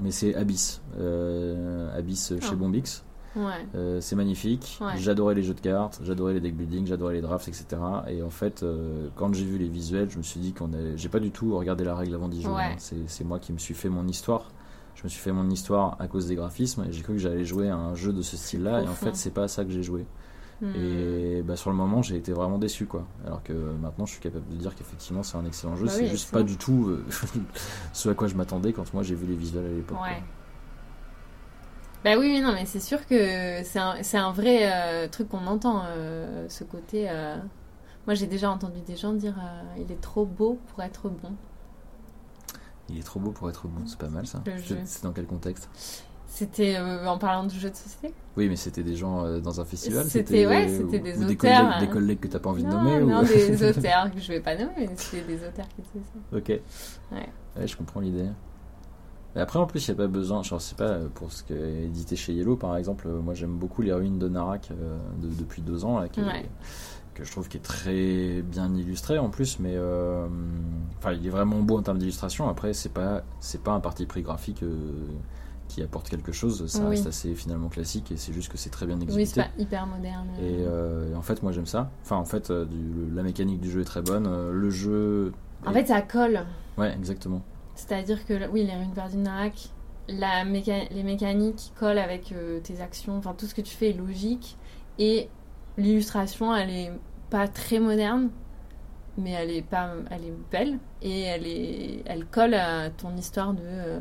mais 0.00 0.10
c'est 0.10 0.34
Abyss. 0.34 0.80
Euh, 0.98 1.96
Abyss 1.98 2.34
chez 2.40 2.48
Ah. 2.52 2.54
Bombix. 2.54 3.04
Ouais. 3.36 3.44
Euh, 3.76 4.00
c'est 4.00 4.16
magnifique. 4.16 4.78
Ouais. 4.80 4.96
J'adorais 4.96 5.36
les 5.36 5.42
jeux 5.44 5.54
de 5.54 5.60
cartes, 5.60 6.00
j'adorais 6.02 6.34
les 6.34 6.40
deck 6.40 6.56
building, 6.56 6.86
j'adorais 6.86 7.14
les 7.14 7.20
drafts, 7.20 7.46
etc. 7.46 7.66
Et 8.08 8.22
en 8.22 8.30
fait, 8.30 8.62
euh, 8.64 9.06
quand 9.14 9.32
j'ai 9.32 9.44
vu 9.44 9.56
les 9.56 9.68
visuels, 9.68 10.10
je 10.10 10.18
me 10.18 10.22
suis 10.24 10.40
dit 10.40 10.52
qu'on 10.52 10.72
a... 10.72 10.96
j'ai 10.96 11.08
pas 11.08 11.20
du 11.20 11.30
tout 11.30 11.56
regardé 11.56 11.84
la 11.84 11.94
règle 11.94 12.14
avant 12.16 12.28
d'y 12.28 12.42
jouer. 12.42 12.52
Ouais. 12.54 12.62
hein. 12.72 12.74
C'est, 12.78 13.08
c'est 13.08 13.22
moi 13.24 13.38
qui 13.38 13.52
me 13.52 13.58
suis 13.58 13.74
fait 13.74 13.88
mon 13.88 14.06
histoire. 14.08 14.50
Je 15.00 15.04
me 15.04 15.08
suis 15.08 15.20
fait 15.20 15.32
mon 15.32 15.48
histoire 15.48 15.96
à 15.98 16.08
cause 16.08 16.26
des 16.26 16.34
graphismes 16.34 16.84
et 16.86 16.92
j'ai 16.92 17.00
cru 17.00 17.14
que 17.14 17.18
j'allais 17.18 17.46
jouer 17.46 17.70
à 17.70 17.74
un 17.74 17.94
jeu 17.94 18.12
de 18.12 18.20
ce 18.20 18.36
style-là. 18.36 18.82
Et 18.82 18.86
en 18.86 18.92
fait, 18.92 19.16
c'est 19.16 19.30
pas 19.30 19.44
à 19.44 19.48
ça 19.48 19.64
que 19.64 19.70
j'ai 19.70 19.82
joué. 19.82 20.04
Hmm. 20.60 20.74
Et 20.76 21.40
bah, 21.40 21.56
sur 21.56 21.70
le 21.70 21.76
moment, 21.76 22.02
j'ai 22.02 22.16
été 22.16 22.32
vraiment 22.32 22.58
déçu, 22.58 22.84
quoi. 22.84 23.06
Alors 23.24 23.42
que 23.42 23.54
maintenant, 23.54 24.04
je 24.04 24.12
suis 24.12 24.20
capable 24.20 24.46
de 24.50 24.56
dire 24.56 24.74
qu'effectivement, 24.74 25.22
c'est 25.22 25.38
un 25.38 25.46
excellent 25.46 25.74
jeu. 25.74 25.86
Bah 25.86 25.92
c'est 25.92 26.02
oui, 26.02 26.08
juste 26.08 26.30
pas 26.30 26.42
du 26.42 26.58
tout 26.58 26.88
euh, 26.90 27.06
ce 27.94 28.10
à 28.10 28.14
quoi 28.14 28.28
je 28.28 28.34
m'attendais 28.34 28.74
quand 28.74 28.92
moi 28.92 29.02
j'ai 29.02 29.14
vu 29.14 29.26
les 29.26 29.36
visuels 29.36 29.64
à 29.64 29.68
l'époque. 29.70 30.02
Ouais. 30.02 30.22
Bah 32.04 32.18
oui, 32.18 32.38
non, 32.42 32.52
mais 32.52 32.66
c'est 32.66 32.80
sûr 32.80 33.06
que 33.06 33.62
c'est 33.62 33.78
un, 33.78 34.26
un 34.26 34.32
vrai 34.32 34.70
euh, 34.70 35.08
truc 35.08 35.30
qu'on 35.30 35.46
entend, 35.46 35.84
euh, 35.86 36.44
ce 36.50 36.62
côté. 36.64 37.08
Moi, 38.06 38.14
j'ai 38.14 38.26
déjà 38.26 38.50
entendu 38.50 38.80
des 38.86 38.96
gens 38.96 39.14
dire 39.14 39.36
il 39.78 39.90
est 39.90 40.00
trop 40.02 40.26
beau 40.26 40.58
pour 40.68 40.82
être 40.82 41.08
bon. 41.08 41.32
Il 42.90 42.98
est 42.98 43.02
trop 43.02 43.20
beau 43.20 43.30
pour 43.30 43.48
être 43.48 43.68
bon, 43.68 43.86
c'est 43.86 43.98
pas 43.98 44.08
mal 44.08 44.26
ça. 44.26 44.42
C'est- 44.84 45.02
dans 45.02 45.12
quel 45.12 45.26
contexte? 45.26 45.68
C'était 46.26 46.76
euh, 46.76 47.06
en 47.08 47.18
parlant 47.18 47.44
du 47.44 47.58
jeu 47.58 47.70
de 47.70 47.74
société? 47.74 48.14
Oui, 48.36 48.48
mais 48.48 48.54
c'était 48.56 48.82
des 48.84 48.94
gens 48.96 49.24
euh, 49.24 49.40
dans 49.40 49.60
un 49.60 49.64
festival 49.64 50.06
C'était- 50.06 50.46
ouais, 50.46 50.66
ou- 50.66 50.76
c'était 50.76 50.98
des 51.00 51.16
ou 51.18 51.24
des 51.24 51.32
auteurs, 51.34 51.36
collègues, 51.36 51.78
des 51.80 51.86
hein. 51.86 51.90
collègues 51.92 52.20
que 52.20 52.28
t'as 52.28 52.38
pas 52.38 52.50
envie 52.50 52.62
de 52.62 52.68
nommer 52.68 53.00
non, 53.00 53.20
ou... 53.22 53.24
des 53.24 53.64
auteurs 53.68 54.10
que 54.12 54.20
je 54.20 54.28
vais 54.28 54.40
pas 54.40 54.54
nommer, 54.56 54.72
mais 54.78 54.90
c'était 54.96 55.24
des 55.26 55.38
auteurs 55.46 55.66
qui 55.68 55.82
disaient 55.82 56.04
ça. 56.30 56.36
Ok. 56.36 56.48
Ouais. 56.48 57.28
Ouais, 57.56 57.66
je 57.66 57.76
comprends 57.76 58.00
l'idée. 58.00 58.28
Après, 59.36 59.58
en 59.60 59.66
plus, 59.66 59.86
il 59.86 59.90
n'y 59.92 60.00
a 60.00 60.02
pas 60.02 60.08
besoin. 60.08 60.42
Je 60.42 60.56
sais 60.58 60.74
pas, 60.74 60.98
pour 61.14 61.30
ce 61.32 61.42
qui 61.44 61.52
est 61.52 61.84
édité 61.84 62.16
chez 62.16 62.32
Yellow, 62.32 62.56
par 62.56 62.76
exemple, 62.76 63.06
euh, 63.08 63.20
moi 63.20 63.34
j'aime 63.34 63.56
beaucoup 63.56 63.82
les 63.82 63.92
ruines 63.92 64.18
de 64.18 64.28
Narak 64.28 64.70
euh, 64.72 64.98
de- 65.20 65.28
depuis 65.34 65.62
deux 65.62 65.84
ans, 65.84 65.98
là, 66.00 66.08
qui 66.08 66.20
est- 66.20 66.24
Ouais. 66.24 66.48
Que 67.14 67.24
je 67.24 67.30
trouve 67.32 67.48
qui 67.48 67.56
est 67.56 67.60
très 67.60 68.42
bien 68.42 68.74
illustré 68.74 69.18
en 69.18 69.28
plus, 69.30 69.58
mais 69.58 69.74
euh, 69.74 70.26
enfin, 70.98 71.12
il 71.12 71.26
est 71.26 71.30
vraiment 71.30 71.60
beau 71.60 71.78
en 71.78 71.82
termes 71.82 71.98
d'illustration. 71.98 72.48
Après, 72.48 72.72
c'est 72.72 72.88
pas, 72.92 73.22
c'est 73.40 73.62
pas 73.62 73.72
un 73.72 73.80
parti 73.80 74.06
pris 74.06 74.22
graphique 74.22 74.62
euh, 74.62 74.76
qui 75.68 75.82
apporte 75.82 76.08
quelque 76.08 76.32
chose. 76.32 76.66
Ça 76.66 76.80
Oui. 76.84 76.90
reste 76.90 77.06
assez 77.06 77.34
finalement 77.34 77.68
classique 77.68 78.10
et 78.12 78.16
c'est 78.16 78.32
juste 78.32 78.50
que 78.50 78.56
c'est 78.58 78.70
très 78.70 78.86
bien 78.86 78.96
Oui, 78.96 79.02
exécuté. 79.04 79.26
c'est 79.26 79.42
pas 79.42 79.48
hyper 79.62 79.86
moderne. 79.86 80.28
Et 80.40 80.56
euh, 80.60 81.14
en 81.16 81.22
fait, 81.22 81.42
moi 81.42 81.52
j'aime 81.52 81.66
ça. 81.66 81.90
Enfin, 82.02 82.16
en 82.16 82.24
fait, 82.24 82.50
du- 82.52 83.10
la 83.14 83.22
mécanique 83.22 83.60
du 83.60 83.70
jeu 83.70 83.80
est 83.80 83.84
très 83.84 84.02
bonne. 84.02 84.28
Le 84.50 84.70
jeu. 84.70 85.32
En 85.66 85.70
est- 85.72 85.74
fait, 85.74 85.86
ça 85.86 86.02
colle. 86.02 86.44
Ouais, 86.78 86.92
exactement. 86.96 87.42
C'est-à-dire 87.74 88.24
que, 88.26 88.48
oui, 88.50 88.64
les 88.64 88.74
runes 88.74 88.92
perdues 88.94 89.16
de 89.16 89.22
Narak, 89.22 89.68
la 90.08 90.44
méca- 90.44 90.88
les 90.92 91.02
mécaniques 91.02 91.72
collent 91.78 91.98
avec 91.98 92.34
tes 92.62 92.80
actions, 92.80 93.16
enfin 93.16 93.34
tout 93.36 93.46
ce 93.46 93.54
que 93.54 93.60
tu 93.62 93.74
fais 93.74 93.90
est 93.90 93.98
logique. 93.98 94.56
Et 94.98 95.28
l'illustration, 95.80 96.54
elle 96.54 96.70
est 96.70 96.92
pas 97.30 97.48
très 97.48 97.80
moderne, 97.80 98.30
mais 99.18 99.30
elle 99.32 99.50
est, 99.50 99.62
pas, 99.62 99.92
elle 100.10 100.24
est 100.24 100.34
belle. 100.50 100.78
Et 101.02 101.22
elle, 101.22 101.46
est, 101.46 102.02
elle 102.06 102.26
colle 102.26 102.54
à 102.54 102.90
ton 102.90 103.16
histoire 103.16 103.52
de 103.54 103.62
euh, 103.64 104.00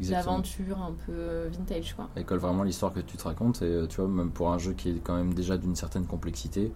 Exactement. 0.00 0.32
d'aventure 0.34 0.78
un 0.82 0.92
peu 1.06 1.12
euh, 1.12 1.48
vintage, 1.50 1.94
quoi. 1.94 2.08
Elle 2.14 2.24
colle 2.24 2.38
vraiment 2.38 2.62
l'histoire 2.62 2.92
que 2.92 3.00
tu 3.00 3.16
te 3.16 3.24
racontes. 3.24 3.62
Et 3.62 3.66
euh, 3.66 3.86
tu 3.86 4.00
vois, 4.00 4.08
même 4.08 4.30
pour 4.30 4.50
un 4.52 4.58
jeu 4.58 4.72
qui 4.72 4.90
est 4.90 5.00
quand 5.02 5.16
même 5.16 5.34
déjà 5.34 5.56
d'une 5.58 5.74
certaine 5.76 6.06
complexité, 6.06 6.72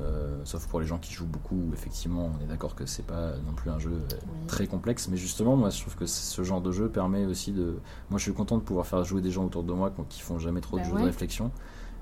euh, 0.00 0.40
sauf 0.44 0.66
pour 0.68 0.80
les 0.80 0.86
gens 0.86 0.98
qui 0.98 1.12
jouent 1.12 1.26
beaucoup, 1.26 1.70
effectivement, 1.72 2.30
on 2.38 2.44
est 2.44 2.46
d'accord 2.46 2.74
que 2.76 2.86
c'est 2.86 3.02
pas 3.06 3.32
non 3.46 3.52
plus 3.54 3.70
un 3.70 3.78
jeu 3.78 3.90
euh, 3.92 4.16
Oui. 4.26 4.46
très 4.46 4.66
complexe. 4.66 5.08
Mais 5.08 5.16
justement, 5.16 5.56
moi 5.56 5.70
je 5.70 5.80
trouve 5.80 5.96
que 5.96 6.06
ce 6.06 6.42
genre 6.42 6.60
de 6.60 6.70
jeu 6.72 6.88
permet 6.88 7.24
aussi 7.26 7.52
de. 7.52 7.78
Moi 8.10 8.18
je 8.18 8.24
suis 8.24 8.32
content 8.32 8.58
de 8.58 8.62
pouvoir 8.62 8.86
faire 8.86 9.02
jouer 9.04 9.20
des 9.22 9.30
gens 9.30 9.44
autour 9.44 9.62
de 9.64 9.72
moi 9.72 9.92
qui 10.08 10.20
font 10.20 10.38
jamais 10.38 10.60
trop 10.60 10.76
de 10.76 10.82
Bah 10.82 10.88
jeux 10.88 10.94
ouais. 10.94 11.00
de 11.02 11.06
réflexion. 11.06 11.50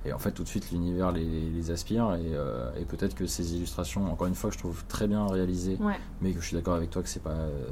Et 0.07 0.13
en 0.13 0.19
fait, 0.19 0.31
tout 0.31 0.43
de 0.45 0.49
suite, 0.49 0.71
l'univers 0.71 1.11
les, 1.13 1.25
les 1.51 1.71
aspire. 1.71 2.15
Et, 2.15 2.33
euh, 2.35 2.71
et 2.79 2.85
peut-être 2.85 3.15
que 3.15 3.27
ces 3.27 3.55
illustrations, 3.57 4.11
encore 4.13 4.27
une 4.29 4.35
fois, 4.37 4.51
que 4.51 4.55
je 4.55 4.61
trouve 4.61 4.85
très 4.87 5.07
bien 5.09 5.27
réalisées, 5.27 5.77
Ouais. 5.81 5.99
mais 6.21 6.33
que 6.33 6.41
je 6.41 6.47
suis 6.47 6.57
d'accord 6.57 6.75
avec 6.75 6.91
toi 6.91 7.03
que 7.03 7.09
c'est 7.09 7.23
pas. 7.23 7.31
euh, 7.31 7.67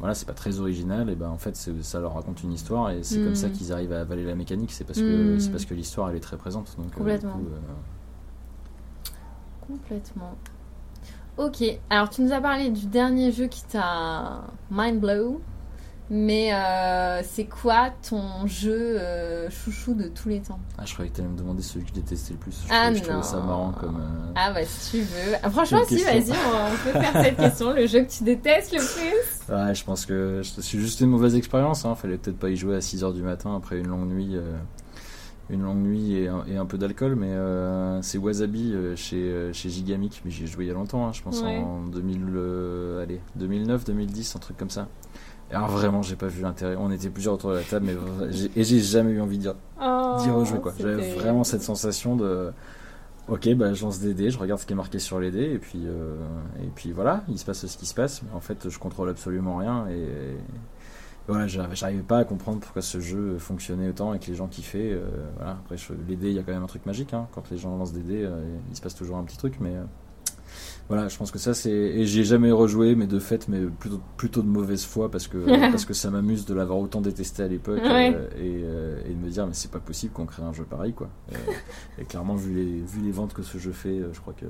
voilà, 0.00 0.14
c'est 0.14 0.26
pas 0.26 0.32
très 0.34 0.58
original, 0.58 1.08
et 1.08 1.14
ben 1.14 1.28
en 1.30 1.38
fait, 1.38 1.54
ça 1.56 2.00
leur 2.00 2.14
raconte 2.14 2.42
une 2.42 2.52
histoire, 2.52 2.90
et 2.90 3.04
c'est 3.04 3.20
Mm. 3.20 3.24
comme 3.24 3.34
ça 3.36 3.48
qu'ils 3.48 3.72
arrivent 3.72 3.92
à 3.92 4.00
avaler 4.00 4.24
la 4.24 4.34
mécanique, 4.34 4.72
c'est 4.72 4.82
parce 4.84 5.00
que 5.00 5.36
Mm. 5.36 5.38
c'est 5.40 5.50
parce 5.52 5.64
que 5.66 5.74
l'histoire 5.74 6.10
elle 6.10 6.16
est 6.16 6.20
très 6.20 6.36
présente. 6.36 6.74
Donc, 6.76 6.86
euh, 6.86 6.90
du 6.90 6.96
Complètement. 6.96 7.32
coup, 7.32 7.44
Complètement. 9.66 10.34
Ok, 11.36 11.64
alors 11.90 12.10
tu 12.10 12.22
nous 12.22 12.32
as 12.32 12.40
parlé 12.40 12.70
du 12.70 12.86
dernier 12.86 13.32
jeu 13.32 13.46
qui 13.46 13.64
t'a 13.64 14.42
mind 14.70 15.00
blow, 15.00 15.40
mais 16.10 16.52
euh, 16.54 17.22
c'est 17.24 17.46
quoi 17.46 17.90
ton 18.08 18.46
jeu 18.46 18.98
euh, 19.00 19.48
chouchou 19.50 19.94
de 19.94 20.08
tous 20.08 20.28
les 20.28 20.40
temps? 20.40 20.58
Ah, 20.78 20.82
je 20.84 20.92
croyais 20.92 21.10
que 21.10 21.16
t'allais 21.16 21.28
me 21.28 21.36
demander 21.38 21.62
celui 21.62 21.84
que 21.84 21.90
je 21.90 21.94
détestais 21.94 22.34
le 22.34 22.38
plus. 22.38 22.52
Je, 22.66 22.72
Ah 22.72 22.84
trouvais- 22.86 22.98
je 22.98 23.04
trouvais 23.04 23.22
ça 23.22 23.36
non. 23.38 23.44
marrant 23.44 23.72
comme. 23.72 23.96
euh, 23.96 24.32
Ah 24.34 24.52
bah 24.52 24.64
si 24.66 24.98
tu 24.98 25.02
veux. 25.02 25.34
Ah, 25.42 25.50
franchement 25.50 25.80
si, 25.88 26.02
vas-y, 26.04 26.30
on, 26.30 26.84
peut 26.92 26.98
faire 26.98 27.12
cette 27.24 27.36
question, 27.38 27.72
le 27.72 27.86
jeu 27.86 28.02
que 28.04 28.10
tu 28.10 28.24
détestes 28.24 28.72
le 28.72 28.78
plus. 28.78 29.54
Ouais, 29.54 29.74
je 29.74 29.84
pense 29.84 30.04
que 30.06 30.42
c'est 30.42 30.78
juste 30.78 31.00
une 31.00 31.10
mauvaise 31.10 31.34
expérience. 31.36 31.84
Hein. 31.84 31.94
Fallait 31.94 32.18
peut-être 32.18 32.38
pas 32.38 32.50
y 32.50 32.56
jouer 32.56 32.76
à 32.76 32.80
6h 32.80 33.14
du 33.14 33.22
matin 33.22 33.56
après 33.56 33.78
une 33.78 33.88
longue 33.88 34.08
nuit, 34.08 34.36
une 35.50 35.62
longue 35.62 35.78
nuit 35.82 36.16
et 36.16 36.28
un, 36.28 36.44
et 36.46 36.56
un 36.56 36.66
peu 36.66 36.76
d'alcool. 36.78 37.16
Mais 37.16 37.32
c'est 38.02 38.18
Wasabi 38.18 38.74
chez, 38.96 39.50
chez 39.52 39.68
Gigamic. 39.70 40.20
Mais 40.24 40.30
j'y 40.30 40.44
ai 40.44 40.46
joué 40.46 40.64
il 40.64 40.68
y 40.68 40.70
a 40.70 40.74
longtemps, 40.74 41.06
hein, 41.06 41.12
je 41.12 41.22
pense 41.22 41.40
Ouais. 41.42 41.56
en 41.58 41.82
2000, 41.86 42.22
euh, 42.34 43.02
allez, 43.02 43.20
2009, 43.36 43.84
2010, 43.84 44.36
un 44.36 44.38
truc 44.38 44.56
comme 44.58 44.70
ça. 44.70 44.88
Et 45.50 45.54
alors 45.54 45.68
vraiment, 45.68 46.02
j'ai 46.02 46.16
pas 46.16 46.26
vu 46.26 46.42
l'intérêt. 46.42 46.76
On 46.78 46.90
était 46.90 47.10
plusieurs 47.10 47.34
autour 47.34 47.50
de 47.50 47.56
la 47.56 47.62
table, 47.62 47.86
mais 47.86 47.96
et 48.56 48.64
j'ai 48.64 48.80
jamais 48.80 49.12
eu 49.12 49.20
envie 49.20 49.38
d'y 49.38 49.48
Oh, 49.80 50.16
d'y 50.20 50.30
rejouer. 50.30 50.60
quoi. 50.60 50.72
J'avais 50.78 51.12
vraiment 51.14 51.44
cette 51.44 51.62
sensation 51.62 52.16
de. 52.16 52.50
Ok, 53.28 53.48
bah, 53.54 53.72
je 53.72 53.82
lance 53.84 54.00
des 54.00 54.12
dés, 54.12 54.30
je 54.30 54.38
regarde 54.38 54.60
ce 54.60 54.66
qui 54.66 54.74
est 54.74 54.76
marqué 54.76 54.98
sur 54.98 55.18
les 55.18 55.30
dés, 55.30 55.52
et 55.54 55.58
puis, 55.58 55.80
euh, 55.86 56.14
et 56.62 56.68
puis 56.74 56.92
voilà, 56.92 57.24
il 57.28 57.38
se 57.38 57.46
passe 57.46 57.64
ce 57.66 57.76
qui 57.78 57.86
se 57.86 57.94
passe, 57.94 58.22
mais 58.22 58.28
en 58.34 58.40
fait, 58.40 58.68
je 58.68 58.78
contrôle 58.78 59.08
absolument 59.08 59.56
rien, 59.56 59.86
et, 59.88 59.94
et 59.98 60.36
voilà, 61.26 61.46
j'arrivais 61.46 62.02
pas 62.02 62.18
à 62.18 62.24
comprendre 62.24 62.60
pourquoi 62.60 62.82
ce 62.82 63.00
jeu 63.00 63.38
fonctionnait 63.38 63.88
autant 63.88 64.12
et 64.12 64.18
que 64.18 64.26
les 64.26 64.34
gens 64.34 64.46
kiffaient. 64.46 64.92
euh, 64.92 65.06
voilà. 65.36 65.52
Après, 65.52 65.78
je- 65.78 65.94
les 66.06 66.16
dés, 66.16 66.28
il 66.28 66.34
y 66.36 66.38
a 66.38 66.42
quand 66.42 66.52
même 66.52 66.62
un 66.64 66.66
truc 66.66 66.84
magique, 66.84 67.14
hein. 67.14 67.26
quand 67.34 67.50
les 67.50 67.56
gens 67.56 67.74
lancent 67.78 67.94
des 67.94 68.02
dés, 68.02 68.24
euh, 68.24 68.44
il 68.70 68.76
se 68.76 68.82
passe 68.82 68.94
toujours 68.94 69.16
un 69.16 69.24
petit 69.24 69.38
truc, 69.38 69.54
mais 69.58 69.74
euh, 69.74 69.84
voilà, 70.88 71.08
je 71.08 71.16
pense 71.16 71.30
que 71.30 71.38
ça 71.38 71.54
c'est. 71.54 71.70
Et 71.70 72.04
j'ai 72.06 72.24
jamais 72.24 72.50
rejoué, 72.52 72.94
mais 72.94 73.06
de 73.06 73.18
fait, 73.18 73.48
mais 73.48 73.60
plutôt, 73.66 74.00
plutôt 74.16 74.42
de 74.42 74.46
mauvaise 74.48 74.84
foi 74.84 75.10
parce 75.10 75.28
que, 75.28 75.38
parce 75.70 75.84
que 75.84 75.94
ça 75.94 76.10
m'amuse 76.10 76.44
de 76.44 76.54
l'avoir 76.54 76.78
autant 76.78 77.00
détesté 77.00 77.42
à 77.42 77.48
l'époque 77.48 77.82
Ouais. 77.82 78.12
euh, 78.14 78.28
et, 78.36 78.62
euh, 78.64 79.00
et 79.06 79.10
de 79.10 79.18
me 79.18 79.30
dire, 79.30 79.46
mais 79.46 79.54
c'est 79.54 79.70
pas 79.70 79.80
possible 79.80 80.12
qu'on 80.12 80.26
crée 80.26 80.42
un 80.42 80.52
jeu 80.52 80.64
pareil 80.64 80.92
quoi. 80.92 81.08
Et 81.98 82.04
clairement, 82.04 82.34
vu 82.34 82.54
les, 82.54 82.80
vu 82.80 83.00
les 83.02 83.12
ventes 83.12 83.32
que 83.34 83.42
ce 83.42 83.56
jeu 83.58 83.72
fait, 83.72 83.98
euh, 83.98 84.12
je 84.12 84.20
crois 84.20 84.34
que. 84.34 84.46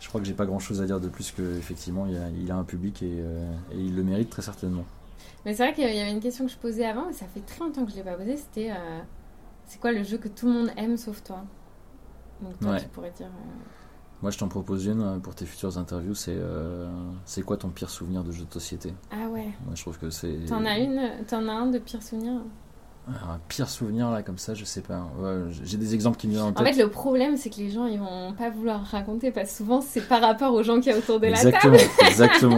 Je 0.00 0.08
crois 0.08 0.20
que 0.20 0.26
j'ai 0.26 0.32
pas 0.34 0.46
grand 0.46 0.58
chose 0.58 0.80
à 0.80 0.86
dire 0.86 0.98
de 1.00 1.08
plus 1.08 1.30
que 1.32 1.56
effectivement 1.58 2.06
il 2.06 2.16
a, 2.16 2.30
il 2.30 2.50
a 2.50 2.56
un 2.56 2.64
public 2.64 3.02
et, 3.02 3.18
et 3.18 3.76
il 3.76 3.94
le 3.94 4.02
mérite 4.02 4.30
très 4.30 4.42
certainement. 4.42 4.84
Mais 5.44 5.54
c'est 5.54 5.62
vrai 5.64 5.74
qu'il 5.74 5.84
y 5.84 6.00
avait 6.00 6.10
une 6.10 6.20
question 6.20 6.46
que 6.46 6.50
je 6.52 6.56
posais 6.56 6.84
avant, 6.86 7.06
mais 7.06 7.12
ça 7.12 7.26
fait 7.26 7.40
très 7.40 7.60
longtemps 7.60 7.84
que 7.84 7.90
je 7.92 7.96
l'ai 7.96 8.02
pas 8.02 8.14
posée, 8.14 8.36
c'était 8.38 8.70
euh, 8.70 9.00
c'est 9.66 9.78
quoi 9.80 9.92
le 9.92 10.02
jeu 10.02 10.16
que 10.18 10.28
tout 10.28 10.46
le 10.46 10.52
monde 10.52 10.70
aime 10.78 10.96
sauf 10.96 11.22
toi? 11.22 11.44
Donc 12.42 12.58
toi 12.60 12.72
Ouais. 12.72 12.80
tu 12.80 12.88
pourrais 12.88 13.10
dire... 13.10 13.26
euh, 13.26 13.79
Moi 14.22 14.30
je 14.30 14.38
t'en 14.38 14.48
propose 14.48 14.86
une 14.86 15.00
euh, 15.00 15.18
pour 15.18 15.34
tes 15.34 15.46
futures 15.46 15.78
interviews, 15.78 16.14
c'est 16.14 16.36
euh, 16.36 16.86
c'est 17.24 17.42
quoi 17.42 17.56
ton 17.56 17.70
pire 17.70 17.88
souvenir 17.88 18.22
de 18.22 18.32
jeu 18.32 18.44
de 18.44 18.52
société? 18.52 18.92
Ah 19.10 19.28
ouais. 19.28 19.48
Moi 19.64 19.74
je 19.74 19.80
trouve 19.82 19.98
que 19.98 20.10
c'est. 20.10 20.44
T'en 20.46 20.64
as 20.66 20.78
une, 20.78 21.24
t'en 21.26 21.48
as 21.48 21.52
un 21.52 21.66
de 21.66 21.78
pire 21.78 22.02
souvenir? 22.02 22.34
Alors, 23.08 23.30
un 23.30 23.40
pire 23.48 23.68
souvenir 23.68 24.10
là 24.10 24.22
comme 24.22 24.38
ça, 24.38 24.54
je 24.54 24.64
sais 24.64 24.82
pas. 24.82 25.08
Ouais, 25.18 25.36
j'ai 25.64 25.76
des 25.78 25.94
exemples 25.94 26.16
qui 26.16 26.28
me 26.28 26.32
viennent 26.32 26.44
en 26.44 26.48
En 26.48 26.52
tête. 26.52 26.74
fait, 26.74 26.82
le 26.82 26.88
problème, 26.90 27.36
c'est 27.36 27.50
que 27.50 27.56
les 27.56 27.70
gens, 27.70 27.86
ils 27.86 27.98
vont 27.98 28.32
pas 28.34 28.50
vouloir 28.50 28.84
raconter 28.84 29.32
parce 29.32 29.50
que 29.50 29.56
souvent, 29.56 29.80
c'est 29.80 30.02
par 30.06 30.20
rapport 30.20 30.52
aux 30.54 30.62
gens 30.62 30.80
qui 30.80 30.90
y 30.90 30.92
a 30.92 30.98
autour 30.98 31.18
de 31.18 31.24
la 31.26 31.30
exactement, 31.32 31.76
table. 31.76 31.90
exactement. 32.06 32.56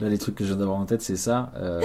Là, 0.00 0.08
les 0.10 0.18
trucs 0.18 0.34
que 0.34 0.44
je 0.44 0.48
viens 0.48 0.58
d'avoir 0.58 0.76
en 0.78 0.84
tête, 0.84 1.00
c'est 1.00 1.16
ça. 1.16 1.50
Euh, 1.56 1.80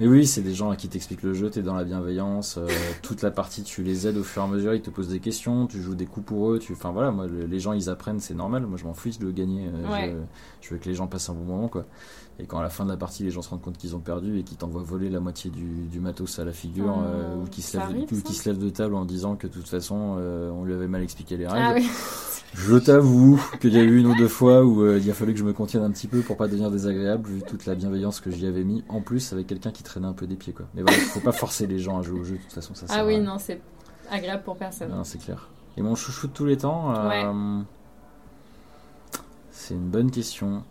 mais 0.00 0.06
oui, 0.06 0.26
c'est 0.26 0.40
des 0.40 0.54
gens 0.54 0.70
à 0.70 0.76
qui 0.76 0.88
t'expliquent 0.88 1.22
le 1.22 1.34
jeu, 1.34 1.50
t'es 1.50 1.60
dans 1.60 1.74
la 1.74 1.84
bienveillance. 1.84 2.56
euh, 2.56 2.66
toute 3.02 3.20
la 3.20 3.30
partie, 3.30 3.62
tu 3.62 3.82
les 3.82 4.06
aides 4.06 4.16
au 4.16 4.22
fur 4.24 4.40
et 4.40 4.44
à 4.46 4.48
mesure, 4.48 4.72
ils 4.74 4.80
te 4.82 4.88
posent 4.90 5.08
des 5.08 5.20
questions, 5.20 5.66
tu 5.66 5.82
joues 5.82 5.96
des 5.96 6.06
coups 6.06 6.24
pour 6.24 6.50
eux. 6.52 6.58
Tu... 6.58 6.72
Enfin 6.72 6.92
voilà, 6.92 7.10
moi, 7.10 7.26
le- 7.26 7.44
les 7.46 7.60
gens, 7.60 7.72
ils 7.74 7.90
apprennent, 7.90 8.20
c'est 8.20 8.34
normal. 8.34 8.62
Moi, 8.64 8.78
je 8.78 8.84
m'en 8.84 8.94
fiche 8.94 9.18
de 9.18 9.30
gagner. 9.30 9.66
euh, 9.66 9.90
Ouais. 9.92 10.16
je, 10.62 10.68
je 10.68 10.74
veux 10.74 10.80
que 10.80 10.88
les 10.88 10.94
gens 10.94 11.08
passent 11.08 11.28
un 11.28 11.34
bon 11.34 11.44
moment, 11.44 11.68
quoi. 11.68 11.84
Et 12.40 12.46
quand 12.46 12.58
à 12.58 12.62
la 12.62 12.68
fin 12.70 12.84
de 12.84 12.90
la 12.90 12.96
partie, 12.96 13.22
les 13.22 13.30
gens 13.30 13.42
se 13.42 13.50
rendent 13.50 13.62
compte 13.62 13.78
qu'ils 13.78 13.94
ont 13.94 14.00
perdu 14.00 14.38
et 14.38 14.42
qu'ils 14.42 14.56
t'envoient 14.56 14.82
voler 14.82 15.08
la 15.08 15.20
moitié 15.20 15.50
du, 15.50 15.86
du 15.86 16.00
matos 16.00 16.38
à 16.40 16.44
la 16.44 16.52
figure, 16.52 16.96
Oh, 16.96 17.02
euh, 17.04 17.36
ou 17.36 17.46
qu'ils 17.46 17.62
se, 17.62 17.78
se 17.78 18.48
lèvent 18.48 18.58
de 18.58 18.70
table 18.70 18.94
en 18.96 19.04
disant 19.04 19.36
que 19.36 19.46
de 19.46 19.52
toute 19.52 19.68
façon, 19.68 20.16
euh, 20.18 20.50
on 20.50 20.64
lui 20.64 20.74
avait 20.74 20.88
mal 20.88 21.02
expliqué 21.02 21.36
les 21.36 21.46
règles. 21.46 21.64
Ah 21.64 21.72
oui. 21.74 21.88
Je 22.54 22.76
t'avoue 22.76 23.40
qu'il 23.60 23.72
y 23.72 23.78
a 23.78 23.82
eu 23.82 23.98
une 23.98 24.06
ou 24.06 24.14
deux 24.14 24.28
fois 24.28 24.64
où 24.64 24.82
euh, 24.82 25.00
il 25.02 25.10
a 25.10 25.14
fallu 25.14 25.32
que 25.32 25.38
je 25.40 25.44
me 25.44 25.52
contienne 25.52 25.82
un 25.82 25.90
petit 25.90 26.06
peu 26.06 26.20
pour 26.20 26.36
pas 26.36 26.46
devenir 26.46 26.70
désagréable 26.70 27.28
vu 27.28 27.42
toute 27.42 27.66
la 27.66 27.74
bienveillance 27.74 28.20
que 28.20 28.30
j'y 28.30 28.46
avais 28.46 28.62
mis 28.62 28.84
en 28.88 29.00
plus 29.00 29.32
avec 29.32 29.48
quelqu'un 29.48 29.72
qui 29.72 29.82
traînait 29.82 30.06
un 30.06 30.12
peu 30.12 30.28
des 30.28 30.36
pieds 30.36 30.52
quoi. 30.52 30.66
Mais 30.74 30.82
voilà, 30.82 30.96
faut 30.98 31.18
pas 31.20 31.32
forcer 31.32 31.66
les 31.66 31.80
gens 31.80 31.98
à 31.98 32.02
jouer 32.02 32.20
au 32.20 32.24
jeu 32.24 32.36
de 32.36 32.42
toute 32.42 32.52
façon 32.52 32.74
ça 32.74 32.86
sert 32.86 32.96
Ah 32.96 33.04
oui, 33.04 33.18
non, 33.18 33.38
c'est 33.40 33.60
agréable 34.08 34.44
pour 34.44 34.56
personne. 34.56 34.90
Non, 34.90 35.02
c'est 35.02 35.18
clair. 35.18 35.48
Et 35.76 35.82
mon 35.82 35.96
chouchou 35.96 36.28
de 36.28 36.32
tous 36.32 36.44
les 36.44 36.56
temps 36.56 36.94
euh, 36.94 37.08
Ouais. 37.08 37.64
C'est 39.50 39.74
une 39.74 39.88
bonne 39.88 40.12
question. 40.12 40.62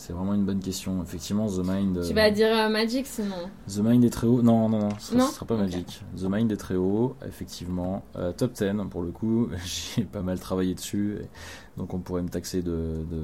C'est 0.00 0.14
vraiment 0.14 0.32
une 0.32 0.46
bonne 0.46 0.60
question. 0.60 1.02
Effectivement, 1.02 1.46
The 1.46 1.58
Mind. 1.62 2.00
Tu 2.02 2.12
euh, 2.12 2.14
vas 2.14 2.30
dire 2.30 2.48
euh, 2.56 2.68
Magic 2.70 3.06
sinon. 3.06 3.34
The 3.68 3.80
Mind 3.80 4.02
est 4.02 4.08
très 4.08 4.26
haut. 4.26 4.40
Non, 4.40 4.70
non, 4.70 4.78
non, 4.78 4.88
ce 4.98 5.14
ne 5.14 5.20
sera 5.20 5.44
pas 5.44 5.56
Ok. 5.56 5.60
Magic. 5.60 6.02
The 6.16 6.24
Mind 6.24 6.50
est 6.50 6.56
très 6.56 6.76
haut, 6.76 7.16
effectivement. 7.28 8.02
Euh, 8.16 8.32
top 8.32 8.52
10, 8.54 8.72
pour 8.90 9.02
le 9.02 9.10
coup, 9.10 9.50
j'ai 9.96 10.04
pas 10.04 10.22
mal 10.22 10.40
travaillé 10.40 10.74
dessus. 10.74 11.18
et 11.22 11.28
donc 11.76 11.92
on 11.92 11.98
pourrait 11.98 12.22
me 12.22 12.30
taxer 12.30 12.62
de 12.62 12.70
de, 13.10 13.22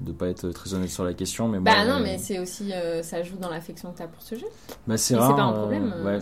de 0.00 0.10
pas 0.12 0.26
être 0.26 0.48
très 0.50 0.74
honnête 0.74 0.90
sur 0.90 1.04
la 1.04 1.14
question. 1.14 1.46
Mais 1.46 1.60
Bah 1.60 1.84
moi, 1.84 1.84
non, 1.94 2.00
euh, 2.00 2.02
mais 2.02 2.18
c'est 2.18 2.40
aussi. 2.40 2.72
euh, 2.72 3.04
ça 3.04 3.22
joue 3.22 3.36
dans 3.36 3.48
l'affection 3.50 3.92
que 3.92 3.98
t'as 3.98 4.08
pour 4.08 4.20
ce 4.20 4.34
jeu. 4.34 4.46
bah, 4.88 4.96
c'est 4.96 5.14
rare. 5.14 5.30
c'est 5.30 5.36
pas 5.36 5.42
un 5.44 5.52
problème. 5.52 5.94
euh, 5.96 6.04
ouais, 6.04 6.18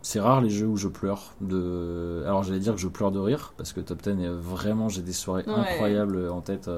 c'est 0.00 0.20
rare 0.20 0.40
les 0.40 0.48
jeux 0.48 0.66
où 0.66 0.78
je 0.78 0.88
pleure. 0.88 1.34
De... 1.42 2.22
Alors 2.24 2.42
j'allais 2.42 2.58
dire 2.58 2.74
que 2.74 2.80
je 2.80 2.88
pleure 2.88 3.12
de 3.12 3.18
rire, 3.18 3.52
parce 3.58 3.74
que 3.74 3.80
Top 3.80 4.00
10 4.00 4.24
est 4.24 4.28
vraiment, 4.30 4.88
j'ai 4.88 5.02
des 5.02 5.12
soirées 5.12 5.44
Ouais. 5.46 5.52
incroyables 5.52 6.30
en 6.30 6.40
tête. 6.40 6.70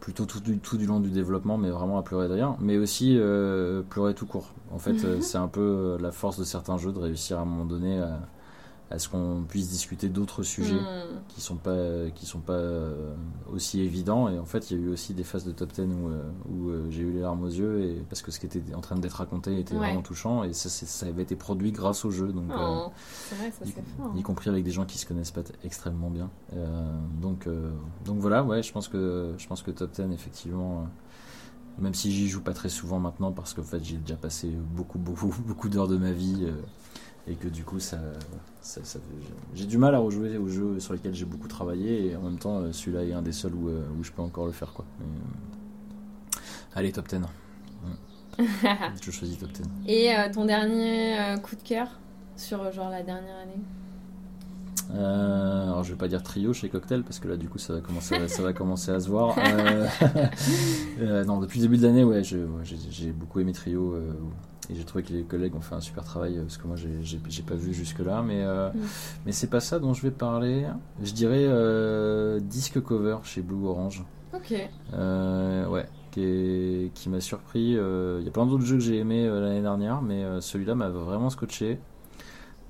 Plutôt 0.00 0.26
tout 0.26 0.40
du, 0.40 0.58
tout 0.58 0.76
du 0.76 0.86
long 0.86 1.00
du 1.00 1.10
développement, 1.10 1.58
mais 1.58 1.70
vraiment 1.70 1.98
à 1.98 2.02
pleurer 2.02 2.28
d'ailleurs. 2.28 2.56
Mais 2.60 2.78
aussi 2.78 3.16
euh, 3.18 3.82
pleurer 3.82 4.14
tout 4.14 4.26
court. 4.26 4.52
En 4.70 4.78
fait, 4.78 5.04
euh, 5.04 5.20
c'est 5.20 5.38
un 5.38 5.48
peu 5.48 5.60
euh, 5.60 5.98
la 6.00 6.12
force 6.12 6.38
de 6.38 6.44
certains 6.44 6.78
jeux 6.78 6.92
de 6.92 6.98
réussir 6.98 7.38
à 7.38 7.42
un 7.42 7.44
moment 7.44 7.64
donné 7.64 7.98
à, 8.00 8.20
à 8.90 8.98
ce 8.98 9.10
qu'on 9.10 9.44
puisse 9.46 9.68
discuter 9.68 10.08
d'autres 10.08 10.42
sujets 10.42 10.74
hmm. 10.80 11.20
qui 11.28 11.42
sont 11.42 11.56
pas 11.56 12.08
qui 12.14 12.24
sont 12.24 12.40
pas 12.40 12.54
euh, 12.54 13.14
aussi 13.52 13.80
évidents 13.82 14.30
et 14.30 14.38
en 14.38 14.46
fait 14.46 14.70
il 14.70 14.78
y 14.78 14.80
a 14.80 14.84
eu 14.86 14.88
aussi 14.88 15.12
des 15.12 15.24
phases 15.24 15.44
de 15.44 15.52
top 15.52 15.72
10 15.72 15.82
où, 15.82 16.08
euh, 16.08 16.22
où 16.48 16.68
euh, 16.70 16.86
j'ai 16.88 17.02
eu 17.02 17.12
les 17.12 17.20
larmes 17.20 17.42
aux 17.44 17.48
yeux 17.50 17.82
et 17.82 18.02
parce 18.08 18.22
que 18.22 18.30
ce 18.30 18.40
qui 18.40 18.46
était 18.46 18.62
en 18.74 18.80
train 18.80 18.96
d'être 18.96 19.12
raconté 19.12 19.58
était 19.60 19.74
Ouais. 19.74 19.80
vraiment 19.80 20.00
touchant 20.02 20.42
et 20.42 20.54
ça, 20.54 20.70
ça 20.70 21.04
avait 21.06 21.22
été 21.22 21.36
produit 21.36 21.70
grâce 21.70 22.06
au 22.06 22.10
jeu 22.10 22.28
donc 22.32 22.44
Oh, 22.50 22.90
vrai, 23.36 23.50
ça 23.52 23.66
y, 23.66 23.72
fort. 23.72 24.12
y 24.16 24.22
compris 24.22 24.48
avec 24.48 24.64
des 24.64 24.70
gens 24.70 24.86
qui 24.86 24.96
se 24.96 25.04
connaissent 25.04 25.32
pas 25.32 25.42
extrêmement 25.64 26.08
bien 26.10 26.30
Euh, 26.54 26.92
donc 27.20 27.46
euh, 27.46 27.70
donc 28.06 28.18
voilà 28.20 28.42
ouais 28.42 28.62
je 28.62 28.72
pense 28.72 28.88
que 28.88 29.34
je 29.36 29.46
pense 29.46 29.62
que 29.62 29.70
top 29.70 29.92
10 29.92 30.12
effectivement 30.14 30.86
même 31.78 31.92
si 31.94 32.10
j'y 32.10 32.26
joue 32.26 32.40
pas 32.40 32.54
très 32.54 32.70
souvent 32.70 32.98
maintenant 32.98 33.32
parce 33.32 33.52
qu'en 33.52 33.62
fait 33.62 33.84
j'ai 33.84 33.98
déjà 33.98 34.16
passé 34.16 34.48
beaucoup 34.74 34.98
beaucoup 34.98 35.32
beaucoup 35.46 35.68
d'heures 35.68 35.88
de 35.88 35.98
ma 35.98 36.10
vie 36.12 36.46
et 37.28 37.34
que 37.34 37.48
du 37.48 37.62
coup 37.64 37.78
ça, 37.80 37.98
ça- 38.60 38.82
ça 38.84 38.98
fait- 38.98 39.32
j'ai 39.54 39.66
du 39.66 39.78
mal 39.78 39.94
à 39.94 39.98
rejouer 39.98 40.36
aux 40.38 40.48
jeux 40.48 40.80
sur 40.80 40.94
lesquels 40.94 41.14
j'ai 41.14 41.24
beaucoup 41.24 41.48
travaillé 41.48 42.10
et 42.10 42.16
en 42.16 42.22
même 42.22 42.38
temps 42.38 42.60
euh, 42.60 42.72
celui-là 42.72 43.04
est 43.04 43.12
un 43.12 43.22
des 43.22 43.32
seuls 43.32 43.54
où, 43.54 43.68
euh, 43.68 43.86
où 43.98 44.02
je 44.04 44.12
peux 44.12 44.22
encore 44.22 44.46
le 44.46 44.52
faire 44.52 44.72
quoi. 44.72 44.84
Mais, 44.98 45.06
euh, 45.06 46.40
allez 46.74 46.92
top 46.92 47.08
10 47.08 47.16
je 49.02 49.10
choisis 49.10 49.38
top 49.38 49.50
10 49.52 49.62
Et 49.86 50.14
euh, 50.14 50.32
ton 50.32 50.44
dernier 50.44 51.34
coup 51.42 51.56
de 51.56 51.62
cœur 51.62 51.88
sur 52.36 52.70
genre 52.72 52.88
la 52.90 53.02
dernière 53.02 53.36
année? 53.36 53.60
Euh, 54.94 55.64
alors 55.64 55.84
je 55.84 55.92
vais 55.92 55.98
pas 55.98 56.08
dire 56.08 56.22
trio 56.22 56.52
chez 56.52 56.68
Cocktail 56.68 57.02
parce 57.02 57.18
que 57.18 57.28
là 57.28 57.36
du 57.36 57.48
coup 57.48 57.58
ça 57.58 57.74
va 57.74 57.80
commencer, 57.80 58.14
à, 58.14 58.28
ça 58.28 58.42
va 58.42 58.52
commencer 58.52 58.90
à 58.90 59.00
se 59.00 59.08
voir. 59.08 59.36
Euh, 59.38 59.86
euh, 61.00 61.24
non, 61.24 61.40
depuis 61.40 61.60
le 61.60 61.66
début 61.66 61.78
de 61.78 61.86
l'année, 61.86 62.04
ouais, 62.04 62.22
j'ai 62.22 63.12
beaucoup 63.12 63.40
aimé 63.40 63.52
trio 63.52 63.96
et 64.70 64.74
j'ai 64.74 64.84
trouvé 64.84 65.02
que 65.04 65.12
les 65.12 65.22
collègues 65.22 65.54
ont 65.54 65.60
fait 65.60 65.74
un 65.74 65.80
super 65.80 66.04
travail 66.04 66.38
parce 66.40 66.56
que 66.58 66.66
moi 66.66 66.76
j'ai- 66.76 67.42
pas 67.42 67.54
vu 67.54 67.72
jusque 67.72 68.00
là, 68.00 68.22
mais 68.22 68.44
Mm. 68.44 68.72
mais 69.26 69.32
c'est 69.32 69.46
pas 69.48 69.60
ça 69.60 69.78
dont 69.78 69.94
je 69.94 70.02
vais 70.02 70.10
parler. 70.10 70.64
Je 71.02 71.12
dirais 71.12 71.46
disque 72.40 72.80
cover 72.82 73.18
chez 73.24 73.42
Blue 73.42 73.66
Orange. 73.66 74.04
Ok. 74.34 74.50
Ouais, 74.92 75.86
qui, 76.10 76.90
qui 76.94 77.08
m'a 77.08 77.20
surpris. 77.20 77.70
Il 77.72 78.22
y 78.24 78.28
a 78.28 78.30
plein 78.32 78.46
d'autres 78.46 78.64
jeux 78.64 78.76
que 78.76 78.82
j'ai 78.82 78.98
aimés 78.98 79.26
euh, 79.26 79.40
l'année 79.40 79.62
dernière, 79.62 80.02
mais 80.02 80.24
celui-là 80.40 80.74
m'a 80.74 80.88
vraiment 80.88 81.30
scotché. 81.30 81.78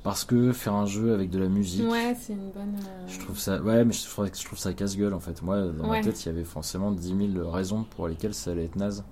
Parce 0.05 0.25
que 0.25 0.53
faire 0.53 0.75
un 0.75 0.87
jeu 0.87 1.13
avec 1.13 1.29
de 1.31 1.39
la 1.39 1.49
musique, 1.49 1.91
Ouais, 1.91 2.17
c'est 2.19 2.33
une 2.33 2.51
bonne. 2.51 2.77
euh, 2.87 3.07
je 3.09 3.19
trouve 3.19 3.39
ça, 3.39 3.61
ouais, 3.61 3.85
mais 3.85 3.93
je 3.93 4.07
trouve, 4.09 4.27
je 4.33 4.45
trouve 4.45 4.59
ça 4.59 4.73
casse-gueule 4.73 5.13
en 5.13 5.21
fait. 5.21 5.43
Moi, 5.43 5.61
dans 5.69 5.85
Ouais. 5.89 5.99
ma 5.99 6.01
tête, 6.05 6.25
il 6.25 6.27
y 6.27 6.31
avait 6.31 6.45
forcément 6.45 6.93
10 6.93 7.33
000 7.35 7.51
raisons 7.51 7.85
pour 7.97 8.09
lesquelles 8.09 8.35
ça 8.35 8.53
allait 8.53 8.65
être 8.65 8.77
naze. 8.77 9.05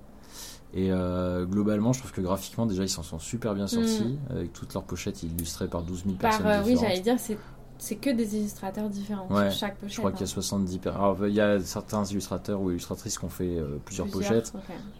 Et 0.73 0.91
euh, 0.91 1.45
globalement, 1.45 1.93
je 1.93 1.99
trouve 1.99 2.11
que 2.11 2.21
graphiquement, 2.21 2.65
déjà, 2.65 2.83
ils 2.83 2.89
s'en 2.89 3.03
sont 3.03 3.19
super 3.19 3.53
bien 3.53 3.67
sortis, 3.67 4.17
avec 4.29 4.53
toutes 4.53 4.73
leurs 4.73 4.83
pochettes 4.83 5.23
illustrées 5.23 5.67
par 5.67 5.83
12 5.83 6.03
000 6.05 6.15
Par, 6.15 6.31
personnes 6.31 6.47
euh, 6.47 6.57
oui, 6.59 6.71
différentes. 6.73 6.89
j'allais 6.89 7.01
dire, 7.01 7.15
c'est 7.19 7.37
c'est 7.79 7.95
que 7.95 8.09
des 8.09 8.35
illustrateurs 8.35 8.89
différents 8.89 9.27
Ouais, 9.29 9.51
sur 9.51 9.59
chaque 9.59 9.75
pochette. 9.77 9.93
je 9.93 9.97
crois 9.99 10.11
qu'il 10.11 10.21
y 10.21 10.23
a 10.23 10.25
hein. 10.25 10.33
70 10.33 10.77
per- 10.79 10.89
Alors, 10.89 11.27
il 11.27 11.33
y 11.35 11.39
a 11.41 11.59
certains 11.59 12.03
illustrateurs 12.05 12.59
ou 12.59 12.71
illustratrices 12.71 13.19
qui 13.19 13.25
ont 13.25 13.29
fait 13.29 13.57
euh, 13.59 13.77
plusieurs, 13.85 14.07
pochettes, 14.07 14.51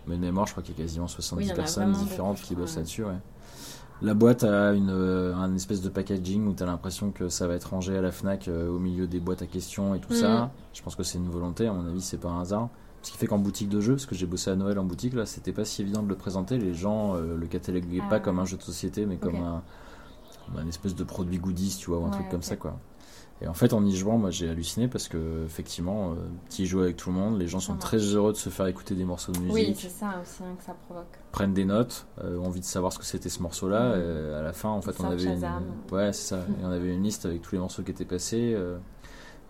mais 0.05 0.15
de 0.15 0.21
mémoire, 0.21 0.45
je 0.45 0.51
crois 0.51 0.61
qu'il 0.61 0.77
y 0.77 0.81
a 0.81 0.83
quasiment 0.83 1.07
70 1.07 1.47
Oui, 1.49 1.55
personnes 1.55 1.91
différentes 1.93 2.39
qui 2.39 2.53
bossent 2.53 2.75
là-dessus. 2.75 3.03
Ouais. 3.03 3.13
La 4.01 4.13
boîte 4.13 4.43
a 4.43 4.73
une, 4.73 4.91
euh, 4.91 5.33
un 5.35 5.55
espèce 5.55 5.81
de 5.81 5.89
packaging 5.89 6.45
où 6.47 6.53
tu 6.53 6.61
as 6.61 6.67
l'impression 6.67 7.11
que 7.11 7.29
ça 7.29 7.47
va 7.47 7.55
être 7.55 7.71
rangé 7.71 7.97
à 7.97 8.01
la 8.01 8.11
Fnac 8.11 8.47
euh, 8.47 8.69
au 8.69 8.77
milieu 8.77 9.07
des 9.07 9.19
boîtes 9.19 9.41
à 9.41 9.47
questions 9.47 9.95
et 9.95 9.99
tout 9.99 10.13
Mm. 10.13 10.17
ça. 10.17 10.51
Je 10.73 10.81
pense 10.83 10.95
que 10.95 11.01
c'est 11.03 11.17
une 11.17 11.29
volonté, 11.29 11.65
à 11.67 11.73
mon 11.73 11.87
avis, 11.87 12.01
c'est 12.01 12.17
pas 12.19 12.29
un 12.29 12.41
hasard. 12.41 12.69
Ce 13.01 13.11
qui 13.11 13.17
fait 13.17 13.25
qu'en 13.27 13.39
boutique 13.39 13.69
de 13.69 13.79
jeu, 13.79 13.93
parce 13.93 14.05
que 14.05 14.15
j'ai 14.15 14.25
bossé 14.27 14.51
à 14.51 14.55
Noël 14.55 14.77
en 14.77 14.83
boutique, 14.83 15.13
là, 15.13 15.25
c'était 15.25 15.51
pas 15.53 15.65
si 15.65 15.81
évident 15.81 16.03
de 16.03 16.09
le 16.09 16.15
présenter. 16.15 16.57
Les 16.57 16.73
gens 16.73 17.15
euh, 17.15 17.35
le 17.37 17.47
cataloguaient 17.47 18.01
Ah. 18.05 18.09
pas 18.09 18.19
comme 18.19 18.37
un 18.39 18.45
jeu 18.45 18.57
de 18.57 18.61
société, 18.63 19.05
mais 19.07 19.17
comme 19.17 19.35
un, 19.35 20.67
espèce 20.67 20.95
de 20.95 21.03
produit 21.03 21.39
goodies, 21.39 21.75
tu 21.79 21.89
vois, 21.89 21.99
ou 21.99 22.03
un 22.05 22.09
Ouais, 22.09 22.13
truc 22.15 22.29
comme 22.29 22.43
ça, 22.43 22.55
quoi. 22.55 22.77
Et 23.41 23.47
en 23.47 23.53
fait, 23.53 23.73
en 23.73 23.85
y 23.85 23.95
jouant, 23.95 24.17
moi, 24.17 24.31
j'ai 24.31 24.49
halluciné 24.49 24.87
parce 24.87 25.07
que, 25.07 25.45
effectivement, 25.45 26.13
euh, 26.13 26.15
tu 26.49 26.63
y 26.63 26.65
joues 26.65 26.79
avec 26.81 26.95
tout 26.97 27.11
le 27.11 27.15
monde, 27.15 27.37
les 27.37 27.47
gens 27.47 27.59
sont 27.59 27.77
très 27.77 27.97
heureux 27.99 28.31
de 28.33 28.37
se 28.37 28.49
faire 28.49 28.65
écouter 28.65 28.95
des 28.95 29.05
morceaux 29.05 29.31
de 29.31 29.37
musique 29.39 29.53
Oui, 29.67 29.75
c'est 29.77 29.89
ça 29.89 30.19
aussi 30.21 30.41
hein, 30.43 30.55
que 30.57 30.63
ça 30.63 30.73
provoque. 30.87 31.05
prennent 31.31 31.53
des 31.53 31.65
notes, 31.65 32.07
euh, 32.23 32.39
ont 32.39 32.47
envie 32.47 32.61
de 32.61 32.65
savoir 32.65 32.91
ce 32.93 32.97
que 32.97 33.05
c'était 33.05 33.29
ce 33.29 33.43
morceau-là. 33.43 33.81
Euh, 33.91 34.39
à 34.39 34.41
la 34.41 34.53
fin, 34.53 34.69
en 34.69 34.81
fait, 34.81 34.99
on 34.99 35.05
avait 35.05 35.25
une... 35.25 35.45
Ouais, 35.91 36.11
c'est 36.13 36.29
ça. 36.29 36.37
Et 36.59 36.65
on 36.65 36.71
avait 36.71 36.95
une 36.95 37.03
liste 37.03 37.27
avec 37.27 37.43
tous 37.43 37.51
les 37.53 37.59
morceaux 37.59 37.83
qui 37.83 37.91
étaient 37.91 38.05
passés. 38.05 38.53
euh, 38.55 38.79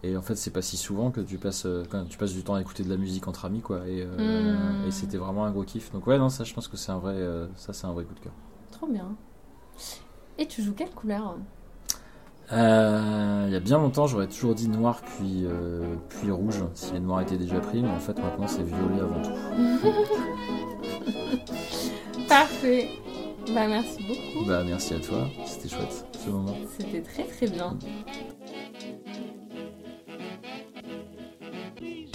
et 0.04 0.16
en 0.18 0.22
fait, 0.22 0.36
c'est 0.36 0.52
pas 0.52 0.62
si 0.62 0.76
souvent 0.78 1.10
que 1.10 1.22
tu 1.22 1.38
passes 1.38 1.66
euh, 1.66 1.84
quand 1.90 2.04
tu 2.08 2.18
passes 2.20 2.34
du 2.34 2.44
temps 2.44 2.54
à 2.56 2.62
écouter 2.62 2.84
de 2.84 2.90
la 2.90 2.98
musique 2.98 3.28
entre 3.28 3.46
amis, 3.46 3.62
quoi. 3.62 3.88
Et, 3.88 4.04
euh, 4.06 4.82
Mhm. 4.82 4.86
et 4.88 4.92
c'était 4.92 5.18
vraiment 5.18 5.46
un 5.46 5.52
gros 5.52 5.64
kiff. 5.64 5.92
Donc 5.94 6.06
ouais, 6.08 6.18
non, 6.20 6.28
ça, 6.30 6.44
je 6.44 6.54
pense 6.54 6.68
que 6.68 6.76
c'est 6.78 6.92
un 6.92 7.00
vrai, 7.00 7.14
euh, 7.16 7.48
ça, 7.56 7.72
c'est 7.74 7.88
un 7.88 7.94
vrai 7.94 8.04
coup 8.04 8.14
de 8.14 8.20
cœur. 8.20 8.34
Trop 8.72 8.88
bien. 8.88 9.16
Et 10.38 10.46
tu 10.46 10.62
joues 10.62 10.74
quelle 10.76 10.92
couleur? 10.92 11.38
Euh, 12.54 13.44
Il 13.48 13.54
y 13.54 13.56
a 13.56 13.60
bien 13.60 13.78
longtemps, 13.78 14.08
j'aurais 14.08 14.28
toujours 14.28 14.56
dit 14.56 14.70
noir 14.70 15.02
puis 15.02 15.44
euh, 15.46 15.96
puis 16.10 16.32
rouge 16.32 16.64
si 16.74 16.94
les 16.94 17.00
noirs 17.00 17.22
étaient 17.22 17.38
déjà 17.38 17.60
pris, 17.60 17.82
mais 17.82 17.90
en 17.90 18.00
fait, 18.00 18.18
maintenant, 18.20 18.48
c'est 18.48 18.64
violet 18.64 19.02
avant 19.02 19.22
tout. 19.22 19.32
Parfait. 22.30 22.90
Bah 23.54 23.68
merci 23.68 23.98
beaucoup. 24.04 24.46
Bah 24.46 24.64
merci 24.66 24.94
à 24.94 25.00
toi, 25.00 25.28
c'était 25.46 25.70
chouette 25.70 26.06
ce 26.24 26.30
moment. 26.30 26.56
C'était 26.78 27.02
très 27.02 27.24
très 27.24 27.48
bien. 27.48 27.78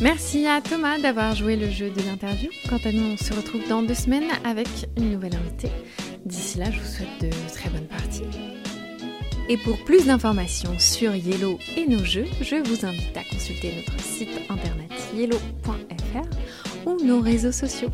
Merci 0.03 0.47
à 0.47 0.61
Thomas 0.61 0.99
d'avoir 0.99 1.35
joué 1.35 1.57
le 1.57 1.71
jeu 1.71 1.91
de 1.91 2.01
l'interview. 2.03 2.51
Quant 2.69 2.79
à 2.85 2.93
nous, 2.93 3.13
on 3.13 3.17
se 3.17 3.33
retrouve 3.33 3.67
dans 3.69 3.83
deux 3.83 3.95
semaines 3.95 4.31
avec 4.45 4.69
une 4.97 5.13
nouvelle 5.13 5.37
invitée. 5.37 5.71
D'ici 6.27 6.59
là, 6.59 6.71
je 6.71 6.81
vous 6.81 6.87
souhaite 6.87 7.21
de 7.21 7.31
très 7.55 7.71
bonnes 7.71 7.87
parties. 7.87 8.25
Et 9.53 9.59
pour 9.59 9.77
plus 9.85 10.07
d'informations 10.07 10.79
sur 10.79 11.15
Yellow 11.15 11.59
et 11.77 11.87
nos 11.87 12.03
jeux, 12.03 12.25
je 12.41 12.57
vous 12.57 12.87
invite 12.87 13.15
à 13.15 13.23
consulter 13.23 13.75
notre 13.77 14.03
site 14.03 14.31
internet 14.49 14.91
yellow.fr 15.15 16.89
ou 16.89 17.05
nos 17.05 17.21
réseaux 17.21 17.53
sociaux. 17.53 17.91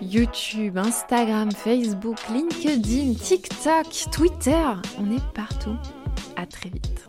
YouTube, 0.00 0.78
Instagram, 0.78 1.52
Facebook, 1.52 2.16
LinkedIn, 2.32 3.16
TikTok, 3.22 4.06
Twitter, 4.12 4.64
on 4.98 5.14
est 5.14 5.32
partout. 5.34 5.76
À 6.36 6.46
très 6.46 6.70
vite. 6.70 7.06